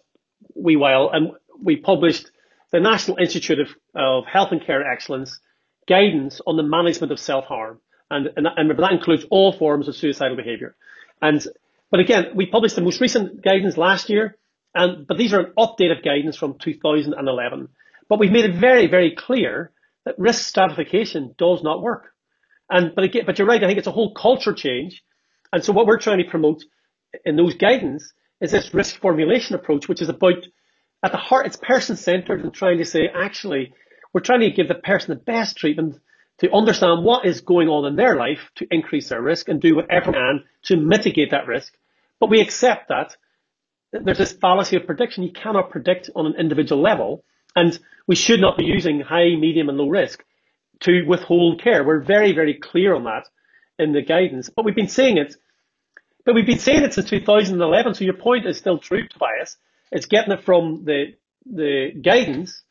wee 0.55 0.77
while, 0.77 1.09
and 1.11 1.31
we 1.61 1.75
published 1.75 2.31
the 2.71 2.79
National 2.79 3.17
Institute 3.17 3.59
of, 3.59 3.67
of 3.93 4.25
Health 4.25 4.51
and 4.51 4.65
Care 4.65 4.89
Excellence 4.89 5.39
guidance 5.87 6.39
on 6.47 6.55
the 6.55 6.63
management 6.63 7.11
of 7.11 7.19
self-harm. 7.19 7.79
And, 8.09 8.29
and, 8.35 8.47
and 8.55 8.69
that 8.71 8.91
includes 8.91 9.25
all 9.29 9.53
forms 9.53 9.87
of 9.87 9.95
suicidal 9.95 10.35
behavior. 10.35 10.75
And, 11.21 11.45
but 11.91 11.99
again, 11.99 12.31
we 12.35 12.45
published 12.45 12.75
the 12.75 12.81
most 12.81 13.01
recent 13.01 13.43
guidance 13.43 13.77
last 13.77 14.09
year, 14.09 14.37
and, 14.73 15.05
but 15.07 15.17
these 15.17 15.33
are 15.33 15.39
an 15.39 15.53
updated 15.57 16.03
guidance 16.03 16.37
from 16.37 16.57
2011. 16.57 17.69
But 18.07 18.19
we've 18.19 18.31
made 18.31 18.45
it 18.45 18.55
very, 18.55 18.87
very 18.87 19.15
clear 19.15 19.71
that 20.05 20.17
risk 20.17 20.47
stratification 20.47 21.35
does 21.37 21.61
not 21.61 21.81
work. 21.81 22.13
And, 22.69 22.93
but 22.95 23.03
again, 23.03 23.23
but 23.25 23.37
you're 23.37 23.47
right, 23.47 23.63
I 23.63 23.67
think 23.67 23.79
it's 23.79 23.87
a 23.87 23.91
whole 23.91 24.13
culture 24.13 24.53
change. 24.53 25.03
And 25.51 25.63
so 25.63 25.73
what 25.73 25.87
we're 25.87 25.99
trying 25.99 26.19
to 26.19 26.29
promote 26.29 26.63
in 27.25 27.35
those 27.35 27.55
guidance 27.55 28.13
is 28.41 28.51
this 28.51 28.73
risk 28.73 28.99
formulation 28.99 29.55
approach, 29.55 29.87
which 29.87 30.01
is 30.01 30.09
about 30.09 30.45
at 31.03 31.11
the 31.11 31.17
heart, 31.17 31.45
it's 31.45 31.57
person 31.57 31.95
centered 31.95 32.43
and 32.43 32.53
trying 32.53 32.77
to 32.77 32.85
say, 32.85 33.09
actually, 33.13 33.73
we're 34.13 34.21
trying 34.21 34.41
to 34.41 34.51
give 34.51 34.67
the 34.67 34.75
person 34.75 35.09
the 35.09 35.23
best 35.23 35.57
treatment 35.57 35.99
to 36.39 36.51
understand 36.51 37.03
what 37.03 37.25
is 37.25 37.41
going 37.41 37.67
on 37.67 37.85
in 37.85 37.95
their 37.95 38.15
life 38.15 38.49
to 38.55 38.67
increase 38.71 39.09
their 39.09 39.21
risk 39.21 39.49
and 39.49 39.61
do 39.61 39.75
whatever 39.75 40.13
can 40.13 40.43
to 40.63 40.77
mitigate 40.77 41.31
that 41.31 41.47
risk. 41.47 41.73
But 42.19 42.29
we 42.29 42.41
accept 42.41 42.89
that 42.89 43.15
there's 43.91 44.17
this 44.17 44.33
fallacy 44.33 44.75
of 44.75 44.85
prediction. 44.85 45.23
You 45.23 45.31
cannot 45.31 45.71
predict 45.71 46.09
on 46.15 46.25
an 46.25 46.35
individual 46.37 46.81
level, 46.81 47.23
and 47.55 47.77
we 48.07 48.15
should 48.15 48.39
not 48.39 48.57
be 48.57 48.65
using 48.65 49.01
high, 49.01 49.35
medium, 49.35 49.69
and 49.69 49.77
low 49.77 49.89
risk 49.89 50.23
to 50.81 51.03
withhold 51.07 51.61
care. 51.61 51.83
We're 51.83 52.01
very, 52.01 52.33
very 52.33 52.53
clear 52.53 52.95
on 52.95 53.03
that 53.05 53.27
in 53.77 53.93
the 53.93 54.01
guidance. 54.01 54.49
But 54.49 54.65
we've 54.65 54.75
been 54.75 54.87
saying 54.87 55.17
it, 55.17 55.35
but 56.25 56.35
we've 56.35 56.45
been 56.45 56.59
saying 56.59 56.83
it 56.83 56.93
since 56.93 57.09
2011. 57.09 57.95
So 57.95 58.03
your 58.03 58.13
point 58.13 58.45
is 58.45 58.57
still 58.57 58.77
true, 58.77 59.07
Tobias. 59.07 59.57
It's 59.91 60.05
getting 60.05 60.31
it 60.31 60.43
from 60.43 60.85
the 60.85 61.15
the 61.45 61.91
guidance 62.03 62.63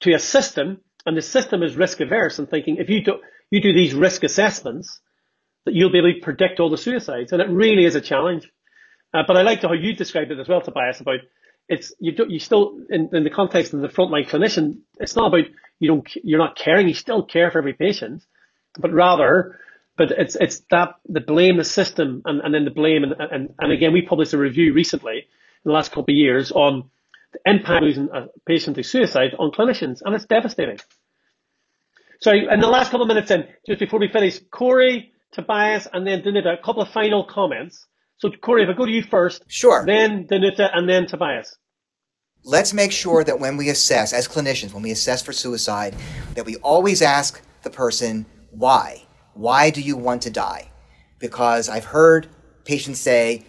to 0.00 0.12
a 0.12 0.18
system 0.18 0.80
and 1.06 1.16
the 1.16 1.22
system 1.22 1.62
is 1.62 1.76
risk 1.76 2.00
averse 2.00 2.38
and 2.38 2.50
thinking 2.50 2.76
if 2.76 2.90
you 2.90 3.02
do, 3.02 3.20
you 3.50 3.60
do 3.60 3.72
these 3.72 3.94
risk 3.94 4.24
assessments, 4.24 5.00
that 5.64 5.74
you'll 5.74 5.90
be 5.90 5.98
able 5.98 6.12
to 6.12 6.20
predict 6.20 6.60
all 6.60 6.70
the 6.70 6.76
suicides. 6.76 7.32
And 7.32 7.40
it 7.40 7.48
really 7.48 7.84
is 7.84 7.94
a 7.94 8.00
challenge. 8.00 8.50
Uh, 9.14 9.22
but 9.26 9.36
I 9.36 9.42
liked 9.42 9.62
how 9.62 9.72
you 9.72 9.94
described 9.94 10.30
it 10.30 10.38
as 10.38 10.48
well, 10.48 10.60
Tobias, 10.60 11.00
about 11.00 11.20
it's, 11.68 11.92
you 11.98 12.12
do, 12.12 12.26
you 12.28 12.38
still, 12.38 12.78
in, 12.90 13.08
in 13.12 13.24
the 13.24 13.30
context 13.30 13.74
of 13.74 13.80
the 13.80 13.88
frontline 13.88 14.28
clinician, 14.28 14.78
it's 15.00 15.16
not 15.16 15.28
about 15.28 15.46
you 15.80 15.88
don't, 15.88 16.08
you're 16.22 16.38
not 16.38 16.56
caring, 16.56 16.88
you 16.88 16.94
still 16.94 17.24
care 17.24 17.50
for 17.50 17.58
every 17.58 17.72
patient, 17.72 18.24
but 18.78 18.92
rather, 18.92 19.58
but 19.96 20.12
it's, 20.12 20.36
it's 20.36 20.60
that, 20.70 20.94
the 21.08 21.20
blame 21.20 21.56
the 21.56 21.64
system 21.64 22.22
and, 22.24 22.40
and 22.40 22.54
then 22.54 22.64
the 22.64 22.70
blame, 22.70 23.02
and, 23.02 23.14
and, 23.18 23.54
and 23.58 23.72
again, 23.72 23.92
we 23.92 24.02
published 24.02 24.32
a 24.32 24.38
review 24.38 24.72
recently 24.72 25.16
in 25.16 25.70
the 25.70 25.72
last 25.72 25.88
couple 25.88 26.12
of 26.12 26.16
years 26.16 26.52
on 26.52 26.88
the 27.32 27.40
impact 27.44 27.82
of 27.82 27.82
losing 27.82 28.08
a 28.12 28.26
patient 28.46 28.76
to 28.76 28.82
suicide 28.82 29.34
on 29.38 29.50
clinicians, 29.50 30.00
and 30.04 30.14
it's 30.14 30.26
devastating. 30.26 30.78
So, 32.20 32.32
in 32.32 32.60
the 32.60 32.68
last 32.68 32.90
couple 32.90 33.02
of 33.02 33.08
minutes 33.08 33.30
in, 33.30 33.44
just 33.66 33.78
before 33.78 34.00
we 34.00 34.08
finish, 34.08 34.40
Cory, 34.50 35.12
Tobias, 35.32 35.86
and 35.92 36.06
then 36.06 36.22
Danuta, 36.22 36.58
a 36.58 36.62
couple 36.62 36.82
of 36.82 36.88
final 36.90 37.24
comments. 37.24 37.86
So 38.18 38.30
Cory, 38.30 38.62
if 38.62 38.70
I 38.70 38.72
go 38.72 38.86
to 38.86 38.90
you 38.90 39.02
first. 39.02 39.44
Sure. 39.48 39.84
Then 39.86 40.26
Danuta, 40.26 40.70
and 40.72 40.88
then 40.88 41.06
Tobias. 41.06 41.56
Let's 42.42 42.72
make 42.72 42.92
sure 42.92 43.24
that 43.24 43.40
when 43.40 43.56
we 43.56 43.68
assess, 43.68 44.12
as 44.12 44.28
clinicians, 44.28 44.72
when 44.72 44.82
we 44.82 44.92
assess 44.92 45.22
for 45.22 45.32
suicide, 45.32 45.94
that 46.34 46.46
we 46.46 46.56
always 46.56 47.02
ask 47.02 47.42
the 47.62 47.70
person, 47.70 48.24
why? 48.50 49.02
Why 49.34 49.70
do 49.70 49.82
you 49.82 49.96
want 49.96 50.22
to 50.22 50.30
die? 50.30 50.70
Because 51.18 51.68
I've 51.68 51.84
heard 51.84 52.28
patients 52.64 53.00
say, 53.00 53.44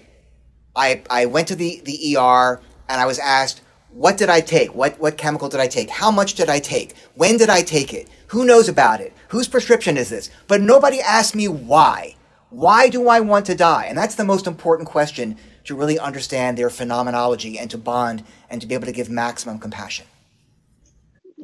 I, 0.75 1.03
I 1.09 1.27
went 1.27 1.47
to 1.49 1.55
the, 1.55 1.81
the 1.85 2.17
ER 2.17 2.59
and 2.89 3.01
I 3.01 3.05
was 3.05 3.19
asked, 3.19 3.61
what 3.97 4.15
did 4.15 4.29
I 4.29 4.41
take? 4.41 4.75
What, 4.75 4.99
what 4.99 5.17
chemical 5.17 5.49
did 5.49 5.59
I 5.59 5.67
take? 5.67 5.89
How 5.89 6.11
much 6.11 6.35
did 6.35 6.49
I 6.49 6.59
take? 6.59 6.95
When 7.15 7.35
did 7.37 7.49
I 7.49 7.63
take 7.63 7.95
it? 7.95 8.07
Who 8.27 8.45
knows 8.45 8.69
about 8.69 9.01
it? 9.01 9.11
Whose 9.29 9.47
prescription 9.47 9.97
is 9.97 10.11
this? 10.11 10.29
But 10.47 10.61
nobody 10.61 11.01
asked 11.01 11.35
me 11.35 11.47
why. 11.47 12.15
Why 12.51 12.89
do 12.89 13.09
I 13.09 13.21
want 13.21 13.47
to 13.47 13.55
die? 13.55 13.85
And 13.89 13.97
that's 13.97 14.13
the 14.13 14.23
most 14.23 14.45
important 14.45 14.87
question 14.87 15.35
to 15.63 15.73
really 15.73 15.97
understand 15.97 16.59
their 16.59 16.69
phenomenology 16.69 17.57
and 17.57 17.71
to 17.71 17.79
bond 17.79 18.23
and 18.51 18.61
to 18.61 18.67
be 18.67 18.75
able 18.75 18.85
to 18.85 18.91
give 18.91 19.09
maximum 19.09 19.57
compassion. 19.57 20.05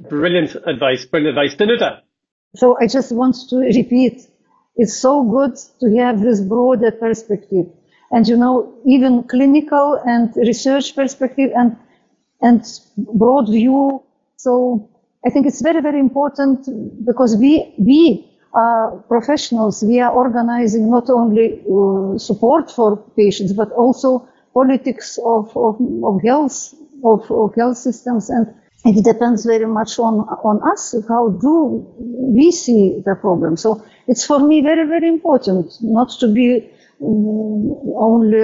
Brilliant 0.07 0.55
advice. 0.67 1.05
Brilliant 1.05 1.35
advice. 1.35 1.55
Danuta. 1.55 2.01
So 2.55 2.77
I 2.79 2.85
just 2.85 3.11
want 3.11 3.35
to 3.49 3.57
repeat 3.57 4.27
it's 4.75 4.95
so 4.95 5.23
good 5.23 5.55
to 5.79 5.97
have 5.97 6.21
this 6.21 6.39
broader 6.39 6.91
perspective. 6.91 7.65
And 8.11 8.27
you 8.27 8.37
know, 8.37 8.75
even 8.85 9.23
clinical 9.23 9.99
and 10.05 10.31
research 10.35 10.95
perspective 10.95 11.49
and 11.55 11.77
and 12.43 12.63
broad 12.97 13.49
view. 13.49 14.03
So 14.37 14.89
I 15.25 15.29
think 15.29 15.47
it's 15.47 15.61
very, 15.61 15.81
very 15.81 15.99
important 15.99 16.67
because 17.05 17.35
we, 17.37 17.73
we 17.79 18.29
are 18.53 18.91
professionals. 19.07 19.83
We 19.83 19.99
are 20.01 20.11
organizing 20.11 20.91
not 20.91 21.09
only 21.09 21.61
uh, 21.63 22.17
support 22.19 22.69
for 22.69 22.97
patients, 23.15 23.53
but 23.53 23.71
also 23.71 24.27
politics 24.53 25.17
of, 25.25 25.55
of, 25.57 25.79
of 26.03 26.21
health, 26.21 26.75
of, 27.03 27.31
of 27.31 27.55
health 27.55 27.77
systems. 27.77 28.29
And 28.29 28.53
it 28.85 29.03
depends 29.03 29.45
very 29.45 29.65
much 29.65 29.97
on, 29.97 30.15
on 30.43 30.61
us. 30.71 30.93
How 31.07 31.29
do 31.29 31.87
we 31.97 32.51
see 32.51 33.01
the 33.05 33.15
problem? 33.15 33.55
So 33.55 33.83
it's 34.07 34.25
for 34.25 34.39
me 34.39 34.61
very, 34.61 34.85
very 34.85 35.07
important 35.07 35.71
not 35.81 36.09
to 36.19 36.27
be 36.27 36.69
um, 37.01 37.71
only, 37.95 38.43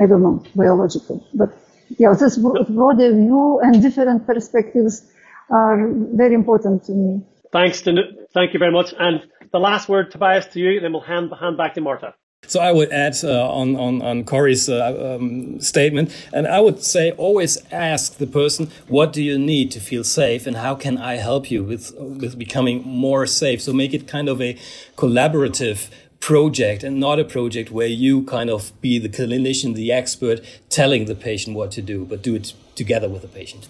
I 0.00 0.06
don't 0.06 0.22
know, 0.22 0.42
biological, 0.56 1.24
but 1.34 1.50
yeah, 1.96 2.14
this 2.14 2.36
broader 2.36 3.12
view 3.12 3.60
and 3.62 3.82
different 3.82 4.26
perspectives 4.26 5.06
are 5.50 5.88
very 6.14 6.34
important 6.34 6.84
to 6.84 6.92
me. 6.92 7.22
Thanks, 7.52 7.80
thank 7.80 8.52
you 8.52 8.58
very 8.58 8.72
much. 8.72 8.94
And 8.98 9.22
the 9.52 9.58
last 9.58 9.88
word, 9.88 10.10
Tobias, 10.10 10.46
to 10.48 10.60
you, 10.60 10.80
then 10.80 10.92
we'll 10.92 11.00
hand, 11.00 11.32
hand 11.40 11.56
back 11.56 11.74
to 11.74 11.80
Marta. 11.80 12.14
So 12.46 12.60
I 12.60 12.72
would 12.72 12.90
add 12.92 13.16
uh, 13.24 13.50
on, 13.50 13.76
on, 13.76 14.00
on 14.00 14.24
Cory's 14.24 14.68
uh, 14.68 15.16
um, 15.18 15.60
statement, 15.60 16.14
and 16.32 16.46
I 16.46 16.60
would 16.60 16.82
say 16.84 17.10
always 17.12 17.58
ask 17.72 18.16
the 18.16 18.26
person, 18.26 18.70
what 18.86 19.12
do 19.12 19.22
you 19.22 19.38
need 19.38 19.70
to 19.72 19.80
feel 19.80 20.04
safe 20.04 20.46
and 20.46 20.56
how 20.56 20.74
can 20.74 20.98
I 20.98 21.16
help 21.16 21.50
you 21.50 21.64
with, 21.64 21.92
with 21.98 22.38
becoming 22.38 22.82
more 22.86 23.26
safe? 23.26 23.60
So 23.60 23.72
make 23.72 23.92
it 23.92 24.06
kind 24.06 24.28
of 24.28 24.40
a 24.40 24.54
collaborative 24.96 25.90
project 26.20 26.82
and 26.82 26.98
not 26.98 27.18
a 27.18 27.24
project 27.24 27.70
where 27.70 27.86
you 27.86 28.24
kind 28.24 28.50
of 28.50 28.78
be 28.80 28.98
the 28.98 29.08
clinician, 29.08 29.74
the 29.74 29.92
expert 29.92 30.40
telling 30.68 31.04
the 31.04 31.14
patient 31.14 31.56
what 31.56 31.70
to 31.72 31.82
do, 31.82 32.04
but 32.04 32.22
do 32.22 32.34
it 32.34 32.52
together 32.74 33.08
with 33.08 33.22
the 33.22 33.28
patient. 33.28 33.68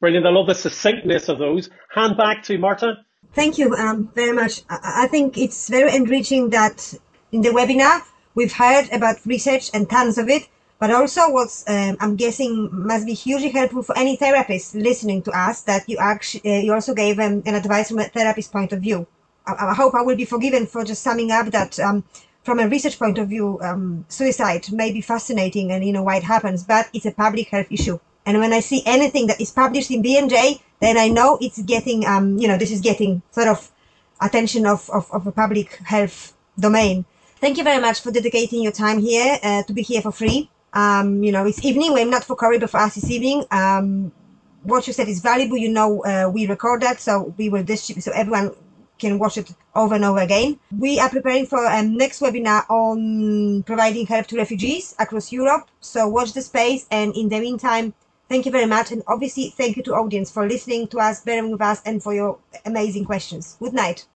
Brilliant. 0.00 0.26
I 0.26 0.30
love 0.30 0.48
the 0.48 0.54
succinctness 0.54 1.28
of 1.28 1.38
those. 1.38 1.70
Hand 1.94 2.16
back 2.16 2.42
to 2.44 2.58
Marta. 2.58 3.04
Thank 3.34 3.56
you 3.56 3.72
um, 3.74 4.10
very 4.14 4.32
much. 4.32 4.62
I, 4.68 5.04
I 5.04 5.06
think 5.06 5.38
it's 5.38 5.68
very 5.68 5.94
enriching 5.94 6.50
that 6.50 6.92
in 7.30 7.42
the 7.42 7.50
webinar, 7.50 8.02
we've 8.34 8.52
heard 8.52 8.90
about 8.92 9.24
research 9.24 9.70
and 9.72 9.88
tons 9.88 10.18
of 10.18 10.28
it, 10.28 10.48
but 10.78 10.90
also 10.90 11.30
what's 11.30 11.62
um, 11.68 11.96
I'm 12.00 12.16
guessing 12.16 12.68
must 12.72 13.06
be 13.06 13.14
hugely 13.14 13.50
helpful 13.50 13.84
for 13.84 13.96
any 13.96 14.16
therapist 14.16 14.74
listening 14.74 15.22
to 15.22 15.30
us 15.30 15.62
that 15.62 15.88
you 15.88 15.98
actually 15.98 16.42
uh, 16.44 16.60
you 16.60 16.74
also 16.74 16.94
gave 16.94 17.20
um, 17.20 17.42
an 17.46 17.54
advice 17.54 17.88
from 17.88 18.00
a 18.00 18.04
therapist 18.04 18.50
point 18.50 18.72
of 18.72 18.80
view. 18.80 19.06
I, 19.46 19.70
I, 19.70 19.74
hope 19.74 19.94
I 19.94 20.02
will 20.02 20.16
be 20.16 20.24
forgiven 20.24 20.66
for 20.66 20.84
just 20.84 21.02
summing 21.02 21.30
up 21.30 21.46
that 21.46 21.78
um, 21.80 22.04
from 22.42 22.58
a 22.58 22.68
research 22.68 22.98
point 22.98 23.18
of 23.18 23.28
view, 23.28 23.58
um, 23.62 24.04
suicide 24.08 24.70
may 24.72 24.92
be 24.92 25.00
fascinating 25.00 25.72
and 25.72 25.84
you 25.84 25.92
know 25.92 26.02
why 26.02 26.16
it 26.16 26.24
happens, 26.24 26.64
but 26.64 26.88
it's 26.92 27.06
a 27.06 27.12
public 27.12 27.48
health 27.48 27.66
issue. 27.70 27.98
And 28.24 28.38
when 28.38 28.52
I 28.52 28.60
see 28.60 28.82
anything 28.86 29.26
that 29.26 29.40
is 29.40 29.50
published 29.50 29.90
in 29.90 30.02
BMJ, 30.02 30.60
then 30.80 30.96
I 30.96 31.08
know 31.08 31.38
it's 31.40 31.60
getting, 31.62 32.06
um, 32.06 32.38
you 32.38 32.46
know, 32.46 32.56
this 32.56 32.70
is 32.70 32.80
getting 32.80 33.22
sort 33.32 33.48
of 33.48 33.70
attention 34.20 34.66
of, 34.66 34.88
of, 34.90 35.10
of 35.12 35.26
a 35.26 35.32
public 35.32 35.76
health 35.84 36.34
domain. 36.58 37.04
Thank 37.40 37.58
you 37.58 37.64
very 37.64 37.80
much 37.80 38.00
for 38.00 38.12
dedicating 38.12 38.62
your 38.62 38.72
time 38.72 39.00
here 39.00 39.38
uh, 39.42 39.64
to 39.64 39.72
be 39.72 39.82
here 39.82 40.02
for 40.02 40.12
free. 40.12 40.48
Um, 40.72 41.22
you 41.22 41.32
know, 41.32 41.44
it's 41.46 41.64
evening. 41.64 41.92
We're 41.92 42.06
not 42.06 42.24
for 42.24 42.36
Cory, 42.36 42.58
but 42.58 42.70
for 42.70 42.78
us 42.78 42.96
it's 42.96 43.10
evening. 43.10 43.44
Um, 43.50 44.12
what 44.62 44.86
you 44.86 44.92
said 44.92 45.08
is 45.08 45.20
valuable. 45.20 45.56
You 45.56 45.68
know, 45.70 46.04
uh, 46.04 46.30
we 46.32 46.46
record 46.46 46.82
that, 46.82 47.00
so 47.00 47.34
we 47.36 47.48
will 47.48 47.64
distribute, 47.64 48.02
so 48.02 48.12
everyone 48.12 48.52
can 49.02 49.18
watch 49.18 49.36
it 49.36 49.52
over 49.74 49.94
and 49.96 50.04
over 50.04 50.20
again. 50.20 50.58
We 50.86 50.98
are 50.98 51.10
preparing 51.10 51.46
for 51.46 51.64
a 51.64 51.82
next 51.82 52.20
webinar 52.20 52.64
on 52.70 53.62
providing 53.64 54.06
help 54.06 54.26
to 54.28 54.36
refugees 54.36 54.94
across 54.98 55.32
Europe. 55.32 55.68
So 55.80 56.08
watch 56.08 56.32
the 56.32 56.42
space. 56.42 56.86
And 56.90 57.14
in 57.16 57.28
the 57.28 57.40
meantime, 57.40 57.94
thank 58.28 58.46
you 58.46 58.52
very 58.52 58.66
much. 58.66 58.92
And 58.92 59.02
obviously, 59.06 59.52
thank 59.56 59.76
you 59.76 59.82
to 59.84 59.94
audience 59.94 60.30
for 60.30 60.48
listening 60.48 60.88
to 60.88 60.98
us, 60.98 61.22
bearing 61.22 61.50
with 61.50 61.60
us, 61.60 61.82
and 61.84 62.02
for 62.02 62.14
your 62.14 62.38
amazing 62.64 63.04
questions. 63.04 63.56
Good 63.60 63.74
night. 63.74 64.06